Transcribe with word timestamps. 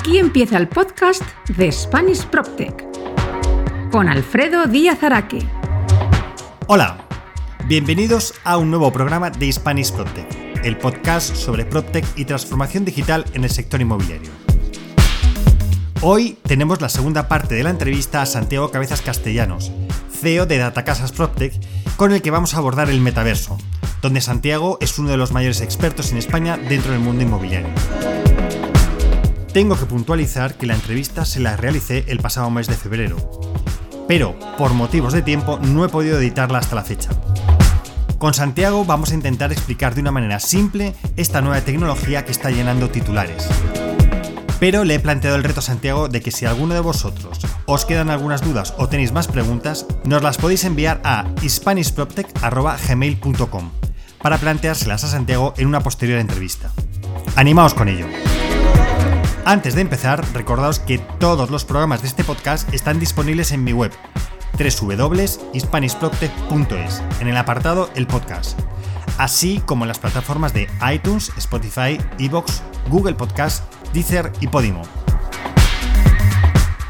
Aquí 0.00 0.16
empieza 0.16 0.56
el 0.56 0.66
podcast 0.66 1.22
de 1.58 1.70
Spanish 1.70 2.24
PropTech 2.24 2.86
con 3.90 4.08
Alfredo 4.08 4.64
Díaz 4.64 5.02
Araque. 5.02 5.46
Hola, 6.68 7.06
bienvenidos 7.66 8.32
a 8.44 8.56
un 8.56 8.70
nuevo 8.70 8.90
programa 8.92 9.28
de 9.28 9.52
Spanish 9.52 9.92
PropTech, 9.92 10.64
el 10.64 10.78
podcast 10.78 11.36
sobre 11.36 11.66
PropTech 11.66 12.06
y 12.16 12.24
transformación 12.24 12.86
digital 12.86 13.26
en 13.34 13.44
el 13.44 13.50
sector 13.50 13.82
inmobiliario. 13.82 14.30
Hoy 16.00 16.38
tenemos 16.44 16.80
la 16.80 16.88
segunda 16.88 17.28
parte 17.28 17.54
de 17.54 17.62
la 17.62 17.68
entrevista 17.68 18.22
a 18.22 18.26
Santiago 18.26 18.70
Cabezas 18.70 19.02
Castellanos, 19.02 19.70
CEO 20.18 20.46
de 20.46 20.56
Datacasas 20.56 21.12
PropTech, 21.12 21.52
con 21.96 22.12
el 22.12 22.22
que 22.22 22.30
vamos 22.30 22.54
a 22.54 22.56
abordar 22.56 22.88
el 22.88 23.02
metaverso, 23.02 23.58
donde 24.00 24.22
Santiago 24.22 24.78
es 24.80 24.98
uno 24.98 25.10
de 25.10 25.18
los 25.18 25.32
mayores 25.32 25.60
expertos 25.60 26.10
en 26.10 26.16
España 26.16 26.56
dentro 26.56 26.92
del 26.92 27.02
mundo 27.02 27.22
inmobiliario. 27.22 27.68
Tengo 29.52 29.76
que 29.76 29.86
puntualizar 29.86 30.54
que 30.54 30.66
la 30.66 30.74
entrevista 30.74 31.24
se 31.24 31.40
la 31.40 31.56
realicé 31.56 32.04
el 32.06 32.20
pasado 32.20 32.48
mes 32.50 32.68
de 32.68 32.76
febrero, 32.76 33.16
pero 34.06 34.38
por 34.56 34.74
motivos 34.74 35.12
de 35.12 35.22
tiempo 35.22 35.58
no 35.60 35.84
he 35.84 35.88
podido 35.88 36.20
editarla 36.20 36.58
hasta 36.58 36.76
la 36.76 36.84
fecha. 36.84 37.10
Con 38.18 38.32
Santiago 38.32 38.84
vamos 38.84 39.10
a 39.10 39.14
intentar 39.14 39.50
explicar 39.50 39.96
de 39.96 40.02
una 40.02 40.12
manera 40.12 40.38
simple 40.38 40.94
esta 41.16 41.40
nueva 41.40 41.62
tecnología 41.62 42.24
que 42.24 42.30
está 42.30 42.50
llenando 42.50 42.90
titulares. 42.90 43.48
Pero 44.60 44.84
le 44.84 44.94
he 44.94 45.00
planteado 45.00 45.34
el 45.34 45.42
reto 45.42 45.58
a 45.58 45.64
Santiago 45.64 46.06
de 46.06 46.20
que 46.20 46.30
si 46.30 46.46
alguno 46.46 46.74
de 46.74 46.80
vosotros 46.80 47.40
os 47.66 47.84
quedan 47.84 48.10
algunas 48.10 48.42
dudas 48.42 48.72
o 48.78 48.88
tenéis 48.88 49.10
más 49.10 49.26
preguntas, 49.26 49.84
nos 50.04 50.22
las 50.22 50.36
podéis 50.36 50.62
enviar 50.62 51.00
a 51.02 51.26
hispanishproptech.gmail.com 51.42 53.70
para 54.22 54.38
planteárselas 54.38 55.02
a 55.02 55.08
Santiago 55.08 55.54
en 55.56 55.66
una 55.66 55.80
posterior 55.80 56.20
entrevista. 56.20 56.70
Animaos 57.34 57.74
con 57.74 57.88
ello. 57.88 58.06
Antes 59.44 59.74
de 59.74 59.80
empezar, 59.80 60.24
recordaos 60.32 60.78
que 60.80 60.98
todos 60.98 61.50
los 61.50 61.64
programas 61.64 62.02
de 62.02 62.08
este 62.08 62.24
podcast 62.24 62.74
están 62.74 63.00
disponibles 63.00 63.52
en 63.52 63.64
mi 63.64 63.72
web 63.72 63.90
www.hispanishproptech.es 64.58 67.02
en 67.20 67.28
el 67.28 67.36
apartado 67.36 67.88
El 67.94 68.06
Podcast, 68.06 68.58
así 69.18 69.62
como 69.64 69.84
en 69.84 69.88
las 69.88 69.98
plataformas 69.98 70.52
de 70.52 70.68
iTunes, 70.92 71.32
Spotify, 71.38 71.98
Evox, 72.18 72.60
Google 72.90 73.14
Podcast 73.14 73.64
Deezer 73.94 74.30
y 74.40 74.48
Podimo. 74.48 74.82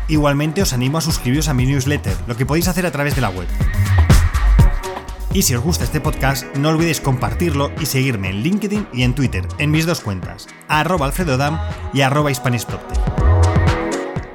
Igualmente 0.09 0.63
os 0.63 0.73
animo 0.73 0.99
a 0.99 1.03
suscribiros 1.03 1.47
a 1.49 1.55
mi 1.55 1.67
newsletter, 1.67 2.17
lo 2.27 2.37
que 2.37 2.45
podéis 2.45 2.67
hacer 2.67 2.85
a 2.85 2.91
través 2.91 3.15
de 3.15 3.21
la 3.21 3.31
web. 3.31 3.47
Y 5.33 5.43
si 5.43 5.55
os 5.55 5.63
gusta 5.63 5.85
este 5.85 6.01
podcast, 6.01 6.45
no 6.57 6.71
olvidéis 6.71 7.01
compartirlo 7.01 7.71
y 7.81 7.87
seguirme 7.87 8.31
en 8.31 8.43
LinkedIn 8.43 8.89
y 8.93 9.05
en 9.05 9.15
Twitter, 9.15 9.47
en 9.59 9.71
mis 9.71 9.87
dos 9.87 10.01
cuentas, 10.01 10.49
arroba 10.67 11.07
alfredodam 11.07 11.57
y 11.95 12.01
arroba 12.01 12.33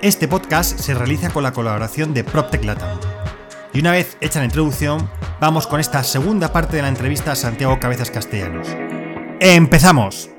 Este 0.02 0.30
podcast 0.30 0.80
se 0.80 0.94
realiza 0.94 1.32
con 1.32 1.44
la 1.44 1.52
colaboración 1.52 2.14
de 2.14 2.24
PropTech 2.24 2.64
Latam. 2.64 2.98
Y 3.74 3.80
una 3.82 3.92
vez 3.92 4.16
hecha 4.22 4.40
la 4.40 4.46
introducción, 4.46 5.10
vamos 5.42 5.68
con 5.68 5.82
esta 5.82 6.02
segunda 6.02 6.54
parte 6.54 6.78
de 6.78 6.84
la 6.84 6.88
entrevista 6.88 7.34
a 7.34 7.36
Santiago 7.36 7.78
Cabezas 7.78 8.10
Castellanos. 8.10 8.70
¡Empezamos! 9.42 10.30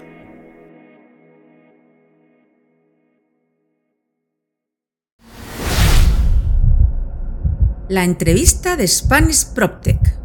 La 7.90 8.04
entrevista 8.04 8.74
de 8.76 8.88
Spanish 8.88 9.52
PropTech. 9.52 10.15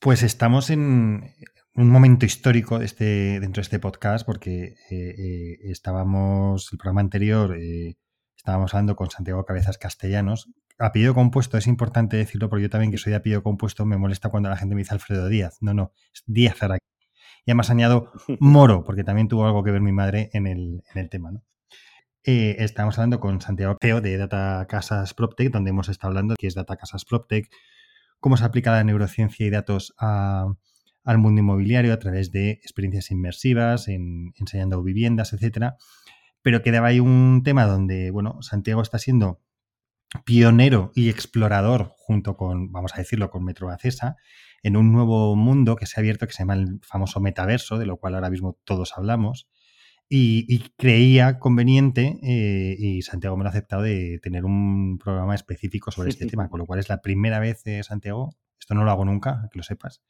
Pues 0.00 0.22
estamos 0.22 0.70
en 0.70 1.34
un 1.74 1.90
momento 1.90 2.24
histórico 2.24 2.80
este, 2.80 3.40
dentro 3.40 3.60
de 3.60 3.62
este 3.62 3.80
podcast 3.80 4.24
porque 4.24 4.76
eh, 4.90 5.14
eh, 5.18 5.58
estábamos, 5.64 6.68
el 6.72 6.78
programa 6.78 7.00
anterior, 7.00 7.56
eh, 7.56 7.96
estábamos 8.36 8.72
hablando 8.74 8.94
con 8.94 9.10
Santiago 9.10 9.44
Cabezas 9.44 9.76
Castellanos. 9.76 10.50
Apellido 10.78 11.14
compuesto, 11.14 11.58
es 11.58 11.66
importante 11.66 12.16
decirlo 12.16 12.48
porque 12.48 12.62
yo 12.62 12.70
también 12.70 12.92
que 12.92 12.98
soy 12.98 13.10
de 13.10 13.16
apellido 13.16 13.42
compuesto 13.42 13.84
me 13.86 13.96
molesta 13.96 14.28
cuando 14.28 14.48
la 14.48 14.56
gente 14.56 14.76
me 14.76 14.82
dice 14.82 14.94
Alfredo 14.94 15.28
Díaz. 15.28 15.58
No, 15.62 15.74
no, 15.74 15.92
es 16.14 16.22
Díaz 16.26 16.62
Araque. 16.62 16.86
Y 17.44 17.50
además 17.50 17.70
añado 17.70 18.12
Moro, 18.38 18.84
porque 18.84 19.02
también 19.02 19.26
tuvo 19.26 19.46
algo 19.46 19.64
que 19.64 19.72
ver 19.72 19.80
mi 19.80 19.90
madre 19.90 20.30
en 20.32 20.46
el, 20.46 21.08
tema. 21.10 21.32
¿no? 21.32 21.42
Eh, 22.22 22.54
estamos 22.60 22.96
hablando 22.98 23.18
con 23.18 23.40
Santiago 23.40 23.76
Teo 23.80 24.00
de 24.00 24.16
Data 24.16 24.64
Casas 24.68 25.12
PropTech, 25.12 25.50
donde 25.50 25.70
hemos 25.70 25.88
estado 25.88 26.10
hablando 26.10 26.36
qué 26.38 26.46
es 26.46 26.54
Data 26.54 26.76
Casas 26.76 27.04
PropTech, 27.04 27.50
cómo 28.20 28.36
se 28.36 28.44
aplica 28.44 28.72
la 28.72 28.84
neurociencia 28.84 29.46
y 29.46 29.50
datos 29.50 29.94
al 29.98 31.18
mundo 31.18 31.40
inmobiliario 31.40 31.92
a 31.92 31.98
través 31.98 32.30
de 32.30 32.50
experiencias 32.50 33.10
inmersivas, 33.10 33.88
en, 33.88 34.32
enseñando 34.36 34.82
viviendas, 34.82 35.32
etcétera. 35.32 35.76
Pero 36.42 36.62
quedaba 36.62 36.88
ahí 36.88 37.00
un 37.00 37.42
tema 37.44 37.66
donde, 37.66 38.10
bueno, 38.10 38.40
Santiago 38.42 38.82
está 38.82 38.98
siendo 38.98 39.40
pionero 40.24 40.92
y 40.94 41.10
explorador 41.10 41.92
junto 41.96 42.36
con, 42.36 42.72
vamos 42.72 42.94
a 42.94 42.98
decirlo, 42.98 43.30
con 43.30 43.44
Metro 43.44 43.68
Acesa, 43.68 44.16
en 44.62 44.76
un 44.76 44.92
nuevo 44.92 45.36
mundo 45.36 45.76
que 45.76 45.86
se 45.86 45.98
ha 45.98 46.00
abierto 46.00 46.26
que 46.26 46.32
se 46.32 46.42
llama 46.42 46.54
el 46.54 46.80
famoso 46.82 47.20
metaverso, 47.20 47.78
de 47.78 47.86
lo 47.86 47.98
cual 47.98 48.14
ahora 48.14 48.30
mismo 48.30 48.58
todos 48.64 48.96
hablamos. 48.96 49.48
Y, 50.10 50.70
creía 50.78 51.38
conveniente, 51.38 52.18
eh, 52.22 52.76
y 52.78 53.02
Santiago 53.02 53.36
me 53.36 53.44
lo 53.44 53.48
ha 53.48 53.50
aceptado, 53.50 53.82
de 53.82 54.18
tener 54.22 54.46
un 54.46 54.98
programa 54.98 55.34
específico 55.34 55.90
sobre 55.90 56.08
este 56.08 56.26
tema, 56.26 56.48
con 56.48 56.60
lo 56.60 56.66
cual 56.66 56.80
es 56.80 56.88
la 56.88 57.02
primera 57.02 57.40
vez, 57.40 57.66
eh, 57.66 57.82
Santiago, 57.82 58.30
esto 58.58 58.74
no 58.74 58.84
lo 58.84 58.90
hago 58.90 59.04
nunca, 59.04 59.48
que 59.52 59.58
lo 59.58 59.62
sepas, 59.62 60.02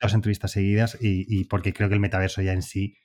dos 0.00 0.14
entrevistas 0.14 0.50
seguidas 0.50 0.98
y, 1.00 1.44
porque 1.44 1.72
creo 1.72 1.88
que 1.88 1.94
el 1.94 2.00
metaverso 2.00 2.42
ya 2.42 2.52
en 2.52 2.62
sí 2.62 2.96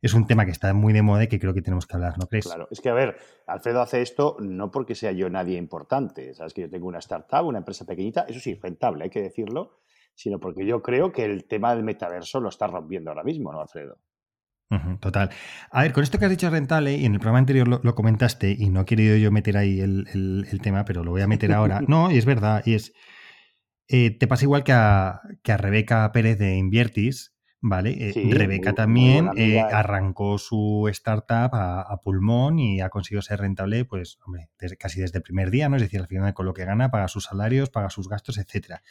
es 0.00 0.14
un 0.14 0.26
tema 0.26 0.44
que 0.44 0.52
está 0.52 0.72
muy 0.74 0.92
de 0.92 1.02
moda 1.02 1.24
y 1.24 1.28
que 1.28 1.40
creo 1.40 1.54
que 1.54 1.62
tenemos 1.62 1.86
que 1.86 1.96
hablar, 1.96 2.18
¿no 2.18 2.26
crees? 2.26 2.46
Claro, 2.46 2.68
es 2.70 2.80
que 2.80 2.88
a 2.88 2.94
ver, 2.94 3.16
Alfredo 3.46 3.80
hace 3.80 4.00
esto 4.00 4.36
no 4.38 4.70
porque 4.70 4.94
sea 4.94 5.12
yo 5.12 5.28
nadie 5.28 5.58
importante, 5.58 6.34
sabes 6.34 6.54
que 6.54 6.62
yo 6.62 6.70
tengo 6.70 6.86
una 6.86 6.98
startup, 6.98 7.44
una 7.44 7.58
empresa 7.58 7.84
pequeñita, 7.84 8.24
eso 8.28 8.38
sí, 8.38 8.54
rentable, 8.54 9.04
hay 9.04 9.10
que 9.10 9.22
decirlo, 9.22 9.80
sino 10.14 10.38
porque 10.38 10.64
yo 10.66 10.82
creo 10.82 11.12
que 11.12 11.24
el 11.24 11.46
tema 11.46 11.74
del 11.74 11.84
metaverso 11.84 12.40
lo 12.40 12.48
está 12.48 12.66
rompiendo 12.66 13.10
ahora 13.10 13.24
mismo, 13.24 13.52
¿no, 13.52 13.60
Alfredo? 13.60 13.98
Total. 15.00 15.30
A 15.70 15.82
ver, 15.82 15.92
con 15.92 16.02
esto 16.02 16.18
que 16.18 16.26
has 16.26 16.30
dicho 16.30 16.50
rentable, 16.50 16.96
y 16.96 17.04
en 17.04 17.14
el 17.14 17.20
programa 17.20 17.38
anterior 17.38 17.68
lo, 17.68 17.94
comentaste, 17.94 18.54
y 18.58 18.68
no 18.68 18.82
he 18.82 18.84
querido 18.84 19.16
yo 19.16 19.30
meter 19.30 19.56
ahí 19.56 19.80
el, 19.80 20.60
tema, 20.62 20.84
pero 20.84 21.04
lo 21.04 21.10
voy 21.10 21.22
a 21.22 21.26
meter 21.26 21.52
ahora. 21.52 21.80
No, 21.88 22.10
y 22.10 22.18
es 22.18 22.24
verdad, 22.24 22.62
y 22.66 22.74
es. 22.74 22.92
Eh, 23.88 24.10
te 24.10 24.26
pasa 24.26 24.44
igual 24.44 24.64
que 24.64 24.72
a, 24.72 25.22
que 25.42 25.52
a 25.52 25.56
Rebeca 25.56 26.12
Pérez 26.12 26.38
de 26.38 26.56
Inviertis, 26.56 27.34
¿vale? 27.60 28.10
Eh, 28.10 28.30
Rebeca 28.30 28.74
también 28.74 29.30
eh, 29.36 29.60
arrancó 29.60 30.38
su 30.38 30.86
startup 30.90 31.50
a, 31.52 32.00
pulmón 32.02 32.58
y 32.58 32.80
ha 32.80 32.90
conseguido 32.90 33.22
ser 33.22 33.40
rentable, 33.40 33.84
pues, 33.84 34.18
hombre, 34.26 34.50
casi 34.78 35.00
desde 35.00 35.18
el 35.18 35.22
primer 35.22 35.50
día, 35.50 35.68
¿no? 35.68 35.76
Es 35.76 35.82
decir, 35.82 36.00
al 36.00 36.06
final 36.06 36.34
con 36.34 36.46
lo 36.46 36.54
que 36.54 36.64
gana, 36.64 36.90
paga 36.90 37.08
sus 37.08 37.24
salarios, 37.24 37.70
paga 37.70 37.90
sus 37.90 38.08
gastos, 38.08 38.38
etcétera. 38.38 38.82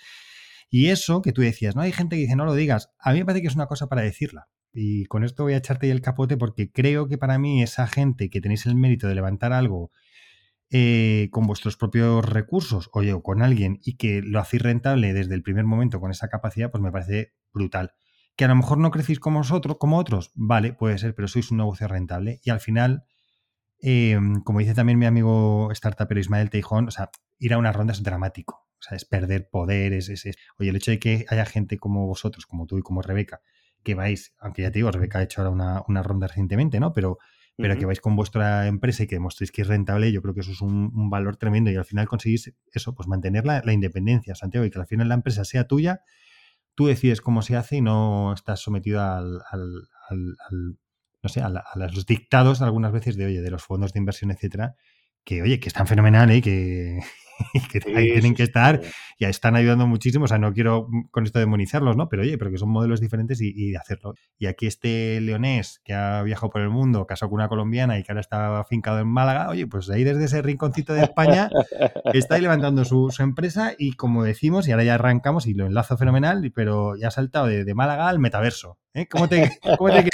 Y 0.69 0.87
eso 0.87 1.21
que 1.21 1.31
tú 1.31 1.41
decías, 1.41 1.75
no 1.75 1.81
hay 1.81 1.91
gente 1.91 2.15
que 2.15 2.23
dice 2.23 2.35
no 2.35 2.45
lo 2.45 2.53
digas, 2.53 2.91
a 2.99 3.13
mí 3.13 3.19
me 3.19 3.25
parece 3.25 3.41
que 3.41 3.47
es 3.47 3.55
una 3.55 3.67
cosa 3.67 3.87
para 3.87 4.01
decirla. 4.01 4.49
Y 4.73 5.05
con 5.05 5.23
esto 5.23 5.43
voy 5.43 5.53
a 5.53 5.57
echarte 5.57 5.89
el 5.89 6.01
capote 6.01 6.37
porque 6.37 6.71
creo 6.71 7.07
que 7.07 7.17
para 7.17 7.37
mí 7.39 7.63
esa 7.63 7.87
gente 7.87 8.29
que 8.29 8.41
tenéis 8.41 8.65
el 8.65 8.75
mérito 8.75 9.07
de 9.07 9.15
levantar 9.15 9.53
algo 9.53 9.91
eh, 10.69 11.29
con 11.31 11.47
vuestros 11.47 11.77
propios 11.77 12.25
recursos, 12.25 12.89
o 12.91 13.23
con 13.23 13.41
alguien, 13.41 13.79
y 13.83 13.95
que 13.95 14.21
lo 14.21 14.39
hacéis 14.41 14.63
rentable 14.63 15.13
desde 15.13 15.33
el 15.33 15.41
primer 15.41 15.63
momento 15.63 16.01
con 16.01 16.11
esa 16.11 16.27
capacidad, 16.27 16.71
pues 16.71 16.83
me 16.83 16.91
parece 16.91 17.33
brutal. 17.53 17.93
Que 18.35 18.45
a 18.45 18.49
lo 18.49 18.55
mejor 18.55 18.77
no 18.77 18.91
crecéis 18.91 19.19
como 19.21 19.39
vosotros, 19.39 19.77
como 19.79 19.97
otros, 19.97 20.31
vale, 20.35 20.73
puede 20.73 20.97
ser, 20.97 21.15
pero 21.15 21.29
sois 21.29 21.51
un 21.51 21.57
negocio 21.57 21.87
rentable. 21.87 22.41
Y 22.43 22.49
al 22.49 22.59
final, 22.59 23.05
em, 23.81 24.41
como 24.43 24.59
dice 24.59 24.73
también 24.73 24.99
mi 24.99 25.05
amigo 25.05 25.69
startupero 25.73 26.19
Ismael 26.19 26.49
Teijón, 26.49 26.87
o 26.89 26.91
sea, 26.91 27.09
ir 27.39 27.53
a 27.53 27.57
una 27.57 27.71
ronda 27.71 27.93
es 27.93 28.03
dramático. 28.03 28.67
O 28.79 28.81
sea, 28.81 28.97
es 28.97 29.05
perder 29.05 29.49
poderes, 29.49 30.09
es, 30.09 30.25
Oye, 30.59 30.69
el 30.69 30.75
hecho 30.75 30.91
de 30.91 30.99
que 30.99 31.25
haya 31.29 31.45
gente 31.45 31.77
como 31.77 32.05
vosotros, 32.07 32.45
como 32.45 32.67
tú 32.67 32.77
y 32.77 32.81
como 32.81 33.01
Rebeca, 33.01 33.41
que 33.87 33.95
vais, 33.95 34.33
aunque 34.39 34.63
ya 34.63 34.69
te 34.69 34.79
digo, 34.79 34.91
Rebeca 34.91 35.19
ha 35.19 35.23
hecho 35.23 35.41
ahora 35.41 35.81
una, 35.87 36.03
ronda 36.03 36.27
recientemente, 36.27 36.77
¿no? 36.77 36.91
Pero, 36.91 37.19
pero 37.55 37.77
que 37.77 37.85
vais 37.85 38.01
con 38.01 38.17
vuestra 38.17 38.67
empresa 38.67 39.03
y 39.03 39.07
que 39.07 39.15
demostréis 39.15 39.53
que 39.53 39.61
es 39.61 39.67
rentable, 39.69 40.11
yo 40.11 40.21
creo 40.21 40.33
que 40.33 40.41
eso 40.41 40.51
es 40.51 40.59
un, 40.59 41.09
valor 41.09 41.37
tremendo. 41.37 41.71
Y 41.71 41.77
al 41.77 41.85
final 41.85 42.05
conseguís 42.05 42.53
eso, 42.73 42.93
pues 42.93 43.07
mantener 43.07 43.45
la, 43.45 43.71
independencia, 43.71 44.35
Santiago, 44.35 44.65
y 44.65 44.71
que 44.71 44.77
al 44.77 44.87
final 44.87 45.07
la 45.07 45.15
empresa 45.15 45.45
sea 45.45 45.67
tuya, 45.67 46.01
tú 46.75 46.87
decides 46.87 47.21
cómo 47.21 47.41
se 47.41 47.55
hace 47.55 47.77
y 47.77 47.81
no 47.81 48.33
estás 48.33 48.59
sometido 48.59 49.01
al, 49.01 49.41
no 51.23 51.29
sé, 51.29 51.41
a, 51.41 51.49
los 51.49 52.05
dictados 52.05 52.61
algunas 52.61 52.91
veces 52.91 53.15
de, 53.15 53.25
oye, 53.25 53.41
de 53.41 53.51
los 53.51 53.63
fondos 53.63 53.93
de 53.93 53.99
inversión, 53.99 54.31
etcétera, 54.31 54.75
que, 55.23 55.41
oye, 55.41 55.61
que 55.61 55.69
están 55.69 55.87
fenomenales 55.87 56.43
y 57.53 57.59
que, 57.67 57.79
ahí 57.95 58.11
tienen 58.13 58.35
que 58.35 58.43
estar 58.43 58.81
y 59.17 59.25
están 59.25 59.55
ayudando 59.55 59.87
muchísimo. 59.87 60.25
O 60.25 60.27
sea, 60.27 60.37
no 60.37 60.53
quiero 60.53 60.87
con 61.11 61.25
esto 61.25 61.39
demonizarlos, 61.39 61.97
¿no? 61.97 62.07
Pero 62.09 62.21
oye, 62.21 62.37
pero 62.37 62.51
que 62.51 62.57
son 62.57 62.69
modelos 62.69 63.01
diferentes 63.01 63.41
y, 63.41 63.71
de 63.71 63.77
hacerlo. 63.77 64.13
Y 64.37 64.45
aquí 64.47 64.67
este 64.67 65.19
leonés 65.21 65.81
que 65.83 65.93
ha 65.93 66.21
viajado 66.23 66.49
por 66.49 66.61
el 66.61 66.69
mundo, 66.69 67.05
casado 67.07 67.29
con 67.29 67.39
una 67.39 67.49
colombiana 67.49 67.97
y 67.97 68.03
que 68.03 68.11
ahora 68.11 68.21
está 68.21 68.59
afincado 68.59 68.99
en 68.99 69.07
Málaga, 69.07 69.49
oye, 69.49 69.67
pues 69.67 69.89
ahí 69.89 70.03
desde 70.03 70.25
ese 70.25 70.41
rinconcito 70.41 70.93
de 70.93 71.03
España 71.03 71.49
está 72.13 72.35
ahí 72.35 72.41
levantando 72.41 72.85
su, 72.85 73.07
empresa 73.19 73.73
y 73.77 73.93
como 73.93 74.23
decimos, 74.23 74.67
y 74.67 74.71
ahora 74.71 74.83
ya 74.83 74.95
arrancamos 74.95 75.47
y 75.47 75.53
lo 75.55 75.65
enlazo 75.65 75.97
fenomenal, 75.97 76.51
pero 76.53 76.95
ya 76.95 77.07
ha 77.07 77.11
saltado 77.11 77.47
de, 77.47 77.73
Málaga 77.73 78.07
al 78.07 78.19
metaverso. 78.19 78.77
¿eh? 78.93 79.07
¿Cómo 79.07 79.27
te, 79.27 79.59
cómo 79.77 79.91
te 79.91 80.09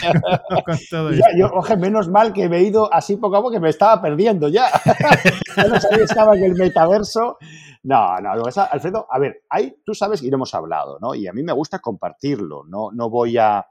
con 0.66 0.78
todo 0.90 1.10
esto? 1.12 1.26
yo, 1.38 1.50
oje, 1.54 1.78
menos 1.78 2.10
mal 2.10 2.34
que 2.34 2.50
me 2.50 2.58
he 2.58 2.64
ido 2.64 2.94
así 2.94 3.16
poco 3.16 3.38
a 3.38 3.40
poco 3.40 3.52
que 3.52 3.60
me 3.60 3.70
estaba 3.70 4.02
perdiendo 4.02 4.50
ya. 4.50 4.68
ya 5.56 5.68
no 5.68 5.80
sabía 5.80 6.04
estaba 6.04 6.36
en 6.36 6.44
el 6.44 6.56
metaverso. 6.56 7.13
No, 7.84 8.20
no, 8.20 8.32
Alfredo, 8.72 9.08
a 9.10 9.20
ver, 9.20 9.44
hay, 9.50 9.76
tú 9.86 9.94
sabes 9.94 10.22
y 10.24 10.30
lo 10.30 10.36
hemos 10.36 10.54
hablado, 10.54 10.98
¿no? 11.00 11.16
Y 11.16 11.28
a 11.28 11.34
mí 11.34 11.44
me 11.44 11.54
gusta 11.54 11.80
compartirlo, 11.80 12.64
no, 12.66 12.92
no 12.92 13.10
voy 13.10 13.38
a... 13.38 13.66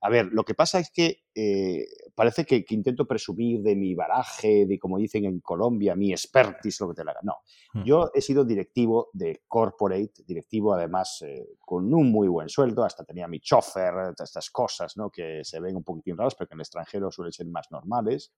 A 0.00 0.08
ver, 0.10 0.26
lo 0.30 0.44
que 0.44 0.54
pasa 0.54 0.78
es 0.78 0.92
que 0.92 1.24
eh, 1.34 1.84
parece 2.14 2.44
que, 2.44 2.64
intento 2.68 3.04
presumir 3.04 3.62
de 3.62 3.74
mi 3.74 3.96
baraje, 3.96 4.64
de 4.64 4.78
como 4.78 4.96
dicen 4.96 5.24
en 5.24 5.40
Colombia, 5.40 5.96
mi 5.96 6.12
expertise, 6.12 6.80
lo 6.80 6.88
que 6.90 6.94
te 6.94 7.04
la 7.04 7.10
haga. 7.10 7.20
No, 7.24 7.38
hmm. 7.74 7.82
yo 7.82 8.10
he 8.14 8.20
sido 8.20 8.44
directivo 8.44 9.08
de 9.12 9.42
corporate, 9.48 10.22
directivo 10.24 10.72
además 10.72 11.20
eh, 11.26 11.48
con 11.58 11.92
un 11.92 12.12
muy 12.12 12.28
buen 12.28 12.48
sueldo, 12.48 12.84
hasta 12.84 13.04
tenía 13.04 13.26
mi 13.26 13.40
chofer, 13.40 14.14
estas 14.16 14.50
cosas, 14.50 14.96
¿no? 14.96 15.10
Que 15.10 15.40
se 15.42 15.58
ven 15.58 15.74
un 15.74 15.82
poquitín 15.82 16.16
raras, 16.16 16.36
pero 16.36 16.46
que 16.46 16.54
en 16.54 16.58
el 16.58 16.62
extranjero 16.62 17.10
suelen 17.10 17.32
ser 17.32 17.46
más 17.48 17.68
normales. 17.72 18.32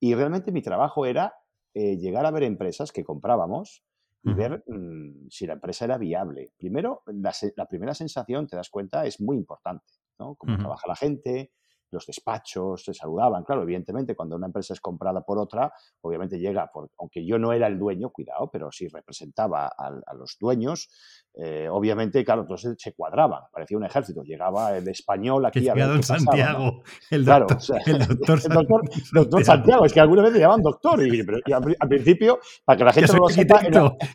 Y 0.00 0.14
realmente 0.14 0.50
mi 0.50 0.62
trabajo 0.62 1.04
era 1.04 1.34
eh, 1.74 1.96
llegar 1.96 2.26
a 2.26 2.30
ver 2.30 2.42
empresas 2.42 2.92
que 2.92 3.04
comprábamos 3.04 3.84
y 4.22 4.34
ver 4.34 4.62
mm, 4.66 5.28
si 5.30 5.46
la 5.46 5.54
empresa 5.54 5.86
era 5.86 5.96
viable. 5.96 6.52
Primero, 6.58 7.02
la, 7.06 7.32
la, 7.56 7.66
primera 7.66 7.94
sensación, 7.94 8.46
te 8.46 8.56
das 8.56 8.68
cuenta, 8.68 9.06
es 9.06 9.20
muy 9.20 9.36
importante. 9.36 9.86
¿no? 10.18 10.34
Cómo 10.34 10.58
trabaja 10.58 10.86
la 10.86 10.96
gente, 10.96 11.50
los 11.90 12.06
despachos 12.06 12.84
se 12.84 12.94
saludaban. 12.94 13.44
Claro, 13.44 13.62
evidentemente, 13.62 14.14
cuando 14.14 14.36
una 14.36 14.46
empresa 14.46 14.74
es 14.74 14.80
comprada 14.80 15.22
por 15.22 15.38
otra, 15.38 15.72
obviamente 16.02 16.38
llega, 16.38 16.70
por, 16.72 16.90
aunque 16.98 17.24
yo 17.24 17.38
no 17.38 17.52
era 17.52 17.66
el 17.66 17.78
dueño, 17.78 18.10
cuidado, 18.10 18.50
pero 18.50 18.70
sí 18.70 18.88
representaba 18.88 19.66
a, 19.66 20.14
los 20.14 20.36
dueños, 20.40 20.88
eh, 21.34 21.68
obviamente, 21.70 22.24
claro, 22.24 22.42
entonces 22.42 22.74
se 22.78 22.92
cuadraban, 22.92 23.42
parecía 23.52 23.76
un 23.76 23.84
ejército. 23.84 24.22
Llegaba 24.22 24.76
el 24.76 24.86
español 24.88 25.46
aquí 25.46 25.68
a 25.68 25.74
ver 25.74 26.02
Santiago, 26.02 26.82
el 27.10 27.24
doctor, 27.24 27.58
el 27.86 27.98
doctor, 27.98 28.40
doctor, 29.12 29.44
Santiago. 29.44 29.84
Es 29.84 29.92
que 29.92 30.00
alguna 30.00 30.22
vez 30.22 30.32
le 30.32 30.40
llaman 30.40 30.62
doctor. 30.62 31.00
Y, 31.06 31.20
al, 31.52 31.88
principio, 31.88 32.40
para 32.64 32.76
que 32.76 32.84
la 32.84 32.92
gente 32.92 33.12
no 33.12 33.18
lo 33.18 33.28
sepa... 33.28 33.60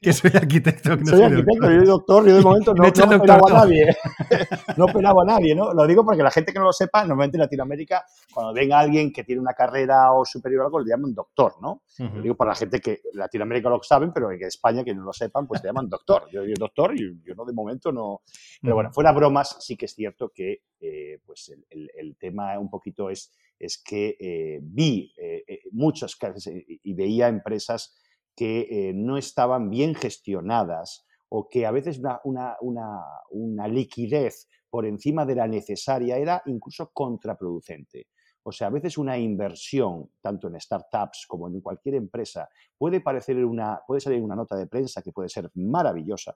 Que 0.02 0.14
soy 0.14 0.32
arquitecto. 0.34 0.88
Que 0.98 1.06
soy 1.06 1.24
arquitecto, 1.24 1.62
yo 1.62 1.68
soy 1.68 1.86
doctor, 1.86 2.28
yo 2.28 2.36
de 2.36 2.42
momento 2.42 2.74
no, 2.76 2.84
no 2.84 3.16
operaba 3.18 3.50
a 3.50 3.54
nadie. 3.54 3.88
no 4.78 4.86
operaba 4.86 5.22
a 5.24 5.26
nadie, 5.26 5.56
¿no? 5.56 5.74
Lo 5.74 5.88
digo 5.88 6.04
porque 6.04 6.24
la 6.24 6.32
gente 6.32 6.52
que 6.52 6.60
no 6.60 6.66
lo 6.66 6.74
sepa, 6.74 7.02
normalmente 7.02 7.38
en 7.38 7.42
Latinoamérica, 7.66 8.06
cuando 8.34 8.54
venga 8.54 8.80
alguien 8.80 9.12
que 9.12 9.24
tiene 9.24 9.42
una 9.42 9.54
carrera 9.54 10.14
o 10.14 10.24
superior 10.26 10.62
a 10.62 10.66
algo, 10.66 10.80
le 10.80 10.90
llaman 10.90 11.14
doctor, 11.14 11.56
¿no? 11.62 11.84
Lo 11.98 12.22
digo 12.22 12.36
para 12.36 12.52
la 12.52 12.56
gente 12.56 12.80
que 12.80 13.02
en 13.12 13.20
Latinoamérica 13.20 13.70
lo 13.70 13.82
saben, 13.82 14.12
pero 14.14 14.32
en 14.32 14.42
España, 14.44 14.84
que 14.84 14.94
no 14.94 15.04
lo 15.04 15.14
sepan, 15.14 15.48
pues 15.48 15.62
le 15.64 15.70
llaman 15.70 15.90
doctor. 15.90 16.30
Yo, 16.32 16.44
yo 16.44 16.54
doctor 16.58 16.96
y 16.96 17.22
yo 17.24 17.36
no 17.36 17.46
de 17.46 17.54
momento 17.54 17.92
no. 17.92 18.22
Pero 18.62 18.76
bueno, 18.76 18.92
fuera 18.92 19.12
bromas, 19.12 19.58
sí 19.60 19.76
que 19.76 19.86
es 19.86 19.94
cierto 19.94 20.30
que 20.30 20.64
eh, 20.80 21.20
pues 21.26 21.52
el, 21.70 22.16
tema 22.18 22.58
un 22.60 22.70
poquito 22.70 23.10
es, 23.10 23.34
es 23.60 23.82
que 23.84 24.16
eh, 24.20 24.60
vi 24.62 25.14
eh, 25.18 25.62
muchas 25.72 26.16
casos 26.16 26.48
y 26.48 26.94
veía 26.94 27.28
empresas 27.28 27.96
que 28.36 28.92
no 28.94 29.18
estaban 29.18 29.70
bien 29.70 29.96
gestionadas 29.96 31.06
o 31.30 31.50
que 31.50 31.66
a 31.66 31.72
veces 31.72 32.00
una, 32.24 32.56
una, 32.62 33.68
liquidez 33.68 34.48
por 34.76 34.86
encima 34.86 35.26
de 35.26 35.36
la 35.36 35.48
necesaria 35.48 36.18
era 36.18 36.42
incluso 36.48 36.92
contraproducente. 36.92 38.08
O 38.44 38.52
sea, 38.52 38.68
a 38.68 38.70
veces 38.70 38.98
una 38.98 39.18
inversión, 39.18 40.10
tanto 40.20 40.50
en 40.50 40.60
startups 40.60 41.26
como 41.30 41.48
en 41.48 41.62
cualquier 41.62 41.96
empresa, 41.96 42.50
puede 42.78 43.00
parecer 43.00 43.38
una, 43.46 43.80
puede 43.88 44.02
salir 44.02 44.22
una 44.22 44.36
nota 44.36 44.58
de 44.58 44.68
prensa 44.68 45.02
que 45.02 45.14
puede 45.14 45.30
ser 45.30 45.50
maravillosa, 45.54 46.36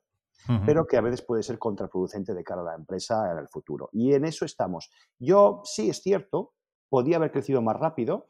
pero 0.65 0.87
que 0.87 0.95
a 0.95 1.01
veces 1.01 1.21
puede 1.21 1.43
ser 1.43 1.59
contraproducente 1.59 2.33
de 2.33 2.41
cara 2.41 2.61
a 2.61 2.63
la 2.63 2.75
empresa 2.75 3.29
en 3.29 3.39
el 3.39 3.49
futuro. 3.49 3.89
Y 3.91 4.13
en 4.13 4.23
eso 4.23 4.45
estamos. 4.45 4.89
Yo, 5.19 5.59
sí, 5.65 5.89
es 5.89 6.01
cierto, 6.01 6.53
podía 6.87 7.17
haber 7.17 7.33
crecido 7.33 7.61
más 7.61 7.75
rápido, 7.75 8.29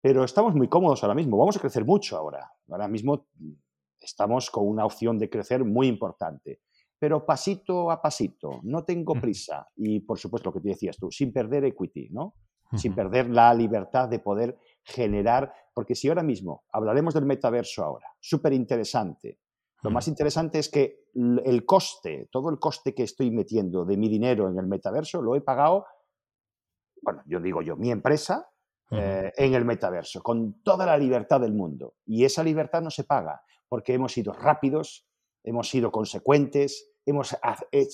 pero 0.00 0.24
estamos 0.24 0.56
muy 0.56 0.66
cómodos 0.66 1.04
ahora 1.04 1.14
mismo. 1.14 1.38
Vamos 1.38 1.56
a 1.56 1.60
crecer 1.60 1.84
mucho 1.84 2.16
ahora. 2.16 2.50
Ahora 2.68 2.88
mismo 2.88 3.28
mm, 3.38 3.52
estamos 4.00 4.50
con 4.50 4.66
una 4.66 4.84
opción 4.84 5.20
de 5.20 5.30
crecer 5.30 5.64
muy 5.64 5.86
importante. 5.86 6.62
Pero 6.98 7.24
pasito 7.26 7.90
a 7.90 8.00
pasito, 8.00 8.60
no 8.62 8.84
tengo 8.84 9.14
prisa. 9.14 9.68
Y 9.76 10.00
por 10.00 10.18
supuesto, 10.18 10.48
lo 10.48 10.54
que 10.54 10.60
te 10.60 10.68
decías 10.68 10.96
tú, 10.96 11.10
sin 11.10 11.32
perder 11.32 11.64
equity, 11.64 12.08
¿no? 12.10 12.34
Sin 12.74 12.94
perder 12.94 13.30
la 13.30 13.54
libertad 13.54 14.08
de 14.08 14.18
poder 14.18 14.58
generar, 14.82 15.52
porque 15.72 15.94
si 15.94 16.08
ahora 16.08 16.24
mismo 16.24 16.64
hablaremos 16.72 17.14
del 17.14 17.24
metaverso 17.24 17.84
ahora, 17.84 18.08
súper 18.18 18.52
interesante, 18.52 19.38
lo 19.82 19.90
más 19.92 20.08
interesante 20.08 20.58
es 20.58 20.68
que 20.68 21.04
el 21.14 21.64
coste, 21.64 22.28
todo 22.32 22.50
el 22.50 22.58
coste 22.58 22.92
que 22.92 23.04
estoy 23.04 23.30
metiendo 23.30 23.84
de 23.84 23.96
mi 23.96 24.08
dinero 24.08 24.48
en 24.48 24.58
el 24.58 24.66
metaverso, 24.66 25.22
lo 25.22 25.36
he 25.36 25.40
pagado, 25.42 25.86
bueno, 27.02 27.22
yo 27.26 27.38
digo 27.38 27.62
yo, 27.62 27.76
mi 27.76 27.92
empresa, 27.92 28.50
eh, 28.90 29.32
en 29.36 29.54
el 29.54 29.64
metaverso, 29.64 30.22
con 30.22 30.60
toda 30.62 30.86
la 30.86 30.96
libertad 30.96 31.40
del 31.40 31.52
mundo. 31.52 31.94
Y 32.04 32.24
esa 32.24 32.42
libertad 32.42 32.82
no 32.82 32.90
se 32.90 33.04
paga, 33.04 33.42
porque 33.68 33.94
hemos 33.94 34.12
sido 34.12 34.32
rápidos, 34.32 35.06
hemos 35.46 35.70
sido 35.70 35.90
consecuentes, 35.90 36.90
hemos, 37.06 37.34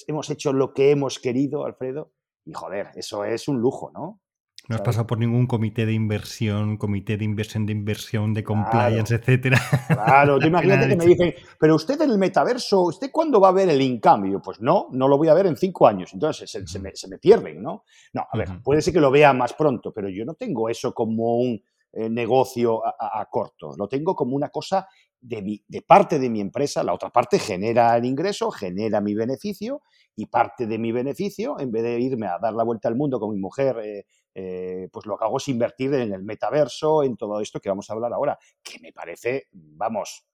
hemos 0.09 0.31
hecho 0.31 0.53
lo 0.53 0.73
que 0.73 0.91
hemos 0.91 1.21
querido, 1.21 1.65
Alfredo, 1.65 2.13
y 2.45 2.53
joder, 2.53 2.89
eso 2.97 3.25
es 3.25 3.47
un 3.47 3.61
lujo, 3.61 3.93
¿no? 3.93 4.21
No 4.69 4.77
has 4.77 4.83
pasado 4.83 5.09
por 5.09 5.19
ningún 5.19 5.49
comité 5.49 5.87
de 5.87 5.93
inversión, 5.93 6.77
comité 6.77 7.17
de 7.17 7.25
inversión, 7.25 7.67
de 7.67 7.73
inversión, 7.73 8.33
de 8.33 8.45
compliance, 8.45 9.13
etcétera. 9.13 9.61
Claro, 9.89 10.39
tú 10.39 10.47
imagínate 10.49 10.89
que 10.89 10.97
me 10.97 11.05
dicen, 11.05 11.35
pero 11.59 11.75
usted 11.75 12.01
en 12.01 12.11
el 12.11 12.19
metaverso, 12.19 12.83
¿usted 12.83 13.11
cuándo 13.11 13.41
va 13.41 13.49
a 13.49 13.53
ver 13.53 13.69
el 13.71 13.83
incambio? 13.83 14.41
Pues 14.41 14.61
no, 14.61 14.87
no 14.93 15.09
lo 15.09 15.19
voy 15.19 15.29
a 15.29 15.35
ver 15.35 15.47
en 15.47 15.57
cinco 15.57 15.89
años. 15.89 16.15
Entonces 16.15 16.49
se, 16.49 16.79
me, 16.79 17.19
pierden, 17.19 17.61
¿no? 17.61 17.85
No, 18.13 18.27
a 18.31 18.39
ver, 18.39 18.49
puede 18.63 18.83
ser 18.83 18.95
que 18.95 19.01
lo 19.01 19.11
vea 19.11 19.33
más 19.33 19.53
pronto, 19.55 19.93
pero 19.93 20.09
yo 20.09 20.25
no 20.25 20.35
tengo 20.35 20.69
eso 20.69 20.95
como 20.95 21.39
un 21.39 21.61
eh, 21.93 22.09
negocio 22.09 22.83
a, 22.87 23.29
corto. 23.29 23.75
Lo 23.77 23.89
tengo 23.89 24.15
como 24.15 24.37
una 24.37 24.49
cosa 24.49 24.87
de, 25.23 25.83
parte 25.87 26.19
de 26.19 26.29
mi 26.29 26.41
empresa, 26.41 26.83
la 26.83 26.93
otra 26.93 27.11
parte 27.11 27.39
genera 27.39 27.97
el 27.97 28.05
ingreso, 28.05 28.51
genera 28.51 29.01
mi 29.01 29.15
beneficio 29.15 29.83
y 30.15 30.27
parte 30.27 30.67
de 30.67 30.79
mi 30.79 30.93
beneficio, 30.93 31.59
en 31.59 31.71
vez 31.71 31.85
de 31.85 32.01
irme 32.01 32.27
a 32.27 32.39
dar 32.39 32.53
la 32.53 32.65
vuelta 32.65 32.89
al 32.89 32.97
mundo 32.97 33.19
con 33.19 33.31
mi 33.31 33.39
mujer 33.39 33.79
eh, 33.83 34.05
eh, 34.35 34.89
pues 34.93 35.07
lo 35.07 35.17
que 35.17 35.25
hago 35.25 35.37
es 35.37 35.49
invertir 35.49 35.95
en 35.95 36.13
el 36.13 36.23
metaverso, 36.23 37.03
en 37.03 37.17
todo 37.17 37.41
esto 37.41 37.61
que 37.61 37.69
vamos 37.69 37.89
a 37.89 37.93
hablar 37.93 38.13
ahora, 38.13 38.39
que 38.63 38.79
me 38.81 38.93
parece, 38.93 39.49
vamos, 39.53 40.27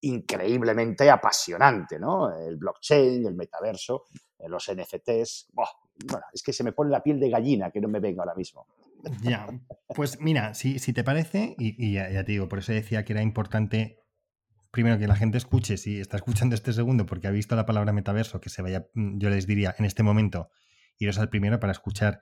increíblemente 0.00 1.10
apasionante, 1.10 1.98
¿no? 1.98 2.36
El 2.36 2.56
blockchain, 2.56 3.26
el 3.26 3.34
metaverso, 3.34 4.04
eh, 4.38 4.48
los 4.48 4.70
NFTs. 4.70 5.48
bueno, 5.52 6.26
es 6.32 6.42
que 6.42 6.52
se 6.52 6.64
me 6.64 6.72
pone 6.72 6.90
la 6.90 7.02
piel 7.02 7.18
de 7.18 7.30
gallina 7.30 7.70
que 7.70 7.80
no 7.80 7.88
me 7.88 8.00
venga 8.00 8.22
ahora 8.22 8.34
mismo. 8.34 8.66
Ya, 9.22 9.46
pues 9.88 10.20
mira, 10.20 10.54
si, 10.54 10.78
si 10.78 10.92
te 10.92 11.04
parece, 11.04 11.54
y, 11.58 11.94
ya, 11.94 12.08
te 12.24 12.32
digo, 12.32 12.48
por 12.48 12.58
eso 12.58 12.72
decía 12.72 13.04
que 13.04 13.12
era 13.12 13.22
importante 13.22 14.05
primero 14.76 14.98
que 14.98 15.08
la 15.08 15.16
gente 15.16 15.38
escuche, 15.38 15.78
si 15.78 16.00
está 16.00 16.18
escuchando 16.18 16.54
este 16.54 16.70
segundo 16.74 17.06
porque 17.06 17.28
ha 17.28 17.30
visto 17.30 17.56
la 17.56 17.64
palabra 17.64 17.94
metaverso, 17.94 18.42
que 18.42 18.50
se 18.50 18.60
vaya, 18.60 18.86
mm, 18.92 19.16
yo 19.18 19.30
les 19.30 19.46
diría 19.46 19.74
en 19.78 19.86
este 19.86 20.02
momento, 20.02 20.50
iros 20.98 21.18
al 21.18 21.30
primero 21.30 21.58
para 21.58 21.72
escuchar 21.72 22.20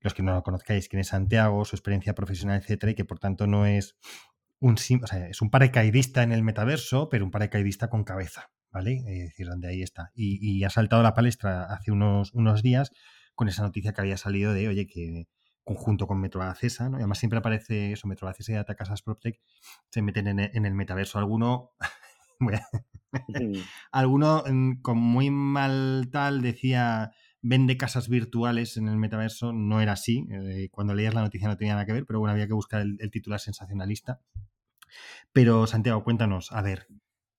los 0.00 0.14
que 0.14 0.22
no 0.22 0.32
lo 0.32 0.42
conozcáis, 0.42 0.88
quién 0.88 1.00
es 1.00 1.08
Santiago, 1.08 1.66
su 1.66 1.76
experiencia 1.76 2.14
profesional, 2.14 2.58
etcétera, 2.58 2.92
y 2.92 2.94
que 2.94 3.04
por 3.04 3.18
tanto 3.18 3.46
no 3.46 3.66
es 3.66 3.98
un, 4.58 4.76
o 5.02 5.06
sea, 5.06 5.28
es 5.28 5.42
un 5.42 5.50
paracaidista 5.50 6.22
en 6.22 6.32
el 6.32 6.42
metaverso, 6.42 7.10
pero 7.10 7.26
un 7.26 7.30
paracaidista 7.30 7.90
con 7.90 8.04
cabeza, 8.04 8.48
¿vale? 8.70 9.02
Es 9.06 9.28
decir, 9.28 9.46
donde 9.46 9.68
ahí 9.68 9.82
está. 9.82 10.12
Y, 10.14 10.64
ha 10.64 10.70
saltado 10.70 11.02
la 11.02 11.12
palestra 11.12 11.64
hace 11.64 11.92
unos, 11.92 12.32
unos 12.32 12.62
días 12.62 12.90
con 13.34 13.48
esa 13.48 13.62
noticia 13.64 13.92
que 13.92 14.00
había 14.00 14.16
salido 14.16 14.54
de, 14.54 14.66
oye, 14.66 14.86
que 14.86 15.28
conjunto 15.74 16.08
con 16.08 16.20
Metro 16.20 16.42
Acesa, 16.42 16.88
¿no? 16.88 16.98
Y 16.98 17.00
además 17.00 17.18
siempre 17.18 17.38
aparece 17.38 17.92
eso, 17.92 18.08
Metro 18.08 18.26
Acesa 18.28 18.52
y 18.52 18.56
Atacasas 18.56 19.02
PropTech 19.02 19.40
se 19.88 20.02
meten 20.02 20.26
en 20.26 20.40
el, 20.40 20.50
en 20.52 20.66
el 20.66 20.74
metaverso. 20.74 21.18
Alguno, 21.18 21.70
alguno 23.92 24.42
mm, 24.50 24.80
con 24.82 24.98
muy 24.98 25.30
mal 25.30 26.08
tal 26.10 26.42
decía 26.42 27.12
vende 27.40 27.76
casas 27.76 28.08
virtuales 28.08 28.76
en 28.76 28.88
el 28.88 28.96
metaverso. 28.96 29.52
No 29.52 29.80
era 29.80 29.92
así. 29.92 30.26
Eh, 30.30 30.68
cuando 30.72 30.92
leías 30.94 31.14
la 31.14 31.22
noticia 31.22 31.46
no 31.46 31.56
tenía 31.56 31.74
nada 31.74 31.86
que 31.86 31.92
ver, 31.92 32.04
pero 32.04 32.18
bueno, 32.18 32.32
había 32.32 32.48
que 32.48 32.52
buscar 32.52 32.80
el, 32.80 33.10
titular 33.12 33.38
sensacionalista. 33.38 34.20
Pero 35.32 35.68
Santiago, 35.68 36.02
cuéntanos, 36.02 36.50
a 36.50 36.62
ver, 36.62 36.88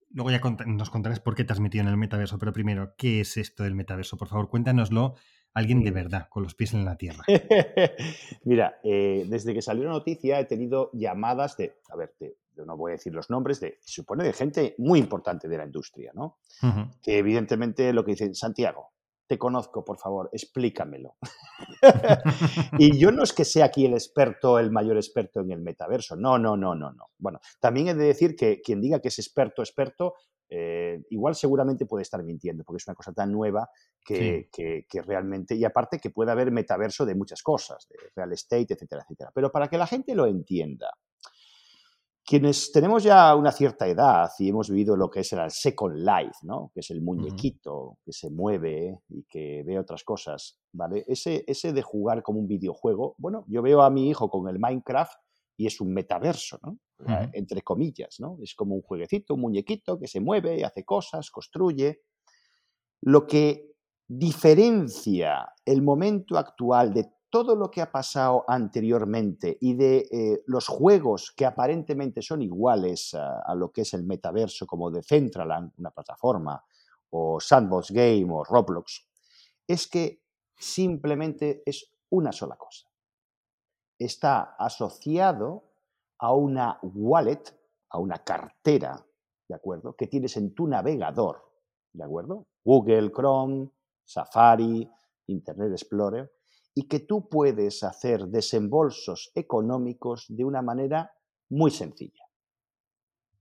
luego 0.08 0.30
ya 0.30 0.40
nos 0.66 0.88
contarás 0.88 1.20
por 1.20 1.34
qué 1.34 1.44
te 1.44 1.52
has 1.52 1.60
metido 1.60 1.82
en 1.82 1.88
el 1.88 1.98
metaverso, 1.98 2.38
pero 2.38 2.54
primero, 2.54 2.94
¿qué 2.96 3.20
es 3.20 3.36
esto 3.36 3.64
del 3.64 3.74
metaverso? 3.74 4.16
Por 4.16 4.28
favor, 4.28 4.48
cuéntanoslo 4.48 5.16
alguien 5.54 5.82
de 5.84 5.90
verdad, 5.90 6.28
con 6.28 6.42
los 6.42 6.54
pies 6.54 6.74
en 6.74 6.84
la 6.84 6.96
tierra. 6.96 7.24
Mira, 8.44 8.78
eh, 8.82 9.24
desde 9.28 9.54
que 9.54 9.62
salió 9.62 9.84
la 9.84 9.90
noticia 9.90 10.40
he 10.40 10.44
tenido 10.44 10.90
llamadas 10.92 11.56
de, 11.56 11.76
a 11.90 11.96
ver, 11.96 12.14
no 12.56 12.76
voy 12.76 12.92
a 12.92 12.94
decir 12.94 13.12
los 13.12 13.30
nombres, 13.30 13.60
de, 13.60 13.78
se 13.80 13.92
supone 13.92 14.24
de 14.24 14.32
gente 14.32 14.74
muy 14.78 14.98
importante 14.98 15.48
de 15.48 15.58
la 15.58 15.64
industria, 15.64 16.12
¿no? 16.14 16.38
Que 17.02 17.18
evidentemente 17.18 17.92
lo 17.92 18.04
que 18.04 18.12
dicen, 18.12 18.34
Santiago, 18.34 18.92
te 19.26 19.38
conozco, 19.38 19.84
por 19.84 19.98
favor, 19.98 20.28
explícamelo. 20.32 21.16
y 22.78 22.98
yo 22.98 23.10
no 23.12 23.22
es 23.22 23.32
que 23.32 23.44
sea 23.44 23.66
aquí 23.66 23.86
el 23.86 23.94
experto, 23.94 24.58
el 24.58 24.70
mayor 24.70 24.96
experto 24.96 25.40
en 25.40 25.50
el 25.50 25.60
metaverso, 25.60 26.16
no, 26.16 26.38
no, 26.38 26.56
no, 26.56 26.74
no, 26.74 26.92
no. 26.92 27.10
Bueno, 27.18 27.40
también 27.60 27.88
he 27.88 27.94
de 27.94 28.04
decir 28.04 28.36
que 28.36 28.60
quien 28.60 28.80
diga 28.80 29.00
que 29.00 29.08
es 29.08 29.18
experto, 29.18 29.62
experto, 29.62 30.14
eh, 30.48 31.02
igual 31.10 31.34
seguramente 31.34 31.86
puede 31.86 32.02
estar 32.02 32.22
mintiendo, 32.22 32.64
porque 32.64 32.78
es 32.78 32.88
una 32.88 32.94
cosa 32.94 33.12
tan 33.12 33.32
nueva 33.32 33.68
que, 34.04 34.48
que, 34.52 35.02
realmente, 35.02 35.54
y 35.54 35.64
aparte 35.64 35.98
que 35.98 36.10
puede 36.10 36.30
haber 36.30 36.50
metaverso 36.50 37.06
de 37.06 37.14
muchas 37.14 37.42
cosas, 37.42 37.88
de 37.88 37.96
real 38.14 38.32
estate, 38.32 38.74
etcétera, 38.74 39.02
etcétera. 39.02 39.30
Pero 39.34 39.50
para 39.50 39.68
que 39.68 39.78
la 39.78 39.86
gente 39.86 40.14
lo 40.14 40.26
entienda, 40.26 40.90
quienes 42.24 42.70
tenemos 42.70 43.02
ya 43.02 43.34
una 43.34 43.50
cierta 43.50 43.86
edad 43.86 44.30
y 44.38 44.48
hemos 44.48 44.70
vivido 44.70 44.96
lo 44.96 45.10
que 45.10 45.20
es 45.20 45.32
el 45.32 45.50
Second 45.50 45.96
Life, 45.96 46.38
¿no? 46.42 46.70
que 46.72 46.80
es 46.80 46.90
el 46.90 47.02
muñequito 47.02 47.98
que 48.04 48.12
se 48.12 48.30
mueve 48.30 49.00
y 49.08 49.24
que 49.24 49.62
ve 49.64 49.78
otras 49.78 50.04
cosas, 50.04 50.58
¿vale? 50.72 51.04
Ese, 51.08 51.44
ese 51.46 51.72
de 51.72 51.82
jugar 51.82 52.22
como 52.22 52.38
un 52.38 52.46
videojuego, 52.46 53.14
bueno, 53.18 53.44
yo 53.48 53.60
veo 53.62 53.82
a 53.82 53.90
mi 53.90 54.08
hijo 54.08 54.30
con 54.30 54.48
el 54.48 54.58
Minecraft 54.58 55.12
y 55.56 55.66
es 55.66 55.80
un 55.80 55.92
metaverso, 55.92 56.58
¿no? 56.62 56.78
Entre 57.32 57.62
comillas, 57.62 58.20
¿no? 58.20 58.38
Es 58.42 58.54
como 58.54 58.74
un 58.74 58.82
jueguecito, 58.82 59.34
un 59.34 59.40
muñequito 59.40 59.98
que 59.98 60.06
se 60.06 60.20
mueve, 60.20 60.64
hace 60.64 60.84
cosas, 60.84 61.30
construye. 61.30 62.02
Lo 63.02 63.26
que 63.26 63.72
diferencia 64.06 65.52
el 65.64 65.82
momento 65.82 66.36
actual 66.36 66.92
de 66.92 67.10
todo 67.32 67.56
lo 67.56 67.70
que 67.70 67.80
ha 67.80 67.90
pasado 67.90 68.44
anteriormente 68.46 69.56
y 69.58 69.72
de 69.74 70.06
eh, 70.12 70.42
los 70.46 70.68
juegos 70.68 71.32
que 71.34 71.46
aparentemente 71.46 72.20
son 72.20 72.42
iguales 72.42 73.14
a, 73.14 73.54
lo 73.54 73.72
que 73.72 73.80
es 73.80 73.94
el 73.94 74.04
metaverso, 74.04 74.66
como 74.66 74.90
de 74.90 75.02
Centraland, 75.02 75.72
una 75.78 75.90
plataforma, 75.90 76.62
o 77.08 77.40
Sandbox 77.40 77.90
Game 77.90 78.26
o 78.30 78.44
Roblox, 78.44 79.08
es 79.66 79.86
que 79.86 80.20
simplemente 80.54 81.62
es 81.64 81.90
una 82.10 82.32
sola 82.32 82.56
cosa. 82.56 82.91
Está 84.04 84.56
asociado 84.58 85.62
a 86.18 86.34
una 86.34 86.80
wallet, 86.82 87.44
a 87.88 88.00
una 88.00 88.18
cartera, 88.24 89.06
¿de 89.48 89.54
acuerdo? 89.54 89.94
Que 89.94 90.08
tienes 90.08 90.36
en 90.36 90.56
tu 90.56 90.66
navegador, 90.66 91.40
¿de 91.92 92.02
acuerdo? 92.02 92.48
Google, 92.64 93.12
Chrome, 93.12 93.70
Safari, 94.04 94.90
Internet 95.28 95.70
Explorer 95.70 96.32
y 96.74 96.88
que 96.88 96.98
tú 96.98 97.28
puedes 97.28 97.84
hacer 97.84 98.26
desembolsos 98.26 99.30
económicos 99.36 100.26
de 100.28 100.44
una 100.44 100.62
manera 100.62 101.14
muy 101.50 101.70
sencilla. 101.70 102.24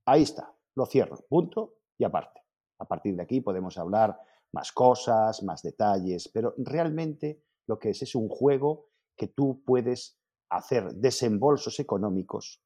Ahí 0.05 0.21
está, 0.21 0.55
lo 0.75 0.85
cierro, 0.85 1.17
punto 1.27 1.77
y 1.97 2.03
aparte. 2.03 2.39
A 2.77 2.85
partir 2.85 3.15
de 3.15 3.23
aquí 3.23 3.41
podemos 3.41 3.79
hablar 3.79 4.15
más 4.51 4.71
cosas, 4.71 5.41
más 5.41 5.63
detalles, 5.63 6.29
pero 6.31 6.53
realmente 6.57 7.41
lo 7.65 7.79
que 7.79 7.89
es 7.89 8.03
es 8.03 8.13
un 8.13 8.29
juego 8.29 8.89
que 9.15 9.27
tú 9.27 9.63
puedes 9.65 10.20
hacer 10.51 10.93
desembolsos 10.95 11.79
económicos 11.79 12.61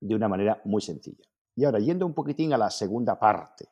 de 0.00 0.14
una 0.14 0.28
manera 0.28 0.60
muy 0.64 0.80
sencilla. 0.80 1.24
Y 1.56 1.64
ahora, 1.64 1.80
yendo 1.80 2.06
un 2.06 2.14
poquitín 2.14 2.52
a 2.52 2.58
la 2.58 2.70
segunda 2.70 3.18
parte, 3.18 3.68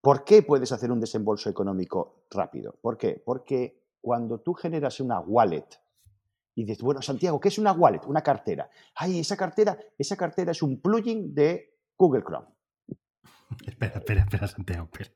¿por 0.00 0.24
qué 0.24 0.42
puedes 0.42 0.72
hacer 0.72 0.90
un 0.90 1.00
desembolso 1.00 1.48
económico 1.48 2.26
rápido? 2.30 2.76
¿Por 2.82 2.98
qué? 2.98 3.22
Porque 3.24 3.86
cuando 4.00 4.40
tú 4.40 4.54
generas 4.54 5.00
una 5.00 5.20
wallet 5.20 5.68
y 6.54 6.64
dices, 6.64 6.82
bueno, 6.82 7.00
Santiago, 7.00 7.40
¿qué 7.40 7.48
es 7.48 7.58
una 7.58 7.72
wallet? 7.72 8.04
Una 8.06 8.22
cartera. 8.22 8.68
Ay, 8.96 9.20
esa 9.20 9.36
cartera, 9.36 9.78
esa 9.96 10.16
cartera 10.16 10.50
es 10.50 10.62
un 10.62 10.80
plugin 10.80 11.34
de 11.34 11.78
Google 11.96 12.24
Chrome. 12.24 12.48
espera, 13.66 13.98
espera, 13.98 14.22
espera, 14.22 14.48
Santiago, 14.48 14.88
espera. 14.92 15.10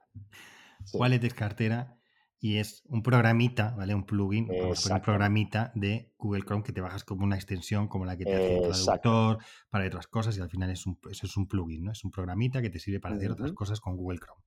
Wallet 0.95 1.25
es 1.25 1.35
cartera 1.35 2.00
y 2.41 2.57
es 2.57 2.83
un 2.89 3.03
programita, 3.03 3.75
¿vale? 3.77 3.95
Un 3.95 4.05
plugin, 4.05 4.49
un 4.51 5.01
programita 5.03 5.73
de 5.75 6.15
Google 6.17 6.43
Chrome 6.43 6.63
que 6.63 6.73
te 6.73 6.81
bajas 6.81 7.05
como 7.05 7.25
una 7.25 7.37
extensión 7.37 7.87
como 7.87 8.07
la 8.07 8.17
que 8.17 8.25
te 8.25 8.35
hace 8.35 8.57
el 8.57 8.73
traductor 8.73 9.39
para 9.69 9.87
otras 9.87 10.07
cosas 10.07 10.39
y 10.39 10.41
al 10.41 10.49
final 10.49 10.71
es 10.71 10.87
un, 10.87 10.99
eso 11.11 11.27
es 11.27 11.37
un 11.37 11.47
plugin, 11.47 11.85
¿no? 11.85 11.93
Es 11.93 12.03
un 12.03 12.11
programita 12.11 12.63
que 12.63 12.71
te 12.71 12.79
sirve 12.79 12.99
para 12.99 13.17
hacer 13.17 13.31
otras 13.31 13.53
cosas 13.53 13.81
con 13.81 13.95
Google 13.95 14.19
Chrome. 14.19 14.43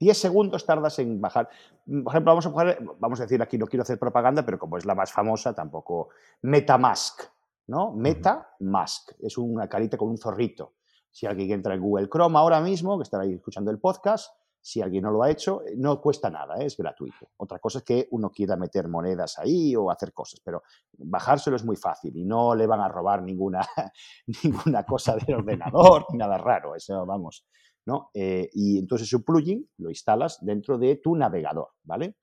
10 0.00 0.16
segundos 0.16 0.64
tardas 0.64 0.98
en 0.98 1.20
bajar. 1.20 1.50
Mm, 1.86 2.04
por 2.04 2.12
ejemplo, 2.12 2.32
vamos 2.32 2.46
a, 2.46 2.76
vamos 2.98 3.20
a 3.20 3.24
decir 3.24 3.42
aquí, 3.42 3.58
no 3.58 3.66
quiero 3.66 3.82
hacer 3.82 3.98
propaganda, 3.98 4.44
pero 4.44 4.58
como 4.58 4.78
es 4.78 4.86
la 4.86 4.94
más 4.94 5.12
famosa, 5.12 5.54
tampoco. 5.54 6.08
MetaMask, 6.42 7.22
¿no? 7.66 7.92
MetaMask. 7.92 9.12
Es 9.20 9.36
una 9.36 9.68
carita 9.68 9.98
con 9.98 10.08
un 10.08 10.16
zorrito. 10.16 10.74
Si 11.10 11.26
alguien 11.26 11.50
entra 11.50 11.74
en 11.74 11.80
Google 11.80 12.08
Chrome 12.08 12.38
ahora 12.38 12.60
mismo, 12.60 12.96
que 12.96 13.02
estará 13.02 13.24
ahí 13.24 13.34
escuchando 13.34 13.70
el 13.70 13.78
podcast, 13.78 14.32
si 14.68 14.82
alguien 14.82 15.04
no 15.04 15.10
lo 15.10 15.22
ha 15.22 15.30
hecho, 15.30 15.62
eh, 15.64 15.74
no 15.78 15.98
cuesta 15.98 16.28
nada, 16.28 16.56
¿eh? 16.58 16.66
es 16.66 16.76
gratuito. 16.76 17.30
Otra 17.38 17.58
cosa 17.58 17.78
es 17.78 17.84
que 17.84 18.06
uno 18.10 18.30
quiera 18.30 18.54
meter 18.54 18.86
monedas 18.86 19.38
ahí 19.38 19.74
o 19.74 19.90
hacer 19.90 20.12
cosas, 20.12 20.40
pero 20.44 20.62
bajárselo 20.98 21.56
es 21.56 21.64
muy 21.64 21.76
fácil 21.76 22.14
y 22.14 22.26
no 22.26 22.54
le 22.54 22.66
van 22.66 22.80
a 22.80 22.88
robar 22.88 23.22
ninguna, 23.22 23.66
ninguna 24.44 24.84
cosa 24.84 25.16
del 25.16 25.36
ordenador 25.36 26.04
ni 26.10 26.18
nada 26.18 26.36
raro. 26.36 26.74
Eso, 26.74 27.06
vamos, 27.06 27.46
eh, 28.12 28.50
y 28.52 28.78
entonces 28.78 29.08
ese 29.08 29.22
plugin 29.24 29.66
lo 29.78 29.88
instalas 29.88 30.38
dentro 30.44 30.76
de 30.76 30.96
tu 30.96 31.16
navegador, 31.16 31.70
¿vale? 31.84 32.16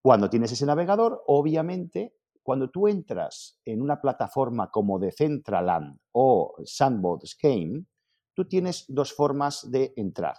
Cuando 0.00 0.30
tienes 0.30 0.52
ese 0.52 0.66
navegador, 0.66 1.24
obviamente, 1.26 2.14
cuando 2.44 2.70
tú 2.70 2.86
entras 2.86 3.58
en 3.64 3.82
una 3.82 4.00
plataforma 4.00 4.70
como 4.70 5.00
Decentraland 5.00 5.98
o 6.12 6.54
Sandbox 6.64 7.36
Game, 7.42 7.86
tú 8.34 8.46
tienes 8.46 8.84
dos 8.86 9.12
formas 9.12 9.68
de 9.68 9.92
entrar. 9.96 10.36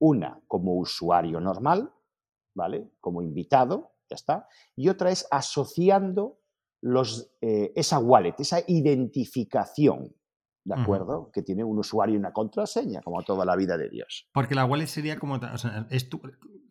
Una 0.00 0.40
como 0.48 0.74
usuario 0.74 1.40
normal, 1.40 1.92
¿vale? 2.54 2.90
Como 3.00 3.22
invitado, 3.22 3.92
ya 4.08 4.16
está. 4.16 4.48
Y 4.74 4.88
otra 4.88 5.10
es 5.10 5.26
asociando 5.30 6.40
los, 6.82 7.32
eh, 7.40 7.72
esa 7.76 7.98
wallet, 7.98 8.34
esa 8.38 8.60
identificación 8.66 10.14
¿de 10.64 10.80
acuerdo? 10.80 11.30
Que 11.32 11.42
tiene 11.42 11.64
un 11.64 11.78
usuario 11.78 12.14
y 12.14 12.18
una 12.18 12.32
contraseña, 12.32 13.00
como 13.02 13.22
toda 13.22 13.44
la 13.44 13.56
vida 13.56 13.76
de 13.76 13.88
Dios. 13.88 14.28
Porque 14.32 14.54
la 14.54 14.64
wallet 14.64 14.86
sería 14.86 15.18
como. 15.18 15.36
O 15.36 15.58
sea, 15.58 15.86
es 15.90 16.08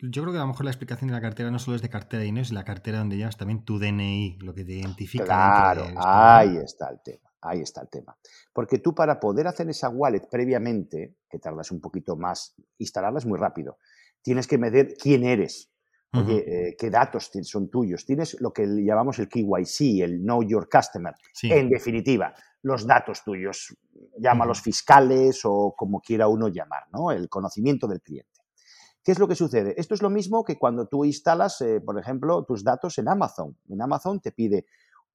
yo 0.02 0.22
creo 0.22 0.32
que 0.32 0.38
a 0.38 0.42
lo 0.42 0.48
mejor 0.48 0.66
la 0.66 0.72
explicación 0.72 1.10
de 1.10 1.14
la 1.14 1.22
cartera 1.22 1.52
no 1.52 1.60
solo 1.60 1.76
es 1.76 1.82
de 1.82 1.90
cartera 1.90 2.20
de 2.20 2.26
dinero, 2.26 2.44
es 2.44 2.52
la 2.52 2.64
cartera 2.64 3.00
donde 3.00 3.18
llevas 3.18 3.38
también 3.38 3.66
tu 3.66 3.80
DNI, 3.80 4.38
lo 4.40 4.54
que 4.54 4.64
te 4.64 4.74
identifica. 4.74 5.26
Claro, 5.26 5.86
ahí 5.98 6.58
está 6.58 6.90
el 6.90 7.02
tema. 7.04 7.29
Ahí 7.42 7.62
está 7.62 7.82
el 7.82 7.90
tema. 7.90 8.18
Porque 8.54 8.80
tú 8.80 8.94
para 8.94 9.20
poder 9.20 9.48
hacer 9.48 9.70
esa 9.70 9.90
wallet 9.90 10.28
previamente, 10.30 11.16
que 11.30 11.40
tardas 11.40 11.72
un 11.72 11.80
poquito 11.80 12.16
más, 12.16 12.56
instalarla 12.78 13.20
es 13.20 13.26
muy 13.26 13.40
rápido, 13.40 13.78
tienes 14.22 14.48
que 14.48 14.58
medir 14.58 14.96
quién 15.02 15.24
eres. 15.24 15.72
Oye, 16.12 16.70
eh, 16.70 16.76
¿qué 16.76 16.90
datos 16.90 17.30
son 17.44 17.70
tuyos? 17.70 18.04
Tienes 18.04 18.36
lo 18.42 18.52
que 18.52 18.66
llamamos 18.66 19.20
el 19.20 19.30
KYC, 19.30 20.02
el 20.02 20.22
Know 20.22 20.42
Your 20.42 20.68
Customer. 20.68 21.14
En 21.44 21.70
definitiva, 21.70 22.34
los 22.64 22.88
datos 22.88 23.24
tuyos, 23.24 23.78
llámalos 24.18 24.60
fiscales 24.60 25.42
o 25.44 25.76
como 25.78 26.02
quiera 26.02 26.28
uno 26.28 26.48
llamar, 26.48 26.86
¿no? 26.92 27.12
El 27.12 27.30
conocimiento 27.30 27.88
del 27.88 28.02
cliente. 28.02 28.40
¿Qué 29.04 29.12
es 29.12 29.20
lo 29.20 29.28
que 29.28 29.36
sucede? 29.36 29.76
Esto 29.78 29.94
es 29.94 30.02
lo 30.02 30.10
mismo 30.10 30.44
que 30.44 30.58
cuando 30.58 30.88
tú 30.88 31.06
instalas, 31.06 31.62
eh, 31.62 31.80
por 31.80 31.98
ejemplo, 32.00 32.44
tus 32.44 32.64
datos 32.64 32.98
en 32.98 33.08
Amazon. 33.08 33.56
En 33.70 33.82
Amazon 33.82 34.20
te 34.20 34.32
pide 34.32 34.66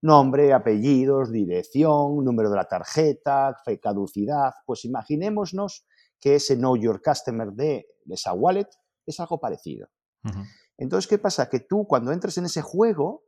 nombre, 0.04 0.52
apellidos, 0.52 1.32
dirección, 1.32 2.24
número 2.24 2.50
de 2.50 2.56
la 2.56 2.68
tarjeta, 2.68 3.56
caducidad. 3.82 4.52
Pues 4.66 4.84
imaginémonos 4.84 5.86
que 6.20 6.36
ese 6.36 6.56
Know 6.56 6.76
Your 6.76 7.02
Customer 7.02 7.50
de, 7.52 7.86
esa 8.10 8.32
wallet 8.34 8.68
es 9.06 9.18
algo 9.18 9.40
parecido. 9.40 9.88
Entonces, 10.76 11.08
¿qué 11.08 11.18
pasa? 11.18 11.48
Que 11.48 11.60
tú 11.60 11.86
cuando 11.86 12.12
entres 12.12 12.38
en 12.38 12.46
ese 12.46 12.62
juego 12.62 13.24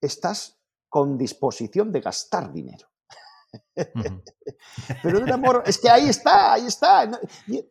estás 0.00 0.60
con 0.88 1.16
disposición 1.16 1.92
de 1.92 2.00
gastar 2.00 2.52
dinero. 2.52 2.91
Pero 5.02 5.18
de 5.18 5.24
un 5.24 5.32
amor, 5.32 5.62
es 5.66 5.78
que 5.78 5.88
ahí 5.88 6.08
está, 6.08 6.54
ahí 6.54 6.66
está. 6.66 7.10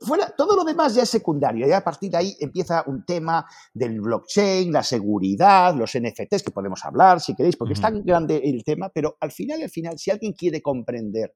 Fuera, 0.01 0.29
todo 0.35 0.55
lo 0.55 0.63
demás 0.63 0.95
ya 0.95 1.03
es 1.03 1.09
secundario. 1.09 1.67
Y 1.67 1.71
a 1.71 1.83
partir 1.83 2.11
de 2.11 2.17
ahí 2.17 2.38
empieza 2.39 2.83
un 2.88 3.05
tema 3.05 3.45
del 3.73 4.00
blockchain, 4.01 4.71
la 4.71 4.83
seguridad, 4.83 5.75
los 5.75 5.97
NFTs, 5.97 6.43
que 6.43 6.51
podemos 6.51 6.83
hablar 6.85 7.19
si 7.19 7.35
queréis, 7.35 7.57
porque 7.57 7.73
es 7.73 7.81
tan 7.81 8.03
grande 8.03 8.41
el 8.43 8.63
tema, 8.63 8.89
pero 8.89 9.17
al 9.19 9.31
final, 9.31 9.61
al 9.61 9.69
final, 9.69 9.97
si 9.97 10.11
alguien 10.11 10.33
quiere 10.33 10.61
comprender 10.61 11.35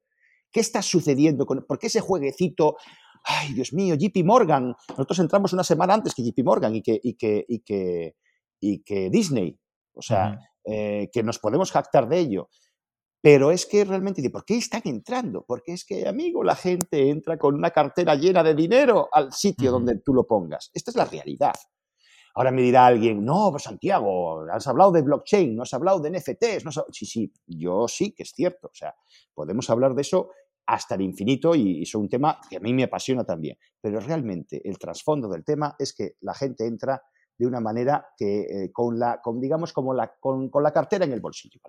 qué 0.51 0.59
está 0.59 0.81
sucediendo, 0.81 1.45
con, 1.45 1.65
por 1.67 1.79
qué 1.79 1.87
ese 1.87 2.01
jueguecito, 2.01 2.77
ay, 3.23 3.53
Dios 3.53 3.73
mío, 3.73 3.95
JP 3.95 4.23
Morgan, 4.23 4.75
nosotros 4.89 5.19
entramos 5.19 5.53
una 5.53 5.63
semana 5.63 5.95
antes 5.95 6.13
que 6.13 6.23
JP 6.23 6.43
Morgan 6.43 6.75
y 6.75 6.81
que, 6.81 6.99
y 7.01 7.15
que, 7.15 7.45
y 7.47 7.59
que, 7.59 8.15
y 8.59 8.83
que 8.83 9.09
Disney, 9.09 9.59
o 9.93 10.01
sea, 10.01 10.39
eh, 10.65 11.09
que 11.11 11.23
nos 11.23 11.39
podemos 11.39 11.71
jactar 11.71 12.07
de 12.07 12.19
ello. 12.19 12.49
Pero 13.25 13.49
es 13.49 13.65
que 13.65 13.83
realmente, 13.83 14.29
¿por 14.29 14.45
qué 14.45 14.55
están 14.55 14.83
entrando? 14.85 15.43
Porque 15.47 15.73
es 15.73 15.83
que, 15.83 16.07
amigo, 16.07 16.43
la 16.43 16.55
gente 16.55 17.09
entra 17.09 17.39
con 17.39 17.55
una 17.55 17.71
cartera 17.71 18.13
llena 18.13 18.43
de 18.43 18.53
dinero 18.53 19.09
al 19.11 19.33
sitio 19.33 19.71
donde 19.71 19.97
tú 19.97 20.13
lo 20.13 20.27
pongas. 20.27 20.69
Esta 20.75 20.91
es 20.91 20.95
la 20.95 21.05
realidad. 21.05 21.55
Ahora 22.35 22.51
me 22.51 22.61
dirá 22.61 22.85
alguien, 22.85 23.25
no, 23.25 23.49
pues 23.49 23.63
Santiago, 23.63 24.41
has 24.41 24.67
hablado 24.67 24.91
de 24.91 25.01
blockchain, 25.01 25.55
no 25.55 25.63
has 25.63 25.73
hablado 25.73 25.99
de 26.01 26.11
NFTs. 26.11 26.65
No 26.65 26.71
Sí, 26.91 27.07
sí, 27.07 27.33
yo 27.47 27.87
sí 27.87 28.11
que 28.11 28.21
es 28.21 28.29
cierto. 28.29 28.67
O 28.67 28.75
sea, 28.75 28.93
podemos 29.33 29.67
hablar 29.71 29.95
de 29.95 30.03
eso 30.03 30.29
hasta 30.67 30.93
el 30.93 31.01
infinito 31.01 31.55
y, 31.55 31.81
es 31.81 31.95
un 31.95 32.07
tema 32.07 32.39
que 32.47 32.57
a 32.57 32.59
mí 32.59 32.75
me 32.75 32.83
apasiona 32.83 33.23
también. 33.23 33.57
Pero 33.81 34.01
realmente 34.01 34.61
el 34.69 34.77
trasfondo 34.77 35.27
del 35.29 35.43
tema 35.43 35.75
es 35.79 35.95
que 35.95 36.17
la 36.21 36.35
gente 36.35 36.67
entra 36.67 37.01
de 37.35 37.47
una 37.47 37.59
manera 37.59 38.05
que 38.15 38.41
eh, 38.41 38.71
con 38.71 38.99
la, 38.99 39.19
con, 39.19 39.41
digamos, 39.41 39.73
como 39.73 39.95
la, 39.95 40.13
con, 40.19 40.51
la 40.61 40.71
cartera 40.71 41.05
en 41.05 41.13
el 41.13 41.21
bolsillo. 41.21 41.59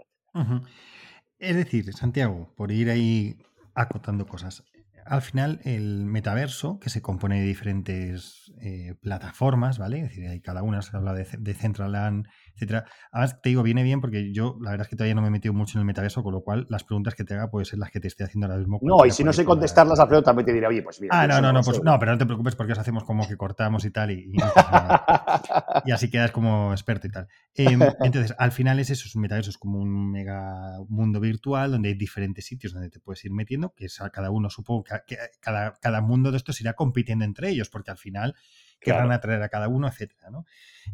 Es 1.38 1.54
decir, 1.54 1.92
Santiago, 1.92 2.52
por 2.56 2.72
ir 2.72 2.90
ahí 2.90 3.38
acotando 3.74 4.26
cosas, 4.26 4.64
al 5.08 5.22
final 5.22 5.60
el 5.64 6.04
metaverso, 6.06 6.78
que 6.80 6.90
se 6.90 7.02
compone 7.02 7.40
de 7.40 7.46
diferentes 7.46 8.52
eh, 8.60 8.94
plataformas, 9.00 9.78
¿vale? 9.78 10.00
Es 10.00 10.08
decir, 10.08 10.28
hay 10.28 10.40
cada 10.40 10.62
una 10.62 10.82
se 10.82 10.96
habla 10.96 11.12
de, 11.12 11.26
de 11.38 11.54
Centraland, 11.54 12.26
etcétera. 12.54 12.84
Además, 13.12 13.40
te 13.42 13.50
digo, 13.50 13.62
viene 13.62 13.82
bien 13.82 14.00
porque 14.00 14.32
yo 14.32 14.56
la 14.60 14.70
verdad 14.70 14.86
es 14.86 14.90
que 14.90 14.96
todavía 14.96 15.14
no 15.14 15.22
me 15.22 15.28
he 15.28 15.30
metido 15.30 15.54
mucho 15.54 15.78
en 15.78 15.80
el 15.80 15.86
metaverso, 15.86 16.22
con 16.22 16.32
lo 16.32 16.42
cual 16.42 16.66
las 16.70 16.84
preguntas 16.84 17.14
que 17.14 17.24
te 17.24 17.34
haga 17.34 17.50
pueden 17.50 17.66
ser 17.66 17.78
las 17.78 17.90
que 17.90 18.00
te 18.00 18.08
esté 18.08 18.24
haciendo 18.24 18.46
ahora 18.46 18.58
mismo. 18.58 18.78
No, 18.82 19.04
y 19.04 19.10
si 19.10 19.24
no 19.24 19.32
sé 19.32 19.44
contestarlas, 19.44 20.00
Alfredo 20.00 20.22
también 20.22 20.46
te 20.46 20.52
dirá, 20.52 20.68
oye, 20.68 20.82
pues 20.82 21.00
mira. 21.00 21.20
Ah, 21.20 21.26
no, 21.26 21.40
no, 21.40 21.52
no, 21.52 21.60
pues 21.62 21.82
no, 21.82 21.98
pero 21.98 22.12
no 22.12 22.18
te 22.18 22.26
preocupes 22.26 22.56
porque 22.56 22.72
os 22.72 22.78
hacemos 22.78 23.04
como 23.04 23.26
que 23.28 23.36
cortamos 23.36 23.84
y 23.84 23.90
tal, 23.90 24.10
y, 24.10 24.32
y, 24.32 24.36
así 25.92 26.10
quedas 26.10 26.30
como 26.30 26.72
experto 26.72 27.06
y 27.06 27.10
tal. 27.10 27.28
Em, 27.54 27.80
entonces, 28.00 28.34
al 28.38 28.52
final 28.52 28.78
es 28.80 28.90
eso, 28.90 29.04
es 29.06 29.14
un 29.14 29.22
metaverso, 29.22 29.50
es 29.50 29.58
como 29.58 29.78
un 29.78 30.10
mega 30.10 30.78
mundo 30.88 31.20
virtual 31.20 31.72
donde 31.72 31.90
hay 31.90 31.94
diferentes 31.94 32.46
sitios 32.46 32.72
donde 32.72 32.90
te 32.90 33.00
puedes 33.00 33.24
ir 33.24 33.32
metiendo, 33.32 33.74
que 33.74 33.86
es 33.86 34.00
a 34.00 34.10
cada 34.10 34.30
uno, 34.30 34.50
supongo 34.50 34.84
que, 34.84 34.95
cada, 35.40 35.74
cada 35.80 36.00
mundo 36.00 36.30
de 36.30 36.36
estos 36.36 36.60
irá 36.60 36.74
compitiendo 36.74 37.24
entre 37.24 37.50
ellos, 37.50 37.68
porque 37.68 37.90
al 37.90 37.98
final 37.98 38.34
querrán 38.80 39.12
atraer 39.12 39.42
a 39.42 39.48
cada 39.48 39.68
uno, 39.68 39.88
etcétera, 39.88 40.30
¿no? 40.30 40.44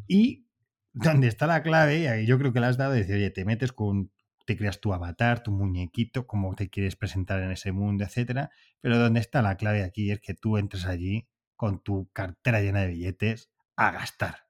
Y 0.06 0.46
donde 0.92 1.28
está 1.28 1.46
la 1.46 1.62
clave, 1.62 2.22
y 2.22 2.26
yo 2.26 2.38
creo 2.38 2.52
que 2.52 2.60
la 2.60 2.68
has 2.68 2.76
dado, 2.76 2.94
es 2.94 3.00
decir, 3.00 3.16
oye, 3.16 3.30
te 3.30 3.44
metes 3.44 3.72
con, 3.72 4.10
te 4.44 4.56
creas 4.56 4.80
tu 4.80 4.92
avatar, 4.92 5.42
tu 5.42 5.52
muñequito, 5.52 6.26
cómo 6.26 6.54
te 6.54 6.68
quieres 6.68 6.96
presentar 6.96 7.40
en 7.42 7.50
ese 7.50 7.72
mundo, 7.72 8.04
etcétera. 8.04 8.50
Pero 8.80 8.98
donde 8.98 9.20
está 9.20 9.42
la 9.42 9.56
clave 9.56 9.84
aquí 9.84 10.10
es 10.10 10.20
que 10.20 10.34
tú 10.34 10.58
entres 10.58 10.86
allí 10.86 11.28
con 11.56 11.82
tu 11.82 12.10
cartera 12.12 12.60
llena 12.60 12.80
de 12.80 12.88
billetes 12.88 13.50
a 13.76 13.92
gastar. 13.92 14.46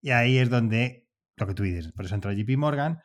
Y 0.00 0.10
ahí 0.10 0.38
es 0.38 0.50
donde, 0.50 1.08
lo 1.36 1.46
que 1.46 1.54
tú 1.54 1.62
dices, 1.62 1.92
por 1.92 2.04
eso 2.04 2.14
entró 2.14 2.32
JP 2.32 2.56
Morgan, 2.56 3.00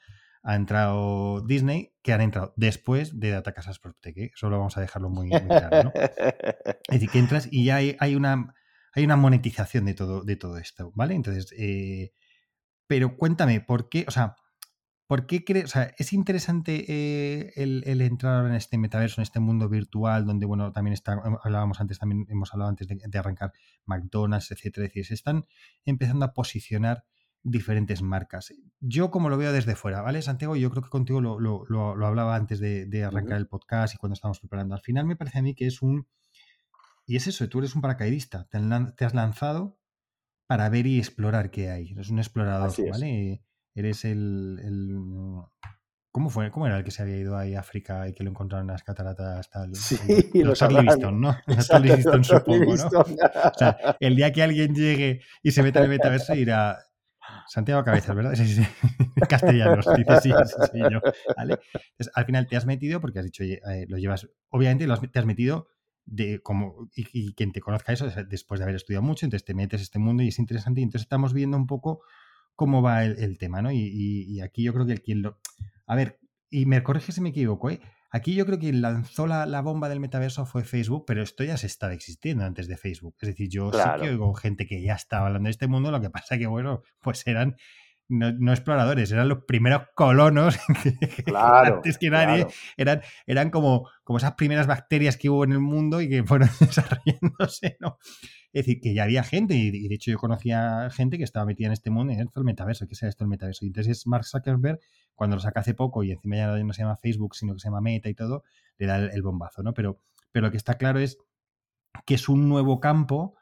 ha 0.46 0.56
entrado 0.56 1.42
Disney, 1.42 1.96
que 2.04 2.14
han 2.14 2.22
entrado 2.22 2.54
después 2.56 3.20
de 3.20 3.32
Data 3.32 3.52
Casas 3.54 3.80
PropTech. 3.80 4.18
¿eh? 4.18 4.32
Eso 4.36 4.48
lo 4.48 4.60
vamos 4.60 4.78
a 4.78 4.82
dejarlo 4.82 5.10
muy, 5.10 5.30
claro, 5.30 5.86
¿no? 5.86 5.92
Es 6.88 7.00
decir, 7.00 7.10
que 7.10 7.18
entras 7.18 7.50
y 7.52 7.66
ya 7.66 7.78
hay, 7.78 7.98
hay, 8.00 8.16
una, 8.16 8.54
hay 8.94 9.04
una 9.04 9.16
monetización 9.16 9.86
de 9.86 9.96
todo, 9.96 10.24
de 10.24 10.36
todo 10.36 10.60
esto, 10.60 10.92
¿vale? 10.94 11.16
Entonces, 11.16 11.52
eh, 11.58 12.14
pero 12.86 13.18
cuéntame, 13.18 13.60
¿por 13.60 13.90
qué? 13.90 14.06
O 14.08 14.12
sea, 14.12 14.36
¿por 15.08 15.26
qué 15.26 15.44
crees? 15.44 15.66
O 15.66 15.68
sea, 15.70 15.96
es 15.98 16.14
interesante 16.14 16.86
eh, 16.88 17.52
el, 17.56 18.02
entrar 18.02 18.46
en 18.46 18.54
este 18.54 18.78
metaverso, 18.78 19.22
en 19.22 19.24
este 19.24 19.40
mundo 19.40 19.68
virtual, 19.68 20.28
donde, 20.28 20.46
bueno, 20.46 20.72
también 20.72 20.94
está, 20.94 21.20
hablábamos 21.44 21.82
antes, 21.82 21.98
también 21.98 22.28
hemos 22.30 22.54
hablado 22.54 22.70
antes 22.70 22.88
de, 22.88 23.18
arrancar 23.18 23.52
McDonald's, 23.88 24.52
etcétera. 24.52 24.86
Es 24.86 24.92
decir, 24.92 25.08
se 25.08 25.16
están 25.16 25.46
empezando 25.86 26.24
a 26.24 26.34
posicionar 26.34 27.04
diferentes 27.46 28.02
marcas. 28.02 28.52
Yo, 28.82 29.12
como 29.12 29.30
lo 29.30 29.38
veo 29.38 29.54
desde 29.54 29.76
fuera, 29.76 30.02
¿vale, 30.02 30.22
Santiago? 30.22 30.56
Yo 30.56 30.72
creo 30.72 30.84
que 30.84 30.90
contigo 30.90 31.22
lo, 31.22 31.40
lo, 31.40 32.06
hablaba 32.06 32.36
antes 32.36 32.60
de, 32.60 33.04
arrancar 33.04 33.38
el 33.38 33.48
podcast 33.48 33.94
y 33.94 33.98
cuando 33.98 34.16
estábamos 34.16 34.40
preparando. 34.40 34.76
Al 34.76 34.82
final 34.82 35.06
me 35.06 35.16
parece 35.16 35.40
a 35.40 35.42
mí 35.44 35.54
que 35.54 35.68
es 35.68 35.82
un. 35.82 36.08
Y 37.06 37.16
es 37.16 37.28
eso, 37.28 37.48
tú 37.48 37.60
eres 37.60 37.76
un 37.76 37.82
paracaidista, 37.82 38.48
te 38.50 39.06
has 39.06 39.14
lanzado 39.14 39.78
para 40.48 40.70
ver 40.70 40.88
y 40.88 40.98
explorar 40.98 41.52
qué 41.52 41.70
hay. 41.70 41.92
Eres 41.92 42.10
un 42.10 42.18
explorador, 42.18 42.74
¿vale? 42.90 43.44
Eres 43.76 44.06
el, 44.06 44.60
¿Cómo 46.12 46.30
fue? 46.30 46.50
¿Cómo 46.50 46.66
era 46.66 46.78
el 46.78 46.84
que 46.84 46.92
se 46.92 47.04
había 47.04 47.18
ido 47.18 47.38
ahí 47.38 47.54
a 47.54 47.60
África 47.60 48.08
y 48.08 48.14
que 48.14 48.24
lo 48.24 48.32
encontraron 48.32 48.68
en 48.68 48.72
las 48.72 48.84
cataratas? 48.84 49.50
Tal, 49.52 49.76
sí, 49.76 49.98
los 50.44 50.62
Liston, 50.62 51.22
¿no? 51.22 51.38
Los 51.46 51.68
Charlie 51.68 51.96
Liston, 51.96 52.24
supongo, 52.24 52.76
¿no? 52.76 52.88
O 53.02 53.58
sea, 53.58 53.78
el 54.00 54.16
día 54.16 54.32
que 54.32 54.42
alguien 54.42 54.74
llegue 54.74 55.22
y 55.44 55.52
se 55.52 55.62
meta 55.62 55.80
en 55.80 55.86
el 55.86 55.92
metaverso 55.92 56.34
irá 56.34 56.80
Santiago 57.48 57.84
Cabezas, 57.84 58.16
¿verdad? 58.16 58.36
Sí, 58.36 58.48
sí, 58.48 58.64
Castellanos, 59.30 59.86
dice 59.96 60.22
sí, 60.22 60.32
sí, 60.32 60.56
sí, 60.72 60.80
yo. 60.80 61.02
¿vale? 61.36 61.60
Entonces, 61.74 62.12
al 62.14 62.26
final 62.26 62.48
te 62.48 62.58
has 62.58 62.66
metido 62.66 63.02
porque 63.02 63.20
has 63.20 63.26
dicho, 63.26 63.44
eh, 63.44 63.60
lo 63.88 63.98
llevas, 63.98 64.30
obviamente 64.50 64.88
te 65.08 65.20
has 65.20 65.26
metido 65.26 65.68
de 66.06 66.40
como 66.42 66.90
y, 66.96 67.34
quien 67.34 67.52
te 67.52 67.62
conozca 67.62 67.92
eso 67.92 68.08
después 68.28 68.60
de 68.60 68.64
haber 68.64 68.76
estudiado 68.76 69.04
mucho, 69.04 69.26
entonces 69.26 69.46
te 69.46 69.54
metes 69.54 69.82
este 69.82 70.00
mundo 70.00 70.24
y 70.24 70.28
es 70.28 70.40
interesante 70.40 70.82
y 70.82 70.84
entonces 70.84 71.04
estamos 71.04 71.34
viendo 71.34 71.58
un 71.58 71.68
poco 71.68 72.02
cómo 72.56 72.82
va 72.82 73.04
el, 73.04 73.38
tema, 73.38 73.62
¿no? 73.62 73.72
Y, 73.72 74.40
aquí 74.42 74.64
yo 74.64 74.74
creo 74.74 74.86
que 74.86 74.94
el 74.94 75.02
quien 75.02 75.22
lo... 75.22 75.40
A 75.88 75.96
ver, 75.96 76.20
y 76.50 76.66
me 76.66 76.82
corrige 76.84 77.12
si 77.12 77.22
me 77.22 77.30
equivoco, 77.30 77.70
¿eh? 77.70 77.82
Aquí 78.16 78.34
yo 78.34 78.46
creo 78.46 78.58
que 78.58 78.72
lanzó 78.72 79.28
la, 79.28 79.62
bomba 79.62 79.90
del 79.90 80.00
metaverso 80.00 80.46
fue 80.46 80.64
Facebook, 80.64 81.04
pero 81.06 81.22
esto 81.22 81.44
ya 81.44 81.58
se 81.58 81.68
estaba 81.68 81.92
existiendo 81.92 82.46
antes 82.46 82.70
de 82.70 82.78
Facebook. 82.78 83.14
Es 83.20 83.28
decir, 83.28 83.50
yo 83.50 83.74
sí 83.74 83.80
que 84.00 84.10
oigo 84.10 84.34
gente 84.36 84.66
que 84.66 84.82
ya 84.82 84.94
estaba 84.94 85.28
hablando 85.28 85.48
de 85.48 85.52
este 85.52 85.68
mundo, 85.68 85.92
lo 85.92 86.00
que 86.00 86.10
pasa 86.10 86.38
que, 86.38 86.48
bueno, 86.48 86.82
pues 87.02 87.28
eran 87.28 87.58
no, 88.08 88.54
exploradores, 88.54 89.12
eran 89.12 89.28
los 89.28 89.40
primeros 89.46 89.82
colonos 89.96 90.58
claro, 91.26 91.76
antes 91.76 91.98
que 91.98 92.10
nadie, 92.10 92.48
eran, 92.78 93.02
eran 93.26 93.50
como, 93.50 93.90
como 94.06 94.16
esas 94.16 94.36
primeras 94.36 94.66
bacterias 94.66 95.18
que 95.18 95.30
hubo 95.30 95.44
en 95.44 95.52
el 95.52 95.60
mundo 95.60 96.00
y 96.00 96.08
que 96.08 96.24
fueron 96.24 96.48
desarrollándose, 96.62 97.76
¿no? 97.82 97.98
Es 98.54 98.66
decir, 98.66 98.80
que 98.80 98.94
ya 98.94 99.04
había 99.04 99.24
gente, 99.24 99.56
y 99.56 99.90
de 99.90 99.94
hecho 99.94 100.12
yo 100.12 100.18
conocía 100.18 100.90
gente 100.90 101.18
que 101.18 101.26
estaba 101.26 101.46
metida 101.46 101.68
en 101.68 101.74
este 101.74 101.90
mundo, 101.90 102.14
en 102.14 102.22
esto 102.22 102.40
el 102.40 102.46
metaverso, 102.46 102.88
¿qué 102.88 102.96
sea 102.96 103.10
esto 103.10 103.26
el 103.26 103.30
metaverso? 103.30 103.66
Y 103.66 103.68
entonces 103.68 103.98
es 103.98 104.08
Mark 104.08 104.24
Zuckerberg, 104.24 104.80
cuando 105.16 105.38
lo 105.38 105.42
saca 105.42 105.62
hace 105.62 105.74
poco 105.74 106.04
y 106.04 106.12
encima 106.12 106.36
ya 106.36 106.48
no 106.48 106.74
se 106.74 106.82
llama 106.82 106.98
Facebook, 106.98 107.36
sino 107.36 107.54
que 107.54 107.60
se 107.60 107.68
llama 107.68 107.82
Meta 107.82 108.10
y 108.10 108.14
todo, 108.14 108.44
le 108.78 108.86
da 108.86 108.98
el, 108.98 109.22
bombazo, 109.22 109.64
¿no? 109.64 109.74
Pero, 109.74 110.02
pero 110.32 110.48
lo 110.48 110.52
que 110.52 110.58
está 110.58 110.76
claro 110.78 111.00
es 111.00 111.18
que 112.06 112.16
es 112.16 112.30
un 112.30 112.50
nuevo 112.50 112.80
campo 112.80 113.36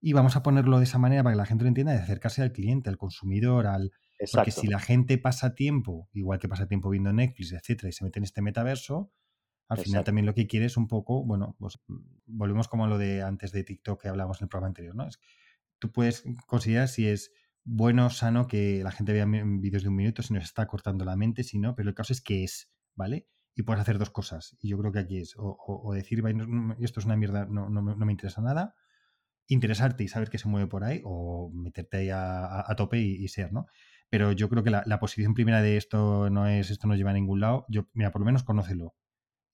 y 0.00 0.12
vamos 0.12 0.36
a 0.36 0.42
ponerlo 0.42 0.78
de 0.78 0.84
esa 0.84 0.98
manera 0.98 1.22
para 1.22 1.34
que 1.34 1.38
la 1.38 1.46
gente 1.46 1.64
lo 1.64 1.68
entienda, 1.68 1.92
de 1.92 1.98
acercarse 1.98 2.42
al 2.42 2.52
cliente, 2.52 2.90
al 2.90 2.96
consumidor, 2.96 3.66
al, 3.66 3.92
porque 4.32 4.50
si 4.50 4.66
la 4.66 4.80
gente 4.80 5.18
pasa 5.18 5.54
tiempo, 5.54 6.08
igual 6.12 6.38
que 6.38 6.48
pasa 6.48 6.66
tiempo 6.66 6.90
viendo 6.90 7.12
Netflix, 7.12 7.52
etcétera, 7.52 7.88
y 7.88 7.92
se 7.92 8.04
mete 8.04 8.18
en 8.18 8.24
este 8.24 8.42
metaverso, 8.42 9.12
al 9.68 9.78
final 9.78 10.02
también 10.02 10.26
lo 10.26 10.34
que 10.34 10.48
quiere 10.48 10.66
es 10.66 10.76
un 10.76 10.88
poco, 10.88 11.24
bueno, 11.24 11.54
pues 11.58 11.78
volvemos 12.26 12.66
como 12.66 12.86
a 12.86 12.88
lo 12.88 12.98
de 12.98 13.22
antes 13.22 13.52
de 13.52 13.62
TikTok 13.62 14.02
que 14.02 14.08
hablamos 14.08 14.40
en 14.40 14.46
el 14.46 14.48
programa 14.48 14.68
anterior, 14.68 14.96
¿no? 14.96 15.06
Es, 15.06 15.20
tú 15.78 15.92
puedes 15.92 16.24
considerar 16.46 16.88
si 16.88 17.06
es 17.06 17.32
bueno, 17.64 18.10
sano 18.10 18.46
que 18.46 18.82
la 18.82 18.90
gente 18.90 19.12
vea 19.12 19.26
vídeos 19.26 19.82
de 19.82 19.88
un 19.88 19.96
minuto, 19.96 20.22
si 20.22 20.32
no 20.32 20.40
se 20.40 20.46
está 20.46 20.66
cortando 20.66 21.04
la 21.04 21.16
mente, 21.16 21.44
si 21.44 21.58
no, 21.58 21.74
pero 21.74 21.88
el 21.88 21.94
caso 21.94 22.12
es 22.12 22.20
que 22.20 22.44
es, 22.44 22.70
¿vale? 22.94 23.26
Y 23.54 23.62
puedes 23.62 23.80
hacer 23.80 23.98
dos 23.98 24.10
cosas. 24.10 24.56
Y 24.60 24.68
yo 24.68 24.78
creo 24.78 24.92
que 24.92 25.00
aquí 25.00 25.18
es, 25.18 25.34
o, 25.36 25.92
decir, 25.94 26.22
esto 26.80 27.00
es 27.00 27.06
una 27.06 27.16
mierda, 27.16 27.46
no, 27.46 27.68
no, 27.68 27.82
me 27.82 28.12
interesa 28.12 28.40
nada, 28.40 28.74
interesarte 29.46 30.04
y 30.04 30.08
saber 30.08 30.30
qué 30.30 30.38
se 30.38 30.48
mueve 30.48 30.68
por 30.68 30.84
ahí, 30.84 31.02
o 31.04 31.50
meterte 31.52 31.98
ahí 31.98 32.10
a, 32.12 32.74
tope 32.76 32.98
y, 32.98 33.22
y, 33.22 33.28
ser, 33.28 33.52
¿no? 33.52 33.66
Pero 34.10 34.32
yo 34.32 34.48
creo 34.48 34.64
que 34.64 34.70
la, 34.70 35.00
posición 35.00 35.34
primera 35.34 35.62
de 35.62 35.76
esto 35.76 36.30
no 36.30 36.48
es, 36.48 36.70
esto 36.70 36.88
no 36.88 36.96
lleva 36.96 37.10
a 37.10 37.14
ningún 37.14 37.40
lado. 37.40 37.64
Yo, 37.68 37.88
mira, 37.94 38.10
por 38.10 38.20
lo 38.20 38.26
menos 38.26 38.42
conócelo. 38.42 38.96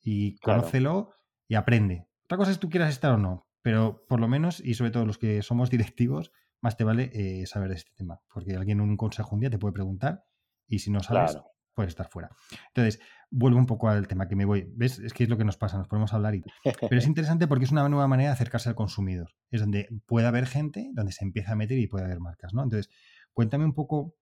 Y 0.01 0.39
conócelo 0.39 1.13
y 1.47 1.57
aprende. 1.57 2.09
Otra 2.25 2.39
cosa 2.39 2.53
es 2.53 2.59
tú 2.59 2.71
quieras 2.71 2.91
estar 2.91 3.13
o 3.13 3.19
no, 3.19 3.47
pero 3.61 4.07
por 4.09 4.19
lo 4.19 4.29
menos, 4.29 4.61
y 4.61 4.75
sobre 4.75 4.91
todo 4.91 5.05
los 5.05 5.19
que 5.19 5.43
somos 5.43 5.71
directivos, 5.71 6.33
más 6.67 6.77
te 6.77 6.85
vale 6.85 7.11
eh, 7.13 7.47
saber 7.47 7.69
de 7.69 7.77
este 7.77 7.93
tema. 7.95 8.21
Porque 8.33 8.57
alguien 8.57 8.81
en 8.81 8.89
un 8.89 8.97
consejo 8.97 9.35
un 9.35 9.41
día 9.41 9.51
te 9.51 9.59
puede 9.59 9.73
preguntar 9.73 10.25
y 10.67 10.81
si 10.81 10.91
no 10.91 11.01
sabes, 11.01 11.39
puedes 11.75 11.91
estar 11.91 12.09
fuera. 12.09 12.31
Entonces, 12.69 13.01
vuelvo 13.31 13.59
un 13.59 13.67
poco 13.67 13.89
al 13.89 14.09
tema 14.09 14.27
que 14.27 14.35
me 14.35 14.45
voy. 14.45 14.67
¿Ves? 14.75 14.99
Es 14.99 15.13
que 15.13 15.25
es 15.25 15.31
lo 15.31 15.39
que 15.39 15.45
nos 15.45 15.57
pasa, 15.57 15.79
nos 15.79 15.87
podemos 15.87 16.13
hablar 16.13 16.35
y... 16.35 16.43
Pero 16.63 16.99
es 16.99 17.07
interesante 17.07 17.47
porque 17.47 17.65
es 17.67 17.71
una 17.71 17.89
nueva 17.89 18.09
manera 18.09 18.31
de 18.31 18.35
acercarse 18.35 18.69
al 18.69 18.75
consumidor. 18.75 19.31
Es 19.51 19.61
donde 19.61 19.89
puede 20.07 20.27
haber 20.27 20.47
gente, 20.47 20.91
donde 20.93 21.13
se 21.13 21.25
empieza 21.25 21.53
a 21.53 21.57
meter 21.57 21.79
y 21.79 21.87
puede 21.87 22.05
haber 22.05 22.21
marcas, 22.21 22.53
¿no? 22.53 22.63
Entonces, 22.63 22.91
cuéntame 23.33 23.65
un 23.65 23.75
poco 23.75 24.17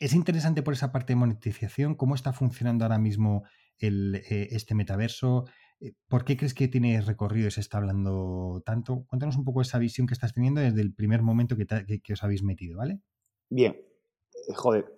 es 0.00 0.14
interesante 0.14 0.64
por 0.64 0.74
esa 0.74 0.90
parte 0.90 1.12
de 1.12 1.16
monetización, 1.16 1.94
cómo 1.94 2.16
está 2.16 2.32
funcionando 2.32 2.84
ahora 2.84 2.98
mismo 2.98 3.44
eh, 3.78 4.48
este 4.50 4.74
metaverso. 4.74 5.44
Eh, 5.82 5.94
¿Por 6.08 6.24
qué 6.24 6.36
crees 6.36 6.54
que 6.54 6.68
tiene 6.68 7.00
recorrido 7.00 7.48
y 7.48 7.50
se 7.50 7.60
está 7.60 7.78
hablando 7.78 8.62
tanto? 8.64 9.04
Cuéntanos 9.08 9.36
un 9.36 9.44
poco 9.44 9.60
esa 9.60 9.78
visión 9.78 10.06
que 10.06 10.14
estás 10.14 10.32
teniendo 10.32 10.60
desde 10.60 10.80
el 10.80 10.94
primer 10.94 11.22
momento 11.22 11.56
que, 11.56 12.12
os 12.12 12.22
habéis 12.22 12.42
metido, 12.42 12.78
¿vale? 12.78 13.00
Bien, 13.50 13.72
eh, 13.72 14.54
joder, 14.54 14.94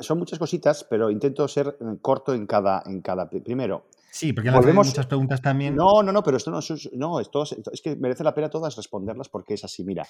son 0.00 0.18
muchas 0.18 0.38
cositas, 0.38 0.84
pero 0.88 1.10
intento 1.10 1.46
ser 1.48 1.76
corto 2.00 2.34
en 2.34 2.46
cada, 2.46 2.82
en 2.86 3.02
cada. 3.02 3.28
Primero, 3.28 3.86
Sí, 4.10 4.32
porque 4.32 4.50
Volvemos... 4.50 4.88
muchas 4.88 5.06
preguntas 5.06 5.40
también. 5.40 5.76
No, 5.76 6.02
no, 6.02 6.12
no, 6.12 6.22
pero 6.22 6.36
esto 6.36 6.50
no, 6.50 6.58
no 6.94 7.20
esto, 7.20 7.44
es 7.44 7.80
que 7.82 7.94
merece 7.96 8.24
la 8.24 8.34
pena 8.34 8.50
todas 8.50 8.76
responderlas 8.76 9.28
porque 9.28 9.54
es 9.54 9.64
así. 9.64 9.84
Mira, 9.84 10.04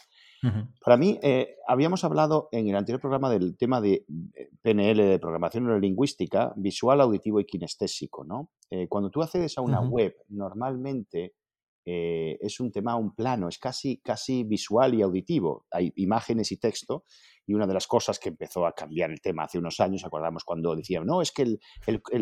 para 0.82 0.96
mí, 0.96 1.18
eh, 1.22 1.56
habíamos 1.68 2.02
hablado 2.04 2.48
en 2.52 2.68
el 2.68 2.76
anterior 2.76 3.00
programa 3.00 3.30
del 3.30 3.56
tema 3.56 3.80
de 3.80 4.06
eh, 4.34 4.50
PNL, 4.62 4.96
de 4.96 5.18
programación 5.18 5.64
neurolingüística, 5.64 6.52
visual, 6.56 7.00
auditivo 7.00 7.40
y 7.40 7.44
kinestésico, 7.44 8.24
¿no? 8.24 8.50
Eh, 8.70 8.88
cuando 8.88 9.10
tú 9.10 9.22
accedes 9.22 9.58
a 9.58 9.60
una 9.60 9.80
web, 9.80 10.14
normalmente 10.28 11.34
eh, 11.84 12.38
es 12.40 12.60
un 12.60 12.70
tema, 12.70 12.96
un 12.96 13.14
plano, 13.14 13.48
es 13.48 13.58
casi, 13.58 13.98
casi 13.98 14.44
visual 14.44 14.94
y 14.94 15.02
auditivo. 15.02 15.66
Hay 15.70 15.92
imágenes 15.96 16.52
y 16.52 16.58
texto. 16.58 17.04
Y 17.46 17.54
una 17.54 17.66
de 17.66 17.74
las 17.74 17.88
cosas 17.88 18.20
que 18.20 18.28
empezó 18.28 18.64
a 18.64 18.74
cambiar 18.74 19.10
el 19.10 19.20
tema 19.20 19.44
hace 19.44 19.58
unos 19.58 19.80
años, 19.80 20.04
acordamos 20.04 20.44
cuando 20.44 20.76
decían, 20.76 21.04
no, 21.04 21.20
es 21.20 21.32
que 21.32 21.58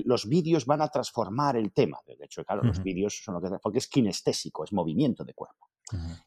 los 0.05 0.27
vídeos 0.27 0.65
van 0.65 0.81
a 0.81 0.89
transformar 0.89 1.57
el 1.57 1.73
tema. 1.73 1.99
De 2.07 2.17
hecho, 2.25 2.45
claro, 2.45 2.63
los 2.63 2.83
vídeos 2.83 3.21
son 3.23 3.35
lo 3.35 3.41
que 3.41 3.59
porque 3.63 3.79
es 3.79 3.89
kinestésico, 3.89 4.65
es 4.65 4.73
movimiento 4.73 5.25
de 5.25 5.35
cuerpo. 5.35 5.69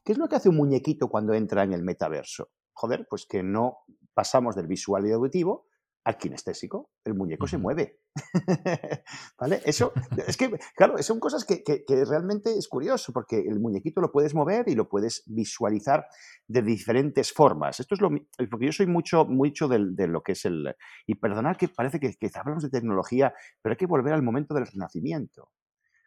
¿Qué 0.04 0.12
es 0.12 0.18
lo 0.18 0.28
que 0.28 0.36
hace 0.36 0.48
un 0.48 0.56
muñequito 0.56 1.08
cuando 1.08 1.34
entra 1.34 1.64
en 1.64 1.72
el 1.72 1.82
metaverso? 1.82 2.50
Joder, 2.74 3.06
pues 3.08 3.26
que 3.26 3.42
no 3.42 3.78
pasamos 4.14 4.54
del 4.54 4.66
visual 4.66 5.06
y 5.06 5.12
auditivo 5.12 5.66
al 6.04 6.16
kinestésico, 6.16 6.90
el 7.04 7.14
muñeco 7.14 7.46
se 7.46 7.58
mueve. 7.58 8.00
¿Vale? 9.38 9.60
Eso, 9.64 9.92
es 10.26 10.36
que, 10.36 10.50
claro, 10.76 10.98
son 11.02 11.20
cosas 11.20 11.44
que, 11.44 11.62
realmente 12.04 12.52
es 12.56 12.68
curioso, 12.68 13.12
porque 13.12 13.38
el 13.38 13.60
muñequito 13.60 14.00
lo 14.00 14.10
puedes 14.10 14.34
mover 14.34 14.68
y 14.68 14.74
lo 14.74 14.88
puedes 14.88 15.22
visualizar 15.26 16.06
de 16.48 16.62
diferentes 16.62 17.32
formas. 17.32 17.78
Esto 17.80 17.94
es 17.94 18.00
lo 18.00 18.10
porque 18.50 18.66
yo 18.66 18.72
soy 18.72 18.86
mucho, 18.86 19.24
mucho 19.24 19.68
de 19.68 20.06
lo 20.08 20.22
que 20.22 20.32
es 20.32 20.44
el. 20.44 20.74
Y 21.06 21.14
perdonad 21.14 21.56
que 21.56 21.68
parece 21.68 22.00
que, 22.00 22.14
que 22.14 22.30
hablamos 22.34 22.64
de 22.64 22.70
tecnología, 22.70 23.32
pero 23.62 23.72
hay 23.72 23.76
que 23.76 23.86
volver 23.86 24.12
al 24.12 24.22
momento 24.22 24.54
del 24.54 24.66
renacimiento. 24.66 25.50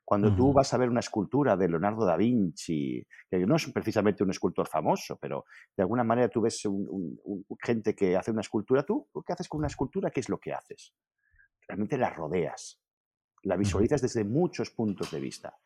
Cuando 0.05 0.35
tú 0.35 0.53
vas 0.53 0.71
a 0.71 0.77
ver 0.77 0.87
una 0.87 0.99
escultura 0.99 1.57
de 1.57 1.67
Leonardo 1.67 2.05
da 2.05 2.15
Vinci, 2.15 3.03
que 3.27 3.39
no 3.39 3.55
es 3.55 3.71
precisamente 3.71 4.23
un 4.23 4.29
escultor 4.29 4.67
famoso, 4.67 5.17
pero 5.19 5.45
de 5.75 5.81
alguna 5.81 6.03
manera 6.03 6.29
tú 6.29 6.41
ves 6.41 6.61
gente 7.59 7.95
que 7.95 8.15
hace 8.15 8.29
una 8.29 8.41
escultura, 8.41 8.83
¿tú 8.83 9.09
qué 9.25 9.33
haces 9.33 9.49
con 9.49 9.57
una 9.59 9.67
escultura? 9.67 10.11
¿Qué 10.11 10.19
es 10.19 10.29
lo 10.29 10.39
que 10.39 10.53
haces? 10.53 10.93
Realmente 11.67 11.97
la 11.97 12.11
rodeas, 12.11 12.79
la 13.41 13.57
visualizas 13.57 13.99
desde 13.99 14.23
muchos 14.23 14.69
puntos 14.69 15.09
de 15.09 15.19
vista. 15.19 15.57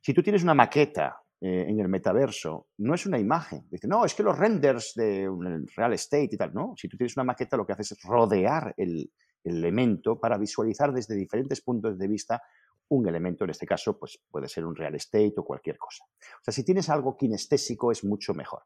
Si 0.00 0.14
tú 0.14 0.22
tienes 0.22 0.44
una 0.44 0.54
maqueta 0.54 1.20
eh, 1.40 1.66
en 1.68 1.80
el 1.80 1.88
metaverso, 1.88 2.68
no 2.78 2.94
es 2.94 3.04
una 3.04 3.18
imagen. 3.18 3.66
Dice, 3.68 3.88
no, 3.88 4.04
es 4.04 4.14
que 4.14 4.22
los 4.22 4.38
renders 4.38 4.92
de 4.94 5.28
real 5.74 5.92
estate 5.92 6.30
y 6.32 6.36
tal, 6.36 6.54
no. 6.54 6.74
Si 6.76 6.88
tú 6.88 6.96
tienes 6.96 7.16
una 7.16 7.24
maqueta, 7.24 7.56
lo 7.56 7.66
que 7.66 7.72
haces 7.72 7.92
es 7.92 8.02
rodear 8.04 8.74
el 8.76 9.10
elemento 9.42 10.20
para 10.20 10.38
visualizar 10.38 10.92
desde 10.92 11.16
diferentes 11.16 11.60
puntos 11.62 11.98
de 11.98 12.08
vista 12.08 12.42
un 12.90 13.08
elemento, 13.08 13.44
en 13.44 13.50
este 13.50 13.66
caso, 13.66 13.98
pues 13.98 14.18
puede 14.30 14.48
ser 14.48 14.64
un 14.64 14.74
real 14.74 14.94
estate 14.94 15.34
o 15.36 15.44
cualquier 15.44 15.76
cosa. 15.78 16.04
O 16.04 16.42
sea, 16.42 16.52
si 16.52 16.64
tienes 16.64 16.88
algo 16.88 17.16
kinestésico 17.16 17.92
es 17.92 18.04
mucho 18.04 18.34
mejor. 18.34 18.62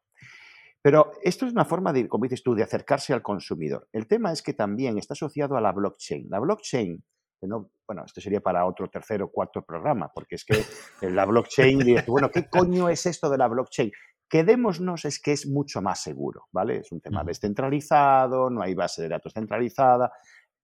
Pero 0.81 1.11
esto 1.23 1.45
es 1.45 1.53
una 1.53 1.63
forma 1.63 1.93
de, 1.93 2.09
como 2.09 2.23
dices 2.23 2.43
tú, 2.43 2.53
de 2.53 2.63
acercarse 2.63 3.13
al 3.13 3.21
consumidor. 3.21 3.87
El 3.93 4.05
tema 4.05 4.33
es 4.33 4.41
que 4.41 4.53
también 4.53 4.97
está 4.97 5.13
asociado 5.13 5.55
a 5.55 5.61
la 5.61 5.71
blockchain. 5.71 6.27
La 6.29 6.39
blockchain, 6.39 7.01
que 7.39 7.47
no, 7.47 7.71
bueno, 7.87 8.03
esto 8.05 8.19
sería 8.19 8.41
para 8.41 8.65
otro 8.65 8.89
tercer 8.89 9.21
o 9.21 9.31
cuarto 9.31 9.61
programa, 9.61 10.11
porque 10.13 10.35
es 10.35 10.43
que 10.43 10.61
la 11.09 11.25
blockchain, 11.25 11.79
bueno, 12.07 12.29
¿qué 12.29 12.49
coño 12.49 12.89
es 12.89 13.05
esto 13.05 13.29
de 13.29 13.37
la 13.37 13.47
blockchain? 13.47 13.91
Quedémonos 14.27 15.05
es 15.05 15.21
que 15.21 15.31
es 15.31 15.47
mucho 15.47 15.81
más 15.81 16.01
seguro, 16.01 16.47
¿vale? 16.51 16.77
Es 16.77 16.91
un 16.91 16.99
tema 16.99 17.23
descentralizado, 17.23 18.49
no 18.49 18.61
hay 18.61 18.73
base 18.73 19.03
de 19.03 19.09
datos 19.09 19.33
centralizada, 19.33 20.11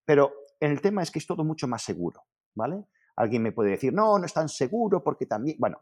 pero 0.03 0.33
el 0.59 0.81
tema 0.81 1.03
es 1.03 1.11
que 1.11 1.19
es 1.19 1.27
todo 1.27 1.45
mucho 1.45 1.67
más 1.67 1.83
seguro, 1.83 2.23
¿vale? 2.55 2.83
Alguien 3.19 3.43
me 3.43 3.51
puede 3.51 3.71
decir, 3.71 3.93
no, 3.93 4.17
no 4.17 4.25
es 4.25 4.33
tan 4.33 4.47
seguro 4.47 5.03
porque 5.03 5.25
también, 5.25 5.57
bueno, 5.59 5.81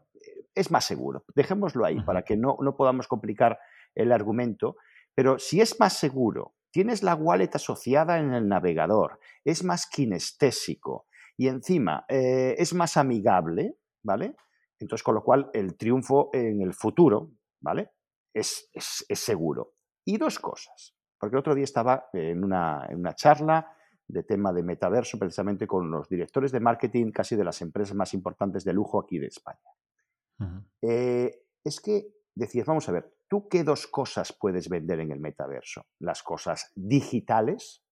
es 0.52 0.72
más 0.72 0.84
seguro. 0.84 1.24
Dejémoslo 1.36 1.84
ahí 1.84 2.02
para 2.02 2.22
que 2.22 2.36
no, 2.36 2.56
no 2.60 2.76
podamos 2.76 3.06
complicar 3.06 3.60
el 3.94 4.10
argumento. 4.10 4.76
Pero 5.14 5.38
si 5.38 5.60
es 5.60 5.78
más 5.78 5.92
seguro, 5.92 6.56
tienes 6.72 7.04
la 7.04 7.14
wallet 7.14 7.50
asociada 7.54 8.18
en 8.18 8.34
el 8.34 8.48
navegador, 8.48 9.20
es 9.44 9.62
más 9.62 9.86
kinestésico 9.86 11.06
y 11.36 11.46
encima 11.46 12.04
eh, 12.08 12.56
es 12.58 12.74
más 12.74 12.96
amigable, 12.96 13.76
¿vale? 14.02 14.34
Entonces, 14.80 15.04
con 15.04 15.14
lo 15.14 15.22
cual, 15.22 15.48
el 15.54 15.76
triunfo 15.76 16.30
en 16.32 16.60
el 16.60 16.74
futuro, 16.74 17.30
¿vale? 17.60 17.92
Es, 18.34 18.68
es, 18.72 19.06
es 19.08 19.20
seguro. 19.20 19.74
Y 20.04 20.18
dos 20.18 20.40
cosas, 20.40 20.96
porque 21.20 21.36
el 21.36 21.40
otro 21.40 21.54
día 21.54 21.64
estaba 21.64 22.08
en 22.12 22.42
una, 22.42 22.84
en 22.88 22.98
una 22.98 23.14
charla 23.14 23.76
de 24.08 24.22
tema 24.22 24.52
de 24.52 24.62
metaverso 24.62 25.18
precisamente 25.18 25.66
con 25.66 25.90
los 25.90 26.08
directores 26.08 26.50
de 26.50 26.60
marketing 26.60 27.12
casi 27.12 27.36
de 27.36 27.44
las 27.44 27.60
empresas 27.60 27.94
más 27.94 28.14
importantes 28.14 28.64
de 28.64 28.72
lujo 28.72 29.00
aquí 29.00 29.18
de 29.18 29.26
España. 29.26 29.70
Eh, 30.82 31.44
es 31.62 31.80
que 31.80 32.08
decías, 32.34 32.66
vamos 32.66 32.88
a 32.88 32.92
ver, 32.92 33.14
¿tú 33.28 33.48
qué 33.48 33.64
dos 33.64 33.86
cosas 33.86 34.32
puedes 34.32 34.68
vender 34.68 35.00
en 35.00 35.12
el 35.12 35.20
metaverso? 35.20 35.86
Las 35.98 36.22
cosas 36.22 36.72
digitales 36.74 37.84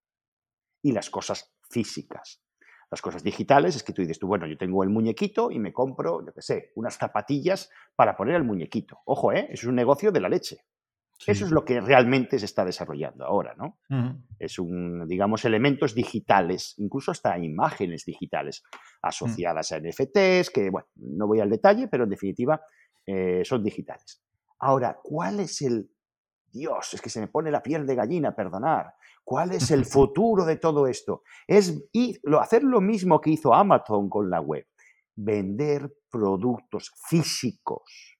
y 0.82 0.92
las 0.92 1.10
cosas 1.10 1.54
físicas. 1.68 2.42
Las 2.90 3.02
cosas 3.02 3.24
digitales 3.24 3.74
es 3.74 3.82
que 3.82 3.92
tú 3.92 4.02
dices, 4.02 4.18
tú, 4.18 4.28
bueno, 4.28 4.46
yo 4.46 4.56
tengo 4.56 4.84
el 4.84 4.90
muñequito 4.90 5.50
y 5.50 5.58
me 5.58 5.72
compro, 5.72 6.24
yo 6.24 6.32
qué 6.32 6.42
sé, 6.42 6.72
unas 6.76 6.96
zapatillas 6.96 7.68
para 7.96 8.16
poner 8.16 8.36
el 8.36 8.44
muñequito. 8.44 9.00
Ojo, 9.04 9.32
¿eh? 9.32 9.48
Es 9.50 9.64
un 9.64 9.74
negocio 9.74 10.12
de 10.12 10.20
la 10.20 10.28
leche. 10.28 10.64
Eso 11.26 11.46
es 11.46 11.50
lo 11.50 11.64
que 11.64 11.80
realmente 11.80 12.38
se 12.38 12.44
está 12.44 12.64
desarrollando 12.64 13.24
ahora, 13.24 13.54
¿no? 13.56 13.78
Es 14.38 14.58
un, 14.58 15.06
digamos, 15.08 15.44
elementos 15.44 15.94
digitales, 15.94 16.74
incluso 16.78 17.10
hasta 17.10 17.38
imágenes 17.38 18.04
digitales 18.04 18.62
mm. 18.62 18.76
asociadas 19.02 19.72
a 19.72 19.80
NFTs, 19.80 20.50
que, 20.50 20.70
bueno, 20.70 20.88
no 20.96 21.26
voy 21.26 21.40
al 21.40 21.50
detalle, 21.50 21.88
pero 21.88 22.04
en 22.04 22.10
definitiva 22.10 22.60
eh, 23.06 23.42
son 23.44 23.62
digitales. 23.62 24.22
Ahora, 24.60 24.98
¿cuál 25.02 25.40
es 25.40 25.62
el... 25.62 25.90
Dios, 26.52 26.94
es 26.94 27.02
que 27.02 27.10
se 27.10 27.20
me 27.20 27.28
pone 27.28 27.50
la 27.50 27.62
piel 27.62 27.86
de 27.86 27.94
gallina, 27.94 28.34
perdonar. 28.34 28.94
¿Cuál 29.24 29.52
es 29.52 29.70
el 29.70 29.84
futuro 29.86 30.44
de 30.44 30.56
todo 30.56 30.86
esto? 30.86 31.22
Es 31.46 31.82
hacer 32.40 32.62
lo 32.62 32.80
mismo 32.80 33.20
que 33.20 33.30
hizo 33.30 33.52
Amazon 33.52 34.08
con 34.08 34.30
la 34.30 34.40
web, 34.40 34.66
vender 35.14 35.92
productos 36.10 36.92
físicos 37.08 38.15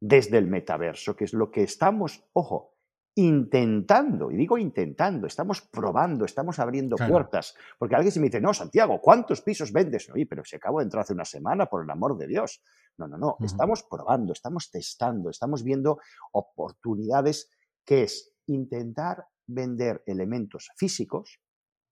desde 0.00 0.38
el 0.38 0.46
metaverso, 0.46 1.16
que 1.16 1.24
es 1.24 1.32
lo 1.32 1.50
que 1.50 1.62
estamos, 1.62 2.24
ojo, 2.32 2.76
intentando, 3.18 4.30
y 4.30 4.36
digo 4.36 4.58
intentando, 4.58 5.26
estamos 5.26 5.62
probando, 5.62 6.26
estamos 6.26 6.58
abriendo 6.58 6.96
puertas, 6.96 7.54
porque 7.78 7.94
alguien 7.94 8.12
se 8.12 8.20
me 8.20 8.26
dice, 8.26 8.42
no, 8.42 8.52
Santiago, 8.52 9.00
¿cuántos 9.00 9.40
pisos 9.40 9.72
vendes? 9.72 10.10
Oye, 10.10 10.26
pero 10.26 10.44
se 10.44 10.56
acabo 10.56 10.80
de 10.80 10.84
entrar 10.84 11.02
hace 11.02 11.14
una 11.14 11.24
semana, 11.24 11.64
por 11.66 11.82
el 11.82 11.90
amor 11.90 12.18
de 12.18 12.26
Dios. 12.26 12.62
No, 12.98 13.08
no, 13.08 13.16
no, 13.16 13.36
estamos 13.42 13.82
probando, 13.84 14.34
estamos 14.34 14.70
testando, 14.70 15.30
estamos 15.30 15.64
viendo 15.64 15.98
oportunidades 16.32 17.50
que 17.84 18.02
es 18.02 18.34
intentar 18.46 19.26
vender 19.46 20.02
elementos 20.06 20.70
físicos 20.76 21.40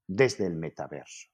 desde 0.07 0.47
el 0.47 0.57
metaverso. 0.57 1.29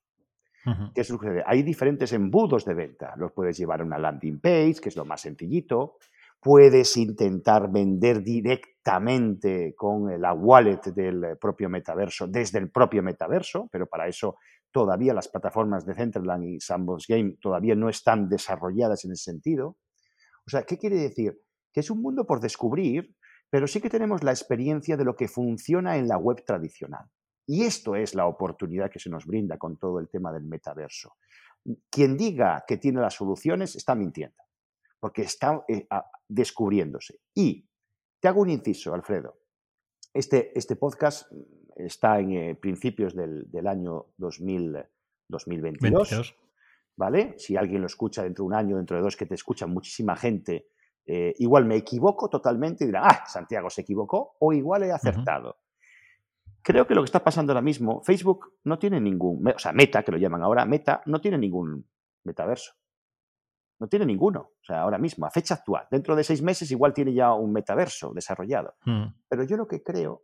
¿Qué 0.94 1.02
sucede? 1.02 1.42
Hay 1.46 1.62
diferentes 1.62 2.12
embudos 2.12 2.64
de 2.64 2.74
venta. 2.74 3.14
Los 3.16 3.32
puedes 3.32 3.56
llevar 3.56 3.80
a 3.80 3.84
una 3.84 3.98
landing 3.98 4.40
page, 4.40 4.76
que 4.82 4.90
es 4.90 4.96
lo 4.96 5.06
más 5.06 5.22
sencillito 5.22 5.96
puedes 6.40 6.96
intentar 6.96 7.70
vender 7.70 8.22
directamente 8.22 9.74
con 9.76 10.20
la 10.20 10.32
wallet 10.32 10.80
del 10.94 11.36
propio 11.38 11.68
metaverso, 11.68 12.26
desde 12.26 12.58
el 12.58 12.70
propio 12.70 13.02
metaverso, 13.02 13.68
pero 13.70 13.86
para 13.86 14.08
eso 14.08 14.36
todavía 14.72 15.12
las 15.12 15.28
plataformas 15.28 15.84
de 15.84 15.94
Centerland 15.94 16.44
y 16.44 16.60
Sandbox 16.60 17.06
Game 17.06 17.36
todavía 17.40 17.74
no 17.74 17.88
están 17.88 18.28
desarrolladas 18.28 19.04
en 19.04 19.12
ese 19.12 19.24
sentido. 19.24 19.76
O 20.46 20.50
sea, 20.50 20.62
¿qué 20.62 20.78
quiere 20.78 20.96
decir? 20.96 21.38
Que 21.72 21.80
es 21.80 21.90
un 21.90 22.00
mundo 22.00 22.24
por 22.24 22.40
descubrir, 22.40 23.14
pero 23.50 23.66
sí 23.66 23.80
que 23.80 23.90
tenemos 23.90 24.22
la 24.24 24.30
experiencia 24.30 24.96
de 24.96 25.04
lo 25.04 25.16
que 25.16 25.28
funciona 25.28 25.96
en 25.98 26.08
la 26.08 26.16
web 26.16 26.42
tradicional. 26.46 27.06
Y 27.46 27.64
esto 27.64 27.96
es 27.96 28.14
la 28.14 28.26
oportunidad 28.26 28.90
que 28.90 29.00
se 29.00 29.10
nos 29.10 29.26
brinda 29.26 29.58
con 29.58 29.76
todo 29.76 29.98
el 29.98 30.08
tema 30.08 30.32
del 30.32 30.44
metaverso. 30.44 31.16
Quien 31.90 32.16
diga 32.16 32.64
que 32.66 32.78
tiene 32.78 33.00
las 33.00 33.14
soluciones 33.14 33.76
está 33.76 33.94
mintiendo 33.94 34.40
porque 35.00 35.22
está 35.22 35.64
eh, 35.66 35.88
descubriéndose. 36.28 37.20
Y 37.34 37.66
te 38.20 38.28
hago 38.28 38.42
un 38.42 38.50
inciso, 38.50 38.94
Alfredo. 38.94 39.38
Este, 40.12 40.56
este 40.56 40.76
podcast 40.76 41.32
está 41.74 42.20
en 42.20 42.32
eh, 42.32 42.54
principios 42.54 43.14
del, 43.14 43.66
año 43.66 44.06
2000, 44.18 44.76
2022. 45.28 46.36
¿Vale? 46.96 47.34
Si 47.38 47.56
alguien 47.56 47.80
lo 47.80 47.86
escucha 47.86 48.22
dentro 48.22 48.44
de 48.44 48.48
un 48.48 48.54
año, 48.54 48.76
dentro 48.76 48.96
de 48.96 49.02
dos, 49.02 49.16
que 49.16 49.24
te 49.24 49.34
escucha 49.34 49.66
muchísima 49.66 50.16
gente, 50.16 50.68
eh, 51.06 51.34
igual 51.38 51.64
me 51.64 51.76
equivoco 51.76 52.28
totalmente 52.28 52.84
y 52.84 52.88
dirá, 52.88 53.06
ah, 53.06 53.24
Santiago 53.26 53.70
se 53.70 53.80
equivocó, 53.80 54.36
o 54.38 54.52
igual 54.52 54.82
he 54.82 54.92
acertado. 54.92 55.56
Creo 56.62 56.86
que 56.86 56.94
lo 56.94 57.00
que 57.00 57.06
está 57.06 57.24
pasando 57.24 57.52
ahora 57.52 57.62
mismo, 57.62 58.02
Facebook 58.02 58.52
no 58.64 58.78
tiene 58.78 59.00
ningún, 59.00 59.48
o 59.48 59.58
sea, 59.58 59.72
Meta, 59.72 60.02
que 60.02 60.12
lo 60.12 60.18
llaman 60.18 60.42
ahora, 60.42 60.66
Meta, 60.66 61.02
no 61.06 61.20
tiene 61.22 61.38
ningún 61.38 61.86
metaverso. 62.24 62.74
No 63.80 63.88
tiene 63.88 64.06
ninguno. 64.06 64.40
O 64.40 64.64
sea, 64.64 64.82
ahora 64.82 64.98
mismo, 64.98 65.26
a 65.26 65.30
fecha 65.30 65.54
actual. 65.54 65.86
Dentro 65.90 66.14
de 66.14 66.22
seis 66.22 66.42
meses 66.42 66.70
igual 66.70 66.92
tiene 66.92 67.12
ya 67.14 67.32
un 67.32 67.52
metaverso 67.52 68.12
desarrollado. 68.14 68.74
Hmm. 68.84 69.06
Pero 69.28 69.44
yo 69.44 69.56
lo 69.56 69.66
que 69.66 69.82
creo, 69.82 70.22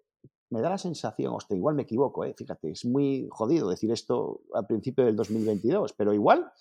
me 0.50 0.60
da 0.60 0.70
la 0.70 0.78
sensación, 0.78 1.34
hostia, 1.34 1.56
igual 1.56 1.74
me 1.74 1.82
equivoco, 1.82 2.24
¿eh? 2.24 2.34
fíjate, 2.36 2.70
es 2.70 2.84
muy 2.84 3.26
jodido 3.30 3.68
decir 3.68 3.90
esto 3.90 4.42
al 4.54 4.66
principio 4.66 5.04
del 5.04 5.16
2022, 5.16 5.94
pero 5.94 6.12
igual 6.12 6.52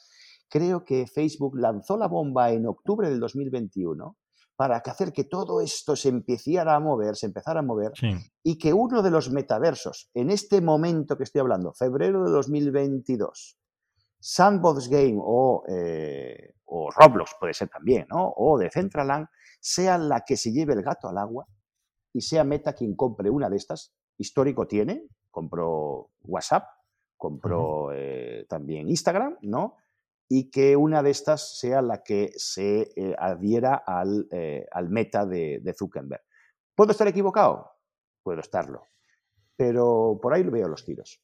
creo 0.50 0.84
que 0.84 1.06
Facebook 1.06 1.58
lanzó 1.58 1.98
la 1.98 2.08
bomba 2.08 2.52
en 2.52 2.66
octubre 2.66 3.10
del 3.10 3.20
2021 3.20 4.18
para 4.56 4.78
hacer 4.78 5.12
que 5.12 5.26
todo 5.26 5.60
esto 5.60 5.96
se 5.96 6.10
empezara 6.10 6.76
a 6.76 6.80
mover, 6.80 7.16
se 7.16 7.26
empezara 7.26 7.60
a 7.60 7.64
mover, 7.64 7.92
y 8.42 8.58
que 8.58 8.72
uno 8.74 9.02
de 9.02 9.12
los 9.12 9.30
metaversos, 9.30 10.10
en 10.14 10.30
este 10.30 10.62
momento 10.62 11.18
que 11.18 11.24
estoy 11.24 11.42
hablando, 11.42 11.74
febrero 11.74 12.24
de 12.24 12.32
2022, 12.32 13.58
Sandbox 14.28 14.90
Game 14.90 15.20
o, 15.20 15.64
eh, 15.68 16.56
o 16.66 16.90
Roblox 16.90 17.36
puede 17.40 17.54
ser 17.54 17.70
también, 17.70 18.08
¿no? 18.10 18.34
O 18.36 18.58
de 18.58 18.72
Centraland, 18.72 19.28
sea 19.60 20.00
la 20.00 20.22
que 20.22 20.36
se 20.36 20.52
lleve 20.52 20.74
el 20.74 20.82
gato 20.82 21.08
al 21.08 21.20
agua 21.20 21.46
y 22.12 22.22
sea 22.22 22.44
Meta 22.44 22.74
quien 22.74 22.96
compre 22.96 23.30
una 23.30 23.52
de 23.52 23.58
estas. 23.58 23.94
Histórico 24.18 24.66
tiene, 24.66 25.06
compró 25.30 26.10
WhatsApp, 26.24 26.64
compró 27.16 27.92
eh, 27.94 28.48
también 28.50 28.90
Instagram, 28.90 29.38
¿no? 29.44 29.76
Y 30.28 30.50
que 30.50 30.76
una 30.76 31.04
de 31.04 31.12
estas 31.12 31.60
sea 31.60 31.84
la 31.84 32.02
que 32.02 32.32
se 32.36 32.90
eh, 32.96 33.16
adhiera 33.20 33.76
al, 33.76 34.28
al 34.72 34.90
meta 34.90 35.28
de, 35.28 35.76
Zuckerberg. 35.78 36.24
¿Puedo 36.74 36.94
estar 36.94 37.08
equivocado? 37.08 37.74
Puedo 38.24 38.40
estarlo. 38.40 38.88
Pero 39.56 40.18
por 40.20 40.34
ahí 40.34 40.44
lo 40.44 40.50
veo 40.50 40.68
los 40.68 40.84
tiros. 40.84 41.22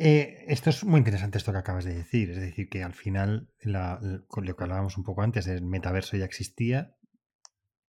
Eh, 0.00 0.44
esto 0.46 0.70
es 0.70 0.84
muy 0.84 0.98
interesante 0.98 1.38
esto 1.38 1.50
que 1.50 1.58
acabas 1.58 1.84
de 1.84 1.92
decir, 1.92 2.30
es 2.30 2.36
decir, 2.36 2.68
que 2.68 2.84
al 2.84 2.94
final, 2.94 3.50
lo 3.64 4.56
que 4.56 4.62
hablábamos 4.62 4.96
un 4.96 5.02
poco 5.02 5.22
antes, 5.22 5.48
el 5.48 5.62
metaverso 5.62 6.16
ya 6.16 6.24
existía. 6.24 6.94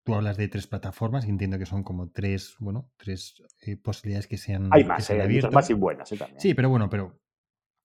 Tú 0.02 0.16
hablas 0.16 0.36
de 0.36 0.48
tres 0.48 0.66
plataformas 0.66 1.24
y 1.24 1.28
entiendo 1.28 1.56
que 1.56 1.66
son 1.66 1.84
como 1.84 2.10
tres, 2.10 2.56
bueno, 2.58 2.90
tres 2.96 3.40
eh, 3.60 3.76
posibilidades 3.76 4.26
que 4.26 4.38
sean. 4.38 4.70
Hay 4.72 4.82
más, 4.82 5.08
eh, 5.10 5.22
hay 5.22 5.40
más 5.52 5.70
y 5.70 5.74
buenas 5.74 6.08
también. 6.08 6.40
Sí, 6.40 6.54
pero 6.54 6.68
bueno, 6.68 6.90
pero, 6.90 7.20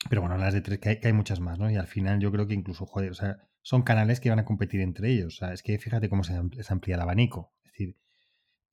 pero 0.09 0.21
bueno, 0.21 0.33
hablas 0.33 0.55
de 0.55 0.61
tres, 0.61 0.79
que 0.79 0.99
hay, 1.03 1.13
muchas 1.13 1.39
más, 1.39 1.59
¿no? 1.59 1.69
Y 1.69 1.75
al 1.75 1.88
final 1.88 2.19
yo 2.19 2.31
creo 2.31 2.47
que 2.47 2.55
incluso, 2.55 2.88
joder, 2.88 3.11
o 3.11 3.15
sea, 3.15 3.38
son 3.61 3.83
canales 3.83 4.19
que 4.19 4.31
van 4.31 4.39
a 4.39 4.45
competir 4.45 4.81
entre 4.81 5.11
ellos. 5.11 5.35
O 5.35 5.38
sea, 5.38 5.53
es 5.53 5.61
que 5.61 5.77
fíjate 5.77 6.09
cómo 6.09 6.23
se, 6.23 6.33
se 6.33 6.73
amplía 6.73 6.95
el 6.95 7.01
abanico. 7.01 7.53
Es 7.63 7.73
decir, 7.73 7.97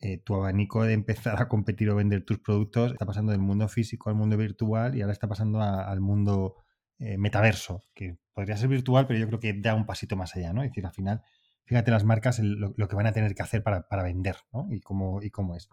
eh, 0.04 0.18
tu 0.18 0.34
abanico 0.34 0.82
de 0.82 0.94
empezar 0.94 1.40
a 1.40 1.48
competir 1.48 1.88
o 1.88 1.94
vender 1.94 2.24
tus 2.24 2.40
productos 2.40 2.90
está 2.90 3.06
pasando 3.06 3.30
del 3.30 3.40
mundo 3.40 3.68
físico 3.68 4.10
al 4.10 4.16
mundo 4.16 4.36
virtual 4.36 4.96
y 4.96 5.00
ahora 5.00 5.12
está 5.12 5.28
pasando 5.28 5.62
al 5.62 6.00
mundo 6.00 6.56
eh, 6.98 7.16
metaverso, 7.18 7.84
que 7.94 8.18
podría 8.32 8.56
ser 8.56 8.68
virtual, 8.68 9.06
pero 9.06 9.20
yo 9.20 9.28
creo 9.28 9.38
que 9.38 9.52
da 9.52 9.76
un 9.76 9.86
pasito 9.86 10.16
más 10.16 10.34
allá, 10.34 10.52
¿no? 10.52 10.64
Es 10.64 10.70
decir, 10.70 10.84
al 10.84 10.92
final, 10.92 11.22
fíjate 11.66 11.92
las 11.92 12.02
marcas 12.02 12.40
lo, 12.40 12.74
que 12.74 12.96
van 12.96 13.06
a 13.06 13.12
tener 13.12 13.36
que 13.36 13.42
hacer 13.42 13.62
para, 13.62 14.02
vender, 14.02 14.38
¿no? 14.52 14.66
Y 14.72 14.80
cómo, 14.80 15.22
y 15.22 15.30
cómo 15.30 15.54
es. 15.54 15.68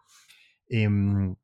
Em, 0.67 1.35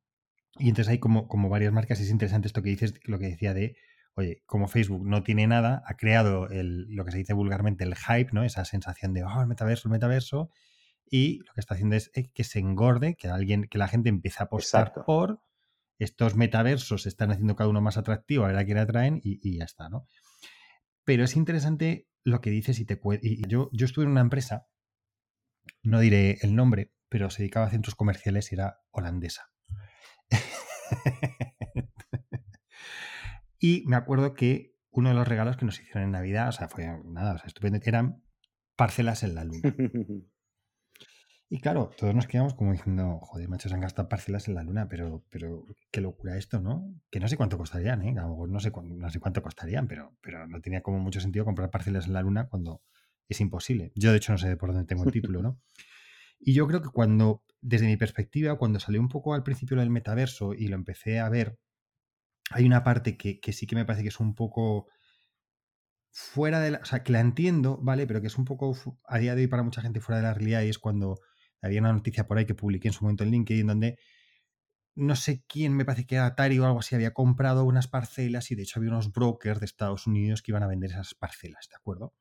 y 0.60 0.70
entonces 0.70 0.90
hay 0.92 1.00
como, 1.00 1.28
como 1.28 1.50
varias 1.50 1.74
marcas, 1.74 2.00
y 2.00 2.04
es 2.04 2.12
interesante 2.12 2.48
esto 2.48 2.62
que 2.62 2.70
dices, 2.70 2.94
lo 3.06 3.18
que 3.18 3.30
decía 3.30 3.56
de, 3.56 3.78
oye, 4.14 4.44
como 4.46 4.68
Facebook 4.68 5.08
no 5.08 5.24
tiene 5.24 5.48
nada, 5.48 5.82
ha 5.88 5.98
creado 5.98 6.50
el, 6.50 6.86
lo 6.94 7.04
que 7.04 7.12
se 7.12 7.18
dice 7.18 7.34
vulgarmente 7.34 7.84
el 7.84 7.96
hype, 7.96 8.30
¿no? 8.32 8.44
Esa 8.44 8.64
sensación 8.64 9.14
de, 9.14 9.24
oh, 9.24 9.42
el 9.42 9.48
metaverso, 9.48 9.88
el 9.88 9.94
metaverso, 9.94 10.52
y 11.10 11.40
lo 11.40 11.54
que 11.54 11.60
está 11.60 11.76
haciendo 11.76 11.96
es 11.96 12.12
eh, 12.16 12.32
que 12.34 12.44
se 12.44 12.60
engorde, 12.60 13.16
que 13.16 13.28
alguien, 13.28 13.68
que 13.70 13.78
la 13.78 13.88
gente 13.88 14.10
empiece 14.10 14.38
a 14.40 14.46
apostar 14.46 14.94
por 15.06 15.42
estos 16.00 16.36
metaversos, 16.36 17.06
están 17.06 17.32
haciendo 17.32 17.56
cada 17.56 17.70
uno 17.70 17.82
más 17.82 17.98
atractivo, 17.98 18.44
a 18.44 18.48
ver 18.48 18.58
a 18.58 18.66
quién 18.66 18.78
atraen 18.78 19.22
y, 19.24 19.40
y 19.42 19.58
ya 19.58 19.66
está, 19.66 19.90
¿no? 19.90 20.08
Pero 21.04 21.24
es 21.24 21.36
interesante 21.36 22.08
lo 22.24 22.42
que 22.42 22.50
dices 22.50 22.80
y 22.80 22.86
te 22.86 23.00
y 23.22 23.48
yo, 23.48 23.70
yo 23.72 23.86
estuve 23.86 24.06
en 24.06 24.12
una 24.12 24.22
empresa, 24.22 24.68
no 25.84 26.00
diré 26.00 26.40
el 26.42 26.56
nombre, 26.56 26.92
pero 27.08 27.30
se 27.30 27.44
dedicaba 27.44 27.68
a 27.68 27.70
centros 27.70 27.96
comerciales 27.96 28.52
y 28.52 28.56
era 28.56 28.80
holandesa. 28.92 29.52
y 33.60 33.84
me 33.86 33.96
acuerdo 33.96 34.34
que 34.34 34.76
uno 34.90 35.10
de 35.10 35.16
los 35.16 35.28
regalos 35.28 35.58
que 35.58 35.66
nos 35.66 35.80
hicieron 35.80 36.04
en 36.04 36.12
Navidad, 36.12 36.50
o 36.50 36.52
sea, 36.52 36.68
fue 36.68 36.88
nada, 37.06 37.36
o 37.36 37.38
sea, 37.38 37.48
estupendo, 37.48 37.80
eran 37.84 38.24
parcelas 38.76 39.24
en 39.24 39.36
la 39.36 39.44
luna. 39.46 39.76
Y 41.48 41.60
claro, 41.60 41.92
todos 41.96 42.16
nos 42.16 42.26
quedamos 42.26 42.56
como 42.56 42.72
diciendo, 42.72 43.20
joder, 43.22 43.48
macho, 43.48 43.70
se 43.70 43.76
han 43.76 43.82
gastado 43.82 44.10
parcelas 44.10 44.48
en 44.48 44.56
la 44.56 44.64
luna, 44.64 44.90
pero, 44.90 45.24
pero 45.30 45.66
qué 45.92 46.02
locura 46.02 46.38
esto, 46.38 46.60
¿no? 46.60 46.92
Que 47.12 47.20
no 47.20 47.28
sé 47.28 47.38
cuánto 47.38 47.58
costarían, 47.58 48.02
¿eh? 48.02 48.16
A 48.18 48.24
lo 48.24 48.30
mejor 48.30 48.50
no 48.50 48.60
sé, 48.60 48.72
no 48.84 49.10
sé 49.10 49.20
cuánto 49.20 49.44
costarían, 49.44 49.88
pero, 49.88 50.18
pero 50.22 50.48
no 50.48 50.60
tenía 50.60 50.82
como 50.82 51.00
mucho 51.00 51.22
sentido 51.22 51.46
comprar 51.46 51.70
parcelas 51.70 52.08
en 52.08 52.14
la 52.14 52.24
luna 52.24 52.48
cuando 52.50 52.82
es 53.30 53.40
imposible. 53.42 53.92
Yo, 53.96 54.12
de 54.12 54.18
hecho, 54.18 54.32
no 54.32 54.40
sé 54.40 54.58
por 54.58 54.72
dónde 54.72 54.88
tengo 54.88 55.04
el 55.04 55.12
título, 55.12 55.42
¿no? 55.42 55.60
Y 56.38 56.54
yo 56.54 56.68
creo 56.68 56.82
que 56.82 56.90
cuando, 56.90 57.44
desde 57.62 57.88
mi 57.88 57.96
perspectiva, 57.96 58.58
cuando 58.58 58.80
salió 58.80 59.00
un 59.00 59.08
poco 59.08 59.34
al 59.34 59.42
principio 59.42 59.78
del 59.78 59.90
metaverso 59.90 60.54
y 60.54 60.68
lo 60.68 60.76
empecé 60.76 61.20
a 61.20 61.30
ver, 61.30 61.58
hay 62.52 62.66
una 62.66 62.84
parte 62.84 63.18
que, 63.18 63.40
que 63.40 63.54
sí 63.54 63.66
que 63.66 63.76
me 63.76 63.86
parece 63.86 64.04
que 64.04 64.10
es 64.10 64.20
un 64.20 64.36
poco 64.36 64.88
fuera 66.12 66.60
de 66.60 66.72
la. 66.72 66.80
O 66.80 66.86
sea, 66.86 67.04
que 67.04 67.12
la 67.12 67.20
entiendo, 67.20 67.78
¿vale? 67.82 68.06
Pero 68.08 68.22
que 68.22 68.28
es 68.28 68.38
un 68.38 68.46
poco 68.46 68.76
a 69.06 69.18
día 69.18 69.34
de 69.34 69.42
hoy 69.42 69.48
para 69.48 69.64
mucha 69.64 69.82
gente 69.82 70.02
fuera 70.02 70.18
de 70.18 70.24
la 70.24 70.34
realidad 70.34 70.62
y 70.62 70.70
es 70.70 70.78
cuando 70.78 71.20
había 71.66 71.82
una 71.82 71.94
noticia 71.94 72.28
por 72.28 72.38
ahí 72.38 72.46
que 72.46 72.56
publiqué 72.56 72.90
en 72.90 72.94
su 72.94 73.04
momento 73.04 73.24
en 73.24 73.32
LinkedIn 73.32 73.68
donde 73.68 73.98
no 74.96 75.16
sé 75.16 75.44
quién, 75.48 75.76
me 75.76 75.84
parece 75.84 76.06
que 76.06 76.18
Atari 76.18 76.58
o 76.60 76.66
algo 76.66 76.80
así, 76.80 76.96
había 76.96 77.14
comprado 77.14 77.66
unas 77.66 77.88
parcelas 77.88 78.50
y 78.52 78.56
de 78.56 78.64
hecho 78.64 78.80
había 78.80 78.92
unos 78.92 79.12
brokers 79.12 79.60
de 79.60 79.66
Estados 79.66 80.08
Unidos 80.08 80.42
que 80.42 80.52
iban 80.52 80.64
a 80.64 80.68
vender 80.68 80.92
esas 80.92 81.14
parcelas, 81.16 81.68
¿de 81.70 81.76
acuerdo? 81.76 82.14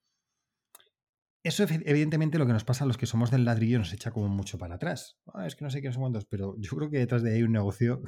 Eso 1.45 1.65
evidentemente 1.69 2.39
lo 2.39 2.47
que 2.47 2.55
nos 2.55 2.65
pasa 2.65 2.85
a 2.85 2.87
los 2.87 2.97
que 2.97 3.07
somos 3.07 3.31
del 3.31 3.45
ladrillo 3.45 3.79
nos 3.79 3.93
echa 3.93 4.11
como 4.11 4.29
mucho 4.29 4.57
para 4.59 4.77
atrás. 4.77 5.19
Ah, 5.33 5.47
es 5.47 5.55
que 5.55 5.65
no 5.65 5.71
sé 5.71 5.83
qué 5.83 5.93
son 5.93 6.01
cuántos, 6.01 6.25
pero 6.25 6.57
yo 6.59 6.71
creo 6.75 6.91
que 6.91 6.99
detrás 6.99 7.23
de 7.23 7.31
ahí 7.31 7.37
hay 7.37 7.43
un 7.43 7.53
negocio 7.53 8.03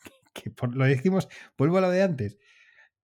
que 0.34 0.50
por, 0.50 0.74
lo 0.74 0.84
decimos, 0.84 1.28
vuelvo 1.56 1.78
a 1.78 1.82
lo 1.82 1.90
de 1.90 2.02
antes. 2.02 2.36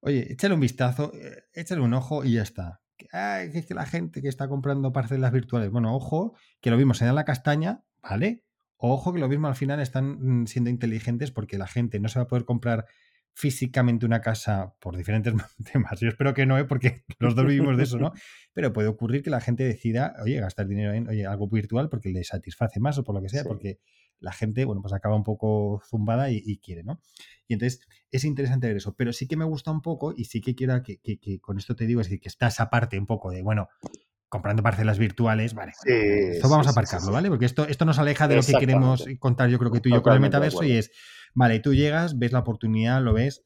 Oye, 0.01 0.33
échale 0.33 0.55
un 0.55 0.61
vistazo, 0.61 1.13
eh, 1.15 1.45
échale 1.53 1.83
un 1.83 1.95
ojo 1.95 2.25
y 2.25 2.33
ya 2.33 2.43
está 2.43 2.81
que 3.09 3.59
es 3.59 3.67
que 3.67 3.75
la 3.75 3.87
gente 3.87 4.23
que 4.23 4.29
está 4.29 4.49
comprando 4.49 4.93
parcelas 4.93 5.33
virtuales, 5.33 5.71
bueno, 5.71 5.95
ojo, 5.95 6.35
que 6.61 6.71
lo 6.71 6.77
mismo 6.77 6.95
se 6.95 7.05
da 7.05 7.13
la 7.13 7.25
castaña, 7.25 7.85
¿vale? 8.03 8.45
Ojo 8.77 9.13
que 9.13 9.21
lo 9.21 9.29
mismo 9.29 9.47
al 9.47 9.55
final 9.55 9.81
están 9.81 10.43
mm, 10.43 10.47
siendo 10.47 10.71
inteligentes 10.71 11.31
porque 11.31 11.59
la 11.59 11.67
gente 11.67 12.01
no 12.01 12.09
se 12.09 12.19
va 12.19 12.25
a 12.25 12.29
poder 12.29 12.45
comprar 12.45 12.87
físicamente 13.35 14.07
una 14.07 14.21
casa 14.21 14.75
por 14.81 14.97
diferentes 14.97 15.35
temas. 15.73 16.01
Yo 16.01 16.09
espero 16.09 16.35
que 16.35 16.47
no, 16.47 16.59
¿eh? 16.59 16.65
porque 16.65 17.05
los 17.19 17.35
dos 17.35 17.47
vivimos 17.47 17.77
de 17.77 17.85
eso, 17.85 17.99
¿no? 17.99 18.13
Pero 18.53 18.73
puede 18.73 18.89
ocurrir 18.89 19.23
que 19.23 19.31
la 19.31 19.41
gente 19.41 19.65
decida, 19.65 20.15
oye, 20.23 20.41
gastar 20.41 20.67
dinero 20.67 20.93
en 20.93 21.09
oye, 21.09 21.27
algo 21.27 21.49
virtual 21.49 21.89
porque 21.89 22.11
le 22.11 22.25
satisface 22.25 22.81
más 22.81 22.99
o 22.99 23.05
por 23.05 23.15
lo 23.15 23.23
que 23.23 23.29
sea, 23.29 23.45
porque 23.45 23.79
la 24.21 24.33
gente, 24.33 24.65
bueno, 24.65 24.83
pues 24.83 24.93
acaba 24.93 25.17
un 25.17 25.25
poco 25.25 25.83
zumbada 25.89 26.31
y, 26.31 26.59
quiere, 26.59 26.83
¿no? 26.85 27.01
Y 27.49 27.55
entonces 27.55 27.81
es 28.11 28.25
interesante 28.25 28.67
ver 28.67 28.77
eso, 28.77 28.95
pero 28.95 29.13
sí 29.13 29.27
que 29.27 29.37
me 29.37 29.45
gusta 29.45 29.71
un 29.71 29.83
poco 29.83 30.13
y 30.17 30.27
sí 30.27 30.41
que 30.41 30.55
quiero 30.55 30.83
que, 30.83 31.01
con 31.41 31.59
esto 31.59 31.75
te 31.75 31.87
digo, 31.87 32.01
es 32.01 32.07
decir, 32.07 32.21
que 32.21 32.29
está 32.29 32.49
esa 32.49 32.71
parte 32.71 32.99
un 32.99 33.07
poco 33.07 33.31
de, 33.31 33.43
bueno, 33.43 33.69
comprando 34.29 34.63
parcelas 34.63 34.99
virtuales, 34.99 35.55
vale, 35.55 35.73
esto 35.85 36.49
vamos 36.49 36.67
a 36.67 36.71
aparcarlo, 36.71 37.11
¿vale? 37.11 37.29
Porque 37.29 37.47
esto, 37.47 37.67
esto 37.67 37.85
nos 37.85 37.99
aleja 37.99 38.29
de 38.29 38.37
lo 38.37 38.43
que 38.43 38.53
queremos 38.53 39.05
contar, 39.19 39.49
yo 39.51 39.59
creo 39.59 39.73
que 39.73 39.81
tú 39.81 39.89
y 39.89 39.93
yo 39.93 40.03
con 40.03 40.13
el 40.13 40.21
metaverso 40.21 40.63
y 40.63 40.73
es, 40.73 40.93
vale, 41.35 41.59
tú 41.61 41.75
llegas, 41.75 42.19
ves 42.19 42.33
la 42.33 42.41
oportunidad, 42.41 43.03
lo 43.03 43.13
ves, 43.13 43.43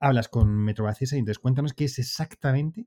hablas 0.00 0.28
con 0.28 0.54
Metrobacesa 0.64 1.16
y 1.16 1.20
entonces 1.20 1.38
cuéntanos 1.38 1.72
qué 1.72 1.84
es 1.84 1.98
exactamente 1.98 2.86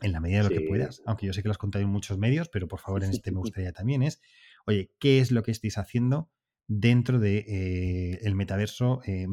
en 0.00 0.12
la 0.12 0.20
medida 0.20 0.38
de 0.38 0.44
lo 0.44 0.50
que 0.50 0.66
puedas, 0.66 1.02
aunque 1.06 1.26
yo 1.26 1.32
sé 1.32 1.42
que 1.42 1.48
lo 1.48 1.52
has 1.52 1.58
contado 1.58 1.84
en 1.84 1.90
muchos 1.90 2.18
medios, 2.18 2.48
pero 2.48 2.68
por 2.68 2.80
favor 2.80 3.04
en 3.04 3.10
este 3.10 3.32
me 3.32 3.38
gustaría 3.38 3.72
también 3.72 4.02
es, 4.02 4.20
oye, 4.66 4.92
¿qué 4.98 5.20
es 5.20 5.32
lo 5.32 5.42
que 5.42 5.50
estáis 5.50 5.78
haciendo 5.78 6.30
dentro 6.68 7.18
del 7.18 7.44
de, 7.44 8.12
eh, 8.12 8.18
el 8.22 8.36
metaverso 8.36 9.00
eh, 9.06 9.26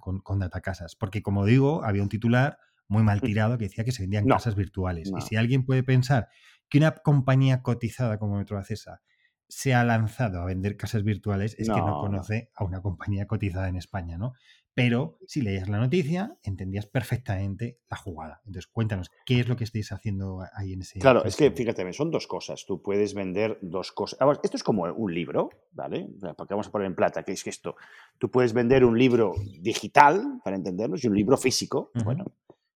con, 0.00 0.20
con 0.20 0.38
datacasas. 0.40 0.96
Porque, 0.96 1.22
como 1.22 1.44
digo, 1.44 1.84
había 1.84 2.02
un 2.02 2.08
titular 2.08 2.58
muy 2.88 3.02
mal 3.02 3.20
tirado 3.20 3.58
que 3.58 3.64
decía 3.64 3.84
que 3.84 3.92
se 3.92 4.02
vendían 4.02 4.26
casas 4.26 4.56
virtuales. 4.56 5.12
Y 5.16 5.20
si 5.20 5.36
alguien 5.36 5.64
puede 5.64 5.82
pensar 5.82 6.28
que 6.68 6.78
una 6.78 6.92
compañía 6.92 7.62
cotizada 7.62 8.18
como 8.18 8.38
Metrobacesa 8.38 9.02
se 9.46 9.74
ha 9.74 9.84
lanzado 9.84 10.40
a 10.40 10.46
vender 10.46 10.76
casas 10.76 11.04
virtuales, 11.04 11.54
es 11.58 11.68
que 11.68 11.76
no 11.76 12.00
conoce 12.00 12.50
a 12.54 12.64
una 12.64 12.80
compañía 12.82 13.26
cotizada 13.26 13.68
en 13.68 13.76
España, 13.76 14.18
¿no? 14.18 14.34
Pero 14.78 15.18
si 15.26 15.40
leías 15.42 15.68
la 15.68 15.78
noticia, 15.78 16.38
entendías 16.42 16.86
perfectamente 16.86 17.80
la 17.90 17.96
jugada. 17.96 18.40
Entonces, 18.46 18.68
cuéntanos, 18.68 19.10
¿qué 19.26 19.40
es 19.40 19.48
lo 19.48 19.56
que 19.56 19.64
estáis 19.64 19.90
haciendo 19.90 20.44
ahí 20.54 20.72
en 20.72 20.82
ese... 20.82 21.00
Claro, 21.00 21.24
es 21.24 21.36
que 21.36 21.50
fíjate, 21.50 21.92
son 21.92 22.10
dos 22.10 22.26
cosas. 22.26 22.64
Tú 22.64 22.80
puedes 22.80 23.12
vender 23.12 23.58
dos 23.60 23.90
cosas. 23.90 24.20
Esto 24.42 24.56
es 24.56 24.62
como 24.62 24.84
un 24.84 25.12
libro, 25.12 25.50
¿vale? 25.72 26.08
Porque 26.36 26.54
vamos 26.54 26.68
a 26.68 26.70
poner 26.70 26.86
en 26.86 26.94
plata, 26.94 27.24
¿qué 27.24 27.32
es 27.32 27.42
que 27.42 27.50
esto? 27.50 27.74
Tú 28.18 28.30
puedes 28.30 28.52
vender 28.52 28.84
un 28.84 28.96
libro 28.96 29.34
digital, 29.60 30.40
para 30.44 30.56
entendernos, 30.56 31.02
y 31.02 31.08
un 31.08 31.16
libro 31.16 31.36
físico. 31.36 31.90
Bueno, 32.04 32.24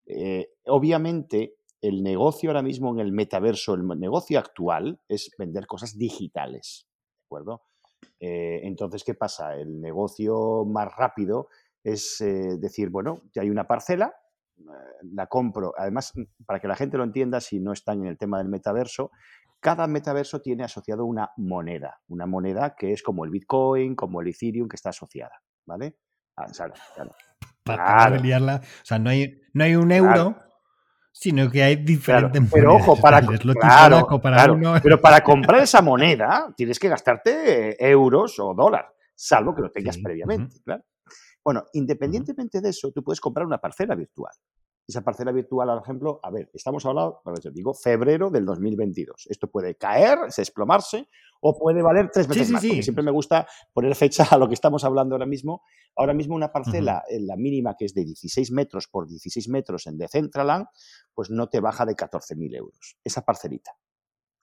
eh, 0.04 0.54
obviamente 0.66 1.54
el 1.80 2.02
negocio 2.02 2.50
ahora 2.50 2.62
mismo 2.62 2.92
en 2.92 3.00
el 3.00 3.12
metaverso, 3.12 3.74
el 3.74 3.86
negocio 3.98 4.38
actual 4.38 5.00
es 5.08 5.30
vender 5.38 5.66
cosas 5.66 5.96
digitales, 5.96 6.86
¿de 7.20 7.24
acuerdo? 7.26 7.62
Eh, 8.20 8.60
entonces, 8.64 9.02
¿qué 9.02 9.14
pasa? 9.14 9.56
El 9.56 9.80
negocio 9.80 10.64
más 10.64 10.94
rápido 10.96 11.48
es 11.84 12.20
eh, 12.20 12.56
decir, 12.58 12.90
bueno, 12.90 13.22
hay 13.38 13.50
una 13.50 13.66
parcela, 13.66 14.14
eh, 14.58 14.62
la 15.12 15.26
compro. 15.26 15.72
Además, 15.76 16.12
mm, 16.14 16.44
para 16.46 16.60
que 16.60 16.68
la 16.68 16.76
gente 16.76 16.96
lo 16.96 17.04
entienda, 17.04 17.40
si 17.40 17.60
no 17.60 17.72
están 17.72 18.00
en 18.00 18.06
el 18.06 18.18
tema 18.18 18.38
del 18.38 18.48
metaverso, 18.48 19.10
cada 19.60 19.86
metaverso 19.86 20.40
tiene 20.40 20.64
asociado 20.64 21.04
una 21.04 21.30
moneda, 21.36 22.00
una 22.08 22.26
moneda 22.26 22.74
que 22.76 22.92
es 22.92 23.02
como 23.02 23.24
el 23.24 23.30
Bitcoin, 23.30 23.94
como 23.94 24.20
el 24.20 24.28
Ethereum, 24.28 24.68
que 24.68 24.76
está 24.76 24.90
asociada, 24.90 25.40
¿vale? 25.66 25.96
Ah, 26.36 26.46
para 27.64 28.16
liarla, 28.18 28.56
o 28.56 28.84
sea, 28.84 28.98
no 28.98 29.10
hay, 29.10 29.40
no 29.52 29.62
hay 29.62 29.76
un 29.76 29.92
euro, 29.92 30.36
sino 31.12 31.48
que 31.50 31.62
hay 31.62 31.76
diferentes 31.76 32.42
Pero 32.50 32.74
ojo, 32.74 32.96
para, 32.96 33.20
pero 34.82 35.00
para 35.00 35.20
comprar 35.24 35.62
esa 35.62 35.80
moneda 35.82 36.52
tienes 36.56 36.80
que 36.80 36.88
gastarte 36.88 37.76
euros 37.88 38.38
o 38.40 38.54
dólares, 38.54 38.90
salvo 39.14 39.54
que 39.54 39.62
lo 39.62 39.70
tengas 39.70 39.98
previamente, 39.98 40.56
claro. 40.64 40.82
Bueno, 41.44 41.64
independientemente 41.72 42.60
de 42.60 42.70
eso, 42.70 42.92
tú 42.92 43.02
puedes 43.02 43.20
comprar 43.20 43.46
una 43.46 43.58
parcela 43.58 43.94
virtual. 43.94 44.34
Esa 44.86 45.02
parcela 45.02 45.30
virtual, 45.30 45.68
por 45.68 45.82
ejemplo, 45.82 46.20
a 46.22 46.30
ver, 46.30 46.50
estamos 46.52 46.84
hablando, 46.84 47.20
bueno, 47.24 47.40
yo 47.40 47.50
digo, 47.52 47.72
febrero 47.72 48.30
del 48.30 48.44
2022. 48.44 49.26
Esto 49.28 49.48
puede 49.48 49.76
caer, 49.76 50.18
desplomarse, 50.36 51.08
o 51.40 51.56
puede 51.56 51.82
valer 51.82 52.10
tres 52.12 52.26
veces 52.26 52.50
más. 52.50 52.64
Porque 52.64 52.82
siempre 52.82 53.04
me 53.04 53.12
gusta 53.12 53.46
poner 53.72 53.94
fecha 53.94 54.24
a 54.30 54.38
lo 54.38 54.48
que 54.48 54.54
estamos 54.54 54.84
hablando 54.84 55.14
ahora 55.14 55.26
mismo. 55.26 55.62
Ahora 55.96 56.14
mismo 56.14 56.34
una 56.34 56.50
parcela, 56.50 57.04
en 57.08 57.26
la 57.26 57.36
mínima 57.36 57.76
que 57.76 57.84
es 57.84 57.94
de 57.94 58.04
16 58.04 58.50
metros 58.52 58.88
por 58.88 59.06
16 59.06 59.48
metros 59.48 59.86
en 59.86 59.98
Decentraland, 59.98 60.66
pues 61.14 61.30
no 61.30 61.48
te 61.48 61.60
baja 61.60 61.86
de 61.86 61.94
14.000 61.94 62.56
euros. 62.56 62.96
Esa 63.04 63.22
parcelita. 63.22 63.72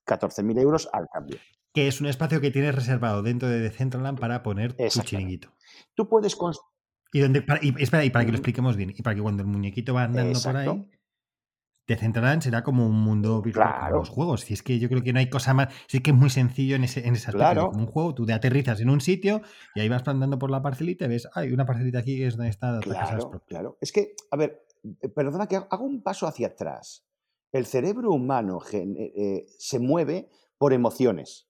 14.000 0.05 0.59
euros 0.61 0.89
al 0.91 1.07
cambio. 1.11 1.37
Que 1.73 1.87
es 1.87 2.01
un 2.01 2.07
espacio 2.07 2.41
que 2.41 2.51
tienes 2.51 2.75
reservado 2.75 3.21
dentro 3.23 3.47
de 3.47 3.59
Decentraland 3.59 4.19
para 4.19 4.41
poner 4.41 4.73
tu 4.73 5.01
chiringuito. 5.01 5.53
Tú 5.95 6.07
puedes 6.07 6.35
y, 7.11 7.19
donde, 7.19 7.41
para, 7.41 7.59
espera, 7.61 8.05
y 8.05 8.09
para 8.09 8.25
que 8.25 8.31
lo 8.31 8.37
expliquemos 8.37 8.75
bien, 8.75 8.93
y 8.95 9.01
para 9.01 9.15
que 9.15 9.21
cuando 9.21 9.43
el 9.43 9.47
muñequito 9.47 9.93
va 9.93 10.03
andando 10.03 10.39
por 10.39 10.57
ahí, 10.57 10.85
Decentraland 11.89 12.43
será 12.43 12.63
como 12.63 12.85
un 12.85 13.01
mundo 13.01 13.41
virtual 13.41 13.67
para 13.67 13.89
los 13.95 14.09
juegos. 14.09 14.41
Si 14.41 14.53
es 14.53 14.61
que 14.61 14.77
yo 14.77 14.89
creo 14.89 15.01
que 15.01 15.11
no 15.11 15.17
hay 15.17 15.27
cosa 15.27 15.55
más. 15.55 15.73
Sí 15.87 16.01
que 16.01 16.11
es 16.11 16.15
muy 16.15 16.29
sencillo 16.29 16.75
en 16.75 16.83
ese, 16.83 17.07
en 17.07 17.15
ese 17.15 17.31
aspecto. 17.31 17.71
Como 17.71 17.79
un 17.79 17.87
juego, 17.87 18.13
tú 18.13 18.27
te 18.27 18.33
aterrizas 18.33 18.79
en 18.79 18.91
un 18.91 19.01
sitio 19.01 19.41
y 19.73 19.79
ahí 19.79 19.89
vas 19.89 20.07
andando 20.07 20.37
por 20.37 20.51
la 20.51 20.61
parcelita 20.61 21.05
y 21.05 21.07
ves, 21.07 21.27
hay 21.33 21.51
una 21.51 21.65
parcelita 21.65 21.99
aquí 21.99 22.17
que 22.17 22.27
es 22.27 22.37
donde 22.37 22.51
está. 22.51 22.79
Claro, 22.81 23.41
claro. 23.47 23.77
Es 23.81 23.91
que, 23.91 24.13
a 24.29 24.37
ver, 24.37 24.67
eh, 25.01 25.09
perdona 25.09 25.47
que 25.47 25.55
hago 25.55 25.83
un 25.83 26.03
paso 26.03 26.27
hacia 26.27 26.47
atrás. 26.47 27.07
El 27.51 27.65
cerebro 27.65 28.11
humano 28.11 28.59
eh, 28.71 29.13
eh, 29.15 29.45
se 29.57 29.79
mueve 29.79 30.29
por 30.59 30.73
emociones. 30.73 31.49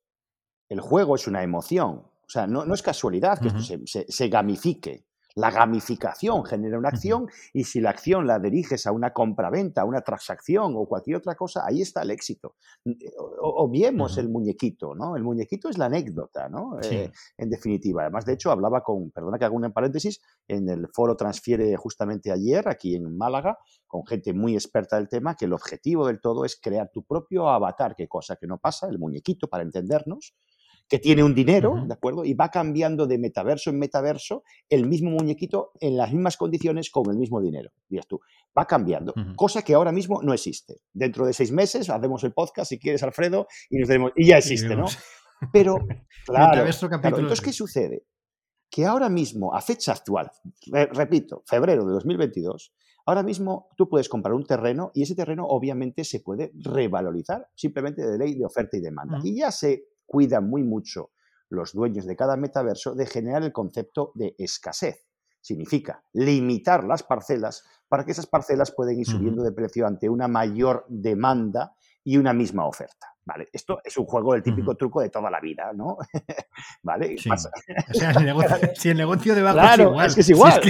El 0.70 0.80
juego 0.80 1.16
es 1.16 1.28
una 1.28 1.44
emoción. 1.44 2.06
O 2.26 2.30
sea, 2.32 2.48
no, 2.48 2.64
no 2.64 2.74
es 2.74 2.82
casualidad 2.82 3.40
que 3.40 3.48
esto 3.50 3.62
se, 3.86 4.06
se, 4.08 4.28
gamifique. 4.30 5.09
La 5.36 5.52
gamificación 5.52 6.44
genera 6.44 6.78
una 6.78 6.90
acción 6.90 7.28
y 7.54 7.64
si 7.64 7.80
la 7.80 7.92
acción 7.92 8.26
la 8.26 8.40
diriges 8.40 8.88
a 8.88 8.92
una 8.92 9.14
compraventa, 9.14 9.82
a 9.82 9.86
una 9.86 10.02
transacción 10.02 10.74
o 10.76 10.88
cualquier 10.88 11.18
otra 11.18 11.36
cosa, 11.36 11.64
ahí 11.66 11.82
está 11.82 12.02
el 12.02 12.12
éxito. 12.12 12.56
Eh, 12.86 13.12
obviemos 13.42 14.18
el 14.18 14.30
muñequito, 14.30 14.96
¿no? 14.96 15.16
El 15.16 15.24
muñequito 15.24 15.70
es 15.70 15.78
la 15.78 15.86
anécdota, 15.86 16.50
¿no? 16.50 16.80
Eh, 16.82 17.12
en 17.38 17.50
definitiva. 17.50 18.04
Además, 18.04 18.26
de 18.26 18.34
hecho, 18.34 18.52
hablaba 18.52 18.82
con, 18.82 19.12
perdona 19.12 19.38
que 19.38 19.46
haga 19.46 19.56
un 19.56 19.72
paréntesis, 19.72 20.22
en 20.48 20.68
el 20.70 20.88
foro 20.94 21.16
Transfiere 21.16 21.76
justamente 21.76 22.32
ayer, 22.32 22.68
aquí 22.68 22.96
en 22.96 23.18
Málaga, 23.18 23.58
con 23.88 24.06
gente 24.06 24.34
muy 24.34 24.54
experta 24.54 24.96
del 24.96 25.10
tema, 25.10 25.36
que 25.36 25.46
el 25.46 25.54
objetivo 25.54 26.08
del 26.08 26.22
todo 26.22 26.46
es 26.46 26.60
crear 26.60 26.90
tu 26.92 27.04
propio 27.04 27.50
avatar, 27.50 27.96
qué 27.96 28.08
cosa 28.08 28.36
que 28.36 28.48
no 28.48 28.58
pasa, 28.58 28.88
el 28.88 29.00
muñequito, 29.00 29.48
para 29.48 29.64
entendernos, 29.64 30.34
que 30.90 30.98
tiene 30.98 31.24
un 31.24 31.36
dinero, 31.36 31.76
¿de 31.86 31.94
acuerdo? 31.94 32.26
Y 32.26 32.34
va 32.34 32.50
cambiando 32.50 33.06
de 33.06 33.20
metaverso 33.20 33.70
en 33.70 33.78
metaverso 33.78 34.44
el 34.68 34.88
mismo 34.88 35.12
muñequito 35.12 35.72
en 35.80 35.96
las 35.96 36.12
mismas 36.12 36.36
condiciones 36.36 36.90
con 36.90 37.10
el 37.12 37.18
mismo 37.18 37.40
dinero, 37.40 37.70
digas 37.88 38.08
tú. 38.08 38.20
Va 38.58 38.66
cambiando, 38.66 39.14
cosa 39.36 39.62
que 39.62 39.76
ahora 39.76 39.92
mismo 39.92 40.22
no 40.24 40.34
existe. 40.34 40.78
Dentro 40.92 41.26
de 41.26 41.34
seis 41.34 41.52
meses 41.52 41.90
hacemos 41.90 42.24
el 42.24 42.34
podcast, 42.34 42.70
si 42.70 42.80
quieres, 42.80 43.04
Alfredo, 43.04 43.48
y 43.70 43.78
nos 43.78 43.88
tenemos, 43.88 44.12
y 44.16 44.26
ya 44.26 44.40
existe, 44.40 44.76
¿no? 44.76 44.88
Pero, 45.54 45.78
claro, 46.26 46.66
entonces, 46.66 47.42
¿qué 47.42 47.54
sucede? 47.54 48.04
Que 48.72 48.86
ahora 48.86 49.10
mismo, 49.10 49.54
a 49.54 49.62
fecha 49.62 49.94
actual, 49.94 50.32
repito, 50.92 51.44
febrero 51.46 51.86
de 51.86 51.94
2022, 51.94 52.74
Ahora 53.06 53.24
mismo 53.24 53.70
tú 53.76 53.90
puedes 53.90 54.08
comprar 54.08 54.36
un 54.36 54.46
terreno 54.46 54.92
y 54.94 55.02
ese 55.02 55.16
terreno 55.16 55.44
obviamente 55.48 56.04
se 56.04 56.20
puede 56.20 56.52
revalorizar 56.54 57.48
simplemente 57.56 58.06
de 58.06 58.20
ley 58.20 58.36
de 58.36 58.46
oferta 58.46 58.78
y 58.78 58.82
demanda. 58.82 59.20
Y 59.24 59.36
ya 59.36 59.52
se 59.52 59.86
cuidan 60.10 60.50
muy 60.50 60.64
mucho 60.64 61.12
los 61.50 61.74
dueños 61.74 62.06
de 62.06 62.16
cada 62.16 62.36
metaverso 62.36 62.96
de 62.96 63.06
generar 63.06 63.44
el 63.44 63.54
concepto 63.54 64.12
de 64.16 64.36
escasez. 64.38 65.06
Significa 65.40 66.04
limitar 66.14 66.84
las 66.84 67.04
parcelas 67.04 67.64
para 67.88 68.04
que 68.04 68.12
esas 68.12 68.28
parcelas 68.28 68.72
puedan 68.72 69.00
ir 69.00 69.06
subiendo 69.06 69.42
de 69.42 69.54
precio 69.54 69.88
ante 69.88 70.10
una 70.10 70.28
mayor 70.28 70.86
demanda 70.90 71.76
y 72.04 72.18
una 72.18 72.34
misma 72.34 72.66
oferta. 72.66 73.08
¿Vale? 73.24 73.48
Esto 73.54 73.80
es 73.84 73.96
un 73.96 74.06
juego 74.06 74.34
del 74.34 74.42
típico 74.42 74.76
truco 74.76 75.02
de 75.02 75.10
toda 75.10 75.30
la 75.30 75.40
vida, 75.40 75.72
¿no? 75.74 75.98
¿Vale? 76.82 77.16
O 77.16 77.38
sea, 77.38 77.38
si 78.76 78.90
el 78.90 78.98
negocio 78.98 79.36
de 79.36 79.44
bajo 79.44 79.60
es 79.60 79.80
igual. 79.80 80.08
Es 80.08 80.16
que 80.16 80.22
es 80.22 80.30
igual. 80.30 80.62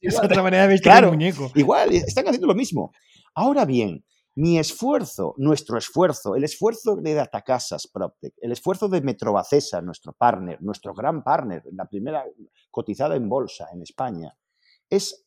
es, 0.00 0.18
otra 0.18 0.42
manera 0.42 0.62
de 0.62 0.68
vestir 0.68 0.92
el 0.92 1.10
muñeco. 1.10 1.50
Igual, 1.54 1.92
están 1.92 2.26
haciendo 2.26 2.46
lo 2.46 2.54
mismo. 2.54 2.92
Ahora 3.34 3.66
bien, 3.66 4.02
mi 4.36 4.58
esfuerzo, 4.58 5.34
nuestro 5.38 5.78
esfuerzo, 5.78 6.36
el 6.36 6.44
esfuerzo 6.44 6.96
de 6.96 7.14
Datacasas 7.14 7.88
PropTech, 7.88 8.34
el 8.38 8.52
esfuerzo 8.52 8.86
de 8.86 9.00
Metrobacesa, 9.00 9.80
nuestro 9.80 10.12
partner, 10.12 10.62
nuestro 10.62 10.92
gran 10.92 11.24
partner, 11.24 11.62
la 11.72 11.86
primera 11.86 12.24
cotizada 12.70 13.16
en 13.16 13.28
bolsa 13.30 13.68
en 13.72 13.80
España, 13.80 14.36
es 14.90 15.26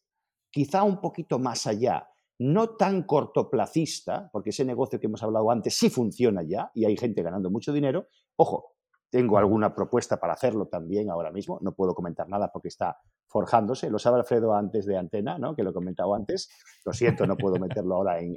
quizá 0.51 0.83
un 0.83 1.01
poquito 1.01 1.39
más 1.39 1.65
allá, 1.65 2.07
no 2.37 2.75
tan 2.75 3.03
cortoplacista, 3.03 4.29
porque 4.31 4.51
ese 4.51 4.63
negocio 4.63 4.99
que 4.99 5.07
hemos 5.07 5.23
hablado 5.23 5.49
antes 5.49 5.75
sí 5.75 5.89
funciona 5.89 6.43
ya 6.43 6.71
y 6.75 6.85
hay 6.85 6.95
gente 6.95 7.23
ganando 7.23 7.49
mucho 7.49 7.73
dinero. 7.73 8.07
Ojo, 8.35 8.75
tengo 9.09 9.37
alguna 9.37 9.73
propuesta 9.73 10.17
para 10.17 10.33
hacerlo 10.33 10.67
también 10.67 11.09
ahora 11.09 11.31
mismo. 11.31 11.59
No 11.61 11.73
puedo 11.73 11.93
comentar 11.93 12.27
nada 12.29 12.51
porque 12.51 12.67
está 12.67 12.97
forjándose. 13.27 13.89
Lo 13.89 13.99
sabe 13.99 14.17
Alfredo 14.17 14.53
antes 14.53 14.85
de 14.85 14.97
antena, 14.97 15.37
¿no? 15.37 15.55
que 15.55 15.63
lo 15.63 15.71
he 15.71 15.73
comentado 15.73 16.13
antes. 16.13 16.49
Lo 16.85 16.93
siento, 16.93 17.25
no 17.25 17.35
puedo 17.35 17.59
meterlo 17.59 17.95
ahora 17.95 18.19
en, 18.19 18.35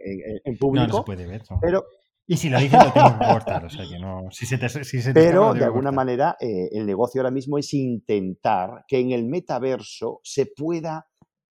público. 0.59 0.87
No, 0.87 0.99
se 0.99 1.03
puede 1.03 1.27
ver. 1.27 1.43
Pero, 1.61 1.85
y 2.27 2.37
si 2.37 2.49
lo 2.49 2.59
dices, 2.59 2.83
lo 2.85 2.93
tengo 2.93 3.19
que 3.19 3.27
cortar. 3.27 3.65
O 3.65 3.71
sea 3.71 3.85
que 3.89 3.99
no. 3.99 4.31
Si 4.31 4.47
se 4.47 4.59
te, 4.59 4.69
si 4.69 5.03
se 5.03 5.13
te 5.13 5.21
pero, 5.21 5.53
de 5.53 5.65
alguna 5.65 5.93
manera, 5.93 6.37
eh, 6.41 6.69
el 6.73 6.87
negocio 6.87 7.21
ahora 7.21 7.31
mismo 7.31 7.59
es 7.59 7.73
intentar 7.75 8.85
que 8.89 8.99
en 8.99 9.13
el 9.13 9.27
metaverso 9.27 10.21
se 10.23 10.47
pueda 10.47 11.07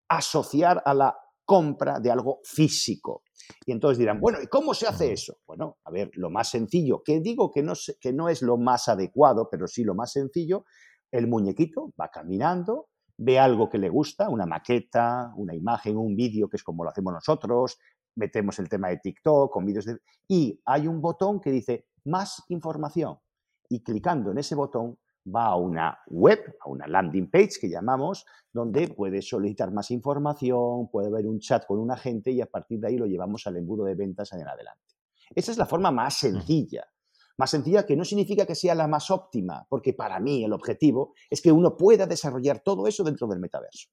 asociar 0.09 0.83
a 0.85 0.95
la 0.95 1.15
compra 1.45 2.01
de 2.01 2.11
algo 2.11 2.41
físico. 2.45 3.23
Y 3.67 3.73
entonces 3.73 3.99
dirán, 3.99 4.21
bueno, 4.21 4.39
¿y 4.43 4.47
cómo 4.47 4.75
se 4.75 4.87
hace 4.87 5.13
eso? 5.13 5.39
Bueno, 5.47 5.79
a 5.85 5.91
ver, 5.91 6.11
lo 6.15 6.31
más 6.31 6.51
sencillo, 6.51 7.03
que 7.05 7.21
digo 7.21 7.51
que 7.51 7.63
no, 7.63 7.75
que 8.01 8.13
no 8.13 8.29
es 8.29 8.43
lo 8.43 8.57
más 8.57 8.89
adecuado, 8.89 9.49
pero 9.51 9.67
sí 9.67 9.85
lo 9.85 9.95
más 9.95 10.13
sencillo, 10.13 10.65
el 11.11 11.27
muñequito 11.27 11.93
va 12.01 12.09
caminando, 12.09 12.89
ve 13.17 13.39
algo 13.39 13.69
que 13.69 13.79
le 13.79 13.89
gusta, 13.89 14.29
una 14.29 14.47
maqueta, 14.47 15.33
una 15.37 15.55
imagen, 15.55 15.97
un 15.97 16.17
vídeo, 16.17 16.49
que 16.49 16.57
es 16.57 16.63
como 16.63 16.85
lo 16.85 16.91
hacemos 16.91 17.13
nosotros, 17.13 17.79
metemos 18.17 18.59
el 18.59 18.69
tema 18.69 18.89
de 18.89 18.99
TikTok 18.99 19.53
con 19.53 19.65
vídeos 19.65 19.85
de... 19.85 19.99
Y 20.29 20.61
hay 20.65 20.87
un 20.87 21.01
botón 21.01 21.41
que 21.41 21.51
dice 21.51 21.87
más 22.05 22.45
información. 22.49 23.19
Y 23.69 23.83
clicando 23.83 24.31
en 24.31 24.39
ese 24.39 24.55
botón 24.55 24.99
va 25.35 25.47
a 25.47 25.57
una 25.57 25.99
web, 26.09 26.57
a 26.61 26.69
una 26.69 26.87
landing 26.87 27.31
page 27.31 27.61
que 27.61 27.69
llamamos, 27.69 28.27
donde 28.53 28.89
puede 28.89 29.23
solicitar 29.23 29.73
más 29.73 29.91
información, 29.91 30.89
puede 30.91 31.11
ver 31.11 31.27
un 31.27 31.39
chat 31.39 31.65
con 31.67 31.79
un 31.79 31.91
agente 31.91 32.31
y 32.31 32.41
a 32.41 32.47
partir 32.47 32.81
de 32.81 32.89
ahí 32.89 32.97
lo 32.97 33.07
llevamos 33.07 33.47
al 33.47 33.57
embudo 33.57 33.85
de 33.85 33.95
ventas 33.95 34.33
en 34.33 34.47
adelante. 34.47 34.95
Esa 35.35 35.53
es 35.53 35.59
la 35.59 35.67
forma 35.67 35.91
más 35.91 36.15
sencilla. 36.15 36.85
Más 37.39 37.51
sencilla 37.51 37.87
que 37.87 37.97
no 37.97 38.05
significa 38.05 38.45
que 38.45 38.55
sea 38.55 38.75
la 38.75 38.87
más 38.87 39.11
óptima, 39.11 39.65
porque 39.69 39.95
para 39.95 40.21
mí 40.21 40.45
el 40.45 40.53
objetivo 40.53 41.15
es 41.31 41.41
que 41.41 41.53
uno 41.53 41.77
pueda 41.77 42.07
desarrollar 42.07 42.61
todo 42.61 42.87
eso 42.87 43.03
dentro 43.03 43.27
del 43.29 43.41
metaverso. 43.41 43.89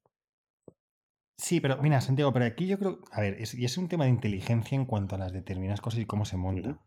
Sí, 1.38 1.62
pero 1.62 1.78
mira, 1.82 2.02
Santiago, 2.02 2.34
pero 2.34 2.46
aquí 2.46 2.66
yo 2.66 2.80
creo, 2.80 3.00
a 3.12 3.22
ver, 3.22 3.40
es, 3.40 3.54
y 3.54 3.64
es 3.64 3.78
un 3.78 3.88
tema 3.88 4.06
de 4.06 4.10
inteligencia 4.10 4.76
en 4.76 4.86
cuanto 4.86 5.16
a 5.16 5.20
las 5.20 5.32
determinadas 5.32 5.82
cosas 5.82 6.00
y 6.00 6.06
cómo 6.06 6.26
se 6.26 6.36
monta. 6.36 6.80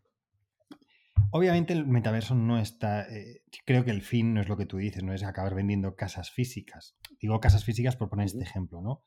Obviamente 1.33 1.71
el 1.71 1.87
metaverso 1.87 2.35
no 2.35 2.59
está, 2.59 3.07
eh, 3.09 3.43
creo 3.65 3.85
que 3.85 3.91
el 3.91 4.01
fin 4.01 4.33
no 4.33 4.41
es 4.41 4.49
lo 4.49 4.57
que 4.57 4.65
tú 4.65 4.77
dices, 4.77 5.01
no 5.01 5.13
es 5.13 5.23
acabar 5.23 5.55
vendiendo 5.55 5.95
casas 5.95 6.29
físicas. 6.29 6.97
Digo 7.21 7.39
casas 7.39 7.63
físicas 7.63 7.95
por 7.95 8.09
poner 8.09 8.25
este 8.25 8.43
ejemplo, 8.43 8.81
¿no? 8.81 9.05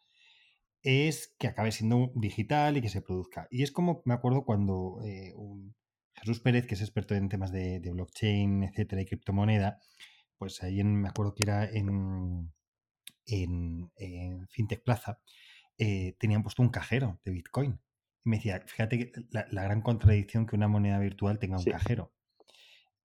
Es 0.82 1.34
que 1.38 1.48
acabe 1.48 1.70
siendo 1.70 2.12
digital 2.14 2.78
y 2.78 2.82
que 2.82 2.88
se 2.88 3.02
produzca. 3.02 3.46
Y 3.50 3.62
es 3.62 3.72
como 3.72 4.02
me 4.06 4.14
acuerdo 4.14 4.44
cuando 4.44 5.00
eh, 5.04 5.34
Jesús 6.14 6.40
Pérez, 6.40 6.66
que 6.66 6.74
es 6.74 6.80
experto 6.80 7.14
en 7.14 7.28
temas 7.28 7.52
de, 7.52 7.80
blockchain, 7.92 8.64
etcétera, 8.64 9.02
y 9.02 9.06
criptomoneda, 9.06 9.80
pues 10.38 10.62
ahí 10.62 10.82
me 10.82 11.08
acuerdo 11.08 11.34
que 11.34 11.42
era 11.44 11.68
en, 11.70 12.52
en, 13.26 14.48
FinTech 14.48 14.82
Plaza, 14.82 15.20
eh, 15.78 16.16
tenían 16.18 16.42
puesto 16.42 16.62
un 16.62 16.70
cajero 16.70 17.20
de 17.24 17.32
Bitcoin 17.32 17.80
me 18.24 18.37
decía, 18.37 18.62
fíjate 18.66 18.98
que 18.98 19.12
la, 19.30 19.62
gran 19.62 19.82
contradicción 19.82 20.46
que 20.46 20.56
una 20.56 20.68
moneda 20.68 20.98
virtual 20.98 21.38
tenga 21.38 21.58
un 21.58 21.64
cajero. 21.64 22.12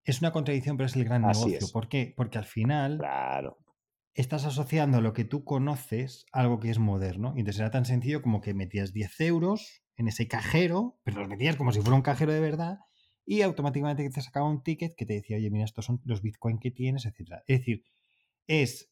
Es 0.03 0.21
una 0.21 0.32
contradicción, 0.32 0.77
pero 0.77 0.88
es 0.88 0.95
el 0.95 1.03
gran 1.03 1.21
negocio. 1.21 1.60
¿Por 1.71 1.89
qué? 1.89 2.13
Porque 2.15 2.38
al 2.38 2.45
final 2.45 2.97
claro. 2.97 3.60
estás 4.13 4.45
asociando 4.45 5.01
lo 5.01 5.13
que 5.13 5.25
tú 5.25 5.43
conoces 5.43 6.25
a 6.32 6.39
algo 6.39 6.60
que 6.60 6.69
es 6.69 6.79
moderno. 6.79 7.34
Y 7.36 7.39
entonces 7.39 7.60
era 7.60 7.69
tan 7.69 7.86
sencillo 7.86 8.21
como 8.21 8.41
que 8.41 8.53
metías 8.53 8.93
10 8.93 9.19
euros 9.21 9.84
en 9.97 10.08
ese 10.08 10.27
cajero, 10.27 10.99
pero 11.03 11.19
los 11.19 11.29
metías 11.29 11.58
como 11.58 11.73
si 11.73 11.82
fuera 11.82 11.95
un 11.95 12.01
cajero 12.01 12.32
de 12.32 12.39
verdad, 12.39 12.79
y 13.25 13.41
automáticamente 13.41 14.10
te 14.10 14.21
sacaba 14.21 14.49
un 14.49 14.63
ticket 14.63 14.95
que 14.95 15.05
te 15.05 15.13
decía, 15.13 15.38
oye, 15.38 15.51
mira, 15.51 15.65
estos 15.65 15.86
son 15.86 16.01
los 16.05 16.21
bitcoins 16.21 16.60
que 16.62 16.71
tienes, 16.71 17.05
etc. 17.05 17.41
Es 17.45 17.60
decir, 17.60 17.84
es 18.47 18.91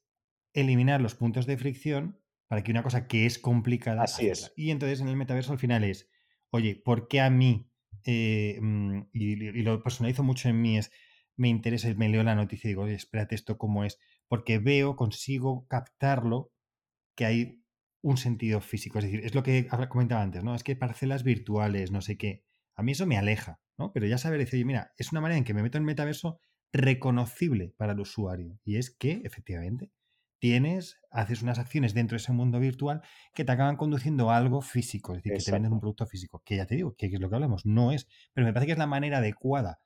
eliminar 0.54 1.02
los 1.02 1.16
puntos 1.16 1.46
de 1.48 1.58
fricción 1.58 2.20
para 2.48 2.64
que 2.64 2.72
una 2.72 2.84
cosa 2.84 3.08
que 3.08 3.26
es 3.26 3.40
complicada. 3.40 4.04
Así 4.04 4.28
es. 4.28 4.54
Y 4.56 4.72
entonces 4.72 5.02
en 5.02 5.08
el 5.08 5.16
metaverso 5.16 5.54
al 5.54 5.60
final 5.60 5.84
es 5.84 6.10
oye, 6.52 6.76
¿por 6.76 7.08
qué 7.08 7.22
a 7.22 7.30
mí? 7.30 7.70
Eh, 8.06 8.60
mm, 8.62 9.10
y, 9.14 9.36
lo 9.64 9.82
personalizo 9.84 10.24
mucho 10.24 10.50
en 10.50 10.62
mí, 10.62 10.78
es, 10.78 10.92
me 11.36 11.50
interesa, 11.50 11.94
me 11.96 12.10
leo 12.10 12.24
la 12.24 12.36
noticia 12.36 12.68
y 12.68 12.72
digo, 12.72 12.84
oye, 12.84 12.96
espérate, 12.96 13.36
¿esto 13.36 13.58
cómo 13.58 13.84
es? 13.84 14.00
Porque 14.28 14.60
veo, 14.60 14.96
consigo 14.96 15.68
captarlo, 15.68 16.52
que 17.16 17.26
hay 17.26 17.64
un 18.02 18.18
sentido 18.18 18.62
físico. 18.62 19.00
Es 19.00 19.06
decir, 19.06 19.22
es 19.26 19.36
lo 19.36 19.44
que 19.44 19.68
comentaba 19.90 20.22
antes, 20.22 20.44
¿no? 20.44 20.56
Es 20.56 20.64
que 20.64 20.76
parcelas 20.76 21.24
virtuales, 21.24 21.92
no 21.92 22.02
sé 22.02 22.18
qué. 22.18 22.44
A 22.76 22.84
mí 22.84 22.94
eso 22.94 23.06
me 23.06 23.18
aleja, 23.18 23.60
¿no? 23.78 23.92
Pero 23.94 24.08
ya 24.08 24.18
saber 24.18 24.40
decir, 24.40 24.66
mira, 24.66 24.94
es 24.98 25.12
una 25.12 25.22
manera 25.22 25.38
en 25.38 25.44
que 25.44 25.54
me 25.54 25.64
meto 25.64 25.78
en 25.78 25.86
metaverso 25.86 26.40
reconocible 26.72 27.74
para 27.78 27.94
el 27.94 28.00
usuario. 28.00 28.60
Y 28.64 28.78
es 28.78 28.92
que, 28.92 29.22
efectivamente, 29.24 29.92
tienes, 30.40 31.00
haces 31.12 31.42
unas 31.42 31.60
acciones 31.60 31.94
dentro 31.94 32.16
de 32.16 32.22
ese 32.22 32.32
mundo 32.32 32.60
virtual 32.60 33.02
que 33.34 33.44
te 33.44 33.52
acaban 33.52 33.76
conduciendo 33.76 34.30
a 34.30 34.38
algo 34.38 34.62
físico, 34.62 35.14
es 35.14 35.24
decir, 35.24 35.38
que 35.38 35.44
te 35.44 35.52
venden 35.52 35.74
un 35.74 35.80
producto 35.80 36.06
físico, 36.06 36.42
que 36.46 36.58
ya 36.58 36.66
te 36.66 36.76
digo, 36.76 36.96
que 36.96 37.08
es 37.08 37.20
lo 37.20 37.30
que 37.30 37.36
hablamos, 37.36 37.66
no 37.66 37.92
es, 37.92 38.08
pero 38.34 38.46
me 38.46 38.54
parece 38.54 38.68
que 38.68 38.72
es 38.74 38.78
la 38.78 38.88
manera 38.88 39.18
adecuada 39.18 39.80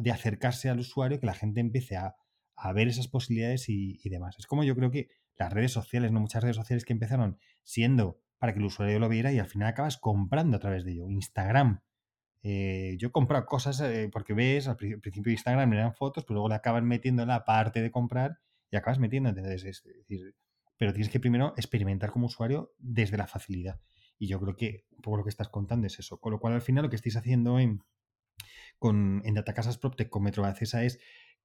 de 0.00 0.10
acercarse 0.10 0.68
al 0.68 0.80
usuario, 0.80 1.20
que 1.20 1.26
la 1.26 1.34
gente 1.34 1.60
empiece 1.60 1.96
a, 1.96 2.16
ver 2.74 2.88
esas 2.88 3.06
posibilidades 3.06 3.68
y, 3.68 4.00
demás. 4.08 4.36
Es 4.38 4.46
como 4.46 4.64
yo 4.64 4.74
creo 4.74 4.90
que 4.90 5.08
las 5.36 5.52
redes 5.52 5.70
sociales, 5.70 6.10
no 6.10 6.20
muchas 6.20 6.42
redes 6.42 6.56
sociales 6.56 6.84
que 6.84 6.92
empezaron 6.92 7.38
siendo 7.62 8.20
para 8.38 8.52
que 8.52 8.58
el 8.58 8.64
usuario 8.64 8.98
lo 8.98 9.08
viera 9.08 9.32
y 9.32 9.38
al 9.38 9.46
final 9.46 9.68
acabas 9.68 9.96
comprando 9.96 10.56
a 10.56 10.60
través 10.60 10.84
de 10.84 10.92
ello. 10.92 11.08
Instagram. 11.08 11.80
Eh, 12.42 12.96
yo 12.98 13.08
he 13.08 13.10
comprado 13.12 13.46
cosas 13.46 13.80
eh, 13.80 14.08
porque 14.12 14.32
ves, 14.32 14.66
al 14.66 14.76
principio 14.76 15.22
de 15.24 15.32
Instagram 15.32 15.68
me 15.68 15.76
dan 15.76 15.94
fotos, 15.94 16.24
pero 16.24 16.34
luego 16.34 16.48
le 16.48 16.56
acaban 16.56 16.84
metiendo 16.84 17.22
en 17.22 17.28
la 17.28 17.44
parte 17.44 17.80
de 17.82 17.92
comprar 17.92 18.38
y 18.70 18.76
acabas 18.76 18.98
metiendo. 18.98 19.28
Entonces, 19.28 19.64
es 19.64 19.84
decir, 19.84 20.34
pero 20.76 20.92
tienes 20.92 21.10
que 21.10 21.20
primero 21.20 21.54
experimentar 21.56 22.10
como 22.10 22.26
usuario 22.26 22.72
desde 22.78 23.16
la 23.16 23.26
facilidad. 23.26 23.80
Y 24.18 24.26
yo 24.28 24.40
creo 24.40 24.56
que 24.56 24.86
un 24.90 25.02
poco 25.02 25.18
lo 25.18 25.24
que 25.24 25.30
estás 25.30 25.48
contando 25.48 25.86
es 25.86 25.98
eso. 25.98 26.20
Con 26.20 26.32
lo 26.32 26.40
cual, 26.40 26.54
al 26.54 26.62
final, 26.62 26.84
lo 26.84 26.90
que 26.90 26.96
estáis 26.96 27.16
haciendo 27.16 27.58
en, 27.58 27.82
con, 28.78 29.22
en 29.24 29.34
Datacasas 29.34 29.78
PropTech 29.78 30.08
con 30.08 30.22
Metrobacesa 30.22 30.84
es 30.84 30.98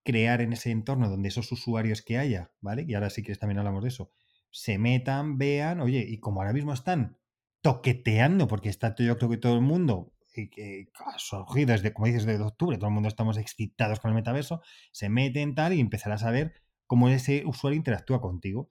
crear 0.03 0.41
en 0.41 0.53
ese 0.53 0.71
entorno 0.71 1.09
donde 1.09 1.29
esos 1.29 1.51
usuarios 1.51 2.01
que 2.01 2.17
haya, 2.17 2.51
¿vale? 2.61 2.85
Y 2.87 2.93
ahora 2.93 3.09
sí 3.09 3.23
que 3.23 3.35
también 3.35 3.59
hablamos 3.59 3.83
de 3.83 3.89
eso, 3.89 4.11
se 4.51 4.77
metan, 4.77 5.37
vean, 5.37 5.79
oye, 5.79 6.05
y 6.07 6.19
como 6.19 6.41
ahora 6.41 6.53
mismo 6.53 6.73
están 6.73 7.17
toqueteando, 7.61 8.47
porque 8.47 8.69
está 8.69 8.93
yo 8.97 9.17
creo 9.17 9.29
que 9.29 9.37
todo 9.37 9.55
el 9.55 9.61
mundo, 9.61 10.13
que 10.33 10.87
ha 11.05 11.17
surgido 11.17 11.71
desde, 11.71 11.93
como 11.93 12.07
dices, 12.07 12.25
desde 12.25 12.43
octubre, 12.43 12.77
todo 12.77 12.87
el 12.87 12.93
mundo 12.93 13.07
estamos 13.07 13.37
excitados 13.37 13.99
con 13.99 14.09
el 14.09 14.15
metaverso, 14.15 14.61
se 14.91 15.09
meten 15.09 15.55
tal 15.55 15.73
y 15.73 15.79
empezarás 15.79 16.23
a 16.23 16.31
ver 16.31 16.53
cómo 16.87 17.09
ese 17.09 17.43
usuario 17.45 17.77
interactúa 17.77 18.21
contigo. 18.21 18.69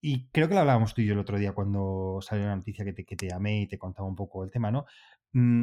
Y 0.00 0.28
creo 0.30 0.48
que 0.48 0.54
lo 0.54 0.60
hablábamos 0.60 0.94
tú 0.94 1.00
y 1.00 1.06
yo 1.06 1.14
el 1.14 1.18
otro 1.18 1.38
día 1.38 1.52
cuando 1.52 2.20
salió 2.20 2.46
la 2.46 2.56
noticia 2.56 2.84
que 2.84 2.92
te, 2.92 3.04
que 3.04 3.16
te 3.16 3.28
llamé 3.28 3.62
y 3.62 3.66
te 3.66 3.78
contaba 3.78 4.06
un 4.06 4.14
poco 4.14 4.44
el 4.44 4.50
tema, 4.50 4.70
¿no? 4.70 4.84
Mm, 5.32 5.62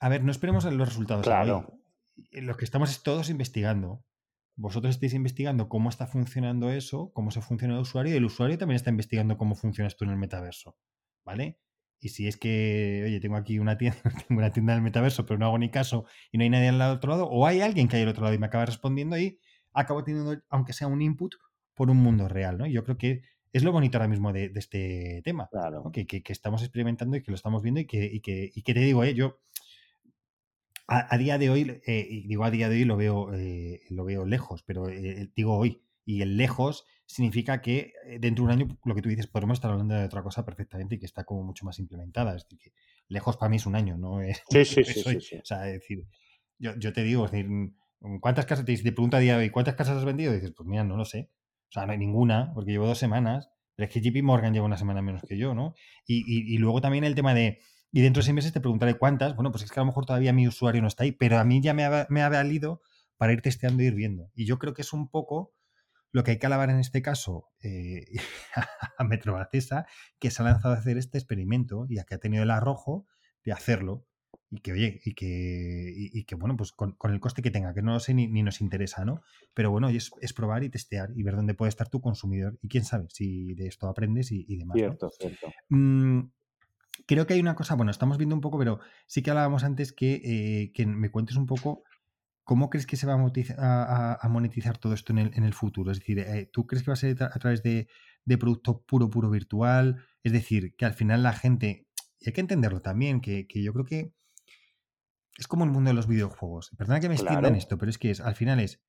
a 0.00 0.08
ver, 0.08 0.24
no 0.24 0.32
esperemos 0.32 0.64
los 0.64 0.88
resultados. 0.88 1.24
Claro. 1.24 1.78
Lo 2.32 2.56
que 2.56 2.64
estamos 2.64 2.90
es 2.90 3.02
todos 3.02 3.30
investigando. 3.30 4.04
Vosotros 4.56 4.94
estáis 4.94 5.14
investigando 5.14 5.68
cómo 5.68 5.88
está 5.88 6.06
funcionando 6.06 6.70
eso, 6.70 7.12
cómo 7.14 7.30
se 7.30 7.40
funciona 7.40 7.74
el 7.74 7.80
usuario, 7.80 8.12
y 8.12 8.16
el 8.16 8.24
usuario 8.24 8.58
también 8.58 8.76
está 8.76 8.90
investigando 8.90 9.38
cómo 9.38 9.54
funcionas 9.54 9.96
tú 9.96 10.04
en 10.04 10.10
el 10.10 10.16
metaverso. 10.16 10.76
¿Vale? 11.24 11.60
Y 12.00 12.08
si 12.08 12.26
es 12.26 12.36
que, 12.36 13.04
oye, 13.06 13.20
tengo 13.20 13.36
aquí 13.36 13.60
una 13.60 13.78
tienda, 13.78 14.02
tengo 14.26 14.40
una 14.40 14.50
tienda 14.50 14.72
en 14.72 14.78
el 14.78 14.82
metaverso, 14.82 15.24
pero 15.24 15.38
no 15.38 15.46
hago 15.46 15.58
ni 15.58 15.70
caso 15.70 16.04
y 16.32 16.38
no 16.38 16.42
hay 16.42 16.50
nadie 16.50 16.68
al 16.68 16.82
otro 16.82 17.10
lado, 17.10 17.28
o 17.28 17.46
hay 17.46 17.60
alguien 17.60 17.86
que 17.86 17.96
hay 17.96 18.02
al 18.02 18.08
otro 18.08 18.24
lado 18.24 18.34
y 18.34 18.38
me 18.38 18.46
acaba 18.46 18.66
respondiendo 18.66 19.16
y 19.16 19.38
acabo 19.72 20.04
teniendo, 20.04 20.40
aunque 20.48 20.72
sea 20.72 20.86
un 20.86 21.02
input, 21.02 21.34
por 21.74 21.90
un 21.90 21.98
mundo 21.98 22.28
real, 22.28 22.58
¿no? 22.58 22.66
Y 22.66 22.72
yo 22.72 22.84
creo 22.84 22.98
que 22.98 23.22
es 23.52 23.64
lo 23.64 23.72
bonito 23.72 23.98
ahora 23.98 24.08
mismo 24.08 24.32
de, 24.32 24.50
este 24.54 25.20
tema, 25.24 25.48
claro. 25.50 25.90
que, 25.92 26.06
que, 26.06 26.22
estamos 26.32 26.62
experimentando 26.62 27.16
y 27.16 27.22
que 27.22 27.30
lo 27.30 27.34
estamos 27.34 27.62
viendo 27.62 27.80
y 27.80 27.86
que, 27.86 28.04
y 28.04 28.20
que, 28.20 28.50
y 28.54 28.62
que 28.62 28.74
te 28.74 28.80
digo, 28.80 29.04
eh, 29.04 29.14
yo 29.14 29.40
a, 30.86 31.18
día 31.18 31.38
de 31.38 31.50
hoy, 31.50 31.80
eh, 31.86 32.22
digo 32.26 32.44
a 32.44 32.50
día 32.50 32.68
de 32.68 32.76
hoy 32.76 32.84
lo 32.84 32.96
veo, 32.96 33.32
eh, 33.34 33.82
lo 33.90 34.04
veo 34.04 34.26
lejos, 34.26 34.62
pero 34.62 34.88
eh, 34.88 35.30
digo 35.34 35.56
hoy, 35.56 35.82
y 36.04 36.22
el 36.22 36.36
lejos 36.36 36.84
significa 37.06 37.62
que 37.62 37.92
dentro 38.18 38.44
de 38.44 38.52
un 38.52 38.60
año, 38.60 38.78
lo 38.84 38.94
que 38.94 39.02
tú 39.02 39.08
dices, 39.08 39.26
podemos 39.26 39.56
estar 39.56 39.70
hablando 39.70 39.94
de 39.94 40.04
otra 40.04 40.22
cosa 40.22 40.44
perfectamente 40.44 40.96
y 40.96 40.98
que 40.98 41.06
está 41.06 41.24
como 41.24 41.44
mucho 41.44 41.64
más 41.64 41.78
implementada. 41.78 42.34
Es 42.34 42.44
decir, 42.44 42.58
que 42.58 42.72
lejos 43.08 43.36
para 43.36 43.50
mí 43.50 43.56
es 43.56 43.66
un 43.66 43.76
año, 43.76 43.96
¿no? 43.96 44.20
Es, 44.20 44.42
sí, 44.50 44.64
sí, 44.64 44.84
sí, 44.84 45.36
O 45.36 45.44
sea, 45.44 45.68
es 45.68 45.74
decir, 45.74 46.06
yo, 46.58 46.74
yo 46.76 46.92
te 46.92 47.04
digo, 47.04 47.26
es 47.26 47.30
decir, 47.30 47.48
¿cuántas 48.20 48.46
casas 48.46 48.64
te, 48.64 48.76
te 48.76 48.92
pregunta 48.92 49.18
a 49.18 49.20
día 49.20 49.36
hoy, 49.36 49.50
¿cuántas 49.50 49.74
casas 49.74 49.98
has 49.98 50.04
vendido? 50.04 50.32
Dices, 50.32 50.52
pues 50.56 50.68
mira, 50.68 50.84
no 50.84 50.96
lo 50.96 51.04
sé. 51.04 51.30
O 51.68 51.72
sea, 51.72 51.86
no 51.86 51.92
hay 51.92 51.98
ninguna, 51.98 52.52
porque 52.54 52.72
llevo 52.72 52.86
dos 52.86 52.98
semanas. 52.98 53.50
Pero 53.74 53.88
es 53.88 53.92
que 53.92 54.00
JP 54.02 54.22
Morgan 54.22 54.52
lleva 54.52 54.66
una 54.66 54.76
semana 54.76 55.00
menos 55.00 55.22
que 55.22 55.38
yo, 55.38 55.54
¿no? 55.54 55.74
y 56.06 56.58
luego 56.58 56.82
también 56.82 57.04
el 57.04 57.14
tema 57.14 57.32
de 57.32 57.60
y 57.92 58.00
dentro 58.00 58.20
de 58.20 58.24
seis 58.24 58.34
meses 58.34 58.52
te 58.52 58.60
preguntaré 58.60 58.94
cuántas. 58.94 59.36
Bueno, 59.36 59.52
pues 59.52 59.64
es 59.64 59.70
que 59.70 59.78
a 59.78 59.82
lo 59.82 59.86
mejor 59.86 60.06
todavía 60.06 60.32
mi 60.32 60.48
usuario 60.48 60.80
no 60.80 60.88
está 60.88 61.04
ahí, 61.04 61.12
pero 61.12 61.38
a 61.38 61.44
mí 61.44 61.60
ya 61.60 61.74
me 61.74 61.84
ha, 61.84 62.28
valido 62.30 62.80
para 63.18 63.34
ir 63.34 63.42
testeando 63.42 63.82
e 63.82 63.86
ir 63.86 63.94
viendo. 63.94 64.30
Y 64.34 64.46
yo 64.46 64.58
creo 64.58 64.72
que 64.72 64.80
es 64.80 64.94
un 64.94 65.10
poco 65.10 65.54
lo 66.10 66.24
que 66.24 66.32
hay 66.32 66.38
que 66.38 66.46
alabar 66.46 66.70
en 66.70 66.78
este 66.78 67.02
caso 67.02 67.50
eh, 67.62 68.06
a 68.98 69.04
Metrobacesa, 69.04 69.86
que 70.18 70.30
se 70.30 70.42
ha 70.42 70.46
lanzado 70.46 70.74
a 70.74 70.78
hacer 70.78 70.96
este 70.96 71.18
experimento 71.18 71.84
y 71.86 71.98
a 71.98 72.04
que 72.04 72.14
ha 72.14 72.18
tenido 72.18 72.42
el 72.42 72.50
arrojo 72.50 73.06
de 73.44 73.52
hacerlo. 73.52 74.06
Y 74.54 74.60
que, 74.60 74.72
oye, 74.72 75.00
y 75.02 75.14
que, 75.14 75.90
y, 75.96 76.24
que 76.24 76.34
bueno, 76.34 76.58
pues 76.58 76.72
con, 76.72 76.94
el 77.04 77.20
coste 77.20 77.40
que 77.40 77.50
tenga, 77.50 77.72
que 77.72 77.80
no 77.80 77.94
lo 77.94 78.00
sé 78.00 78.12
ni, 78.12 78.28
nos 78.42 78.60
interesa, 78.60 79.02
¿no? 79.02 79.22
Pero 79.54 79.70
bueno, 79.70 79.88
es, 79.88 80.10
es, 80.20 80.34
probar 80.34 80.62
y 80.62 80.68
testear 80.68 81.08
y 81.16 81.22
ver 81.22 81.36
dónde 81.36 81.54
puede 81.54 81.70
estar 81.70 81.88
tu 81.88 82.02
consumidor. 82.02 82.58
Y 82.60 82.68
quién 82.68 82.84
sabe 82.84 83.06
si 83.08 83.54
de 83.54 83.66
esto 83.66 83.88
aprendes 83.88 84.30
y, 84.30 84.54
demás. 84.58 84.76
Cierto, 84.76 85.10
cierto. 85.18 85.50
Mm, 85.70 86.24
creo 87.06 87.26
que 87.26 87.32
hay 87.32 87.40
una 87.40 87.54
cosa, 87.54 87.76
bueno, 87.76 87.90
estamos 87.90 88.18
viendo 88.18 88.34
un 88.34 88.42
poco, 88.42 88.58
pero 88.58 88.78
sí 89.06 89.22
que 89.22 89.30
hablábamos 89.30 89.64
antes 89.64 89.90
que, 89.94 90.20
eh, 90.22 90.72
que 90.74 90.84
me 90.84 91.10
cuentes 91.10 91.36
un 91.36 91.46
poco 91.46 91.84
cómo 92.44 92.68
crees 92.68 92.86
que 92.86 92.98
se 92.98 93.06
va 93.06 93.14
a, 93.14 94.28
monetizar, 94.28 94.76
todo 94.76 94.92
esto 94.92 95.14
en 95.14 95.18
el, 95.18 95.30
en 95.34 95.44
el 95.44 95.54
futuro. 95.54 95.92
Es 95.92 96.00
decir, 96.00 96.18
eh, 96.18 96.50
¿tú 96.52 96.66
crees 96.66 96.82
que 96.82 96.90
va 96.90 96.92
a 96.92 96.96
ser 96.96 97.22
a 97.22 97.38
través 97.38 97.62
de, 97.62 97.88
de, 98.26 98.36
producto 98.36 98.82
puro, 98.82 99.08
puro 99.08 99.30
virtual? 99.30 100.04
Es 100.22 100.32
decir, 100.32 100.74
que 100.76 100.84
al 100.84 100.92
final 100.92 101.22
la 101.22 101.32
gente, 101.32 101.86
y 102.20 102.28
hay 102.28 102.34
que 102.34 102.42
entenderlo 102.42 102.82
también, 102.82 103.22
que, 103.22 103.46
que 103.46 103.62
yo 103.62 103.72
creo 103.72 103.86
que 103.86 104.12
es 105.38 105.48
como 105.48 105.64
el 105.64 105.70
mundo 105.70 105.90
de 105.90 105.94
los 105.94 106.06
videojuegos. 106.06 106.70
Perdona 106.76 107.00
que 107.00 107.08
me 107.08 107.14
extienda 107.14 107.48
en 107.48 107.56
esto, 107.56 107.78
pero 107.78 107.90
es 107.90 107.98
que 107.98 108.10
es, 108.10 108.20
al 108.20 108.34
final 108.34 108.60
es, 108.60 108.82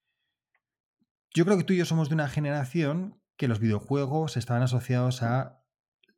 yo 1.33 1.45
creo 1.45 1.57
que 1.57 1.63
tú 1.63 1.73
y 1.73 1.77
yo 1.77 1.85
somos 1.85 2.09
de 2.09 2.15
una 2.15 2.29
generación 2.29 3.21
que 3.37 3.47
los 3.47 3.59
videojuegos 3.59 4.37
estaban 4.37 4.61
asociados 4.61 5.23
a 5.23 5.63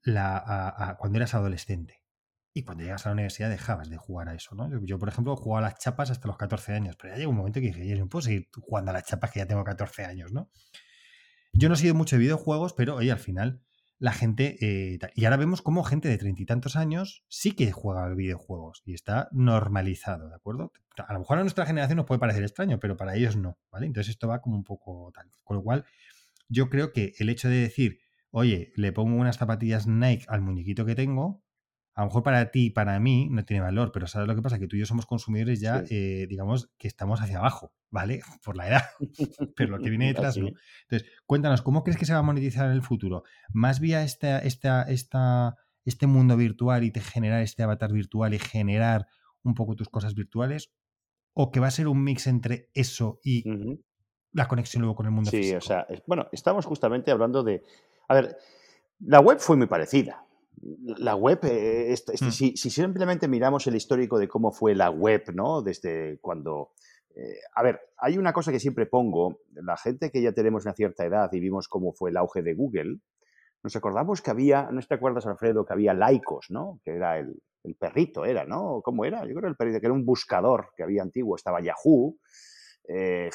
la, 0.03 0.97
cuando 0.99 1.17
eras 1.17 1.34
adolescente. 1.34 2.03
Y 2.53 2.63
cuando 2.63 2.84
llegas 2.84 3.05
a 3.05 3.09
la 3.09 3.13
universidad 3.13 3.49
dejabas 3.49 3.89
de 3.89 3.97
jugar 3.97 4.30
a 4.30 4.34
eso, 4.34 4.55
¿no? 4.55 4.69
Yo, 4.86 4.97
por 4.97 5.09
ejemplo, 5.09 5.36
jugaba 5.36 5.67
a 5.67 5.69
las 5.71 5.80
chapas 5.80 6.09
hasta 6.09 6.28
los 6.28 6.38
14 6.38 6.73
años, 6.73 6.95
pero 6.95 7.13
ya 7.13 7.19
llegó 7.19 7.32
un 7.32 7.38
momento 7.38 7.59
que 7.59 7.67
dije, 7.67 7.86
yo 7.86 7.97
no 7.97 8.07
puedo 8.07 8.21
seguir 8.21 8.47
jugando 8.53 8.91
a 8.91 8.93
las 8.93 9.03
chapas 9.03 9.32
que 9.32 9.39
ya 9.39 9.45
tengo 9.45 9.63
14 9.63 10.05
años, 10.05 10.32
¿no? 10.32 10.49
Yo 11.51 11.67
no 11.67 11.76
he 11.76 11.78
sido 11.78 11.95
mucho 11.95 12.15
de 12.15 12.21
videojuegos, 12.21 12.73
pero 12.73 12.95
oye, 12.95 13.11
al 13.11 13.19
final 13.19 13.61
la 13.97 14.11
gente... 14.11 14.57
Eh, 14.61 14.99
y 15.15 15.25
ahora 15.25 15.37
vemos 15.37 15.61
cómo 15.61 15.83
gente 15.83 16.09
de 16.09 16.17
treinta 16.17 16.41
y 16.41 16.45
tantos 16.45 16.75
años 16.75 17.23
sí 17.27 17.53
que 17.53 17.71
juega 17.71 18.07
videojuegos 18.13 18.81
y 18.85 18.93
está 18.93 19.29
normalizado, 19.31 20.29
¿de 20.29 20.35
acuerdo? 20.35 20.71
A 20.97 21.13
lo 21.13 21.19
mejor 21.19 21.37
a 21.37 21.41
nuestra 21.41 21.65
generación 21.65 21.97
nos 21.97 22.05
puede 22.05 22.19
parecer 22.19 22.43
extraño, 22.43 22.79
pero 22.79 22.97
para 22.97 23.15
ellos 23.15 23.35
no, 23.35 23.57
¿vale? 23.71 23.85
Entonces 23.85 24.11
esto 24.11 24.27
va 24.27 24.41
como 24.41 24.55
un 24.55 24.63
poco 24.63 25.11
tal. 25.13 25.29
Con 25.43 25.57
lo 25.57 25.63
cual, 25.63 25.85
yo 26.47 26.69
creo 26.69 26.93
que 26.93 27.13
el 27.19 27.29
hecho 27.29 27.49
de 27.49 27.57
decir 27.57 27.99
oye, 28.37 28.73
le 28.75 28.91
pongo 28.91 29.15
unas 29.15 29.37
zapatillas 29.37 29.87
Nike 29.87 30.25
al 30.27 30.41
muñequito 30.41 30.85
que 30.85 30.93
tengo, 30.93 31.41
a 31.95 32.01
lo 32.01 32.07
mejor 32.07 32.23
para 32.23 32.51
ti 32.51 32.65
y 32.65 32.69
para 32.71 32.99
mí 32.99 33.29
no 33.31 33.45
tiene 33.45 33.61
valor, 33.61 33.91
pero 33.93 34.05
¿sabes 34.05 34.27
lo 34.27 34.35
que 34.35 34.41
pasa? 34.41 34.59
Que 34.59 34.67
tú 34.67 34.75
y 34.75 34.79
yo 34.79 34.85
somos 34.85 35.05
consumidores 35.05 35.61
ya, 35.61 35.83
eh, 35.89 36.27
digamos, 36.29 36.69
que 36.77 36.89
estamos 36.89 37.21
hacia 37.21 37.39
abajo, 37.39 37.73
¿vale? 37.89 38.19
Por 38.43 38.57
la 38.57 38.67
edad, 38.67 38.83
pero 39.55 39.77
lo 39.77 39.79
que 39.79 39.89
viene 39.89 40.07
detrás 40.07 40.37
no. 40.37 40.49
Entonces, 40.89 41.09
cuéntanos, 41.25 41.61
¿cómo 41.61 41.83
crees 41.83 41.97
que 41.97 42.05
se 42.05 42.13
va 42.13 42.19
a 42.19 42.23
monetizar 42.23 42.65
en 42.65 42.73
el 42.73 42.81
futuro? 42.81 43.23
¿Más 43.53 43.79
vía 43.79 44.03
esta, 44.03 44.39
esta, 44.39 44.83
esta, 44.83 45.55
este 45.85 46.05
mundo 46.05 46.35
virtual 46.35 46.83
y 46.83 46.91
te 46.91 46.99
generar 46.99 47.41
este 47.41 47.63
avatar 47.63 47.93
virtual 47.93 48.33
y 48.33 48.39
generar 48.39 49.07
un 49.43 49.53
poco 49.53 49.75
tus 49.75 49.87
cosas 49.87 50.15
virtuales? 50.15 50.73
¿O 51.33 51.51
que 51.51 51.59
va 51.59 51.67
a 51.67 51.71
ser 51.71 51.87
un 51.87 52.03
mix 52.03 52.27
entre 52.27 52.69
eso 52.73 53.19
y 53.23 53.43
la 54.31 54.47
conexión 54.47 54.81
luego 54.81 54.95
con 54.95 55.05
el 55.05 55.11
mundo 55.11 55.31
físico? 55.31 55.49
Sí, 55.49 55.55
o 55.55 55.61
sea, 55.61 55.87
bueno, 56.07 56.27
estamos 56.31 56.65
justamente 56.65 57.11
hablando 57.11 57.43
de 57.43 57.63
a 58.07 58.13
ver, 58.13 58.37
la 58.99 59.19
web 59.19 59.39
fue 59.39 59.57
muy 59.57 59.67
parecida. 59.67 60.25
La 60.97 61.16
web, 61.16 61.39
eh, 61.43 61.93
este, 61.93 62.13
mm. 62.13 62.32
si, 62.32 62.55
simplemente 62.55 63.28
miramos 63.28 63.68
el 63.68 63.76
histórico 63.76 64.18
de 64.18 64.28
cómo 64.28 64.51
fue 64.51 64.74
la 64.74 64.89
web, 64.89 65.24
¿no? 65.34 65.61
Desde 65.61 66.18
cuando... 66.22 66.72
Eh, 67.16 67.39
a 67.55 67.63
ver, 67.63 67.80
hay 67.97 68.18
una 68.18 68.34
cosa 68.34 68.51
que 68.51 68.59
siempre 68.59 68.88
pongo, 68.88 69.39
la 69.53 69.78
gente 69.78 70.11
que 70.11 70.22
ya 70.22 70.34
tenemos 70.34 70.66
una 70.66 70.74
cierta 70.74 71.05
edad 71.05 71.32
y 71.32 71.39
vimos 71.39 71.68
cómo 71.70 71.93
fue 71.93 72.09
el 72.09 72.18
auge 72.18 72.41
de 72.41 72.53
Google, 72.53 72.97
nos 73.63 73.76
acordamos 73.76 74.22
que 74.22 74.32
había, 74.32 74.70
¿no 74.72 74.82
te 74.82 74.93
acuerdas, 74.93 75.26
Alfredo, 75.26 75.66
que 75.66 75.74
había 75.74 75.93
Laicos, 75.93 76.47
¿no? 76.49 76.82
Que 76.84 76.95
era 76.95 77.18
el, 77.18 77.41
perrito, 77.80 78.26
era, 78.26 78.45
¿no? 78.45 78.82
¿Cómo 78.84 79.05
era? 79.05 79.22
Yo 79.22 79.34
creo 79.34 79.41
que 79.41 79.47
el 79.47 79.55
perrito, 79.55 79.80
que 79.80 79.88
era 79.88 79.93
un 79.93 80.05
buscador 80.05 80.70
que 80.78 80.84
había 80.84 81.01
antiguo, 81.01 81.36
estaba 81.36 81.61
Yahoo, 81.61 82.18
eh, 82.88 83.32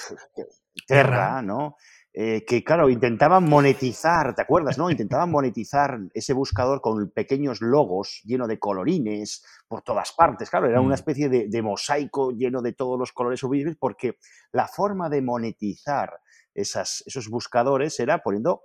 Terra, 0.86 1.42
¿no? 1.42 1.74
Eh, 2.12 2.44
que, 2.44 2.64
claro, 2.64 2.90
intentaban 2.90 3.48
monetizar, 3.48 4.34
¿te 4.34 4.42
acuerdas? 4.42 4.76
no? 4.76 4.90
Intentaban 4.90 5.30
monetizar 5.30 5.96
ese 6.12 6.32
buscador 6.32 6.80
con 6.80 7.10
pequeños 7.10 7.60
logos 7.60 8.20
lleno 8.24 8.48
de 8.48 8.58
colorines 8.58 9.44
por 9.68 9.82
todas 9.82 10.12
partes. 10.12 10.50
Claro, 10.50 10.68
era 10.68 10.80
una 10.80 10.90
mm. 10.90 10.94
especie 10.94 11.28
de, 11.28 11.62
mosaico 11.62 12.32
lleno 12.32 12.62
de 12.62 12.72
todos 12.72 12.98
los 12.98 13.12
colores 13.12 13.40
visibles 13.48 13.76
porque 13.78 14.18
la 14.50 14.66
forma 14.66 15.08
de 15.08 15.22
monetizar 15.22 16.18
esas, 16.52 17.04
esos 17.06 17.28
buscadores 17.28 18.00
era 18.00 18.18
poniendo, 18.18 18.64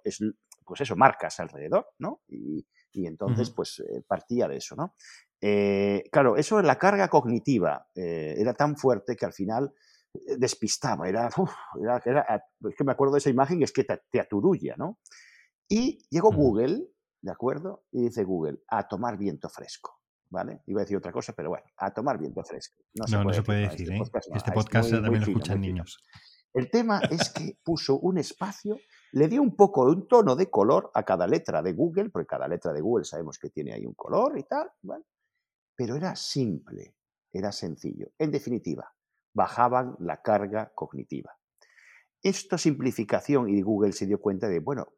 pues 0.66 0.82
eso, 0.82 0.96
marcas 0.96 1.40
alrededor, 1.40 1.90
¿no? 2.00 2.22
Y 2.28 2.66
Y 2.94 3.06
entonces, 3.06 3.52
pues 3.52 3.84
partía 4.08 4.48
de 4.48 4.58
eso, 4.58 4.76
¿no? 4.76 4.96
claro, 6.12 6.38
eso 6.38 6.60
la 6.62 6.78
carga 6.78 7.10
cognitiva 7.10 7.88
era 7.94 8.54
tan 8.54 8.76
fuerte 8.78 9.16
que 9.16 9.26
al 9.26 9.34
final 9.34 9.74
despistaba, 10.38 11.08
era, 11.08 11.28
es 11.28 12.76
que 12.76 12.84
me 12.84 12.92
acuerdo 12.92 13.14
de 13.14 13.20
esa 13.20 13.30
imagen, 13.30 13.62
es 13.64 13.72
que 13.72 13.84
te, 13.84 14.20
aturulla, 14.20 14.76
¿no? 14.78 15.00
Y 15.68 16.00
llegó 16.10 16.32
Google, 16.32 16.88
¿de 17.22 17.32
acuerdo? 17.32 17.86
Y 17.92 18.04
dice 18.04 18.24
Google, 18.24 18.60
a 18.68 18.88
tomar 18.88 19.18
viento 19.18 19.50
fresco. 19.50 20.00
¿Vale? 20.28 20.64
Iba 20.66 20.82
a 20.82 20.84
decir 20.84 20.98
otra 20.98 21.12
cosa, 21.12 21.34
pero 21.34 21.50
bueno, 21.50 21.66
a 21.78 21.94
tomar 21.94 22.18
viento 22.18 22.44
fresco. 22.44 22.84
No, 22.96 23.08
se 23.08 23.18
puede, 23.24 23.38
no 23.38 23.44
puede 23.44 23.60
decir, 23.62 23.82
este 23.82 23.96
¿eh? 23.96 24.00
Podcast, 24.00 24.30
este 24.36 24.52
podcast 24.52 24.92
también 24.92 25.22
lo 25.22 25.28
escuchan 25.28 25.62
niños. 25.62 26.04
El 26.52 26.70
tema 26.72 27.00
es 27.12 27.30
que 27.30 27.58
puso 27.64 28.00
un 28.00 28.18
espacio, 28.18 28.78
le 29.12 29.28
dio 29.28 29.42
un 29.42 29.56
poco 29.56 29.86
de 29.86 29.92
un 29.92 30.08
tono 30.08 30.36
de 30.36 30.50
color 30.50 30.90
a 30.94 31.04
cada 31.04 31.28
letra 31.28 31.62
de 31.62 31.74
Google, 31.74 32.10
porque 32.10 32.26
cada 32.26 32.48
letra 32.48 32.74
de 32.74 32.82
Google 32.82 33.06
sabemos 33.06 33.38
que 33.38 33.50
tiene 33.50 33.74
ahí 33.74 33.86
un 33.86 33.94
color 33.94 34.38
y 34.38 34.44
tal, 34.44 34.70
¿vale? 34.82 35.06
pero 35.76 35.96
era 35.96 36.16
simple, 36.16 36.96
era 37.32 37.52
sencillo. 37.52 38.12
En 38.18 38.32
definitiva, 38.32 38.92
bajaban 39.36 39.96
la 40.00 40.22
carga 40.22 40.72
cognitiva. 40.74 41.38
Esta 42.24 42.58
simplificación 42.58 43.50
y 43.50 43.62
Google 43.62 43.92
se 43.92 44.08
dio 44.08 44.20
cuenta 44.20 44.48
de, 44.48 44.60
bueno, 44.60 44.94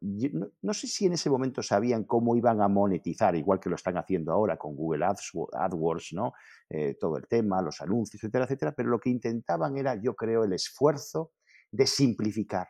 no, 0.62 0.72
sé 0.72 0.86
si 0.86 1.04
en 1.04 1.12
ese 1.12 1.28
momento 1.28 1.62
sabían 1.62 2.04
cómo 2.04 2.36
iban 2.36 2.62
a 2.62 2.68
monetizar, 2.68 3.34
igual 3.36 3.60
que 3.60 3.68
lo 3.68 3.74
están 3.74 3.98
haciendo 3.98 4.32
ahora 4.32 4.56
con 4.56 4.74
Google 4.74 5.04
AdWords, 5.04 6.14
¿no? 6.14 6.32
Eh, 6.70 6.96
todo 6.98 7.18
el 7.18 7.26
tema, 7.26 7.60
los 7.60 7.82
anuncios, 7.82 8.22
etcétera, 8.22 8.44
etcétera, 8.44 8.72
pero 8.74 8.88
lo 8.88 8.98
que 8.98 9.10
intentaban 9.10 9.76
era, 9.76 10.00
yo 10.00 10.14
creo, 10.14 10.44
el 10.44 10.54
esfuerzo 10.54 11.32
de 11.70 11.86
simplificar, 11.86 12.68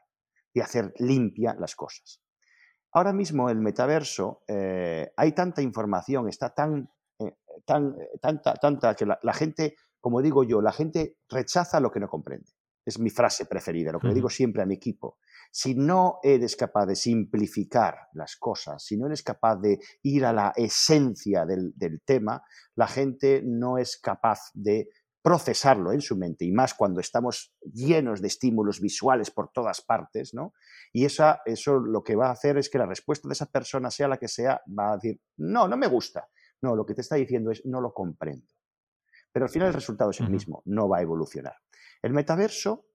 de 0.53 0.63
hacer 0.63 0.93
limpia 0.99 1.55
las 1.55 1.77
cosas. 1.77 2.21
Ahora 2.91 3.13
mismo 3.13 3.51
el 3.51 3.61
metaverso, 3.61 4.43
eh, 4.49 5.13
hay 5.17 5.33
tanta 5.33 5.63
información, 5.63 6.29
está 6.29 6.53
tan, 6.53 6.91
eh, 7.21 7.37
tan 7.65 7.95
tanta, 8.21 8.55
tanta 8.55 8.95
que 8.97 9.07
la 9.07 9.33
gente 9.35 9.77
como 10.01 10.23
digo 10.23 10.45
yo, 10.45 10.61
la 10.61 10.73
gente 10.73 11.17
rechaza 11.29 11.81
lo 11.81 11.91
que 11.91 12.01
no 12.01 12.09
comprende. 12.09 12.53
Es 12.85 12.99
mi 12.99 13.11
frase 13.11 13.45
preferida, 13.45 13.93
lo 13.93 14.01
que 14.01 14.09
le 14.09 14.15
digo 14.15 14.31
siempre 14.31 14.63
a 14.63 14.67
mi 14.67 14.75
equipo. 14.75 15.19
Si 15.53 15.75
no 15.75 16.21
eres 16.23 16.57
capaz 16.57 16.87
de 16.87 16.97
simplificar 16.97 18.09
las 18.15 18.37
cosas, 18.37 18.83
si 18.83 18.97
no 18.97 19.07
eres 19.07 19.23
capaz 19.23 19.57
de 19.57 19.79
ir 20.03 20.25
a 20.25 20.33
la 20.33 20.55
esencia 20.57 21.45
del, 21.45 21.75
tema, 22.07 22.43
la 22.77 22.87
gente 22.87 23.43
no 23.45 23.77
es 23.77 23.99
capaz 23.99 24.51
de 24.55 24.89
procesarlo 25.21 25.93
en 25.93 26.01
su 26.01 26.17
mente, 26.17 26.47
y 26.47 26.53
más 26.53 26.73
cuando 26.73 27.01
estamos 27.01 27.53
llenos 27.61 28.23
de 28.23 28.29
estímulos 28.29 28.81
visuales 28.81 29.31
por 29.31 29.51
todas 29.51 29.83
partes, 29.83 30.33
¿no? 30.33 30.55
Y 30.91 31.05
esa, 31.05 31.43
eso 31.45 31.79
lo 31.81 32.03
que 32.03 32.17
va 32.17 32.29
a 32.29 32.33
hacer 32.33 32.57
es 32.57 32.71
que 32.71 32.79
la 32.79 32.87
respuesta 32.87 33.29
de 33.29 33.35
esa 33.35 33.51
persona, 33.51 33.91
sea 33.91 34.09
la 34.09 34.17
que 34.17 34.29
sea, 34.29 34.63
va 34.67 34.93
a 34.93 34.95
decir, 34.95 35.21
no, 35.37 35.69
no 35.69 35.77
me 35.77 35.89
gusta. 35.89 36.27
No, 36.63 36.75
lo 36.75 36.87
que 36.87 36.95
te 36.95 37.03
está 37.03 37.17
diciendo 37.17 37.51
es, 37.51 37.65
no 37.67 37.81
lo 37.81 37.93
comprendo. 37.93 38.47
Pero 39.39 39.47
al 39.47 39.53
final 39.53 39.69
el 39.69 39.75
resultado 39.75 40.11
es 40.11 40.19
el 40.19 40.31
mismo, 40.31 40.65
no 40.65 40.89
va 40.89 40.99
a 40.99 41.03
evolucionar. 41.03 41.55
El 42.03 42.13
metaverso, 42.13 42.87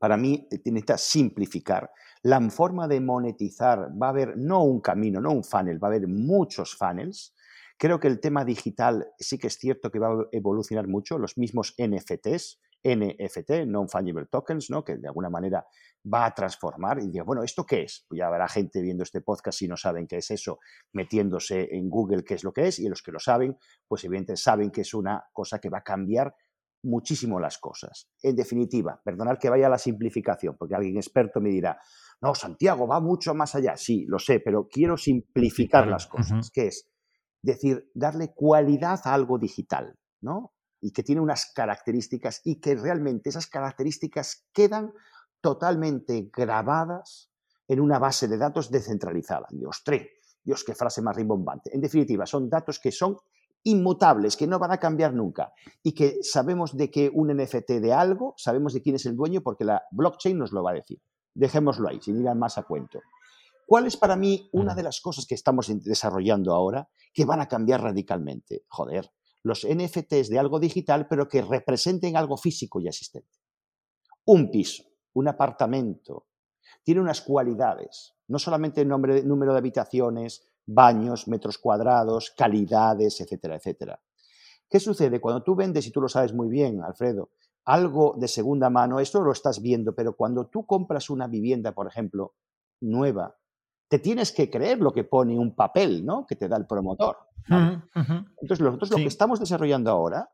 para 0.00 0.16
mí, 0.16 0.48
eh, 0.50 0.62
necesita 0.64 0.96
simplificar. 0.96 1.90
La 2.22 2.40
forma 2.48 2.88
de 2.88 3.02
monetizar 3.02 3.90
va 4.02 4.06
a 4.06 4.08
haber 4.08 4.38
no 4.38 4.64
un 4.64 4.80
camino, 4.80 5.20
no 5.20 5.30
un 5.30 5.44
funnel, 5.44 5.78
va 5.78 5.88
a 5.88 5.90
haber 5.90 6.08
muchos 6.08 6.74
funnels. 6.74 7.34
Creo 7.76 8.00
que 8.00 8.08
el 8.08 8.18
tema 8.18 8.46
digital 8.46 9.08
sí 9.18 9.36
que 9.36 9.48
es 9.48 9.58
cierto 9.58 9.90
que 9.90 9.98
va 9.98 10.08
a 10.08 10.26
evolucionar 10.32 10.88
mucho, 10.88 11.18
los 11.18 11.36
mismos 11.36 11.74
NFTs, 11.76 12.62
NFT, 12.82 13.66
Non-Fungible 13.66 14.26
Tokens, 14.26 14.70
¿no? 14.70 14.84
que 14.84 14.96
de 14.96 15.08
alguna 15.08 15.30
manera 15.30 15.66
va 16.12 16.26
a 16.26 16.34
transformar 16.34 17.00
y 17.00 17.08
diga, 17.08 17.24
bueno, 17.24 17.42
¿esto 17.42 17.64
qué 17.64 17.82
es? 17.82 18.04
Pues 18.08 18.18
ya 18.18 18.26
habrá 18.26 18.48
gente 18.48 18.80
viendo 18.80 19.02
este 19.02 19.20
podcast 19.20 19.58
si 19.58 19.68
no 19.68 19.76
saben 19.76 20.06
qué 20.06 20.18
es 20.18 20.30
eso, 20.30 20.58
metiéndose 20.92 21.68
en 21.74 21.88
Google 21.88 22.24
qué 22.24 22.34
es 22.34 22.44
lo 22.44 22.52
que 22.52 22.68
es, 22.68 22.78
y 22.78 22.88
los 22.88 23.02
que 23.02 23.12
lo 23.12 23.18
saben, 23.18 23.56
pues 23.86 24.04
evidentemente 24.04 24.40
saben 24.40 24.70
que 24.70 24.82
es 24.82 24.94
una 24.94 25.24
cosa 25.32 25.58
que 25.58 25.68
va 25.68 25.78
a 25.78 25.82
cambiar 25.82 26.34
muchísimo 26.82 27.40
las 27.40 27.58
cosas. 27.58 28.08
En 28.22 28.36
definitiva, 28.36 29.00
perdonar 29.04 29.38
que 29.38 29.50
vaya 29.50 29.66
a 29.66 29.70
la 29.70 29.78
simplificación, 29.78 30.56
porque 30.56 30.74
alguien 30.74 30.96
experto 30.96 31.40
me 31.40 31.50
dirá, 31.50 31.78
no, 32.20 32.34
Santiago, 32.34 32.86
va 32.86 33.00
mucho 33.00 33.34
más 33.34 33.54
allá. 33.54 33.76
Sí, 33.76 34.04
lo 34.08 34.18
sé, 34.18 34.40
pero 34.40 34.68
quiero 34.68 34.96
simplificar 34.96 35.86
las 35.86 36.06
cosas, 36.06 36.50
que 36.50 36.68
es 36.68 36.88
decir, 37.42 37.90
darle 37.94 38.32
cualidad 38.34 39.00
a 39.04 39.14
algo 39.14 39.38
digital, 39.38 39.96
¿no? 40.20 40.52
Y 40.80 40.92
que 40.92 41.02
tiene 41.02 41.20
unas 41.20 41.52
características 41.54 42.40
y 42.44 42.60
que 42.60 42.74
realmente 42.74 43.30
esas 43.30 43.46
características 43.46 44.46
quedan 44.52 44.92
totalmente 45.40 46.30
grabadas 46.34 47.30
en 47.66 47.80
una 47.80 47.98
base 47.98 48.28
de 48.28 48.38
datos 48.38 48.70
descentralizada. 48.70 49.46
Dios, 49.50 49.82
tre, 49.84 50.12
Dios, 50.42 50.64
qué 50.64 50.74
frase 50.74 51.02
más 51.02 51.16
rimbombante. 51.16 51.74
En 51.74 51.80
definitiva, 51.80 52.26
son 52.26 52.48
datos 52.48 52.80
que 52.80 52.90
son 52.90 53.16
inmutables, 53.64 54.36
que 54.36 54.46
no 54.46 54.58
van 54.58 54.72
a 54.72 54.78
cambiar 54.78 55.12
nunca 55.12 55.52
y 55.82 55.92
que 55.92 56.18
sabemos 56.22 56.76
de 56.76 56.90
que 56.90 57.10
un 57.12 57.28
NFT 57.28 57.72
de 57.80 57.92
algo, 57.92 58.34
sabemos 58.36 58.72
de 58.72 58.80
quién 58.80 58.96
es 58.96 59.04
el 59.06 59.16
dueño 59.16 59.42
porque 59.42 59.64
la 59.64 59.82
blockchain 59.90 60.38
nos 60.38 60.52
lo 60.52 60.62
va 60.62 60.70
a 60.70 60.74
decir. 60.74 61.00
Dejémoslo 61.34 61.88
ahí, 61.88 62.00
sin 62.00 62.20
ir 62.20 62.34
más 62.34 62.56
a 62.56 62.62
cuento. 62.62 63.00
¿Cuál 63.66 63.86
es 63.86 63.98
para 63.98 64.16
mí 64.16 64.48
una 64.52 64.74
de 64.74 64.82
las 64.82 65.00
cosas 65.00 65.26
que 65.26 65.34
estamos 65.34 65.70
desarrollando 65.84 66.54
ahora 66.54 66.88
que 67.12 67.26
van 67.26 67.40
a 67.40 67.48
cambiar 67.48 67.82
radicalmente? 67.82 68.64
Joder, 68.68 69.10
los 69.42 69.66
NFTs 69.66 70.28
de 70.28 70.38
algo 70.38 70.58
digital, 70.60 71.06
pero 71.08 71.28
que 71.28 71.42
representen 71.42 72.16
algo 72.16 72.36
físico 72.36 72.80
y 72.80 72.88
existente. 72.88 73.38
Un 74.24 74.50
piso 74.50 74.88
un 75.18 75.28
apartamento, 75.28 76.26
tiene 76.84 77.00
unas 77.00 77.20
cualidades, 77.20 78.14
no 78.28 78.38
solamente 78.38 78.80
el 78.80 78.88
nombre, 78.88 79.22
número 79.22 79.52
de 79.52 79.58
habitaciones, 79.58 80.48
baños, 80.64 81.28
metros 81.28 81.58
cuadrados, 81.58 82.32
calidades, 82.36 83.20
etcétera, 83.20 83.56
etcétera. 83.56 84.00
¿Qué 84.68 84.78
sucede? 84.80 85.20
Cuando 85.20 85.42
tú 85.42 85.56
vendes, 85.56 85.86
y 85.86 85.90
tú 85.90 86.00
lo 86.00 86.08
sabes 86.08 86.32
muy 86.32 86.48
bien, 86.48 86.82
Alfredo, 86.82 87.30
algo 87.64 88.14
de 88.18 88.28
segunda 88.28 88.70
mano, 88.70 89.00
esto 89.00 89.20
lo 89.20 89.32
estás 89.32 89.60
viendo, 89.60 89.94
pero 89.94 90.14
cuando 90.14 90.46
tú 90.46 90.64
compras 90.66 91.10
una 91.10 91.26
vivienda, 91.26 91.72
por 91.72 91.86
ejemplo, 91.86 92.34
nueva, 92.80 93.36
te 93.88 93.98
tienes 93.98 94.32
que 94.32 94.50
creer 94.50 94.78
lo 94.78 94.92
que 94.92 95.04
pone 95.04 95.38
un 95.38 95.54
papel, 95.54 96.04
¿no? 96.04 96.26
Que 96.26 96.36
te 96.36 96.48
da 96.48 96.56
el 96.56 96.66
promotor. 96.66 97.16
Entonces, 97.48 98.60
nosotros 98.60 98.90
lo 98.90 98.96
que 98.96 99.06
estamos 99.06 99.40
desarrollando 99.40 99.90
ahora 99.90 100.30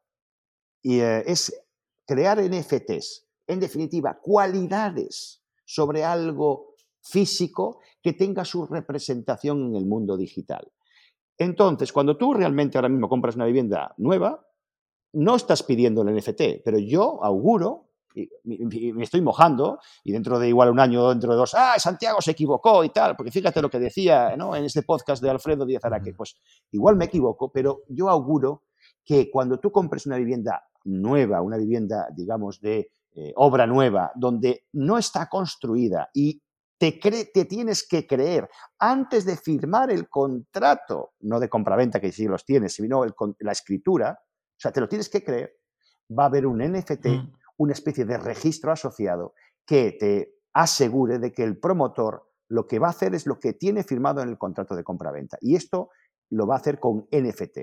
eh, 0.83 1.23
es 1.27 1.65
crear 2.07 2.43
NFTs, 2.43 3.27
en 3.47 3.61
definitiva, 3.61 4.19
cualidades 4.21 5.43
sobre 5.65 6.05
algo 6.05 6.75
físico 7.01 7.81
que 8.03 8.13
tenga 8.13 8.45
su 8.45 8.67
representación 8.67 9.69
en 9.69 9.77
el 9.77 9.87
mundo 9.87 10.17
digital. 10.17 10.73
Entonces, 11.39 11.93
cuando 11.93 12.17
tú 12.17 12.35
realmente 12.35 12.79
ahora 12.79 12.89
mismo 12.89 13.09
compras 13.09 13.37
una 13.37 13.47
vivienda 13.47 13.95
nueva, 13.99 14.47
no 15.13 15.37
estás 15.37 15.63
pidiendo 15.63 16.03
el 16.03 16.15
NFT, 16.17 16.63
pero 16.65 16.79
yo 16.79 17.23
auguro, 17.23 17.84
y 18.15 18.93
me 18.93 19.05
estoy 19.05 19.21
mojando, 19.21 19.79
y 20.05 20.13
dentro 20.13 20.39
de 20.39 20.49
igual 20.49 20.71
un 20.71 20.81
año 20.81 21.03
o 21.03 21.11
dentro 21.11 21.33
de 21.33 21.37
dos, 21.37 21.55
ah, 21.55 21.75
Santiago 21.79 22.21
se 22.21 22.31
equivocó 22.31 22.85
y 22.85 22.91
tal, 22.91 23.17
porque 23.17 23.33
fíjate 23.33 23.61
lo 23.61 23.71
que 23.71 23.79
decía 23.79 24.37
¿no? 24.37 24.55
en 24.55 24.65
este 24.65 24.83
podcast 24.83 25.23
de 25.23 25.31
Alfredo 25.31 25.67
Díaz 25.67 25.85
Araque, 25.85 26.15
pues 26.15 26.37
igual 26.71 26.97
me 26.97 27.07
equivoco, 27.07 27.51
pero 27.51 27.83
yo 27.89 28.09
auguro 28.09 28.63
que 29.05 29.31
cuando 29.31 29.59
tú 29.59 29.71
compres 29.71 30.07
una 30.07 30.17
vivienda 30.17 30.65
nueva, 30.85 31.43
una 31.43 31.57
vivienda, 31.57 32.09
digamos, 32.15 32.61
de 32.61 32.91
eh, 33.17 33.33
obra 33.37 33.67
nueva, 33.67 34.13
donde 34.15 34.67
no 34.73 34.99
está 34.99 35.29
construida 35.29 36.09
y 36.15 36.43
te, 36.79 36.93
te, 37.33 37.45
tienes 37.45 37.87
que 37.87 38.07
creer 38.07 38.49
antes 38.79 39.25
de 39.25 39.37
firmar 39.37 39.91
el 39.91 40.09
contrato, 40.09 41.13
no 41.21 41.39
de 41.39 41.49
compraventa 41.49 42.01
que 42.01 42.13
sí 42.13 42.27
los 42.27 42.45
tienes, 42.45 42.75
sino 42.75 43.05
la 43.39 43.53
escritura, 43.53 44.19
o 44.21 44.57
sea, 44.59 44.73
te 44.73 44.81
lo 44.81 44.89
tienes 44.89 45.09
que 45.09 45.23
creer, 45.23 45.57
va 46.11 46.25
a 46.25 46.27
haber 46.27 46.47
un 46.47 46.59
NFT, 46.59 47.07
mm. 47.07 47.33
Una 47.57 47.73
especie 47.73 48.05
de 48.05 48.19
registro 48.19 48.73
asociado 48.73 49.35
que 49.67 49.93
te 49.93 50.35
asegure 50.53 51.19
de 51.19 51.33
que 51.33 51.43
el 51.43 51.59
promotor 51.59 52.31
lo 52.49 52.67
que 52.67 52.79
va 52.79 52.89
a 52.89 52.91
hacer 52.91 53.15
es 53.15 53.27
lo 53.27 53.39
que 53.39 53.55
tiene 53.55 53.83
firmado 53.83 54.23
en 54.23 54.29
el 54.29 54.39
contrato 54.39 54.77
de 54.77 54.85
compraventa. 54.85 55.39
Y 55.41 55.57
esto 55.57 55.91
lo 56.31 56.47
va 56.47 56.55
a 56.55 56.59
hacer 56.59 56.79
con 56.79 57.09
NFT. 57.11 57.59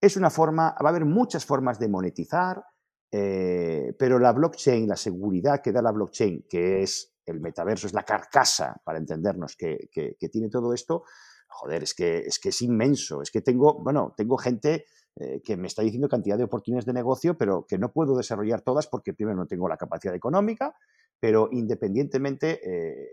Es 0.00 0.16
una 0.16 0.30
forma, 0.30 0.76
va 0.82 0.88
a 0.88 0.90
haber 0.90 1.04
muchas 1.04 1.44
formas 1.44 1.78
de 1.78 1.88
monetizar, 1.88 2.62
eh, 3.10 3.94
pero 3.98 4.18
la 4.18 4.32
blockchain, 4.32 4.86
la 4.86 4.96
seguridad 4.96 5.60
que 5.62 5.72
da 5.72 5.82
la 5.82 5.92
blockchain, 5.92 6.46
que 6.48 6.82
es 6.82 7.16
el 7.24 7.40
metaverso, 7.40 7.86
es 7.86 7.94
la 7.94 8.04
carcasa, 8.04 8.80
para 8.84 8.98
entendernos, 8.98 9.56
que, 9.56 9.88
tiene 10.30 10.48
todo 10.48 10.72
esto, 10.72 11.04
joder, 11.48 11.82
es 11.82 11.94
que, 11.94 12.18
es 12.18 12.38
que 12.38 12.50
es 12.50 12.62
inmenso. 12.62 13.22
Es 13.22 13.30
que 13.30 13.40
tengo, 13.40 13.82
bueno, 13.82 14.14
tengo 14.16 14.36
gente 14.36 14.86
eh, 15.20 15.40
que 15.44 15.56
me 15.56 15.66
está 15.66 15.82
diciendo 15.82 16.08
cantidad 16.08 16.38
de 16.38 16.44
oportunidades 16.44 16.86
de 16.86 16.92
negocio, 16.92 17.36
pero 17.36 17.66
que 17.68 17.78
no 17.78 17.92
puedo 17.92 18.16
desarrollar 18.16 18.62
todas 18.62 18.86
porque 18.86 19.14
primero 19.14 19.36
no 19.36 19.46
tengo 19.46 19.68
la 19.68 19.76
capacidad 19.76 20.14
económica, 20.14 20.74
pero 21.20 21.48
independientemente, 21.50 22.60
eh, 22.62 23.08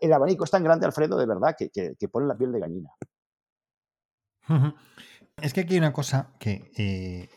el 0.00 0.12
abanico 0.12 0.44
es 0.44 0.50
tan 0.50 0.62
grande, 0.62 0.86
Alfredo, 0.86 1.18
de 1.18 1.26
verdad, 1.26 1.56
que, 1.58 1.70
que 1.70 2.08
pone 2.08 2.26
la 2.26 2.36
piel 2.36 2.52
de 2.52 2.60
gallina. 2.60 2.90
Es 5.42 5.52
que 5.52 5.60
aquí 5.60 5.74
hay 5.74 5.78
una 5.78 5.92
cosa 5.92 6.34
que, 6.38 6.70
eh, 6.78 7.28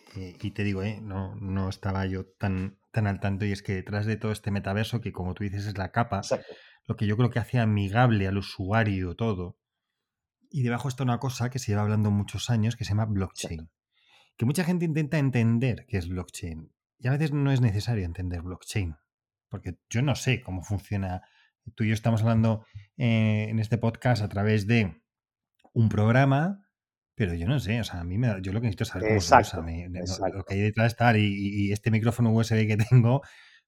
y 0.42 0.52
te 0.52 0.64
digo, 0.64 0.82
no, 1.02 1.36
no 1.36 1.70
estaba 1.70 2.06
yo 2.06 2.26
tan, 2.26 2.80
tan 2.92 3.08
al 3.08 3.20
tanto, 3.20 3.46
y 3.46 3.52
es 3.52 3.62
que 3.62 3.74
detrás 3.74 4.06
de 4.06 4.16
todo 4.16 4.32
este 4.32 4.52
metaverso, 4.52 5.02
que 5.02 5.12
como 5.12 5.34
tú 5.34 5.44
dices 5.44 5.66
es 5.66 5.78
la 5.78 5.92
capa, 5.92 6.22
lo 6.86 6.96
que 6.96 7.08
yo 7.08 7.18
creo 7.18 7.30
que 7.30 7.40
hace 7.40 7.60
amigable 7.60 8.28
al 8.28 8.38
usuario 8.38 9.16
todo, 9.16 9.58
Y 10.50 10.64
debajo 10.64 10.88
está 10.88 11.04
una 11.04 11.20
cosa 11.20 11.50
que 11.50 11.60
se 11.60 11.72
lleva 11.72 11.84
hablando 11.84 12.12
muchos 12.12 12.50
años 12.50 12.76
que 12.76 12.84
se 12.84 12.90
llama 12.90 13.06
blockchain. 13.06 13.70
Que 14.38 14.46
mucha 14.46 14.64
gente 14.64 14.86
intenta 14.86 15.18
entender 15.18 15.86
qué 15.88 15.98
es 15.98 16.08
blockchain. 16.08 16.72
Y 16.98 17.08
a 17.08 17.12
veces 17.12 17.32
no 17.32 17.52
es 17.52 17.62
necesario 17.62 18.06
entender 18.06 18.42
blockchain. 18.42 18.96
Porque 19.50 19.78
yo 19.90 20.02
no 20.02 20.16
sé 20.16 20.42
cómo 20.42 20.64
funciona. 20.64 21.22
Tú 21.76 21.84
y 21.84 21.90
yo 21.90 21.94
estamos 21.94 22.22
hablando 22.22 22.66
eh, 22.98 23.48
en 23.50 23.60
este 23.60 23.78
podcast 23.78 24.24
a 24.24 24.30
través 24.30 24.66
de 24.66 25.04
un 25.74 25.90
programa 25.90 26.70
pero 27.20 27.34
yo 27.34 27.48
no 27.48 27.60
sé, 27.60 27.82
o 27.82 27.84
sea, 27.84 28.00
a 28.00 28.06
mí 28.06 28.18
me 28.18 28.30
yo 28.42 28.54
lo 28.54 28.62
que 28.62 28.68
necesito 28.68 28.84
es 28.84 28.90
saber 28.92 29.10
cómo 29.10 29.20
se 29.20 29.36
usa, 29.36 30.30
lo 30.30 30.46
que 30.46 30.54
hay 30.54 30.62
detrás 30.62 30.86
de 30.86 30.88
estar 30.88 31.18
y, 31.18 31.70
este 31.74 31.92
micrófono 31.92 32.32
USB 32.32 32.66
que 32.66 32.78
tengo, 32.90 33.24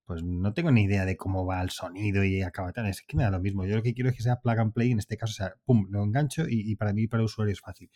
pues 0.05 0.23
no 0.23 0.53
tengo 0.53 0.71
ni 0.71 0.83
idea 0.83 1.05
de 1.05 1.17
cómo 1.17 1.45
va 1.45 1.61
el 1.61 1.69
sonido 1.69 2.23
y 2.23 2.41
acaba 2.41 2.71
tal. 2.73 2.87
Es 2.87 3.01
que 3.01 3.17
me 3.17 3.23
da 3.23 3.31
lo 3.31 3.39
mismo. 3.39 3.65
Yo 3.65 3.75
lo 3.75 3.83
que 3.83 3.93
quiero 3.93 4.09
es 4.09 4.15
que 4.15 4.23
sea 4.23 4.41
plug 4.41 4.59
and 4.59 4.73
play, 4.73 4.91
en 4.91 4.99
este 4.99 5.17
caso, 5.17 5.31
o 5.31 5.35
sea, 5.35 5.53
pum, 5.63 5.87
lo 5.89 6.03
engancho 6.03 6.45
y, 6.47 6.75
para 6.75 6.93
mí, 6.93 7.07
para 7.07 7.21
el 7.21 7.25
usuario 7.25 7.53
es 7.53 7.61
fácil. 7.61 7.89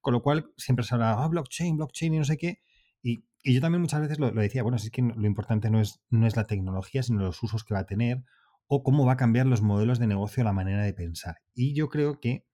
Con 0.00 0.14
lo 0.14 0.22
cual, 0.22 0.50
siempre 0.56 0.84
se 0.84 0.94
habla, 0.94 1.12
ah, 1.12 1.28
blockchain, 1.28 1.76
blockchain 1.76 2.14
y 2.14 2.18
no 2.18 2.24
sé 2.24 2.36
qué. 2.36 2.60
Y, 3.02 3.24
yo 3.44 3.60
también 3.60 3.80
muchas 3.80 4.00
veces 4.00 4.18
lo, 4.18 4.30
decía, 4.32 4.62
bueno, 4.62 4.76
es 4.76 4.90
que 4.90 5.02
lo 5.02 5.26
importante 5.26 5.70
no 5.70 5.80
es, 5.80 6.00
no 6.10 6.26
es 6.26 6.36
la 6.36 6.46
tecnología, 6.46 7.02
sino 7.02 7.20
los 7.20 7.42
usos 7.42 7.64
que 7.64 7.74
va 7.74 7.80
a 7.80 7.86
tener 7.86 8.22
o 8.66 8.82
cómo 8.82 9.04
va 9.04 9.14
a 9.14 9.16
cambiar 9.16 9.46
los 9.46 9.62
modelos 9.62 9.98
de 9.98 10.06
negocio, 10.06 10.44
la 10.44 10.52
manera 10.52 10.84
de 10.84 10.92
pensar. 10.92 11.38
Y 11.54 11.74
yo 11.74 11.88
creo 11.88 12.20
que 12.20 12.44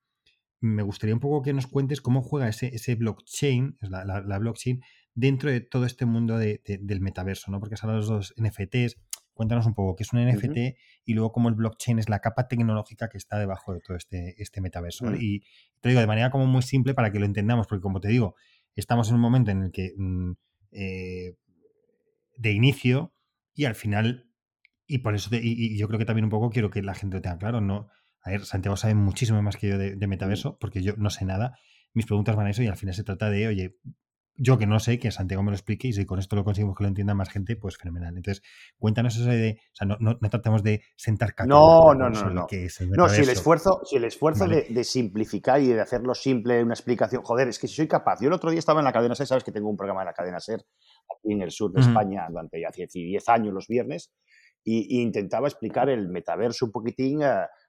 me 0.60 0.82
gustaría 0.82 1.14
un 1.14 1.20
poco 1.20 1.42
que 1.42 1.52
nos 1.52 1.66
cuentes 1.66 2.00
cómo 2.00 2.22
juega 2.22 2.48
ese, 2.48 2.68
ese 2.74 2.94
blockchain, 2.94 3.76
la, 3.82 4.38
blockchain, 4.38 4.80
dentro 5.16 5.50
de 5.50 5.60
todo 5.60 5.86
este 5.86 6.06
mundo 6.06 6.38
de, 6.38 6.60
del 6.80 7.00
metaverso, 7.00 7.50
¿no? 7.50 7.58
Porque 7.58 7.74
has 7.74 7.82
hablado 7.82 8.02
de 8.02 8.10
los 8.12 8.34
NFTs. 8.36 8.96
Cuéntanos 9.34 9.66
un 9.66 9.74
poco 9.74 9.96
qué 9.96 10.04
es 10.04 10.12
un 10.12 10.24
NFT 10.24 10.78
y 11.04 11.14
luego 11.14 11.32
cómo 11.32 11.48
el 11.48 11.56
blockchain 11.56 11.98
es 11.98 12.08
la 12.08 12.20
capa 12.20 12.48
tecnológica 12.48 13.08
que 13.08 13.18
está 13.18 13.38
debajo 13.38 13.74
de 13.74 13.80
todo 13.80 13.96
este, 13.96 14.34
este 14.38 14.60
metaverso. 14.60 15.14
Y 15.14 15.42
te 15.80 15.88
digo 15.88 16.00
de 16.00 16.06
manera 16.06 16.30
como 16.30 16.46
muy 16.46 16.62
simple 16.62 16.94
para 16.94 17.10
que 17.10 17.18
lo 17.18 17.26
entendamos, 17.26 17.66
porque 17.66 17.82
como 17.82 18.00
te 18.00 18.08
digo, 18.08 18.34
estamos 18.76 19.08
en 19.08 19.16
un 19.16 19.20
momento 19.20 19.50
en 19.50 19.64
el 19.64 19.72
que 19.72 19.92
mm, 19.96 20.32
eh, 20.72 21.34
de 22.38 22.52
inicio 22.52 23.12
y 23.54 23.64
al 23.64 23.74
final, 23.74 24.30
y 24.86 24.98
por 24.98 25.14
eso, 25.14 25.30
y, 25.32 25.76
yo 25.78 25.88
creo 25.88 25.98
que 25.98 26.04
también 26.04 26.24
un 26.24 26.30
poco 26.30 26.50
quiero 26.50 26.70
que 26.70 26.82
la 26.82 26.94
gente 26.94 27.16
lo 27.16 27.22
tenga 27.22 27.38
claro, 27.38 27.60
no, 27.60 27.88
a 28.22 28.30
ver, 28.30 28.44
Santiago 28.44 28.76
sabe 28.76 28.94
muchísimo 28.94 29.42
más 29.42 29.56
que 29.56 29.68
yo 29.68 29.78
de, 29.78 30.06
metaverso, 30.06 30.58
porque 30.58 30.82
yo 30.82 30.94
no 30.96 31.10
sé 31.10 31.24
nada. 31.24 31.56
Mis 31.94 32.06
preguntas 32.06 32.36
van 32.36 32.48
a 32.48 32.50
eso 32.50 32.62
y 32.62 32.66
al 32.66 32.76
final 32.76 32.94
se 32.94 33.04
trata 33.04 33.30
de, 33.30 33.46
oye, 33.46 33.76
yo 34.38 34.58
que 34.58 34.66
no 34.66 34.78
sé, 34.80 34.98
que 34.98 35.10
Santiago 35.10 35.42
me 35.42 35.50
lo 35.50 35.56
explique 35.56 35.88
y 35.88 35.92
si 35.92 36.04
con 36.04 36.18
esto 36.18 36.36
lo 36.36 36.44
conseguimos 36.44 36.76
que 36.76 36.84
lo 36.84 36.88
entienda 36.88 37.14
más 37.14 37.28
gente, 37.30 37.56
pues 37.56 37.76
fenomenal. 37.76 38.16
Entonces, 38.16 38.42
cuéntanos 38.78 39.16
eso 39.16 39.26
de, 39.26 39.58
o 39.72 39.76
sea, 39.76 39.86
no, 39.86 39.96
no, 39.98 40.30
tratamos 40.30 40.62
de 40.62 40.82
sentar. 40.96 41.34
No, 41.46 41.94
no, 41.94 42.10
no, 42.10 42.30
no. 42.30 42.46
no, 42.96 43.08
si 43.08 43.22
el 43.22 43.28
esfuerzo, 43.28 43.80
si 43.84 43.96
el 43.96 44.04
esfuerzo 44.04 44.46
de, 44.46 44.84
simplificar 44.84 45.60
y 45.60 45.68
de 45.68 45.80
hacerlo 45.80 46.14
simple, 46.14 46.62
una 46.62 46.74
explicación, 46.74 47.22
joder, 47.22 47.48
es 47.48 47.58
que 47.58 47.68
si 47.68 47.74
soy 47.74 47.88
capaz. 47.88 48.20
Yo 48.20 48.28
el 48.28 48.34
otro 48.34 48.50
día 48.50 48.58
estaba 48.58 48.80
en 48.80 48.84
la 48.84 48.92
cadena 48.92 49.14
SER, 49.14 49.26
sabes 49.26 49.44
que 49.44 49.52
tengo 49.52 49.68
un 49.68 49.76
programa 49.76 50.02
en 50.02 50.06
la 50.06 50.12
cadena 50.12 50.40
SER 50.40 50.60
aquí 50.60 51.32
en 51.32 51.42
el 51.42 51.50
sur 51.50 51.72
de 51.72 51.80
España 51.80 52.26
durante 52.28 52.60
ya 52.60 52.68
10 52.70 53.28
años 53.28 53.54
los 53.54 53.66
viernes, 53.68 54.12
y, 54.62 55.00
intentaba 55.00 55.48
explicar 55.48 55.88
el 55.88 56.08
metaverso 56.08 56.66
un 56.66 56.72
poquitín. 56.72 57.22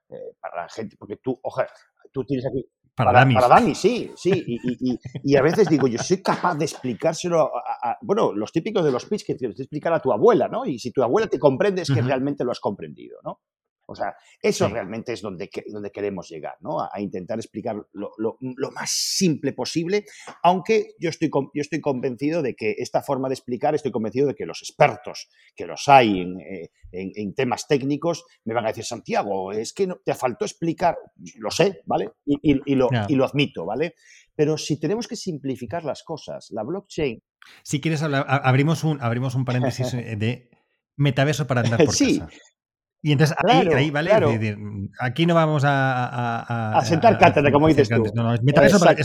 Eh, 0.10 0.36
para 0.40 0.64
la 0.64 0.70
gente, 0.70 0.96
porque 0.98 1.18
tú, 1.18 1.38
ojalá, 1.44 1.70
tú 2.14 2.24
tienes 2.24 2.46
aquí... 2.46 2.66
Para, 2.98 3.12
para, 3.12 3.32
para 3.32 3.48
Dani, 3.48 3.76
sí, 3.76 4.12
sí. 4.16 4.32
Y, 4.48 4.92
y, 4.92 5.00
y, 5.24 5.36
a 5.36 5.44
veces 5.44 5.70
digo, 5.70 5.88
yo 5.88 6.00
soy 6.00 6.24
capaz 6.24 6.56
de 6.56 6.66
explicárselo 6.66 7.52
a, 7.56 7.96
bueno, 8.02 8.34
los 8.34 8.52
típicos 8.52 8.84
de 8.84 8.92
los 8.92 9.06
pitch 9.06 9.24
que 9.24 9.36
tienes 9.36 9.56
que 9.56 9.62
explicar 9.62 9.94
a 9.94 10.00
tu 10.00 10.12
abuela, 10.12 10.48
¿no? 10.48 10.66
Y 10.66 10.80
si 10.80 10.92
tu 10.92 11.04
abuela 11.04 11.28
te 11.28 11.38
comprende 11.38 11.84
es 11.84 11.92
que 11.92 12.02
realmente 12.02 12.44
lo 12.44 12.50
has 12.50 12.60
comprendido, 12.60 13.20
¿no? 13.24 13.42
O 13.90 13.96
sea, 13.96 14.16
eso 14.42 14.68
realmente 14.68 15.14
es 15.14 15.22
donde, 15.22 15.50
donde 15.68 15.92
queremos 15.92 16.30
llegar, 16.30 16.58
¿no? 16.60 16.82
A, 16.82 17.00
intentar 17.00 17.40
explicar 17.40 17.76
lo, 17.94 18.38
más 18.72 18.92
simple 18.92 19.54
posible, 19.54 20.06
aunque 20.44 20.96
yo 21.00 21.10
estoy, 21.10 21.30
yo 21.32 21.62
estoy 21.62 21.80
convencido 21.80 22.42
de 22.42 22.54
que 22.54 22.76
esta 22.80 23.02
forma 23.02 23.30
de 23.30 23.36
explicar, 23.36 23.76
estoy 23.76 23.92
convencido 23.92 24.28
de 24.28 24.36
que 24.36 24.46
los 24.46 24.62
expertos 24.62 25.30
que 25.56 25.66
los 25.66 25.88
hay 25.88 26.20
en, 26.20 26.40
eh, 26.42 27.34
temas 27.34 27.66
técnicos 27.66 28.26
me 28.44 28.54
van 28.54 28.66
a 28.66 28.70
decir, 28.70 28.84
Santiago, 28.84 29.54
es 29.54 29.72
que 29.72 29.88
no, 29.88 30.00
te 30.04 30.14
faltó 30.14 30.44
explicar, 30.44 30.98
lo 31.38 31.50
sé, 31.50 31.82
¿vale? 31.86 32.12
Y, 32.26 32.76
lo, 32.76 32.90
y 33.08 33.16
lo 33.16 33.26
admito, 33.26 33.66
¿vale? 33.66 33.96
Pero 34.36 34.58
si 34.58 34.80
tenemos 34.80 35.08
que 35.08 35.16
simplificar 35.16 35.84
las 35.86 36.04
cosas, 36.04 36.52
la 36.52 36.64
blockchain... 36.64 37.24
Si 37.64 37.80
quieres, 37.80 38.04
hablar, 38.04 38.26
abrimos 38.28 38.84
un, 38.84 39.02
abrimos 39.02 39.34
un 39.34 39.46
paréntesis 39.46 39.94
eh, 39.94 40.16
de 40.18 40.50
metaverso 40.98 41.48
para 41.48 41.62
andar 41.62 41.80
por 41.86 41.94
sí, 41.94 42.20
casa. 42.20 42.30
Y 43.02 43.12
entonces 43.12 43.38
ahí, 43.48 43.92
¿vale? 43.92 44.12
aquí 45.00 45.26
no 45.26 45.36
vamos 45.36 45.64
a. 45.66 46.78
A, 46.78 46.86
sentar 46.86 47.18
cátedra, 47.18 47.52
como 47.52 47.68
dices 47.68 47.90
tú. 47.90 48.04
No, 48.14 48.24
no, 48.24 48.34
es 48.34 48.44
metaverso 48.44 48.80
para, 48.80 48.96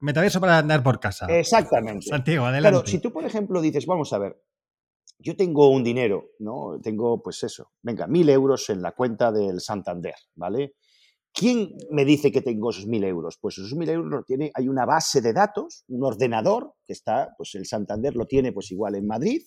metaverso 0.00 0.40
para 0.40 0.58
andar 0.58 0.82
por 0.82 1.00
casa. 1.00 1.26
Exactamente. 1.28 2.06
Santiago, 2.06 2.46
adelante. 2.46 2.70
Claro, 2.70 2.86
si 2.86 3.00
tú, 3.00 3.12
por 3.12 3.24
ejemplo, 3.24 3.60
dices, 3.60 3.86
vamos 3.86 4.12
a 4.12 4.18
ver, 4.18 4.36
yo 5.18 5.36
tengo 5.36 5.70
un 5.70 5.82
dinero, 5.82 6.30
¿no? 6.38 6.78
Tengo, 6.82 7.22
pues 7.22 7.42
eso, 7.42 7.72
venga, 7.82 8.06
mil 8.06 8.28
euros 8.28 8.68
en 8.70 8.82
la 8.82 8.92
cuenta 8.92 9.32
del 9.32 9.60
Santander, 9.60 10.14
¿vale? 10.34 10.74
¿Quién 11.32 11.70
me 11.90 12.04
dice 12.04 12.30
que 12.30 12.42
tengo 12.42 12.70
esos 12.70 12.86
mil 12.86 13.02
euros? 13.02 13.38
Pues 13.40 13.58
esos 13.58 13.74
mil 13.74 13.88
euros 13.88 14.10
lo 14.10 14.22
tiene, 14.22 14.52
hay 14.54 14.68
una 14.68 14.86
base 14.86 15.20
de 15.20 15.32
datos, 15.32 15.84
un 15.88 16.04
ordenador 16.04 16.74
que 16.84 16.92
está, 16.92 17.34
pues 17.36 17.54
el 17.56 17.66
Santander 17.66 18.14
lo 18.14 18.26
tiene, 18.26 18.52
pues 18.52 18.70
igual 18.70 18.94
en 18.94 19.06
Madrid, 19.06 19.42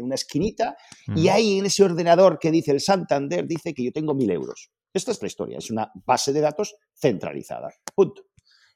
una 0.00 0.14
esquinita, 0.14 0.76
y 1.14 1.28
ahí 1.28 1.58
en 1.58 1.66
ese 1.66 1.84
ordenador 1.84 2.38
que 2.38 2.50
dice 2.50 2.72
el 2.72 2.80
Santander, 2.80 3.46
dice 3.46 3.74
que 3.74 3.84
yo 3.84 3.92
tengo 3.92 4.14
mil 4.14 4.30
euros. 4.30 4.70
Esta 4.94 5.10
es 5.10 5.20
la 5.22 5.26
historia, 5.26 5.58
es 5.58 5.70
una 5.70 5.90
base 6.06 6.32
de 6.32 6.40
datos 6.40 6.76
centralizada. 6.94 7.68
Punto. 7.94 8.22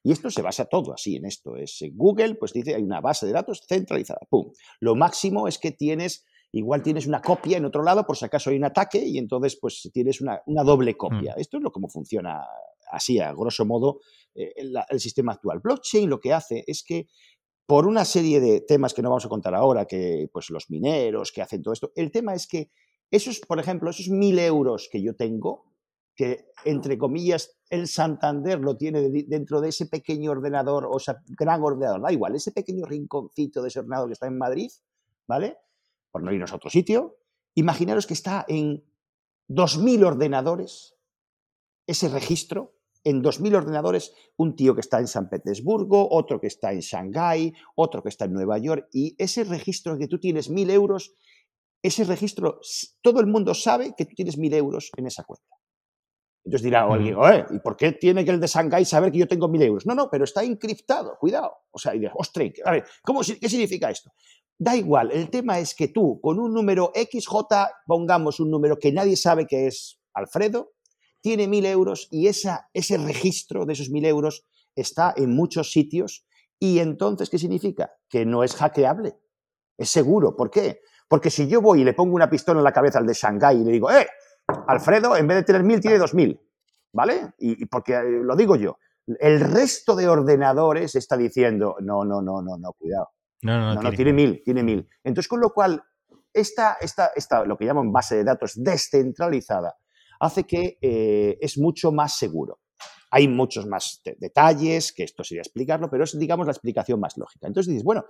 Y 0.02 0.12
esto 0.12 0.30
se 0.30 0.40
basa 0.40 0.66
todo 0.66 0.92
así 0.92 1.16
en 1.16 1.24
esto. 1.24 1.56
Es 1.56 1.84
Google, 1.92 2.36
pues 2.36 2.52
dice, 2.52 2.74
hay 2.76 2.82
una 2.82 3.00
base 3.00 3.26
de 3.26 3.32
datos 3.32 3.62
centralizada. 3.68 4.20
Pum. 4.30 4.52
Lo 4.78 4.94
máximo 4.94 5.48
es 5.48 5.58
que 5.58 5.72
tienes, 5.72 6.24
igual 6.52 6.82
tienes 6.82 7.08
una 7.08 7.20
copia 7.20 7.56
en 7.56 7.64
otro 7.64 7.82
lado 7.82 8.06
por 8.06 8.16
si 8.16 8.24
acaso 8.24 8.50
hay 8.50 8.56
un 8.56 8.64
ataque 8.64 9.04
y 9.04 9.18
entonces 9.18 9.58
pues 9.60 9.90
tienes 9.92 10.20
una, 10.20 10.40
doble 10.46 10.96
copia. 10.96 11.34
Esto 11.36 11.56
es 11.56 11.62
lo 11.64 11.72
como 11.72 11.88
funciona 11.88 12.40
así, 12.88 13.18
a 13.18 13.32
grosso 13.32 13.66
modo, 13.66 13.98
eh, 14.32 14.54
el 14.88 15.00
sistema 15.00 15.32
actual. 15.32 15.58
Blockchain 15.58 16.08
lo 16.08 16.20
que 16.20 16.32
hace 16.32 16.62
es 16.68 16.84
que 16.86 17.08
por 17.66 17.86
una 17.86 18.04
serie 18.04 18.40
de 18.40 18.60
temas 18.60 18.94
que 18.94 19.02
no 19.02 19.10
vamos 19.10 19.26
a 19.26 19.28
contar 19.28 19.54
ahora, 19.54 19.86
que 19.86 20.30
pues 20.32 20.50
los 20.50 20.70
mineros 20.70 21.32
que 21.32 21.42
hacen 21.42 21.62
todo 21.62 21.74
esto. 21.74 21.92
El 21.96 22.12
tema 22.12 22.34
es 22.34 22.46
que 22.46 22.70
esos, 23.10 23.40
por 23.40 23.58
ejemplo, 23.58 23.90
esos 23.90 24.08
mil 24.08 24.38
euros 24.38 24.88
que 24.90 25.02
yo 25.02 25.16
tengo, 25.16 25.66
que 26.14 26.46
entre 26.64 26.96
comillas 26.96 27.58
el 27.68 27.88
Santander 27.88 28.60
lo 28.60 28.76
tiene 28.76 29.08
dentro 29.26 29.60
de 29.60 29.68
ese 29.68 29.86
pequeño 29.86 30.30
ordenador 30.30 30.86
o 30.86 30.96
ese 30.96 31.14
gran 31.28 31.62
ordenador, 31.62 32.00
da 32.00 32.12
igual, 32.12 32.34
ese 32.36 32.52
pequeño 32.52 32.86
rinconcito 32.86 33.60
de 33.60 33.68
ese 33.68 33.80
ordenador 33.80 34.08
que 34.08 34.14
está 34.14 34.26
en 34.26 34.38
Madrid, 34.38 34.70
¿vale? 35.26 35.58
Por 36.10 36.22
no 36.22 36.32
irnos 36.32 36.52
a 36.52 36.56
otro 36.56 36.70
sitio, 36.70 37.18
imaginaros 37.54 38.06
que 38.06 38.14
está 38.14 38.44
en 38.48 38.84
2.000 39.48 40.04
ordenadores 40.06 40.96
ese 41.86 42.08
registro 42.08 42.75
en 43.06 43.22
2.000 43.22 43.54
ordenadores 43.54 44.12
un 44.36 44.56
tío 44.56 44.74
que 44.74 44.80
está 44.80 44.98
en 44.98 45.06
San 45.06 45.28
Petersburgo, 45.28 46.08
otro 46.10 46.40
que 46.40 46.48
está 46.48 46.72
en 46.72 46.80
Shanghái, 46.80 47.54
otro 47.76 48.02
que 48.02 48.08
está 48.08 48.24
en 48.24 48.32
Nueva 48.32 48.58
York, 48.58 48.88
y 48.92 49.14
ese 49.16 49.44
registro 49.44 49.96
que 49.96 50.08
tú 50.08 50.18
tienes 50.18 50.50
1.000 50.50 50.70
euros, 50.72 51.14
ese 51.82 52.02
registro, 52.02 52.58
todo 53.02 53.20
el 53.20 53.28
mundo 53.28 53.54
sabe 53.54 53.94
que 53.96 54.06
tú 54.06 54.14
tienes 54.16 54.36
1.000 54.36 54.54
euros 54.54 54.90
en 54.96 55.06
esa 55.06 55.22
cuenta. 55.22 55.46
Entonces 56.44 56.64
dirá 56.64 56.82
alguien, 56.82 57.16
¿y 57.50 57.58
por 57.60 57.76
qué 57.76 57.92
tiene 57.92 58.24
que 58.24 58.32
el 58.32 58.40
de 58.40 58.48
Shanghái 58.48 58.84
saber 58.84 59.12
que 59.12 59.18
yo 59.18 59.28
tengo 59.28 59.48
1.000 59.48 59.62
euros? 59.62 59.86
No, 59.86 59.94
no, 59.94 60.10
pero 60.10 60.24
está 60.24 60.42
encriptado, 60.42 61.16
cuidado. 61.20 61.52
O 61.70 61.78
sea, 61.78 61.94
y 61.94 62.00
dirás, 62.00 62.14
ostras, 62.18 62.50
a 62.64 62.72
ver, 62.72 62.84
¿cómo, 63.04 63.20
¿qué 63.20 63.48
significa 63.48 63.88
esto? 63.88 64.10
Da 64.58 64.74
igual, 64.74 65.12
el 65.12 65.30
tema 65.30 65.60
es 65.60 65.76
que 65.76 65.88
tú, 65.88 66.18
con 66.20 66.40
un 66.40 66.52
número 66.52 66.90
XJ, 66.92 67.36
pongamos 67.86 68.40
un 68.40 68.50
número 68.50 68.76
que 68.78 68.90
nadie 68.90 69.16
sabe 69.16 69.46
que 69.46 69.68
es 69.68 70.00
Alfredo, 70.12 70.72
tiene 71.26 71.48
mil 71.48 71.66
euros 71.66 72.06
y 72.12 72.28
esa, 72.28 72.70
ese 72.72 72.98
registro 72.98 73.66
de 73.66 73.72
esos 73.72 73.90
mil 73.90 74.04
euros 74.04 74.46
está 74.76 75.12
en 75.16 75.34
muchos 75.34 75.72
sitios 75.72 76.24
y 76.56 76.78
entonces, 76.78 77.28
¿qué 77.28 77.36
significa? 77.36 77.90
Que 78.08 78.24
no 78.24 78.44
es 78.44 78.54
hackeable, 78.54 79.18
es 79.76 79.90
seguro. 79.90 80.36
¿Por 80.36 80.52
qué? 80.52 80.82
Porque 81.08 81.30
si 81.30 81.48
yo 81.48 81.60
voy 81.60 81.80
y 81.80 81.84
le 81.84 81.94
pongo 81.94 82.14
una 82.14 82.30
pistola 82.30 82.60
en 82.60 82.64
la 82.64 82.72
cabeza 82.72 83.00
al 83.00 83.06
de 83.06 83.12
Shanghái 83.12 83.56
y 83.60 83.64
le 83.64 83.72
digo, 83.72 83.90
¡eh! 83.90 84.06
Alfredo, 84.68 85.16
en 85.16 85.26
vez 85.26 85.38
de 85.38 85.42
tener 85.42 85.64
mil, 85.64 85.80
tiene 85.80 85.98
dos 85.98 86.14
mil, 86.14 86.40
¿vale? 86.92 87.32
Y, 87.38 87.66
porque 87.66 87.94
eh, 87.94 88.22
lo 88.22 88.36
digo 88.36 88.54
yo. 88.54 88.78
El 89.18 89.40
resto 89.40 89.96
de 89.96 90.06
ordenadores 90.06 90.94
está 90.94 91.16
diciendo, 91.16 91.74
no, 91.80 92.04
no, 92.04 92.22
no, 92.22 92.40
no, 92.40 92.56
no, 92.56 92.72
cuidado. 92.74 93.08
No, 93.42 93.58
no, 93.58 93.74
no, 93.74 93.82
no 93.82 93.90
tiene 93.90 94.12
mil, 94.12 94.42
tiene 94.44 94.62
mil. 94.62 94.88
Entonces, 95.02 95.26
con 95.26 95.40
lo 95.40 95.50
cual, 95.50 95.82
esta, 96.32 96.76
esta, 96.80 97.10
esta, 97.16 97.44
lo 97.44 97.58
que 97.58 97.64
llaman 97.64 97.90
base 97.90 98.14
de 98.14 98.22
datos 98.22 98.52
descentralizada, 98.54 99.74
hace 100.20 100.44
que 100.44 100.78
eh, 100.80 101.38
es 101.40 101.58
mucho 101.58 101.92
más 101.92 102.18
seguro. 102.18 102.60
Hay 103.10 103.28
muchos 103.28 103.66
más 103.66 104.02
detalles, 104.18 104.92
que 104.92 105.04
esto 105.04 105.22
sería 105.24 105.42
explicarlo, 105.42 105.88
pero 105.88 106.04
es, 106.04 106.18
digamos, 106.18 106.46
la 106.46 106.52
explicación 106.52 107.00
más 107.00 107.16
lógica. 107.16 107.46
Entonces 107.46 107.70
dices, 107.70 107.84
bueno, 107.84 108.04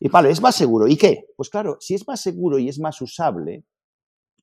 y 0.00 0.08
vale, 0.08 0.30
es 0.30 0.40
más 0.40 0.54
seguro. 0.54 0.88
¿Y 0.88 0.96
qué? 0.96 1.26
Pues 1.36 1.50
claro, 1.50 1.76
si 1.80 1.94
es 1.94 2.06
más 2.06 2.20
seguro 2.20 2.58
y 2.58 2.68
es 2.68 2.78
más 2.78 3.00
usable, 3.00 3.64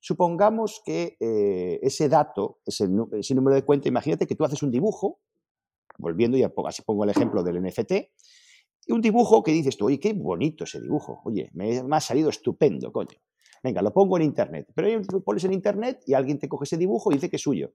supongamos 0.00 0.80
que 0.84 1.16
eh, 1.20 1.78
ese 1.82 2.08
dato, 2.08 2.60
ese, 2.64 2.88
número 2.88 3.54
de 3.54 3.64
cuenta, 3.64 3.88
imagínate 3.88 4.26
que 4.26 4.34
tú 4.34 4.44
haces 4.44 4.62
un 4.62 4.70
dibujo, 4.70 5.20
volviendo, 5.98 6.36
y 6.36 6.44
así 6.66 6.82
pongo 6.82 7.04
el 7.04 7.10
ejemplo 7.10 7.42
del 7.42 7.62
NFT, 7.62 7.92
y 8.86 8.92
un 8.92 9.00
dibujo 9.00 9.42
que 9.42 9.52
dices 9.52 9.76
tú, 9.76 9.86
oye, 9.86 10.00
qué 10.00 10.14
bonito 10.14 10.64
ese 10.64 10.80
dibujo, 10.80 11.20
oye, 11.24 11.50
me, 11.52 11.82
me 11.82 11.96
ha 11.96 12.00
salido 12.00 12.30
estupendo, 12.30 12.90
coño. 12.92 13.18
Venga, 13.62 13.82
lo 13.82 13.92
pongo 13.92 14.16
en 14.16 14.24
internet. 14.24 14.68
Pero 14.74 14.88
ahí 14.88 14.98
pones 15.24 15.44
en 15.44 15.52
internet 15.52 16.02
y 16.06 16.14
alguien 16.14 16.38
te 16.38 16.48
coge 16.48 16.64
ese 16.64 16.76
dibujo 16.76 17.10
y 17.10 17.14
dice 17.14 17.28
que 17.28 17.36
es 17.36 17.42
suyo. 17.42 17.72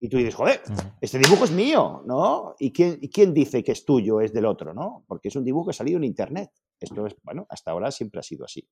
Y 0.00 0.08
tú 0.08 0.18
dices, 0.18 0.34
joder, 0.34 0.60
este 1.00 1.18
dibujo 1.18 1.44
es 1.44 1.50
mío, 1.50 2.02
¿no? 2.06 2.54
¿Y 2.58 2.72
quién, 2.72 2.98
¿Y 3.00 3.08
quién 3.08 3.32
dice 3.32 3.64
que 3.64 3.72
es 3.72 3.84
tuyo, 3.86 4.20
es 4.20 4.32
del 4.34 4.44
otro, 4.44 4.74
¿no? 4.74 5.04
Porque 5.06 5.28
es 5.28 5.36
un 5.36 5.44
dibujo 5.44 5.66
que 5.66 5.70
ha 5.70 5.74
salido 5.74 5.96
en 5.96 6.04
internet. 6.04 6.50
Esto 6.78 7.06
es, 7.06 7.16
bueno, 7.22 7.46
hasta 7.48 7.70
ahora 7.70 7.90
siempre 7.90 8.20
ha 8.20 8.22
sido 8.22 8.44
así. 8.44 8.68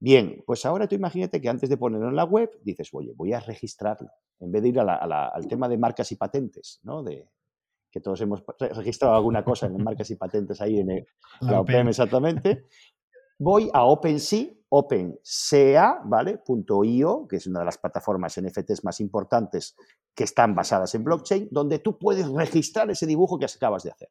Bien, 0.00 0.42
pues 0.46 0.64
ahora 0.64 0.86
tú 0.86 0.94
imagínate 0.94 1.40
que 1.40 1.48
antes 1.48 1.68
de 1.68 1.76
ponerlo 1.76 2.08
en 2.08 2.16
la 2.16 2.24
web, 2.24 2.50
dices, 2.62 2.88
oye, 2.92 3.12
voy 3.14 3.34
a 3.34 3.40
registrarlo. 3.40 4.08
En 4.40 4.50
vez 4.50 4.62
de 4.62 4.68
ir 4.68 4.80
al 4.80 5.48
tema 5.48 5.68
de 5.68 5.76
marcas 5.76 6.10
y 6.12 6.16
patentes, 6.16 6.80
¿no? 6.82 7.02
De, 7.02 7.28
que 7.90 8.00
todos 8.00 8.20
hemos 8.20 8.42
registrado 8.58 9.14
alguna 9.14 9.44
cosa 9.44 9.66
en 9.66 9.82
marcas 9.82 10.10
y 10.10 10.16
patentes 10.16 10.60
ahí 10.60 10.78
en 10.78 11.06
la 11.40 11.60
OPM 11.60 11.88
exactamente, 11.88 12.66
voy 13.38 13.70
a 13.72 13.84
OpenSea, 13.84 14.46
OpenSea, 14.70 16.02
¿vale? 16.04 16.42
.io, 16.84 17.26
que 17.28 17.36
es 17.36 17.46
una 17.46 17.60
de 17.60 17.64
las 17.64 17.78
plataformas 17.78 18.40
NFTs 18.40 18.84
más 18.84 19.00
importantes 19.00 19.76
que 20.14 20.24
están 20.24 20.54
basadas 20.54 20.94
en 20.94 21.04
blockchain, 21.04 21.48
donde 21.50 21.78
tú 21.78 21.98
puedes 21.98 22.28
registrar 22.28 22.90
ese 22.90 23.06
dibujo 23.06 23.38
que 23.38 23.46
acabas 23.46 23.84
de 23.84 23.90
hacer. 23.90 24.08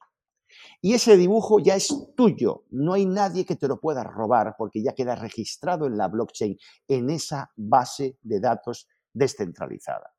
Y 0.82 0.93
ese 0.93 1.18
dibujo 1.18 1.60
ya 1.60 1.76
es 1.76 1.93
tuyo, 2.16 2.66
no 2.70 2.93
hay 2.93 3.05
nadie 3.05 3.45
que 3.45 3.55
te 3.55 3.68
lo 3.68 3.80
pueda 3.80 4.03
robar 4.03 4.55
porque 4.58 4.82
ya 4.82 4.93
queda 4.93 5.16
registrado 5.16 5.86
en 5.86 5.97
la 5.97 6.08
blockchain, 6.08 6.58
en 6.88 7.10
esa 7.10 7.51
base 7.55 8.18
de 8.22 8.39
datos 8.39 8.88
descentralizada. 9.14 10.14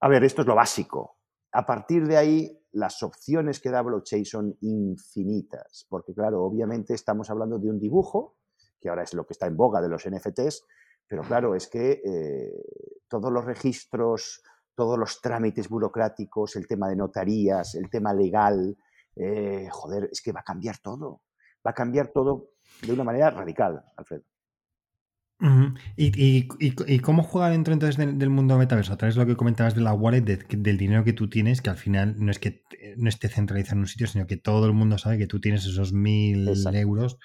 A 0.00 0.08
ver, 0.08 0.24
esto 0.24 0.42
es 0.42 0.46
lo 0.46 0.54
básico. 0.54 1.18
A 1.52 1.64
partir 1.64 2.06
de 2.06 2.16
ahí, 2.16 2.62
las 2.72 3.02
opciones 3.02 3.60
que 3.60 3.70
da 3.70 3.80
blockchain 3.82 4.24
son 4.26 4.56
infinitas, 4.60 5.86
porque 5.88 6.12
claro, 6.12 6.44
obviamente 6.44 6.92
estamos 6.92 7.30
hablando 7.30 7.58
de 7.58 7.70
un 7.70 7.78
dibujo, 7.78 8.36
que 8.86 8.90
ahora 8.90 9.02
es 9.02 9.14
lo 9.14 9.26
que 9.26 9.32
está 9.32 9.48
en 9.48 9.56
boga 9.56 9.82
de 9.82 9.88
los 9.88 10.08
NFTs, 10.08 10.64
pero 11.08 11.22
claro, 11.22 11.56
es 11.56 11.66
que 11.66 12.00
eh, 12.04 12.52
todos 13.08 13.32
los 13.32 13.44
registros, 13.44 14.42
todos 14.76 14.96
los 14.96 15.20
trámites 15.20 15.68
burocráticos, 15.68 16.54
el 16.54 16.68
tema 16.68 16.88
de 16.88 16.94
notarías, 16.94 17.74
el 17.74 17.90
tema 17.90 18.14
legal, 18.14 18.76
eh, 19.16 19.68
joder, 19.72 20.08
es 20.12 20.22
que 20.22 20.30
va 20.30 20.40
a 20.40 20.44
cambiar 20.44 20.78
todo. 20.78 21.22
Va 21.66 21.72
a 21.72 21.74
cambiar 21.74 22.12
todo 22.14 22.50
de 22.82 22.92
una 22.92 23.02
manera 23.02 23.30
radical, 23.30 23.82
Alfredo. 23.96 24.22
¿Y, 25.96 27.00
cómo 27.00 27.24
juega 27.24 27.50
dentro 27.50 27.74
entonces 27.74 27.96
del, 27.96 28.30
mundo 28.30 28.56
metaverso? 28.56 28.92
A 28.92 28.96
través 28.96 29.16
de 29.16 29.20
lo 29.20 29.26
que 29.26 29.36
comentabas 29.36 29.74
de 29.74 29.80
la 29.80 29.94
wallet, 29.94 30.22
del 30.22 30.78
dinero 30.78 31.02
que 31.02 31.12
tú 31.12 31.28
tienes, 31.28 31.60
que 31.60 31.70
al 31.70 31.76
final 31.76 32.14
no 32.18 32.30
es 32.30 32.38
que 32.38 32.62
no 32.96 33.08
esté 33.08 33.28
centralizado 33.28 33.74
en 33.74 33.80
un 33.80 33.86
sitio, 33.88 34.06
sino 34.06 34.28
que 34.28 34.36
todo 34.36 34.66
el 34.66 34.72
mundo 34.74 34.96
sabe 34.96 35.18
que 35.18 35.26
tú 35.26 35.40
tienes 35.40 35.66
esos 35.66 35.92
mil 35.92 36.48
euros, 36.72 37.18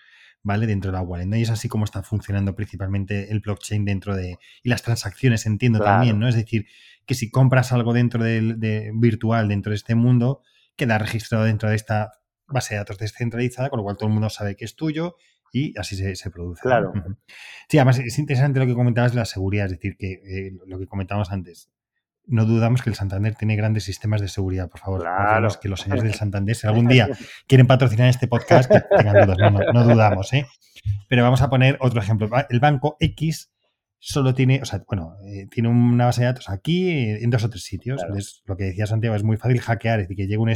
¿vale? 0.43 0.67
Dentro 0.67 0.91
de 0.91 0.97
la 0.97 1.03
wallet. 1.03 1.25
¿no? 1.25 1.37
Y 1.37 1.43
es 1.43 1.49
así 1.49 1.67
como 1.67 1.85
está 1.85 2.03
funcionando 2.03 2.55
principalmente 2.55 3.31
el 3.31 3.39
blockchain 3.39 3.85
dentro 3.85 4.15
de. 4.15 4.37
Y 4.63 4.69
las 4.69 4.81
transacciones, 4.81 5.45
entiendo 5.45 5.79
también, 5.79 6.19
¿no? 6.19 6.27
Es 6.27 6.35
decir, 6.35 6.65
que 7.05 7.15
si 7.15 7.29
compras 7.29 7.71
algo 7.71 7.93
dentro 7.93 8.23
del 8.23 8.59
de, 8.59 8.91
virtual, 8.93 9.47
dentro 9.47 9.71
de 9.71 9.75
este 9.75 9.95
mundo, 9.95 10.41
queda 10.75 10.97
registrado 10.97 11.45
dentro 11.45 11.69
de 11.69 11.75
esta 11.75 12.11
base 12.47 12.73
de 12.73 12.79
datos 12.79 12.97
descentralizada, 12.97 13.69
con 13.69 13.77
lo 13.77 13.83
cual 13.83 13.97
todo 13.97 14.07
el 14.07 14.13
mundo 14.13 14.29
sabe 14.29 14.55
que 14.55 14.65
es 14.65 14.75
tuyo 14.75 15.15
y 15.53 15.77
así 15.77 15.95
se, 15.95 16.31
produce. 16.31 16.61
Claro. 16.61 16.93
Sí, 17.67 17.77
además 17.77 17.99
es 17.99 18.17
interesante 18.19 18.59
lo 18.59 18.65
que 18.65 18.73
comentabas 18.73 19.11
de 19.11 19.17
la 19.17 19.25
seguridad, 19.25 19.65
es 19.65 19.73
decir, 19.73 19.97
que 19.97 20.13
eh, 20.13 20.51
lo 20.65 20.79
que 20.79 20.87
comentábamos 20.87 21.31
antes. 21.31 21.69
No 22.31 22.45
dudamos 22.45 22.81
que 22.81 22.89
el 22.89 22.95
Santander 22.95 23.35
tiene 23.35 23.57
grandes 23.57 23.83
sistemas 23.83 24.21
de 24.21 24.29
seguridad, 24.29 24.69
por 24.69 24.79
favor. 24.79 25.01
Claro. 25.01 25.49
Que 25.61 25.67
los 25.67 25.81
señores 25.81 26.03
del 26.03 26.13
Santander, 26.13 26.55
si 26.55 26.65
algún 26.65 26.87
día 26.87 27.09
quieren 27.47 27.67
patrocinar 27.67 28.07
este 28.07 28.29
podcast, 28.29 28.71
que 28.71 28.81
tengan 28.97 29.25
dudas. 29.27 29.37
No, 29.73 29.83
dudamos, 29.83 30.31
¿eh? 30.31 30.47
Pero 31.09 31.23
vamos 31.23 31.41
a 31.41 31.49
poner 31.49 31.77
otro 31.81 32.01
ejemplo. 32.01 32.29
El 32.49 32.61
banco 32.61 32.95
X 33.01 33.51
solo 33.99 34.33
tiene, 34.33 34.61
o 34.61 34.65
sea, 34.65 34.81
bueno, 34.87 35.17
eh, 35.25 35.47
tiene 35.51 35.67
una 35.67 36.05
base 36.05 36.21
de 36.21 36.27
datos 36.27 36.49
aquí 36.49 36.89
en 36.89 37.29
dos 37.29 37.43
o 37.43 37.49
tres 37.49 37.63
sitios. 37.63 38.01
Entonces, 38.01 38.41
lo 38.45 38.55
que 38.55 38.63
decía 38.63 38.87
Santiago 38.87 39.15
es 39.17 39.23
muy 39.23 39.35
fácil 39.35 39.59
hackear, 39.59 39.99
es 39.99 40.07
decir, 40.07 40.15
que 40.15 40.27
llegue 40.27 40.37
un, 40.37 40.53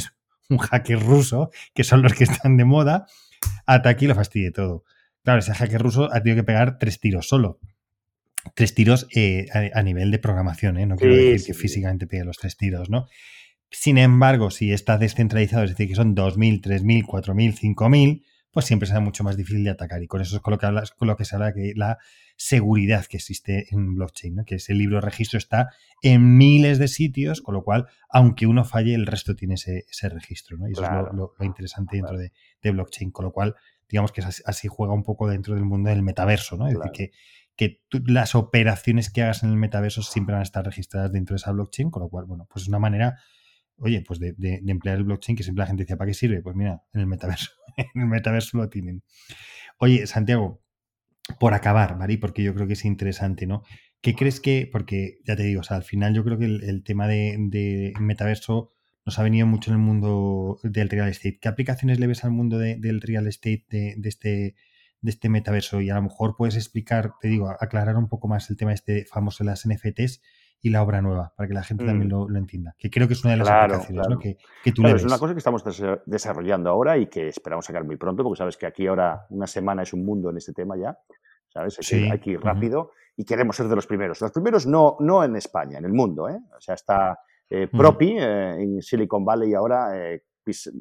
un 0.49 0.57
hacker 0.57 0.99
ruso, 1.01 1.51
que 1.73 1.83
son 1.83 2.01
los 2.01 2.13
que 2.13 2.23
están 2.23 2.55
de 2.55 2.63
moda, 2.63 3.05
hasta 3.65 3.89
aquí 3.89 4.07
lo 4.07 4.15
fastidie 4.15 4.51
todo. 4.51 4.85
Claro, 5.23 5.39
ese 5.39 5.53
hacker 5.53 5.81
ruso 5.81 6.09
ha 6.13 6.21
tenido 6.21 6.37
que 6.37 6.45
pegar 6.45 6.77
tres 6.77 7.01
tiros 7.01 7.27
solo. 7.27 7.59
Tres 8.53 8.73
tiros 8.75 9.07
eh, 9.15 9.47
a, 9.73 9.81
nivel 9.81 10.11
de 10.11 10.19
programación, 10.19 10.77
¿eh? 10.77 10.85
No 10.85 10.95
quiero 10.95 11.15
decir 11.15 11.47
que 11.47 11.53
físicamente 11.53 12.07
pegue 12.07 12.23
los 12.23 12.37
tres 12.37 12.57
tiros, 12.57 12.89
¿no? 12.89 13.07
Sin 13.71 13.97
embargo, 13.97 14.51
si 14.51 14.71
está 14.71 14.97
descentralizado, 14.97 15.63
es 15.63 15.71
decir, 15.71 15.87
que 15.87 15.95
son 15.95 16.15
2.000, 16.15 16.61
3.000, 16.61 17.03
4.000, 17.05 17.75
5.000, 17.75 18.23
pues 18.55 18.67
siempre 18.67 18.87
será 18.87 19.01
mucho 19.01 19.25
más 19.25 19.35
difícil 19.35 19.65
de 19.65 19.71
atacar. 19.71 20.01
Y 20.01 20.07
con 20.07 20.21
eso 20.21 20.37
es 20.37 20.41
con 20.41 20.51
lo 20.51 20.57
que, 20.57 20.65
hablas, 20.65 20.91
con 20.91 21.09
lo 21.09 21.17
que 21.17 21.25
se 21.25 21.35
habla 21.35 21.51
de 21.51 21.73
la 21.75 21.97
seguridad 22.37 23.05
que 23.05 23.17
existe 23.17 23.65
en 23.71 23.95
blockchain, 23.95 24.35
¿no? 24.35 24.45
que 24.45 24.55
ese 24.55 24.73
libro 24.73 24.95
de 24.95 25.01
registro 25.01 25.37
está 25.37 25.71
en 26.01 26.37
miles 26.37 26.79
de 26.79 26.87
sitios, 26.87 27.41
con 27.41 27.53
lo 27.53 27.65
cual, 27.65 27.87
aunque 28.09 28.47
uno 28.47 28.63
falle, 28.63 28.95
el 28.95 29.07
resto 29.07 29.35
tiene 29.35 29.55
ese, 29.55 30.09
registro. 30.09 30.57
¿no? 30.57 30.69
Y 30.69 30.71
eso 30.71 30.85
es 30.85 30.89
lo, 31.13 31.33
interesante 31.41 31.97
dentro 31.97 32.17
de, 32.17 32.31
blockchain, 32.71 33.11
con 33.11 33.25
lo 33.25 33.33
cual, 33.33 33.55
digamos 33.89 34.13
que 34.13 34.21
así, 34.21 34.67
juega 34.69 34.93
un 34.93 35.03
poco 35.03 35.27
dentro 35.27 35.53
del 35.53 35.65
mundo 35.65 35.89
del 35.89 36.01
metaverso. 36.01 36.55
¿no? 36.55 36.69
Es 36.69 36.75
decir, 36.75 36.91
que, 36.93 37.11
que 37.55 37.81
las 38.05 38.35
operaciones 38.35 39.09
que 39.09 39.23
hagas 39.23 39.43
en 39.43 39.49
el 39.49 39.55
metaverso 39.57 40.01
siempre 40.01 40.33
van 40.33 40.41
a 40.41 40.43
estar 40.43 40.65
registradas 40.65 41.11
dentro 41.11 41.33
de 41.33 41.37
esa 41.37 41.51
blockchain, 41.51 41.89
con 41.89 42.03
lo 42.03 42.09
cual, 42.09 42.25
bueno, 42.25 42.47
pues 42.51 42.63
es 42.63 42.69
una 42.69 42.79
manera 42.79 43.17
oye, 43.77 44.01
pues 44.01 44.19
de, 44.19 44.33
de, 44.37 44.61
emplear 44.67 44.97
el 44.97 45.03
blockchain, 45.03 45.35
que 45.35 45.43
siempre 45.43 45.63
la 45.63 45.67
gente 45.67 45.83
decía, 45.83 45.97
¿para 45.97 46.09
qué 46.09 46.13
sirve? 46.13 46.41
Pues 46.41 46.55
mira, 46.55 46.83
en 46.93 47.01
el 47.01 47.07
metaverso, 47.07 47.51
en 47.77 48.01
el 48.01 48.07
metaverso 48.07 48.57
lo 48.57 48.69
tienen. 48.69 49.03
Oye, 49.79 50.07
Santiago, 50.07 50.61
por 51.39 51.53
acabar, 51.53 51.97
¿vale? 51.97 52.17
Porque 52.17 52.43
yo 52.43 52.53
creo 52.53 52.67
que 52.67 52.73
es 52.73 52.85
interesante, 52.85 53.47
¿no? 53.47 53.63
¿Qué 54.01 54.15
crees 54.15 54.39
que, 54.39 54.69
porque 54.71 55.19
ya 55.25 55.35
te 55.35 55.43
digo, 55.43 55.61
o 55.61 55.63
sea, 55.63 55.77
al 55.77 55.83
final 55.83 56.13
yo 56.13 56.23
creo 56.23 56.37
que 56.37 56.45
el, 56.45 56.83
tema 56.83 57.07
de, 57.07 57.93
metaverso 57.99 58.69
nos 59.05 59.19
ha 59.19 59.23
venido 59.23 59.47
mucho 59.47 59.71
en 59.71 59.77
el 59.77 59.83
mundo 59.83 60.59
del 60.63 60.89
real 60.89 61.09
estate. 61.09 61.39
¿Qué 61.39 61.47
aplicaciones 61.47 61.99
le 61.99 62.07
ves 62.07 62.23
al 62.23 62.31
mundo 62.31 62.57
del 62.59 63.01
real 63.01 63.27
estate 63.27 63.65
de, 63.69 63.95
este, 64.03 64.55
de 65.01 65.11
este 65.11 65.29
metaverso? 65.29 65.81
Y 65.81 65.89
a 65.89 65.95
lo 65.95 66.01
mejor 66.01 66.35
puedes 66.37 66.55
explicar, 66.55 67.13
te 67.19 67.27
digo, 67.27 67.49
aclarar 67.49 67.97
un 67.97 68.07
poco 68.07 68.27
más 68.27 68.49
el 68.49 68.57
tema 68.57 68.73
este 68.73 69.05
famoso 69.05 69.43
de 69.43 69.49
las 69.49 69.67
NFTs 69.67 70.21
y 70.61 70.69
la 70.69 70.81
obra 70.81 71.01
nueva, 71.01 71.33
para 71.37 71.47
que 71.47 71.53
la 71.53 71.63
gente 71.63 71.85
también 71.85 72.07
mm. 72.07 72.31
lo, 72.31 72.37
entienda. 72.37 72.75
Que 72.77 72.89
creo 72.89 73.07
que 73.07 73.13
es 73.13 73.23
una 73.23 73.33
de 73.33 73.39
las 73.39 73.49
aplicaciones 73.49 74.07
¿no? 74.09 74.17
que, 74.17 74.37
que, 74.63 74.71
tú 74.71 74.85
Es 74.87 75.03
una 75.03 75.19
cosa 75.19 75.33
que 75.33 75.37
estamos 75.37 75.63
desarrollando 76.05 76.69
ahora 76.69 76.97
y 76.97 77.07
que 77.07 77.27
esperamos 77.27 77.65
sacar 77.65 77.83
muy 77.83 77.97
pronto, 77.97 78.23
porque 78.23 78.37
sabes 78.37 78.57
que 78.57 78.65
aquí 78.65 78.87
ahora 78.87 79.27
una 79.29 79.47
semana 79.47 79.83
es 79.83 79.93
un 79.93 80.03
mundo 80.03 80.31
en 80.31 80.37
este 80.37 80.53
tema 80.53 80.75
ya. 80.75 80.97
¿Sabes? 81.49 81.77
Hay, 81.93 82.19
que, 82.19 82.31
ir 82.31 82.41
rápido 82.41 82.91
y 83.15 83.23
queremos 83.23 83.55
ser 83.55 83.67
de 83.67 83.75
los 83.75 83.87
primeros. 83.87 84.19
Los 84.19 84.31
primeros 84.31 84.65
no, 84.65 84.97
no 84.99 85.23
en 85.23 85.35
España, 85.35 85.77
en 85.77 85.85
el 85.85 85.93
mundo. 85.93 86.27
¿eh? 86.27 86.37
O 86.57 86.59
sea, 86.59 86.75
está 86.75 87.17
eh, 87.49 87.67
Propi 87.67 88.17
eh, 88.17 88.55
en 88.59 88.81
Silicon 88.81 89.23
Valley 89.23 89.53
ahora, 89.53 89.95
eh, 89.95 90.23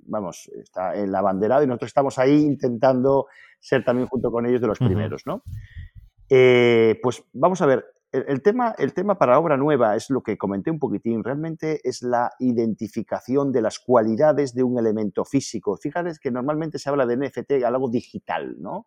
vamos, 0.06 0.50
está 0.54 0.94
en 0.94 1.10
la 1.12 1.22
bandera 1.22 1.62
y 1.62 1.66
nosotros 1.66 1.88
estamos 1.88 2.18
ahí 2.18 2.42
intentando 2.42 3.26
ser 3.60 3.84
también 3.84 4.08
junto 4.08 4.30
con 4.30 4.46
ellos 4.46 4.60
de 4.60 4.66
los 4.66 4.78
primeros, 4.78 5.22
¿no? 5.26 5.42
pues 6.26 7.22
vamos 7.32 7.62
a 7.62 7.66
ver, 7.66 7.84
el, 8.14 8.42
tema, 8.42 8.74
el 8.78 8.94
tema 8.94 9.18
para 9.18 9.38
obra 9.38 9.56
nueva 9.56 9.96
es 9.96 10.08
lo 10.08 10.22
que 10.22 10.38
comenté 10.38 10.70
un 10.70 10.78
poquitín, 10.78 11.24
realmente 11.24 11.80
es 11.82 12.02
la 12.02 12.30
identificación 12.38 13.50
de 13.50 13.60
las 13.60 13.80
cualidades 13.80 14.54
de 14.54 14.62
un 14.62 14.78
elemento 14.78 15.24
físico. 15.24 15.76
Fíjate 15.76 16.12
que 16.20 16.30
normalmente 16.30 16.78
se 16.78 16.88
habla 16.88 17.06
de 17.06 17.16
NFT, 17.16 17.64
algo 17.64 17.90
digital, 17.90 18.54
¿no? 18.60 18.86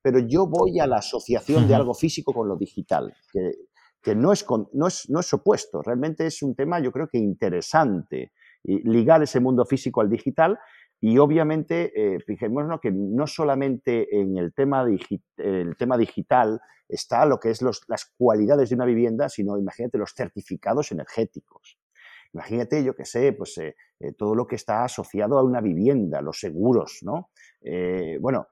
Pero 0.00 0.20
yo 0.20 0.46
voy 0.46 0.78
a 0.78 0.86
la 0.86 0.98
asociación 0.98 1.66
de 1.66 1.74
algo 1.74 1.92
físico 1.92 2.32
con 2.32 2.46
lo 2.46 2.56
digital, 2.56 3.12
que, 3.32 3.50
que 4.00 4.14
no, 4.14 4.32
es 4.32 4.46
no, 4.72 4.86
es, 4.86 5.10
no 5.10 5.18
es 5.18 5.32
opuesto, 5.32 5.82
realmente 5.82 6.26
es 6.26 6.40
un 6.42 6.54
tema 6.54 6.78
yo 6.78 6.92
creo 6.92 7.08
que 7.08 7.18
interesante, 7.18 8.30
ligar 8.64 9.22
ese 9.22 9.40
mundo 9.40 9.64
físico 9.64 10.00
al 10.00 10.10
digital 10.10 10.58
y 11.00 11.18
obviamente, 11.18 11.92
eh, 11.94 12.20
fijémonos 12.20 12.80
que 12.80 12.90
no 12.90 13.26
solamente 13.26 14.20
en 14.20 14.36
el 14.36 14.52
tema, 14.52 14.84
el 15.36 15.76
tema 15.76 15.96
digital 15.96 16.60
está 16.88 17.24
lo 17.26 17.38
que 17.38 17.50
es 17.50 17.62
las 17.62 18.12
cualidades 18.16 18.70
de 18.70 18.74
una 18.74 18.84
vivienda, 18.84 19.28
sino 19.28 19.58
imagínate 19.58 19.98
los 19.98 20.12
certificados 20.14 20.90
energéticos. 20.90 21.78
Imagínate, 22.32 22.84
yo 22.84 22.94
qué 22.94 23.04
sé, 23.04 23.32
pues 23.32 23.56
eh, 23.58 23.74
eh, 24.00 24.12
todo 24.12 24.34
lo 24.34 24.46
que 24.46 24.56
está 24.56 24.84
asociado 24.84 25.38
a 25.38 25.42
una 25.42 25.60
vivienda, 25.60 26.20
los 26.20 26.38
seguros, 26.38 26.98
¿no? 27.02 27.30
Eh, 27.62 28.18
bueno. 28.20 28.48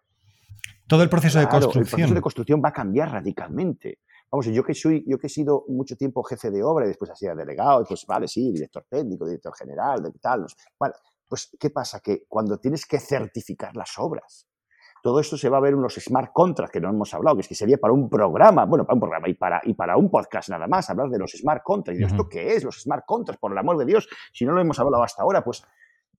Todo 0.87 1.03
el 1.03 1.09
proceso 1.09 1.39
de 1.39 1.49
construcción. 1.49 1.85
El 1.85 1.91
proceso 1.91 2.15
de 2.15 2.21
construcción 2.21 2.63
va 2.65 2.71
a 2.71 2.73
cambiar 2.73 3.11
radicalmente. 3.11 3.99
Vamos, 4.31 4.47
yo 4.47 4.65
que 4.65 4.75
soy, 4.75 5.05
yo 5.07 5.19
que 5.19 5.29
he 5.29 5.31
sido 5.31 5.65
mucho 5.69 5.97
tiempo 5.97 6.23
jefe 6.23 6.51
de 6.51 6.63
obra 6.63 6.85
y 6.85 6.89
después 6.89 7.11
así 7.11 7.27
delegado, 7.27 7.85
pues 7.85 8.05
vale, 8.07 8.27
sí, 8.27 8.53
director 8.53 8.85
técnico, 8.89 9.25
director 9.25 9.55
general, 9.57 10.03
de 10.03 10.11
tal, 10.21 10.47
vale, 10.79 10.95
pues, 11.29 11.57
¿qué 11.59 11.71
pasa? 11.71 12.01
Que 12.01 12.25
cuando 12.29 12.59
tienes 12.59 12.87
que 12.87 12.99
certificar 12.99 13.77
las 13.77 13.99
obras, 13.99 14.49
todo 15.03 15.21
esto 15.21 15.37
se 15.37 15.49
va 15.49 15.59
a 15.59 15.61
ver 15.61 15.75
en 15.75 15.83
los 15.83 15.95
smart 15.95 16.33
contracts, 16.33 16.73
que 16.73 16.81
no 16.81 16.89
hemos 16.89 17.15
hablado, 17.15 17.37
que 17.37 17.43
es 17.43 17.49
que 17.49 17.55
sería 17.55 17.79
para 17.79 17.93
un 17.93 18.09
programa, 18.09 18.65
bueno, 18.65 18.85
para 18.85 18.95
un 18.95 19.01
programa 19.01 19.29
y 19.29 19.35
para, 19.35 19.61
y 19.65 19.75
para 19.75 19.97
un 19.97 20.11
podcast 20.11 20.49
nada 20.49 20.67
más, 20.67 20.91
hablar 20.91 21.09
de 21.11 21.19
los 21.19 21.31
smart 21.33 21.63
contracts. 21.63 22.01
¿Y 22.01 22.05
esto 22.05 22.29
qué 22.29 22.55
es, 22.55 22.65
los 22.65 22.81
smart 22.83 23.05
contracts? 23.07 23.41
Por 23.41 23.53
el 23.53 23.59
amor 23.59 23.79
de 23.79 23.85
Dios, 23.85 24.09
si 24.33 24.45
no 24.45 24.53
lo 24.53 24.61
hemos 24.61 24.79
hablado 24.81 25.05
hasta 25.05 25.23
ahora, 25.23 25.45
pues 25.45 25.63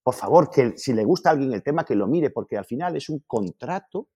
por 0.02 0.14
favor, 0.14 0.48
que 0.48 0.78
si 0.78 0.94
le 0.94 1.04
gusta 1.04 1.28
a 1.28 1.32
alguien 1.32 1.52
el 1.52 1.62
tema, 1.62 1.84
que 1.84 1.94
lo 1.94 2.06
mire, 2.06 2.30
porque 2.30 2.56
al 2.56 2.64
final 2.64 2.96
es 2.96 3.10
un 3.10 3.24
contrato 3.26 4.08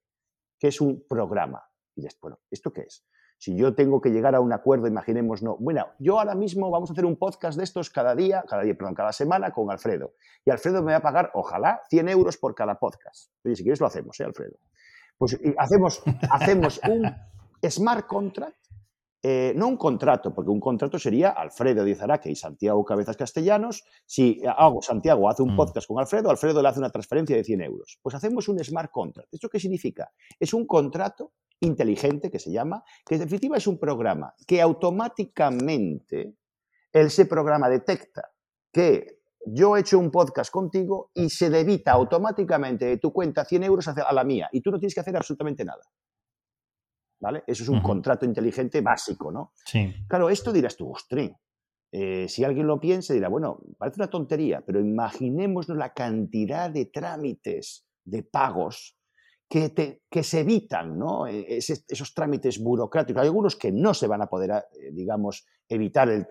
que 0.59 0.69
es 0.69 0.81
un 0.81 1.05
programa. 1.07 1.63
Y 1.95 2.01
después, 2.01 2.33
bueno, 2.33 2.41
¿esto 2.51 2.73
qué 2.73 2.83
es? 2.83 3.05
Si 3.43 3.57
yo 3.57 3.75
tengo 3.75 4.01
que 4.01 4.11
llegar 4.11 4.37
a 4.37 4.41
un 4.41 4.53
acuerdo, 4.53 4.87
imaginemos, 4.87 5.43
no, 5.43 5.57
bueno, 5.59 5.89
yo 5.99 6.21
ahora 6.21 6.37
mismo 6.37 6.71
vamos 6.71 6.91
a 6.91 6.93
hacer 6.93 7.05
un 7.05 7.17
podcast 7.17 7.59
de 7.59 7.65
estos 7.65 7.91
cada 7.91 8.15
día, 8.15 8.45
cada 8.49 8.63
día, 8.63 8.73
perdón, 8.77 8.95
cada 8.95 9.13
semana 9.13 9.51
con 9.51 9.69
Alfredo. 9.69 10.13
Y 10.45 10.53
Alfredo 10.53 10.81
me 10.81 10.93
va 10.93 10.99
a 10.99 11.03
pagar, 11.03 11.33
ojalá, 11.35 11.83
100 11.91 12.09
euros 12.11 12.37
por 12.37 12.55
cada 12.55 12.79
podcast. 12.79 13.33
Oye, 13.45 13.57
si 13.57 13.65
quieres 13.65 13.81
lo 13.81 13.89
hacemos, 13.89 14.21
¿eh, 14.21 14.25
Alfredo? 14.27 14.59
Pues 15.19 15.41
hacemos, 15.59 16.05
hacemos 16.31 16.81
un 16.89 17.13
smart 17.69 18.07
contract 18.07 18.55
eh, 19.23 19.53
no 19.55 19.69
un 19.69 19.77
contrato, 19.77 20.35
porque 20.35 20.51
un 20.51 20.59
contrato 20.59 20.99
sería 20.99 21.31
Alfredo 21.31 21.85
Díaz 21.85 22.03
Araque 22.03 22.31
y 22.31 22.35
Santiago 22.35 22.85
Cabezas 22.85 23.17
Castellanos. 23.17 23.85
Si 24.05 24.43
hago, 24.45 24.83
Santiago 24.83 25.29
hace 25.29 25.43
un 25.43 25.55
mm. 25.55 25.57
podcast 25.57 25.87
con 25.87 26.01
Alfredo, 26.01 26.29
Alfredo 26.29 26.61
le 26.61 26.69
hace 26.69 26.81
una 26.81 26.91
transferencia 26.91 27.37
de 27.37 27.45
100 27.45 27.63
euros. 27.63 27.99
Pues 28.03 28.17
hacemos 28.17 28.49
un 28.49 28.59
smart 28.65 28.91
contract. 28.91 29.33
¿Esto 29.33 29.49
qué 29.49 29.61
significa? 29.61 30.11
Es 30.41 30.53
un 30.53 30.67
contrato 30.67 31.33
inteligente 31.61 32.31
que 32.31 32.41
se 32.41 32.51
llama, 32.51 32.83
que 33.07 33.15
en 33.15 33.21
definitiva 33.21 33.57
es 33.57 33.69
un 33.69 33.79
programa 33.79 34.35
que 34.45 34.61
automáticamente 34.61 36.35
ese 36.93 37.27
programa 37.27 37.69
detecta 37.69 38.33
que 38.73 39.21
yo 39.47 39.77
he 39.77 39.81
hecho 39.81 39.99
un 39.99 40.11
podcast 40.11 40.51
contigo 40.51 41.11
y 41.15 41.31
se 41.31 41.49
debita 41.49 41.93
automáticamente 41.93 42.87
de 42.87 42.97
tu 42.99 43.13
cuenta 43.13 43.45
100 43.45 43.63
euros 43.65 43.89
a 43.89 44.13
la 44.13 44.25
mía 44.25 44.49
y 44.53 44.61
tú 44.61 44.71
no 44.71 44.79
tienes 44.79 44.95
que 44.95 45.01
hacer 45.01 45.17
absolutamente 45.17 45.65
nada. 45.65 45.83
Eso 47.47 47.63
es 47.63 47.69
un 47.69 47.81
contrato 47.81 48.25
inteligente 48.25 48.81
básico, 48.81 49.31
¿no? 49.31 49.53
Sí. 49.65 49.95
Claro, 50.09 50.29
esto 50.29 50.53
dirás 50.53 50.77
tú, 50.77 50.91
ostras, 50.91 51.31
eh, 51.95 52.27
si 52.27 52.43
alguien 52.43 52.67
lo 52.67 52.81
piensa, 52.81 53.13
dirá, 53.13 53.29
bueno, 53.29 53.61
parece 53.77 54.01
una 54.01 54.09
tontería, 54.09 54.63
pero 54.65 54.81
imaginémonos 54.81 55.69
la 55.69 55.93
cantidad 55.93 56.71
de 56.71 56.87
trámites, 56.87 57.87
de 58.05 58.23
pagos 58.23 58.97
que, 59.49 60.01
que 60.11 60.23
se 60.23 60.41
evitan, 60.41 60.99
¿no? 60.99 61.27
E, 61.27 61.59
esos 61.59 62.15
trámites 62.15 62.59
burocráticos. 62.59 63.21
Hay 63.21 63.29
algunos 63.29 63.57
que 63.57 63.71
no 63.71 63.93
se 63.93 64.07
van 64.07 64.23
a 64.23 64.27
poder, 64.27 64.51
eh, 64.51 64.91
digamos, 64.93 65.47
evitar 65.69 66.09
el, 66.09 66.27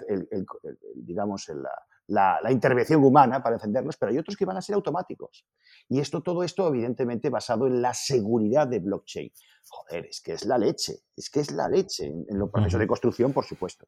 digamos, 0.96 1.48
la, 1.50 1.72
la, 2.12 2.52
intervención 2.52 3.04
humana 3.04 3.42
para 3.42 3.56
encenderlos, 3.56 3.98
pero 3.98 4.12
hay 4.12 4.18
otros 4.18 4.36
que 4.36 4.46
van 4.46 4.58
a 4.58 4.62
ser 4.62 4.76
automáticos. 4.76 5.46
Y 5.90 6.00
esto, 6.00 6.22
todo 6.22 6.44
esto, 6.44 6.68
evidentemente, 6.68 7.30
basado 7.30 7.68
en 7.68 7.82
la 7.82 7.94
seguridad 7.94 8.68
de 8.68 8.80
blockchain. 8.80 9.32
Joder, 9.68 10.06
es 10.06 10.22
que 10.22 10.34
es 10.34 10.46
la 10.46 10.58
leche, 10.58 11.00
es 11.16 11.30
que 11.30 11.40
es 11.40 11.52
la 11.52 11.70
leche 11.70 12.06
en, 12.08 12.38
los 12.38 12.50
procesos 12.50 12.80
de 12.80 12.88
construcción, 12.88 13.32
por 13.32 13.46
supuesto. 13.46 13.88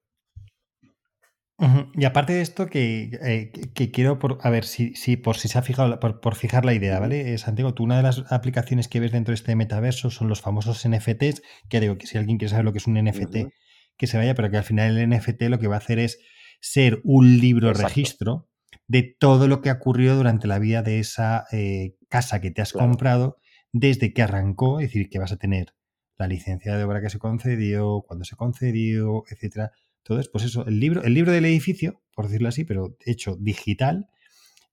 Y 1.94 2.04
aparte 2.04 2.34
de 2.34 2.42
esto, 2.42 2.68
que, 2.68 3.18
eh, 3.22 3.52
quiero, 3.92 4.20
por, 4.20 4.40
a 4.42 4.50
ver 4.50 4.66
si, 4.66 4.96
si, 4.96 5.16
por 5.16 5.38
si 5.38 5.48
se 5.48 5.58
ha 5.58 5.62
fijado, 5.62 5.98
por, 6.00 6.36
fijar 6.36 6.66
la 6.66 6.74
idea, 6.74 7.00
¿vale? 7.00 7.34
Eh, 7.34 7.38
Santiago, 7.38 7.74
tú 7.74 7.84
una 7.84 7.98
de 7.98 8.04
las 8.04 8.32
aplicaciones 8.32 8.90
que 8.90 9.00
ves 9.00 9.14
dentro 9.14 9.32
de 9.32 9.36
este 9.36 9.56
metaverso 9.56 10.10
son 10.10 10.28
los 10.28 10.42
famosos 10.42 10.86
NFTs, 10.86 11.42
que 11.70 11.80
digo 11.80 11.98
que 11.98 12.08
si 12.08 12.18
alguien 12.18 12.38
quiere 12.38 12.50
saber 12.50 12.66
lo 12.66 12.74
que 12.74 12.80
es 12.80 12.88
un 12.88 12.96
NFT, 12.96 13.54
que 13.96 14.08
se 14.08 14.18
vaya, 14.18 14.36
pero 14.36 14.50
que 14.50 14.58
al 14.58 14.64
final 14.64 14.98
el 14.98 15.10
NFT 15.10 15.44
lo 15.44 15.60
que 15.60 15.68
va 15.68 15.76
a 15.76 15.78
hacer 15.78 16.00
es 16.00 16.20
ser 16.64 17.01
un 17.03 17.39
libro 17.39 17.74
registro 17.74 18.47
de 18.88 19.03
todo 19.03 19.49
lo 19.49 19.61
que 19.61 19.70
ha 19.70 19.74
ocurrido 19.74 20.16
durante 20.16 20.47
la 20.47 20.59
vida 20.59 20.82
de 20.82 20.99
esa 20.99 21.45
eh, 21.51 21.97
casa 22.07 22.39
que 22.39 22.51
te 22.51 22.61
has 22.61 22.72
comprado 22.72 23.38
desde 23.74 24.14
que 24.14 24.22
arrancó, 24.22 24.80
es 24.80 24.88
decir, 24.88 25.09
que 25.09 25.20
vas 25.20 25.34
a 25.34 25.38
tener 25.38 25.76
la 26.16 26.28
licencia 26.28 26.78
de 26.78 26.84
obra 26.86 27.01
que 27.01 27.09
se 27.09 27.20
concedió, 27.20 28.05
cuando 28.07 28.24
se 28.24 28.38
concedió, 28.38 29.26
etcétera. 29.30 29.72
Entonces, 29.97 30.30
pues 30.32 30.45
eso, 30.45 30.66
el 30.66 30.80
libro, 30.80 31.03
el 31.03 31.14
libro 31.14 31.34
del 31.34 31.43
edificio, 31.43 32.01
por 32.16 32.28
decirlo 32.28 32.47
así, 32.47 32.64
pero 32.64 32.95
hecho 33.05 33.36
digital, 33.36 34.07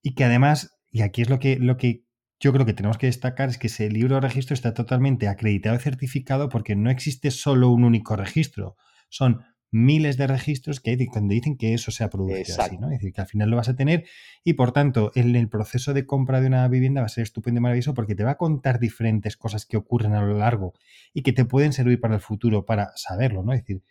y 0.01 0.13
que 0.15 0.23
además, 0.23 0.77
y 0.91 1.01
aquí 1.01 1.21
es 1.21 1.29
lo 1.29 1.39
que, 1.39 1.57
lo 1.57 1.75
que 1.75 2.05
yo 2.39 2.53
creo 2.53 2.65
que 2.65 2.73
tenemos 2.73 2.97
que 2.97 3.07
destacar, 3.07 3.49
es 3.49 3.57
que 3.57 3.67
ese 3.67 3.89
libro 3.89 4.15
de 4.15 4.21
registro 4.21 4.53
está 4.53 4.73
totalmente 4.73 5.27
acreditado 5.27 5.75
y 5.75 5.79
certificado 5.79 6.47
porque 6.47 6.77
no 6.77 6.89
existe 6.89 7.31
solo 7.31 7.69
un 7.69 7.83
único 7.83 8.15
registro. 8.15 8.77
Son 9.09 9.43
miles 9.71 10.17
de 10.17 10.27
registros 10.27 10.81
que 10.81 10.91
hay 10.91 11.05
cuando 11.07 11.33
dicen 11.33 11.57
que 11.57 11.73
eso 11.73 11.91
se 11.91 12.03
ha 12.03 12.09
producido 12.09 12.61
así, 12.61 12.77
¿no? 12.77 12.87
Es 12.87 12.99
decir, 12.99 13.13
que 13.13 13.21
al 13.21 13.27
final 13.27 13.49
lo 13.49 13.55
vas 13.55 13.69
a 13.69 13.75
tener 13.75 14.05
y 14.43 14.53
por 14.53 14.73
tanto 14.73 15.11
en 15.15 15.35
el 15.35 15.47
proceso 15.49 15.93
de 15.93 16.05
compra 16.05 16.41
de 16.41 16.47
una 16.47 16.67
vivienda 16.67 17.01
va 17.01 17.05
a 17.05 17.09
ser 17.09 17.23
estupendo 17.23 17.59
y 17.59 17.61
maravilloso 17.61 17.93
porque 17.93 18.15
te 18.15 18.23
va 18.23 18.31
a 18.31 18.37
contar 18.37 18.79
diferentes 18.79 19.37
cosas 19.37 19.65
que 19.65 19.77
ocurren 19.77 20.13
a 20.13 20.21
lo 20.21 20.37
largo 20.37 20.73
y 21.13 21.21
que 21.21 21.31
te 21.31 21.45
pueden 21.45 21.71
servir 21.71 22.01
para 22.01 22.15
el 22.15 22.21
futuro 22.21 22.65
para 22.65 22.91
saberlo, 22.95 23.43
¿no? 23.43 23.53
Es 23.53 23.61
decir, 23.61 23.83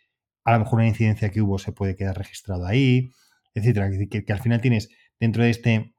a 0.43 0.53
lo 0.53 0.59
mejor 0.59 0.79
una 0.79 0.87
incidencia 0.87 1.29
que 1.29 1.41
hubo 1.41 1.57
se 1.57 1.71
puede 1.71 1.95
quedar 1.95 2.17
registrado 2.17 2.65
ahí, 2.65 3.11
etcétera. 3.53 3.89
Que, 4.09 4.23
que 4.23 4.33
al 4.33 4.39
final 4.39 4.61
tienes 4.61 4.89
dentro 5.19 5.43
de 5.43 5.49
este 5.49 5.95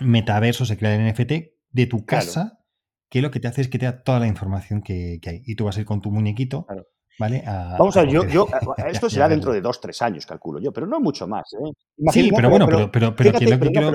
metaverso, 0.00 0.66
se 0.66 0.76
crea 0.76 0.94
el 0.94 1.12
NFT 1.12 1.32
de 1.70 1.86
tu 1.86 2.04
casa, 2.04 2.58
que 3.08 3.22
lo 3.22 3.30
que 3.30 3.40
te 3.40 3.48
hace 3.48 3.60
es 3.60 3.68
que 3.68 3.78
te 3.78 3.86
da 3.86 4.02
toda 4.02 4.20
la 4.20 4.26
información 4.26 4.82
que, 4.82 5.20
hay. 5.24 5.42
Y 5.44 5.54
tú 5.54 5.64
vas 5.64 5.76
a 5.76 5.80
ir 5.80 5.86
con 5.86 6.00
tu 6.00 6.10
muñequito. 6.10 6.66
¿Vale? 7.18 7.42
Vamos 7.46 7.96
a 7.96 8.02
ver, 8.02 8.10
yo, 8.10 8.46
esto 8.88 9.08
será 9.08 9.28
dentro 9.28 9.52
de 9.52 9.60
dos, 9.60 9.80
tres 9.80 10.02
años, 10.02 10.26
calculo 10.26 10.60
yo, 10.60 10.72
pero 10.72 10.86
no 10.86 11.00
mucho 11.00 11.26
más. 11.26 11.50
¿eh? 11.54 11.72
sí, 12.12 12.30
pero 12.34 12.50
bueno, 12.50 12.66
pero, 12.66 12.90
pero, 12.90 13.16
pero, 13.16 13.32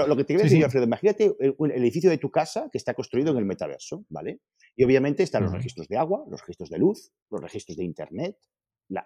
lo 0.08 0.16
que 0.16 0.24
te 0.24 0.34
quiero 0.34 0.44
decir, 0.44 0.64
Alfredo, 0.64 0.86
imagínate 0.86 1.36
el, 1.40 1.72
edificio 1.72 2.10
de 2.10 2.18
tu 2.18 2.32
casa 2.32 2.68
que 2.72 2.78
está 2.78 2.94
construido 2.94 3.32
en 3.32 3.38
el 3.38 3.46
metaverso, 3.46 4.06
¿vale? 4.10 4.40
Y 4.76 4.84
obviamente 4.84 5.24
están 5.24 5.44
los 5.44 5.52
registros 5.52 5.88
de 5.88 5.98
agua, 5.98 6.24
los 6.30 6.42
registros 6.42 6.70
de 6.70 6.80
luz, 6.80 7.12
los 7.30 7.42
registros 7.42 7.78
de 7.78 7.84
internet, 7.84 8.38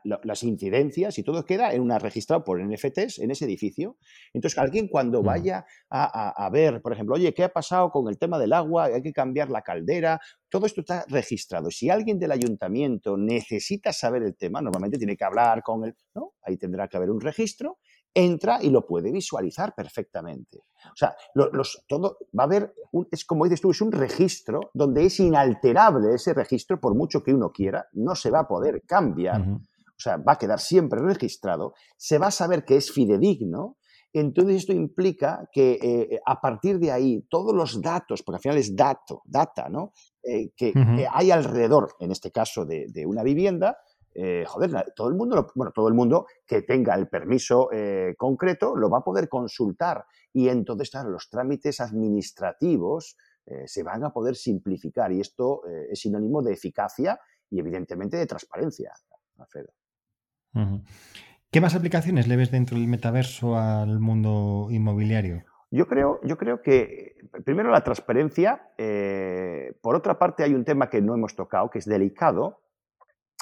las 0.04 0.44
incidencias 0.44 1.18
y 1.18 1.24
todo 1.24 1.46
queda 1.46 1.74
en 1.74 1.82
una 1.82 2.00
registrado 2.00 2.44
por 2.44 2.62
NFTs 2.62 3.20
en 3.20 3.32
ese 3.32 3.46
edificio. 3.46 3.98
Entonces, 4.34 4.58
alguien 4.58 4.88
cuando 4.88 5.22
vaya 5.22 5.66
a, 5.90 6.50
ver, 6.52 6.82
por 6.82 6.94
ejemplo, 6.94 7.16
oye, 7.16 7.34
¿qué 7.34 7.44
ha 7.44 7.54
pasado 7.54 7.92
con 7.92 8.08
el 8.08 8.18
tema 8.18 8.40
del 8.40 8.54
agua? 8.54 8.86
Hay 8.86 9.02
que 9.02 9.14
cambiar 9.14 9.50
la 9.50 9.62
caldera. 9.62 10.20
Todo 10.50 10.66
esto 10.66 10.82
está 10.82 11.06
registrado. 11.08 11.70
Si 11.70 11.90
alguien 11.90 12.18
del 12.18 12.32
ayuntamiento 12.32 13.18
necesita 13.18 13.94
saber 13.94 14.24
el 14.24 14.36
tema, 14.36 14.62
normalmente 14.62 14.98
tiene 14.98 15.16
que 15.16 15.24
hablar 15.24 15.62
con 15.62 15.86
él, 15.86 15.96
¿no? 16.16 16.34
Ahí 16.42 16.58
tendrá 16.58 16.88
que 16.88 16.98
haber 16.98 17.12
un 17.12 17.22
registro 17.22 17.78
entra 18.16 18.64
y 18.64 18.70
lo 18.70 18.88
puede 18.88 19.12
visualizar 19.12 19.76
perfectamente. 19.76 20.60
O 20.86 20.96
sea, 20.96 21.16
los, 21.34 21.84
todo, 21.88 22.18
va 22.38 22.44
a 22.44 22.46
haber, 22.46 22.74
es 23.12 23.26
como 23.26 23.44
dices 23.44 23.62
tú, 23.62 23.72
es 23.72 23.82
un 23.82 23.92
registro 23.92 24.72
donde 24.74 25.06
es 25.06 25.20
inalterable 25.20 26.16
ese 26.16 26.34
registro, 26.34 26.80
por 26.80 26.96
mucho 26.96 27.22
que 27.22 27.34
uno 27.34 27.52
quiera, 27.52 27.86
no 27.92 28.16
se 28.16 28.32
va 28.32 28.40
a 28.40 28.48
poder 28.48 28.84
cambiar 28.86 29.46
o 29.98 30.02
sea, 30.02 30.18
va 30.18 30.34
a 30.34 30.38
quedar 30.38 30.60
siempre 30.60 31.02
registrado, 31.02 31.74
se 31.98 32.18
va 32.18 32.28
a 32.28 32.32
saber 32.32 32.66
que 32.66 32.76
es 32.76 32.92
fidedigno, 32.92 33.78
entonces 34.20 34.58
esto 34.58 34.72
implica 34.72 35.50
que 35.52 35.78
eh, 35.82 36.22
a 36.26 36.40
partir 36.40 36.80
de 36.80 36.92
ahí 36.92 37.28
todos 37.30 37.54
los 37.54 37.82
datos, 37.82 38.24
porque 38.24 38.38
al 38.38 38.42
final 38.42 38.58
es 38.58 38.74
dato, 38.74 39.22
data, 39.26 39.68
¿no? 39.68 39.92
Eh, 40.24 40.52
que, 40.56 40.74
hay 41.12 41.32
alrededor, 41.32 41.96
en 42.00 42.12
este 42.12 42.32
caso 42.32 42.66
de, 42.66 43.06
una 43.06 43.24
vivienda, 43.24 43.78
eh, 44.14 44.46
joder, 44.48 44.94
todo 44.96 45.10
el 45.10 45.16
mundo, 45.16 45.48
bueno, 45.56 45.74
todo 45.76 45.90
el 45.90 45.94
mundo 45.94 46.28
que 46.48 46.62
tenga 46.62 46.96
el 46.96 47.10
permiso 47.10 47.70
concreto 48.18 48.76
lo 48.76 48.90
va 48.90 49.00
a 49.00 49.04
poder 49.04 49.28
consultar 49.28 50.06
y 50.32 50.48
entonces, 50.48 50.90
claro, 50.90 51.10
los 51.10 51.30
trámites 51.30 51.82
administrativos 51.82 53.18
se 53.66 53.84
van 53.84 54.04
a 54.06 54.12
poder 54.12 54.36
simplificar 54.36 55.12
y 55.12 55.20
esto 55.20 55.64
es 55.68 56.00
sinónimo 56.00 56.42
de 56.42 56.54
eficacia 56.54 57.20
y 57.50 57.60
evidentemente 57.60 58.16
de 58.16 58.26
transparencia, 58.26 58.94
Alfredo. 59.38 59.74
¿Qué 61.52 61.62
más 61.62 61.76
aplicaciones 61.76 62.28
le 62.28 62.36
ves 62.36 62.52
dentro 62.52 62.78
del 62.78 62.88
metaverso 62.88 63.58
al 63.58 64.00
mundo 64.00 64.68
inmobiliario? 64.72 65.44
Yo 65.72 65.88
creo, 65.88 66.20
yo 66.24 66.38
creo 66.38 66.62
que, 66.62 67.16
primero, 67.44 67.72
la 67.72 67.84
transparencia. 67.84 68.72
Eh, 68.78 69.78
por 69.82 69.96
otra 69.96 70.18
parte, 70.18 70.44
hay 70.44 70.54
un 70.54 70.64
tema 70.64 70.90
que 70.90 71.02
no 71.02 71.16
hemos 71.16 71.36
tocado, 71.36 71.70
que 71.70 71.80
es 71.80 71.86
delicado. 71.86 72.62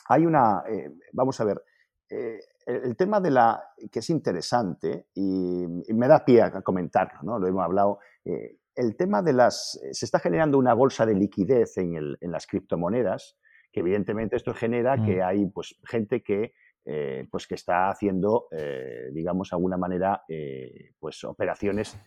Hay 0.10 0.26
una, 0.26 0.64
eh, 0.70 0.92
vamos 1.12 1.40
a 1.40 1.46
ver, 1.46 1.64
eh, 2.10 2.40
el, 2.66 2.96
tema 2.96 3.20
de 3.20 3.32
la, 3.32 3.64
que 3.92 4.00
es 4.00 4.10
interesante 4.10 5.08
y, 5.14 5.66
me 5.94 6.08
da 6.08 6.26
pie 6.26 6.42
a 6.42 6.62
comentarlo, 6.62 7.20
¿no? 7.24 7.40
Lo 7.40 7.48
hemos 7.48 7.64
hablado. 7.64 8.00
el 8.24 8.96
tema 8.96 9.22
de 9.22 9.34
las, 9.34 9.80
se 9.92 10.06
está 10.06 10.20
generando 10.20 10.58
una 10.58 10.74
bolsa 10.74 11.06
de 11.06 11.14
liquidez 11.14 11.78
en, 11.78 12.18
las 12.22 12.48
criptomonedas, 12.48 13.38
que 13.72 13.82
evidentemente 13.82 14.36
esto 14.36 14.54
genera 14.54 15.04
que 15.04 15.18
mm. 15.18 15.24
hay 15.24 15.46
pues, 15.48 15.76
gente 15.84 16.24
que 16.24 16.54
eh, 16.86 17.26
pues 17.32 17.48
que 17.48 17.56
está 17.56 17.90
haciendo, 17.90 18.48
eh, 18.52 19.10
digamos, 19.14 19.50
de 19.50 19.56
alguna 19.56 19.78
manera, 19.78 20.24
eh, 20.28 20.92
pues 21.00 21.24
operaciones, 21.24 21.98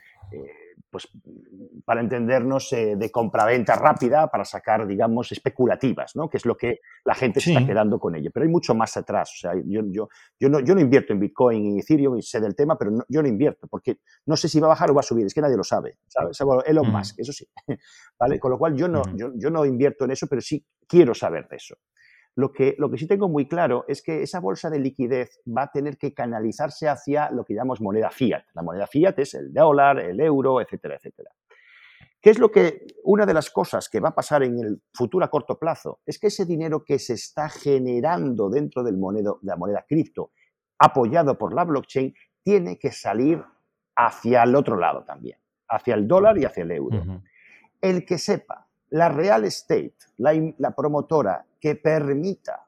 pues 0.90 1.08
para 1.84 2.00
entendernos, 2.00 2.70
de 2.70 3.10
compraventa 3.10 3.76
rápida 3.76 4.26
para 4.26 4.44
sacar, 4.44 4.86
digamos, 4.86 5.32
especulativas, 5.32 6.14
¿no? 6.16 6.28
Que 6.28 6.36
es 6.36 6.44
lo 6.44 6.56
que 6.56 6.80
la 7.04 7.14
gente 7.14 7.40
se 7.40 7.52
está 7.52 7.64
quedando 7.64 7.98
con 7.98 8.16
ello. 8.16 8.30
Pero 8.34 8.44
hay 8.44 8.50
mucho 8.50 8.74
más 8.74 8.96
atrás. 8.96 9.30
O 9.34 9.38
sea, 9.38 9.52
yo, 9.64 9.82
yo, 9.86 10.08
yo, 10.38 10.48
no, 10.48 10.60
yo 10.60 10.74
no 10.74 10.80
invierto 10.80 11.12
en 11.12 11.20
Bitcoin 11.20 11.76
y 11.76 11.78
Ethereum 11.78 12.18
y 12.18 12.22
sé 12.22 12.40
del 12.40 12.56
tema, 12.56 12.76
pero 12.76 12.92
yo 13.08 13.22
no 13.22 13.28
invierto 13.28 13.68
porque 13.68 14.00
no 14.26 14.36
sé 14.36 14.48
si 14.48 14.58
va 14.58 14.66
a 14.66 14.70
bajar 14.70 14.90
o 14.90 14.94
va 14.94 15.00
a 15.00 15.04
subir. 15.04 15.24
Es 15.24 15.32
que 15.32 15.40
nadie 15.40 15.56
lo 15.56 15.64
sabe. 15.64 15.98
¿sabes? 16.08 16.38
Elon 16.66 16.90
Musk, 16.90 17.18
eso 17.20 17.32
sí. 17.32 17.46
¿Vale? 18.18 18.38
Con 18.40 18.50
lo 18.50 18.58
cual 18.58 18.76
yo 18.76 18.88
no, 18.88 19.02
yo, 19.14 19.32
yo 19.36 19.48
no 19.48 19.64
invierto 19.64 20.04
en 20.04 20.10
eso, 20.10 20.26
pero 20.26 20.42
sí 20.42 20.66
quiero 20.86 21.14
saber 21.14 21.48
de 21.48 21.56
eso. 21.56 21.76
Lo 22.36 22.52
que, 22.52 22.74
lo 22.78 22.90
que 22.90 22.98
sí 22.98 23.06
tengo 23.06 23.30
muy 23.30 23.48
claro 23.48 23.86
es 23.88 24.02
que 24.02 24.22
esa 24.22 24.40
bolsa 24.40 24.68
de 24.68 24.78
liquidez 24.78 25.40
va 25.46 25.62
a 25.62 25.70
tener 25.72 25.96
que 25.96 26.12
canalizarse 26.12 26.86
hacia 26.86 27.30
lo 27.30 27.44
que 27.44 27.54
llamamos 27.54 27.80
moneda 27.80 28.10
fiat. 28.10 28.44
La 28.52 28.62
moneda 28.62 28.86
fiat 28.86 29.18
es 29.18 29.34
el 29.34 29.54
dólar, 29.54 29.98
el 30.00 30.20
euro, 30.20 30.60
etcétera, 30.60 30.96
etcétera. 30.96 31.30
¿Qué 32.20 32.30
es 32.30 32.38
lo 32.38 32.50
que, 32.50 32.86
una 33.04 33.24
de 33.24 33.32
las 33.32 33.50
cosas 33.50 33.88
que 33.88 34.00
va 34.00 34.10
a 34.10 34.14
pasar 34.14 34.42
en 34.42 34.58
el 34.58 34.82
futuro 34.92 35.24
a 35.24 35.30
corto 35.30 35.58
plazo? 35.58 36.00
Es 36.04 36.18
que 36.18 36.26
ese 36.26 36.44
dinero 36.44 36.84
que 36.84 36.98
se 36.98 37.14
está 37.14 37.48
generando 37.48 38.50
dentro 38.50 38.82
del 38.82 38.96
de 38.96 39.32
la 39.42 39.56
moneda 39.56 39.86
cripto, 39.88 40.32
apoyado 40.78 41.38
por 41.38 41.54
la 41.54 41.64
blockchain, 41.64 42.12
tiene 42.42 42.78
que 42.78 42.92
salir 42.92 43.42
hacia 43.96 44.42
el 44.42 44.54
otro 44.56 44.76
lado 44.76 45.04
también, 45.04 45.38
hacia 45.68 45.94
el 45.94 46.06
dólar 46.06 46.36
y 46.36 46.44
hacia 46.44 46.64
el 46.64 46.72
euro. 46.72 47.22
El 47.80 48.04
que 48.04 48.18
sepa, 48.18 48.65
la 48.90 49.08
real 49.08 49.44
estate, 49.44 49.94
la, 50.18 50.70
promotora 50.76 51.44
que 51.60 51.74
permita 51.76 52.66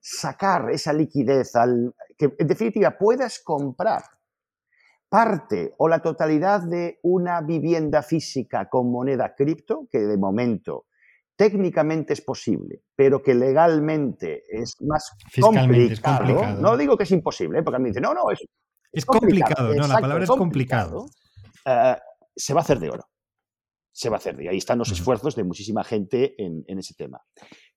sacar 0.00 0.70
esa 0.70 0.92
liquidez, 0.92 1.54
al, 1.56 1.94
que 2.16 2.34
en 2.38 2.46
definitiva 2.46 2.96
puedas 2.96 3.40
comprar 3.40 4.02
parte 5.08 5.74
o 5.78 5.88
la 5.88 6.00
totalidad 6.00 6.62
de 6.62 6.98
una 7.02 7.40
vivienda 7.40 8.02
física 8.02 8.68
con 8.68 8.90
moneda 8.90 9.34
cripto, 9.34 9.88
que 9.90 9.98
de 9.98 10.16
momento 10.16 10.86
técnicamente 11.36 12.12
es 12.12 12.20
posible, 12.20 12.82
pero 12.94 13.22
que 13.22 13.34
legalmente 13.34 14.44
es 14.48 14.76
más 14.82 15.10
complicado. 15.40 16.56
No 16.58 16.76
digo 16.76 16.96
que 16.96 17.04
es 17.04 17.10
imposible, 17.12 17.60
¿eh? 17.60 17.62
porque 17.62 17.76
a 17.76 17.78
mí 17.78 17.84
me 17.84 17.88
dicen, 17.88 18.02
no, 18.02 18.12
no, 18.12 18.30
es, 18.30 18.44
es 18.92 19.06
complicado, 19.06 19.74
no, 19.74 19.86
la 19.86 20.00
palabra 20.00 20.24
es 20.24 20.30
complicado. 20.30 21.06
Eh, 21.64 21.96
se 22.36 22.54
va 22.54 22.60
a 22.60 22.62
hacer 22.62 22.78
de 22.78 22.90
oro. 22.90 23.09
Se 23.92 24.08
va 24.08 24.16
a 24.16 24.18
hacer 24.18 24.36
de 24.36 24.44
oro. 24.44 24.50
Ahí 24.52 24.58
están 24.58 24.78
los 24.78 24.90
esfuerzos 24.92 25.34
de 25.34 25.44
muchísima 25.44 25.84
gente 25.84 26.34
en, 26.38 26.64
ese 26.78 26.94
tema. 26.94 27.20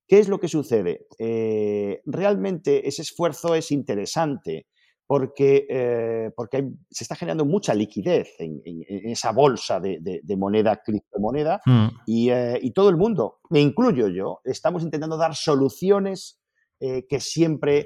¿Qué 0.07 0.19
es 0.19 0.27
lo 0.27 0.39
que 0.39 0.47
sucede? 0.47 1.07
Eh, 1.17 2.01
realmente 2.05 2.87
ese 2.87 3.01
esfuerzo 3.01 3.55
es 3.55 3.71
interesante 3.71 4.67
porque, 5.05 5.65
eh, 5.69 6.31
porque 6.35 6.69
se 6.89 7.03
está 7.03 7.15
generando 7.15 7.45
mucha 7.45 7.73
liquidez 7.73 8.35
en, 8.39 8.61
esa 8.87 9.31
bolsa 9.31 9.79
de, 9.79 10.21
moneda, 10.37 10.81
criptomoneda, 10.83 11.61
mm. 11.65 11.87
eh, 12.07 12.59
y, 12.61 12.71
todo 12.71 12.89
el 12.89 12.97
mundo, 12.97 13.39
me 13.49 13.59
incluyo 13.59 14.07
yo, 14.07 14.39
estamos 14.43 14.83
intentando 14.83 15.17
dar 15.17 15.35
soluciones 15.35 16.39
que 16.79 17.21
siempre, 17.21 17.85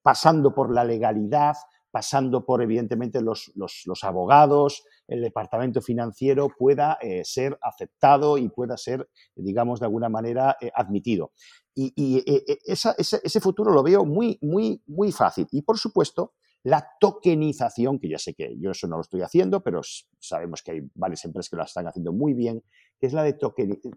pasando 0.00 0.54
por 0.54 0.72
la 0.72 0.82
legalidad, 0.82 1.56
pasando 1.96 2.44
por, 2.44 2.60
evidentemente, 2.60 3.22
los, 3.22 3.50
los, 3.54 4.04
abogados, 4.04 4.84
el 5.08 5.22
departamento 5.22 5.80
financiero, 5.80 6.50
pueda 6.58 6.98
ser 7.24 7.58
aceptado 7.62 8.36
y 8.36 8.50
pueda 8.50 8.76
ser, 8.76 9.08
digamos, 9.34 9.80
de 9.80 9.86
alguna 9.86 10.10
manera 10.10 10.58
admitido. 10.74 11.32
Y, 11.74 12.18
e, 12.26 12.44
e, 12.46 12.58
ese, 12.66 13.40
futuro 13.40 13.72
lo 13.72 13.82
veo 13.82 14.04
muy, 14.04 14.38
muy, 14.42 14.82
muy 14.86 15.10
fácil. 15.10 15.46
Y 15.52 15.62
por 15.62 15.78
supuesto, 15.78 16.34
la 16.66 16.84
tokenización, 16.98 17.98
que 18.00 18.08
ya 18.08 18.18
sé 18.18 18.34
que 18.34 18.56
yo 18.58 18.72
eso 18.72 18.88
no 18.88 18.96
lo 18.96 19.02
estoy 19.02 19.22
haciendo, 19.22 19.62
pero 19.62 19.80
sabemos 20.18 20.62
que 20.62 20.72
hay 20.72 20.80
varias 20.94 21.24
empresas 21.24 21.48
que 21.48 21.56
lo 21.56 21.62
están 21.62 21.86
haciendo 21.86 22.12
muy 22.12 22.34
bien, 22.34 22.62
que 22.98 23.06
es 23.06 23.12
la 23.12 23.22
de 23.22 23.38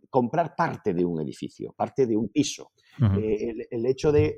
comprar 0.09 0.55
parte 0.55 0.93
de 0.93 1.03
un 1.03 1.19
edificio, 1.19 1.73
parte 1.75 2.05
de 2.05 2.15
un 2.15 2.29
piso. 2.29 2.71
Eh, 3.17 3.67
el, 3.71 3.85
hecho 3.87 4.11
de, 4.11 4.37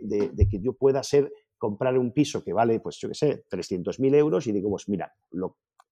que 0.49 0.59
yo 0.61 0.73
pueda 0.73 1.03
ser 1.03 1.29
comprar 1.61 1.95
un 1.95 2.11
piso 2.11 2.43
que 2.43 2.53
vale, 2.53 2.79
pues 2.79 2.97
yo 2.97 3.07
qué 3.09 3.13
sé, 3.13 3.45
300.000 3.47 4.15
euros 4.15 4.47
y 4.47 4.51
digo, 4.51 4.67
pues 4.71 4.89
mira, 4.89 5.13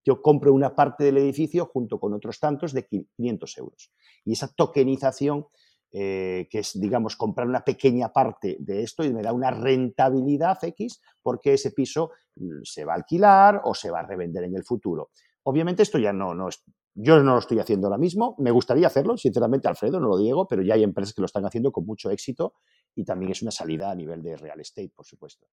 yo 0.04 0.20
compro 0.20 0.52
una 0.52 0.74
parte 0.74 1.04
del 1.04 1.20
edificio 1.20 1.68
junto 1.68 2.00
con 2.00 2.12
otros 2.16 2.40
tantos 2.40 2.74
de 2.74 2.88
500 2.88 3.58
euros. 3.60 3.92
Y 4.26 4.34
esa 4.34 4.52
tokenización 4.52 5.46
eh, 5.92 6.48
que 6.50 6.60
es, 6.60 6.80
digamos, 6.80 7.16
comprar 7.16 7.48
una 7.48 7.64
pequeña 7.64 8.12
parte 8.12 8.58
de 8.60 8.82
esto 8.82 9.04
y 9.04 9.14
me 9.14 9.22
da 9.22 9.32
una 9.32 9.52
rentabilidad 9.52 10.58
X 10.64 11.02
porque 11.22 11.54
ese 11.54 11.70
piso 11.70 12.14
mm, 12.36 12.62
se 12.64 12.84
va 12.84 12.94
a 12.94 12.96
alquilar 12.96 13.62
o 13.64 13.76
se 13.76 13.92
va 13.92 14.00
a 14.00 14.08
revender 14.08 14.46
en 14.46 14.56
el 14.56 14.64
futuro. 14.64 15.12
Obviamente 15.44 15.84
esto 15.84 16.00
ya 16.00 16.12
no, 16.12 16.34
no 16.34 16.50
es, 16.50 16.64
yo 16.96 17.22
no 17.22 17.34
lo 17.34 17.40
estoy 17.40 17.60
haciendo 17.60 17.88
ahora 17.88 18.00
mismo, 18.00 18.36
me 18.40 18.50
gustaría 18.50 18.88
hacerlo, 18.88 19.18
sinceramente, 19.18 19.68
Alfredo, 19.68 20.00
no 20.00 20.08
lo 20.08 20.18
digo, 20.18 20.48
pero 20.48 20.64
ya 20.64 20.74
hay 20.74 20.84
empresas 20.84 21.14
que 21.14 21.22
lo 21.22 21.28
están 21.28 21.46
haciendo 21.46 21.72
con 21.72 21.86
mucho 21.86 22.10
éxito 22.10 22.56
y 22.96 23.06
también 23.06 23.32
es 23.32 23.42
una 23.42 23.52
salida 23.52 23.92
a 23.92 23.96
nivel 23.96 24.22
de 24.22 24.38
real 24.38 24.60
estate, 24.60 24.92
por 24.96 25.06
supuesto. 25.06 25.48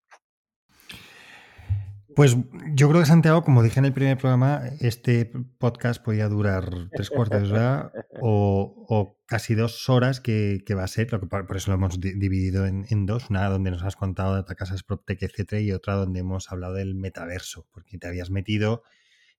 Pues 2.16 2.34
yo 2.72 2.88
creo 2.88 3.02
que 3.02 3.06
Santiago, 3.06 3.42
como 3.42 3.62
dije 3.62 3.78
en 3.78 3.84
el 3.84 3.92
primer 3.92 4.16
programa, 4.16 4.62
este 4.80 5.30
podcast 5.58 6.02
podía 6.02 6.28
durar 6.28 6.88
tres 6.92 7.10
cuartos 7.10 7.50
de 7.50 7.54
hora 7.54 7.92
o, 8.22 9.18
casi 9.26 9.54
dos 9.54 9.88
horas 9.90 10.20
que, 10.20 10.62
va 10.74 10.84
a 10.84 10.88
ser, 10.88 11.08
por, 11.08 11.56
eso 11.56 11.72
lo 11.72 11.76
hemos 11.76 12.00
dividido 12.00 12.64
en, 12.64 13.04
dos, 13.04 13.28
una 13.28 13.48
donde 13.50 13.70
nos 13.70 13.82
has 13.82 13.96
contado 13.96 14.40
de 14.40 14.54
casas 14.54 14.82
PropTech, 14.82 15.24
etcétera, 15.24 15.60
y 15.60 15.72
otra 15.72 15.94
donde 15.94 16.20
hemos 16.20 16.50
hablado 16.50 16.72
del 16.72 16.94
metaverso, 16.94 17.66
porque 17.70 17.98
te 17.98 18.06
habías 18.06 18.30
metido, 18.30 18.82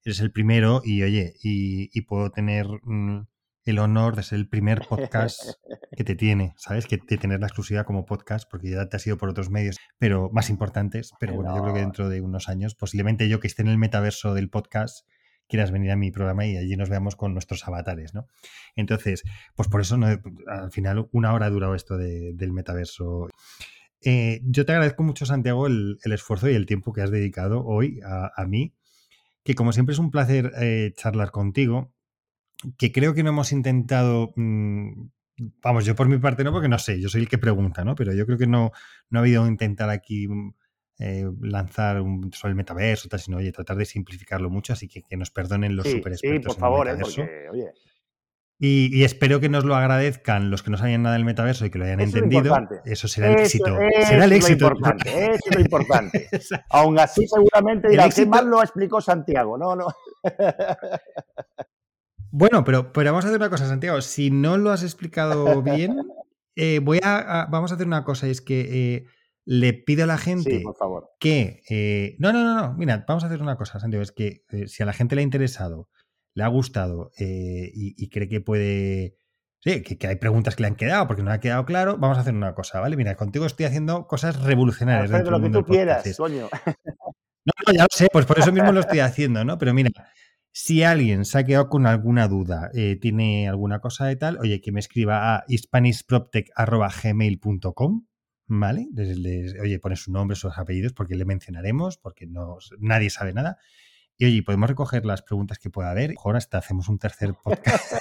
eres 0.04 0.20
el 0.20 0.32
primero 0.32 0.82
y 0.84 1.02
oye, 1.02 1.34
y, 1.42 2.02
puedo 2.02 2.30
tener... 2.30 2.68
Mm, 2.84 3.28
el 3.68 3.80
honor 3.80 4.16
de 4.16 4.24
ser 4.24 4.40
el 4.40 4.48
primer 4.48 4.88
podcast 4.88 5.42
que 5.96 6.04
te 6.06 6.16
tiene, 6.16 6.54
¿sabes? 6.58 6.88
Que 6.88 6.98
de 6.98 7.18
tener 7.18 7.42
la 7.42 7.48
exclusividad 7.48 7.86
como 7.86 8.06
podcast, 8.06 8.50
porque 8.50 8.70
ya 8.70 8.88
te 8.88 8.96
ha 8.96 9.00
sido 9.00 9.18
por 9.18 9.28
otros 9.28 9.50
medios, 9.50 9.78
pero 9.98 10.30
más 10.32 10.50
importantes. 10.50 11.12
Pero 11.20 11.36
bueno, 11.36 11.54
yo 11.54 11.62
creo 11.62 11.74
que 11.74 11.82
dentro 11.82 12.08
de 12.08 12.22
unos 12.22 12.48
años, 12.48 12.76
posiblemente 12.76 13.28
yo 13.28 13.42
que 13.42 13.48
esté 13.48 13.64
en 13.64 13.68
el 13.68 13.78
metaverso 13.78 14.34
del 14.34 14.50
podcast, 14.50 15.06
quieras 15.50 15.72
venir 15.72 15.92
a 15.92 15.98
mi 15.98 16.12
programa 16.12 16.46
y 16.46 16.56
allí 16.56 16.78
nos 16.78 16.90
veamos 16.90 17.18
con 17.18 17.34
nuestros 17.34 17.68
avatares, 17.68 18.14
¿no? 18.14 18.28
Entonces, 18.76 19.24
pues 19.56 19.68
por 19.68 19.82
eso 19.82 19.98
al 20.48 20.72
final 20.72 21.10
una 21.12 21.34
hora 21.34 21.48
ha 21.48 21.50
durado 21.50 21.76
esto 21.76 21.98
del 21.98 22.54
metaverso. 22.54 23.28
Eh, 24.02 24.40
yo 24.44 24.66
te 24.66 24.72
agradezco 24.72 25.04
mucho, 25.04 25.26
Santiago, 25.26 25.68
el, 25.68 25.98
esfuerzo 26.06 26.50
y 26.50 26.56
el 26.56 26.66
tiempo 26.66 26.94
que 26.94 27.02
has 27.02 27.12
dedicado 27.12 27.66
hoy 27.66 28.00
a, 28.06 28.46
mí, 28.46 28.74
que 29.44 29.56
como 29.56 29.74
siempre 29.74 29.92
es 29.92 30.00
un 30.00 30.12
placer 30.12 30.54
eh, 30.58 30.94
charlar 30.96 31.32
contigo 31.32 31.94
que 32.78 32.92
creo 32.92 33.14
que 33.14 33.24
no 33.24 33.30
hemos 33.30 33.52
intentado, 33.52 34.34
mm, 34.36 35.10
vamos, 35.62 35.86
yo 35.86 35.96
por 35.96 36.08
mi 36.08 36.18
parte 36.18 36.44
no, 36.44 36.52
porque 36.52 36.68
no 36.68 36.80
sé, 36.80 37.00
yo 37.00 37.10
soy 37.10 37.22
el 37.22 37.30
que 37.30 37.38
pregunta, 37.38 37.84
¿no? 37.84 37.96
Pero 37.96 38.14
yo 38.14 38.26
creo 38.26 38.38
que 38.38 38.48
no, 38.48 38.72
no 39.10 39.20
ha 39.20 39.22
habido 39.22 39.46
intentar 39.48 39.90
aquí 39.90 40.28
mm, 40.28 40.54
eh, 41.00 41.30
lanzar 41.42 42.02
un, 42.02 42.32
sobre 42.34 42.52
el 42.52 42.56
metaverso, 42.56 43.08
tal, 43.08 43.20
sino, 43.20 43.38
oye, 43.38 43.52
tratar 43.52 43.78
de 43.78 43.86
simplificarlo 43.86 44.50
mucho, 44.50 44.74
así 44.74 44.88
que 44.88 45.04
que 45.04 45.18
nos 45.18 45.32
perdonen 45.32 45.76
los 45.76 45.88
super 45.88 46.14
expertos. 46.14 46.42
Sí, 46.42 46.48
por 46.48 46.58
favor, 46.58 46.88
¿eh? 46.88 46.98
porque, 47.00 47.50
oye. 47.52 47.72
Y, 48.60 49.04
espero 49.04 49.40
que 49.40 49.50
nos 49.50 49.66
lo 49.66 49.76
agradezcan 49.76 50.50
los 50.50 50.64
que 50.64 50.72
no 50.72 50.78
saben 50.78 51.04
nada 51.04 51.14
del 51.14 51.26
metaverso 51.26 51.64
y 51.66 51.70
que 51.70 51.78
lo 51.78 51.86
hayan 51.86 52.00
entendido. 52.00 52.58
Eso 52.86 53.08
será 53.08 53.32
el 53.32 53.42
éxito. 53.42 53.78
será 54.08 54.26
el 54.26 54.34
éxito. 54.34 54.72
Lo 54.72 54.78
importante, 54.78 55.10
eso 55.34 55.50
es 55.50 55.56
lo 55.56 55.62
importante. 55.62 56.28
Aún 56.72 56.98
así, 57.00 57.28
seguramente 57.28 57.90
dirán, 57.90 58.10
¿qué 58.10 58.26
más 58.26 58.44
lo 58.44 58.64
explicó 58.64 59.00
Santiago? 59.00 59.58
No, 59.60 59.76
no. 59.76 59.88
Bueno, 62.38 62.64
pero, 62.64 62.94
pero 62.94 63.10
vamos 63.12 63.26
a 63.26 63.30
hacer 63.30 63.40
una 63.40 63.50
cosa, 63.50 63.68
Santiago. 63.68 64.00
Si 64.00 64.30
no 64.30 64.60
lo 64.60 64.70
has 64.70 64.84
explicado 64.84 65.64
bien, 65.64 65.96
eh, 66.56 66.80
voy 66.84 67.00
a, 67.02 67.48
vamos 67.50 67.72
a 67.72 67.76
hacer 67.76 67.88
una 67.88 68.04
cosa, 68.04 68.28
es 68.28 68.42
que 68.42 68.60
eh, 68.70 69.06
le 69.44 69.74
pido 69.74 70.04
a 70.04 70.08
la 70.08 70.20
gente 70.20 70.64
que... 71.20 71.64
Eh, 71.68 72.16
no, 72.20 72.32
no, 72.32 72.44
no, 72.44 72.56
no, 72.56 72.74
mira, 72.76 73.04
vamos 73.08 73.24
a 73.24 73.28
hacer 73.28 73.42
una 73.42 73.56
cosa, 73.56 73.80
Santiago, 73.80 74.04
es 74.04 74.12
que 74.12 74.44
si 74.68 74.84
a 74.84 74.86
la 74.86 74.94
gente 74.94 75.16
le 75.16 75.22
ha 75.22 75.24
interesado, 75.24 75.90
le 76.36 76.44
ha 76.44 76.48
gustado 76.48 77.12
y, 77.18 78.08
cree 78.10 78.30
que 78.30 78.40
puede... 78.40 79.16
Sí, 79.60 79.82
que, 79.82 80.06
hay 80.06 80.18
preguntas 80.18 80.56
que 80.56 80.62
le 80.62 80.68
han 80.68 80.76
quedado 80.76 81.08
porque 81.08 81.24
no 81.24 81.32
ha 81.32 81.40
quedado 81.40 81.66
claro. 81.66 81.98
Vamos 81.98 82.20
a 82.20 82.22
hacer 82.22 82.36
una 82.36 82.54
cosa, 82.54 82.80
¿vale? 82.80 82.96
Mira, 82.96 83.16
contigo 83.16 83.48
estoy 83.48 83.66
haciendo 83.66 84.06
cosas 84.06 84.40
revolucionarias. 84.44 85.12
Hacer 85.12 85.32
lo 85.32 85.42
que 85.42 85.50
tú 85.50 85.66
quieras, 85.66 86.06
coño. 86.16 86.50
No, 87.48 87.54
no, 87.66 87.74
ya 87.74 87.84
lo 87.84 87.88
sé, 87.90 88.10
pues 88.12 88.26
por 88.28 88.38
eso 88.38 88.52
mismo 88.52 88.72
lo 88.72 88.80
estoy 88.82 89.00
haciendo, 89.00 89.44
¿no? 89.44 89.58
Pero 89.58 89.74
mira, 89.74 89.90
si 90.60 90.82
alguien 90.82 91.24
se 91.24 91.38
ha 91.38 91.44
quedado 91.44 91.70
con 91.70 91.86
alguna 91.86 92.28
duda, 92.28 92.72
eh, 92.74 92.98
tiene 93.00 93.48
alguna 93.48 93.80
cosa 93.80 94.08
de 94.08 94.16
tal, 94.16 94.40
oye, 94.40 94.60
que 94.60 94.72
me 94.72 94.80
escriba 94.80 95.36
a 95.36 95.44
hispanishproptech.gmail.com, 95.48 98.08
¿vale? 98.48 98.88
oye, 99.62 99.78
pone 99.78 99.96
su 99.96 100.12
nombre, 100.12 100.36
sus 100.36 100.58
apellidos, 100.58 100.94
porque 100.94 101.14
le 101.14 101.26
mencionaremos, 101.26 102.00
porque 102.00 102.26
no, 102.26 102.58
nadie 102.80 103.12
sabe 103.12 103.34
nada. 103.34 103.60
Y 104.20 104.26
oye, 104.26 104.42
podemos 104.42 104.68
recoger 104.68 105.06
las 105.06 105.22
preguntas 105.22 105.60
que 105.60 105.70
pueda 105.70 105.92
haber. 105.92 106.16
Ahora 106.26 106.40
hasta 106.40 106.58
hacemos 106.58 106.90
un 106.90 106.98
tercer 106.98 107.36
podcast. 107.44 107.94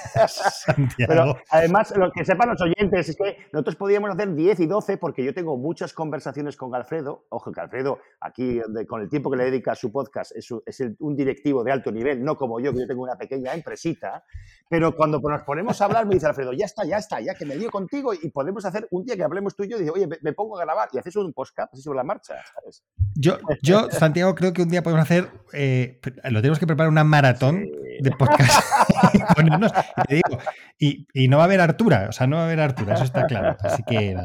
Pero 0.97 1.37
además, 1.51 1.93
lo 1.95 2.11
que 2.11 2.25
sepan 2.25 2.49
los 2.49 2.61
oyentes 2.61 3.09
es 3.09 3.15
que 3.15 3.37
nosotros 3.53 3.75
podríamos 3.75 4.09
hacer 4.09 4.33
10 4.33 4.61
y 4.61 4.65
12 4.65 4.97
porque 4.97 5.23
yo 5.23 5.31
tengo 5.35 5.57
muchas 5.57 5.93
conversaciones 5.93 6.57
con 6.57 6.73
Alfredo. 6.73 7.27
Ojo, 7.29 7.51
que 7.51 7.61
Alfredo, 7.61 7.99
aquí 8.19 8.59
con 8.87 9.01
el 9.01 9.09
tiempo 9.09 9.29
que 9.29 9.37
le 9.37 9.43
dedica 9.45 9.73
a 9.73 9.75
su 9.75 9.91
podcast, 9.91 10.31
es, 10.35 10.49
un 10.99 11.15
directivo 11.15 11.63
de 11.63 11.71
alto 11.71 11.91
nivel, 11.91 12.23
no 12.23 12.35
como 12.35 12.59
yo, 12.59 12.73
que 12.73 12.79
yo 12.79 12.87
tengo 12.87 13.03
una 13.03 13.15
pequeña 13.15 13.53
empresita. 13.53 14.23
Pero 14.67 14.95
cuando 14.95 15.19
nos 15.19 15.43
ponemos 15.43 15.79
a 15.81 15.85
hablar, 15.85 16.07
me 16.07 16.15
dice 16.15 16.25
Alfredo, 16.25 16.51
ya 16.53 16.65
está, 16.65 16.83
ya 16.83 16.97
está, 16.97 17.21
ya 17.21 17.35
que 17.35 17.45
me 17.45 17.57
dio 17.57 17.69
contigo 17.69 18.13
y 18.15 18.29
podemos 18.31 18.65
hacer 18.65 18.87
un 18.89 19.05
día 19.05 19.15
que 19.15 19.23
hablemos 19.23 19.55
tú 19.55 19.63
y 19.65 19.69
yo, 19.69 19.77
dice, 19.77 19.91
oye, 19.91 20.07
me, 20.07 20.33
pongo 20.33 20.57
a 20.57 20.63
grabar 20.63 20.89
y 20.93 20.97
haces 20.97 21.15
un 21.15 21.31
podcast 21.31 21.71
así 21.73 21.83
sobre 21.83 21.97
la 21.97 22.03
marcha. 22.03 22.33
Yo, 23.13 23.37
yo, 23.61 23.91
Santiago, 23.91 24.33
creo 24.33 24.51
que 24.51 24.63
un 24.63 24.69
día 24.69 24.81
podemos 24.81 25.03
hacer. 25.03 25.29
Eh, 25.53 25.99
lo 26.29 26.41
tenemos 26.41 26.59
que 26.59 26.67
preparar 26.67 26.89
una 26.89 27.03
maratón 27.03 27.67
de 27.99 28.11
podcast 28.11 28.63
y, 30.79 31.27
no 31.27 31.37
va 31.37 31.43
a 31.43 31.45
haber 31.45 31.61
Artura, 31.61 32.07
o 32.09 32.11
sea, 32.11 32.27
no 32.27 32.37
va 32.37 32.43
a 32.43 32.45
haber 32.45 32.59
Artura, 32.59 32.95
eso 32.95 33.03
está 33.03 33.25
claro. 33.25 33.57
Así 33.61 33.83
que 33.83 34.15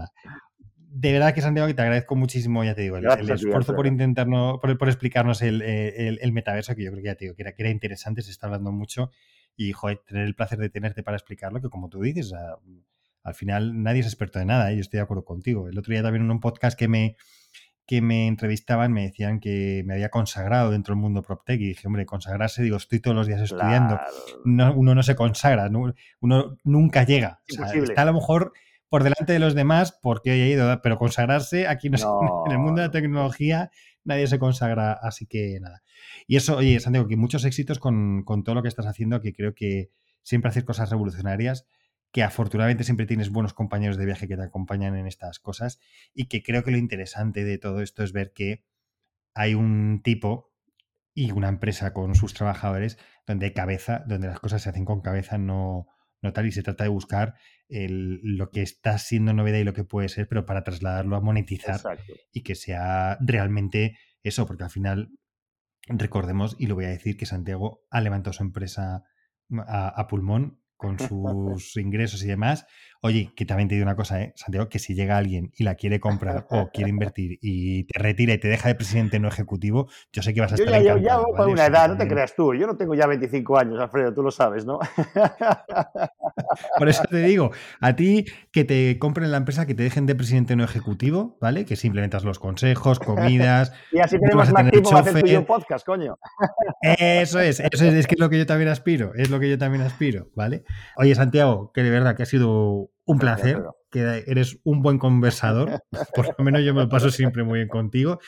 De 0.88 1.12
verdad 1.12 1.34
que 1.34 1.40
Santiago, 1.40 1.68
que 1.68 1.74
te 1.74 1.82
agradezco 1.82 2.16
muchísimo, 2.16 2.64
ya 2.64 2.74
te 2.74 2.82
digo, 2.82 2.96
el, 2.96 3.30
esfuerzo 3.30 3.74
por 3.74 3.86
intentarnos, 3.86 4.58
por, 4.60 4.88
explicarnos 4.88 5.42
el, 5.42 6.32
metaverso, 6.32 6.74
que 6.74 6.84
yo 6.84 6.90
creo 6.90 7.02
que 7.02 7.08
ya 7.08 7.14
te 7.14 7.24
digo, 7.26 7.34
que 7.34 7.42
era, 7.42 7.52
que 7.52 7.62
era 7.62 7.70
interesante, 7.70 8.22
se 8.22 8.30
está 8.30 8.46
hablando 8.46 8.72
mucho 8.72 9.10
y 9.56 9.72
joder, 9.72 10.00
tener 10.06 10.24
el 10.24 10.34
placer 10.34 10.58
de 10.58 10.70
tenerte 10.70 11.02
para 11.02 11.16
explicarlo, 11.16 11.60
que 11.60 11.68
como 11.68 11.88
tú 11.88 12.00
dices, 12.00 12.32
al 13.22 13.34
final 13.34 13.82
nadie 13.82 14.00
es 14.00 14.06
experto 14.06 14.38
de 14.38 14.46
nada, 14.46 14.72
¿eh? 14.72 14.76
yo 14.76 14.80
estoy 14.80 14.98
de 14.98 15.02
acuerdo 15.02 15.24
contigo. 15.24 15.68
El 15.68 15.78
otro 15.78 15.92
día 15.92 16.02
también 16.02 16.24
en 16.24 16.30
un 16.30 16.40
podcast 16.40 16.78
que 16.78 16.88
me, 16.88 17.16
que 17.86 18.00
me 18.00 18.26
entrevistaban 18.26 18.92
me 18.92 19.02
decían 19.02 19.40
que 19.40 19.82
me 19.84 19.94
había 19.94 20.08
consagrado 20.08 20.70
dentro 20.70 20.94
del 20.94 21.02
mundo 21.02 21.22
PropTech 21.22 21.60
y 21.60 21.68
dije, 21.68 21.86
hombre, 21.86 22.06
consagrarse, 22.06 22.62
digo, 22.62 22.76
estoy 22.76 23.00
todos 23.00 23.16
los 23.16 23.26
días 23.26 23.40
estudiando. 23.40 23.98
uno 24.44 24.94
no 24.94 25.02
se 25.02 25.16
consagra, 25.16 25.70
uno 26.20 26.56
nunca 26.64 27.04
llega. 27.04 27.40
está 27.46 28.02
a 28.02 28.04
lo 28.04 28.14
mejor 28.14 28.52
por 28.88 29.04
delante 29.04 29.32
de 29.32 29.38
los 29.38 29.54
demás 29.54 29.98
porque 30.02 30.32
he 30.32 30.50
ido, 30.50 30.80
pero 30.82 30.98
consagrarse 30.98 31.66
aquí 31.66 31.88
no, 31.90 31.96
en 32.46 32.52
el 32.52 32.58
mundo 32.58 32.82
de 32.82 32.88
la 32.88 32.92
tecnología 32.92 33.70
nadie 34.04 34.26
se 34.26 34.38
consagra, 34.38 34.92
así 34.92 35.26
que 35.26 35.58
nada. 35.60 35.82
Y 36.26 36.36
eso, 36.36 36.56
oye, 36.56 36.78
Santiago, 36.80 37.08
que 37.08 37.16
muchos 37.16 37.44
éxitos 37.44 37.78
con, 37.78 38.22
con 38.24 38.44
todo 38.44 38.54
lo 38.54 38.62
que 38.62 38.68
estás 38.68 38.86
haciendo, 38.86 39.20
que 39.20 39.32
creo 39.32 39.54
que 39.54 39.90
siempre 40.22 40.50
haces 40.50 40.64
cosas 40.64 40.90
revolucionarias 40.90 41.66
que 42.12 42.22
afortunadamente 42.22 42.84
siempre 42.84 43.06
tienes 43.06 43.30
buenos 43.30 43.54
compañeros 43.54 43.96
de 43.96 44.04
viaje 44.04 44.28
que 44.28 44.36
te 44.36 44.42
acompañan 44.42 44.96
en 44.96 45.06
estas 45.06 45.40
cosas 45.40 45.80
y 46.14 46.26
que 46.26 46.42
creo 46.42 46.62
que 46.62 46.70
lo 46.70 46.76
interesante 46.76 47.42
de 47.42 47.58
todo 47.58 47.80
esto 47.80 48.04
es 48.04 48.12
ver 48.12 48.32
que 48.32 48.64
hay 49.34 49.54
un 49.54 50.02
tipo 50.04 50.52
y 51.14 51.32
una 51.32 51.48
empresa 51.48 51.94
con 51.94 52.14
sus 52.14 52.34
trabajadores 52.34 52.98
donde 53.26 53.46
hay 53.46 53.52
cabeza, 53.54 54.04
donde 54.06 54.28
las 54.28 54.40
cosas 54.40 54.62
se 54.62 54.68
hacen 54.68 54.84
con 54.84 55.00
cabeza, 55.00 55.38
no, 55.38 55.86
no 56.20 56.32
tal, 56.34 56.46
y 56.46 56.52
se 56.52 56.62
trata 56.62 56.84
de 56.84 56.90
buscar 56.90 57.34
lo 57.68 58.50
que 58.50 58.60
está 58.60 58.98
siendo 58.98 59.32
novedad 59.32 59.58
y 59.58 59.64
lo 59.64 59.72
que 59.72 59.84
puede 59.84 60.10
ser, 60.10 60.28
pero 60.28 60.44
para 60.44 60.64
trasladarlo 60.64 61.16
a 61.16 61.20
monetizar 61.20 61.80
y 62.30 62.42
que 62.42 62.54
sea 62.54 63.16
realmente 63.20 63.98
eso, 64.22 64.46
porque 64.46 64.64
al 64.64 64.70
final 64.70 65.12
recordemos, 65.86 66.56
y 66.58 66.66
lo 66.66 66.74
voy 66.74 66.84
a 66.84 66.88
decir, 66.88 67.16
que 67.16 67.24
Santiago 67.24 67.86
ha 67.90 68.02
levantado 68.02 68.34
su 68.34 68.42
empresa 68.42 69.04
a 69.50 70.06
pulmón 70.08 70.61
con 70.82 70.98
sus 70.98 71.76
ingresos 71.76 72.22
y 72.24 72.26
demás. 72.26 72.66
Oye, 73.04 73.32
que 73.34 73.44
también 73.44 73.68
te 73.68 73.74
digo 73.74 73.84
una 73.84 73.96
cosa, 73.96 74.22
¿eh? 74.22 74.32
Santiago, 74.36 74.68
que 74.68 74.78
si 74.78 74.94
llega 74.94 75.16
alguien 75.16 75.50
y 75.56 75.64
la 75.64 75.74
quiere 75.74 75.98
comprar 75.98 76.46
o 76.50 76.70
quiere 76.72 76.88
invertir 76.88 77.36
y 77.42 77.82
te 77.82 77.98
retira 77.98 78.32
y 78.32 78.38
te 78.38 78.46
deja 78.46 78.68
de 78.68 78.76
presidente 78.76 79.18
no 79.18 79.26
ejecutivo, 79.26 79.88
yo 80.12 80.22
sé 80.22 80.32
que 80.32 80.40
vas 80.40 80.52
a 80.52 80.54
estar 80.54 80.80
Yo 80.80 80.98
ya, 80.98 81.18
voy 81.18 81.52
una 81.52 81.66
edad, 81.66 81.88
no 81.88 81.96
te 81.96 82.06
creas 82.06 82.36
tú. 82.36 82.54
Yo 82.54 82.68
no 82.68 82.76
tengo 82.76 82.94
ya 82.94 83.08
25 83.08 83.58
años, 83.58 83.80
Alfredo, 83.80 84.14
tú 84.14 84.22
lo 84.22 84.30
sabes, 84.30 84.64
¿no? 84.64 84.78
Por 86.78 86.88
eso 86.88 87.02
te 87.10 87.22
digo, 87.22 87.50
a 87.80 87.96
ti 87.96 88.24
que 88.52 88.62
te 88.62 88.96
compren 89.00 89.32
la 89.32 89.38
empresa, 89.38 89.66
que 89.66 89.74
te 89.74 89.82
dejen 89.82 90.06
de 90.06 90.14
presidente 90.14 90.54
no 90.54 90.62
ejecutivo, 90.62 91.36
¿vale? 91.40 91.64
Que 91.64 91.74
simplemente 91.74 92.14
das 92.14 92.22
los 92.22 92.38
consejos, 92.38 93.00
comidas. 93.00 93.72
y 93.90 93.98
así 93.98 94.16
tenemos 94.20 94.52
más 94.52 94.70
tiempo 94.70 94.90
para 94.90 95.00
hacer 95.00 95.22
tuyo 95.22 95.44
podcast, 95.44 95.84
coño. 95.84 96.18
Eso 96.80 97.40
es, 97.40 97.58
eso 97.58 97.84
es, 97.84 97.94
es 97.94 98.06
que 98.06 98.14
es 98.14 98.20
lo 98.20 98.30
que 98.30 98.38
yo 98.38 98.46
también 98.46 98.70
aspiro, 98.70 99.12
es 99.16 99.28
lo 99.28 99.40
que 99.40 99.50
yo 99.50 99.58
también 99.58 99.82
aspiro, 99.82 100.28
¿vale? 100.36 100.62
Oye, 100.96 101.16
Santiago, 101.16 101.72
que 101.72 101.82
de 101.82 101.90
verdad 101.90 102.14
que 102.14 102.22
ha 102.22 102.26
sido 102.26 102.91
un 103.04 103.18
placer, 103.18 103.62
que 103.90 104.24
eres 104.26 104.58
un 104.64 104.80
buen 104.82 104.98
conversador, 104.98 105.82
por 106.14 106.34
lo 106.38 106.44
menos 106.44 106.64
yo 106.64 106.74
me 106.74 106.80
lo 106.82 106.88
paso 106.88 107.10
siempre 107.10 107.44
muy 107.44 107.60
bien 107.60 107.68
contigo. 107.68 108.18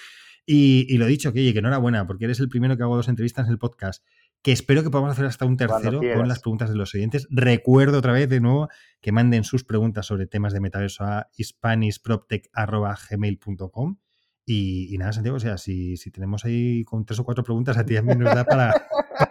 Y, 0.47 0.87
y 0.91 0.99
lo 0.99 1.07
dicho, 1.07 1.33
que 1.33 1.41
oye, 1.41 1.55
que 1.55 1.61
enhorabuena, 1.61 2.07
porque 2.07 2.27
eres 2.27 2.39
el 2.39 2.51
primero 2.51 2.77
que 2.77 2.83
hago 2.83 2.97
dos 2.97 3.09
entrevistas 3.09 3.47
en 3.47 3.53
el 3.53 3.59
podcast, 3.59 4.05
que 4.43 4.53
espero 4.53 4.83
que 4.83 4.91
podamos 4.91 5.13
hacer 5.13 5.25
hasta 5.25 5.47
un 5.47 5.57
tercero 5.57 6.03
con 6.15 6.29
las 6.29 6.41
preguntas 6.41 6.69
de 6.69 6.77
los 6.77 6.95
oyentes. 6.95 7.27
Recuerdo 7.31 7.97
otra 7.99 8.13
vez 8.13 8.29
de 8.29 8.41
nuevo 8.41 8.69
que 9.01 9.11
manden 9.11 9.43
sus 9.43 9.65
preguntas 9.65 10.05
sobre 10.05 10.27
temas 10.27 10.53
de 10.53 10.61
metaverso 10.61 11.05
a 11.05 11.31
hispanishproptech.gmail.com 11.35 13.97
y, 14.45 14.95
y, 14.95 14.99
nada, 14.99 15.15
Santiago, 15.15 15.39
o 15.39 15.41
sea, 15.41 15.57
si, 15.57 15.97
si, 15.97 16.11
tenemos 16.11 16.45
ahí 16.45 16.85
con 16.85 17.07
tres 17.07 17.21
o 17.21 17.25
cuatro 17.25 17.43
preguntas, 17.43 17.79
a 17.79 17.87
ti 17.87 17.95
también 17.95 18.19
nos 18.19 18.35
da 18.35 18.45
para, 18.45 18.75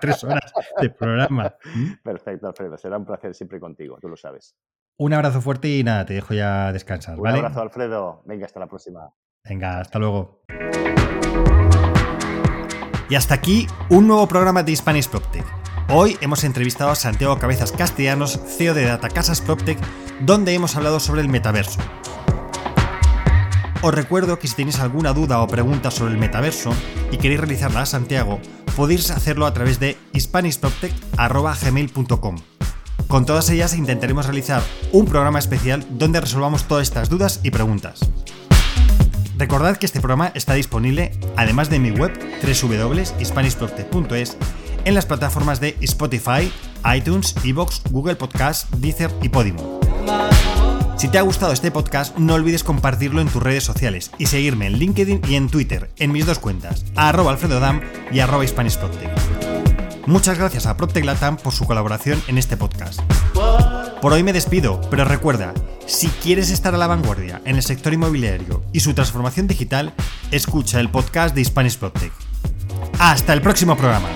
tres 0.01 0.23
horas 0.23 0.51
de 0.81 0.89
programa. 0.89 1.55
Perfecto, 2.03 2.47
Alfredo. 2.47 2.75
Será 2.77 2.97
un 2.97 3.05
placer 3.05 3.35
siempre 3.35 3.59
contigo, 3.59 3.99
tú 4.01 4.09
lo 4.09 4.17
sabes. 4.17 4.55
Un 4.97 5.13
abrazo 5.13 5.41
fuerte 5.41 5.69
y 5.69 5.83
nada, 5.83 6.05
te 6.05 6.13
dejo 6.13 6.33
ya 6.33 6.71
descansar. 6.71 7.19
Un 7.19 7.27
abrazo, 7.27 7.61
Alfredo. 7.61 8.21
Venga, 8.25 8.45
hasta 8.45 8.59
la 8.59 8.67
próxima. 8.67 9.13
Venga, 9.43 9.79
hasta 9.79 9.99
luego. 9.99 10.43
Y 13.09 13.15
hasta 13.15 13.33
aquí 13.33 13.67
un 13.89 14.07
nuevo 14.07 14.27
programa 14.27 14.63
de 14.63 14.75
Spanish 14.75 15.09
PropTech. 15.09 15.45
Hoy 15.89 16.17
hemos 16.21 16.43
entrevistado 16.43 16.91
a 16.91 16.95
Santiago 16.95 17.37
Cabezas 17.37 17.71
Castellanos, 17.71 18.39
CEO 18.45 18.73
de 18.73 18.85
Data 18.85 19.09
Casas 19.09 19.41
PropTech, 19.41 19.77
donde 20.21 20.53
hemos 20.53 20.75
hablado 20.75 20.99
sobre 20.99 21.21
el 21.21 21.27
metaverso 21.27 21.81
os 23.83 23.93
recuerdo 23.93 24.39
que 24.39 24.47
si 24.47 24.55
tenéis 24.55 24.79
alguna 24.79 25.11
duda 25.11 25.41
o 25.41 25.47
pregunta 25.47 25.91
sobre 25.91 26.13
el 26.13 26.17
metaverso 26.17 26.73
y 27.11 27.17
queréis 27.17 27.41
realizarla 27.41 27.81
a 27.81 27.85
Santiago, 27.85 28.39
podéis 28.77 29.11
hacerlo 29.11 29.45
a 29.45 29.53
través 29.53 29.77
de 29.77 29.97
hispanishproptech.gmail.com. 30.13 32.37
Con 33.07 33.25
todas 33.25 33.49
ellas 33.49 33.75
intentaremos 33.75 34.25
realizar 34.25 34.61
un 34.91 35.05
programa 35.05 35.39
especial 35.39 35.85
donde 35.89 36.21
resolvamos 36.21 36.67
todas 36.67 36.83
estas 36.83 37.09
dudas 37.09 37.39
y 37.43 37.51
preguntas. 37.51 37.99
Recordad 39.37 39.77
que 39.77 39.85
este 39.85 39.99
programa 39.99 40.31
está 40.35 40.53
disponible, 40.53 41.11
además 41.35 41.69
de 41.69 41.79
mi 41.79 41.91
web 41.91 42.11
www.hispanishproptech.es, 42.43 44.37
en 44.85 44.95
las 44.95 45.05
plataformas 45.05 45.59
de 45.59 45.77
Spotify, 45.81 46.51
iTunes, 46.95 47.35
Evox, 47.43 47.81
Google 47.89 48.15
Podcast, 48.15 48.69
Deezer 48.75 49.11
y 49.21 49.29
Podimo. 49.29 49.79
Si 50.97 51.07
te 51.09 51.17
ha 51.17 51.21
gustado 51.21 51.51
este 51.51 51.71
podcast, 51.71 52.17
no 52.17 52.35
olvides 52.35 52.63
compartirlo 52.63 53.19
en 53.19 53.27
tus 53.27 53.43
redes 53.43 53.63
sociales 53.63 54.11
y 54.17 54.27
seguirme 54.27 54.67
en 54.67 54.77
LinkedIn 54.79 55.21
y 55.27 55.35
en 55.35 55.49
Twitter, 55.49 55.91
en 55.97 56.11
mis 56.11 56.25
dos 56.25 56.39
cuentas, 56.39 56.85
a 56.95 57.09
alfredodam 57.09 57.81
y 58.11 58.19
arroba 58.21 58.45
Muchas 60.05 60.37
gracias 60.37 60.65
a 60.65 60.75
PropTech 60.75 61.05
Latam 61.05 61.37
por 61.37 61.53
su 61.53 61.65
colaboración 61.65 62.21
en 62.27 62.37
este 62.37 62.57
podcast. 62.57 62.99
Por 64.01 64.11
hoy 64.11 64.21
me 64.21 64.33
despido, 64.33 64.81
pero 64.89 65.05
recuerda, 65.05 65.53
si 65.85 66.09
quieres 66.09 66.49
estar 66.51 66.75
a 66.75 66.77
la 66.77 66.87
vanguardia 66.87 67.41
en 67.45 67.55
el 67.55 67.63
sector 67.63 67.93
inmobiliario 67.93 68.63
y 68.73 68.81
su 68.81 68.93
transformación 68.93 69.47
digital, 69.47 69.93
escucha 70.31 70.81
el 70.81 70.89
podcast 70.89 71.33
de 71.33 71.45
Spanish 71.45 71.77
PropTech. 71.77 72.11
Hasta 72.99 73.31
el 73.31 73.41
próximo 73.41 73.77
programa. 73.77 74.09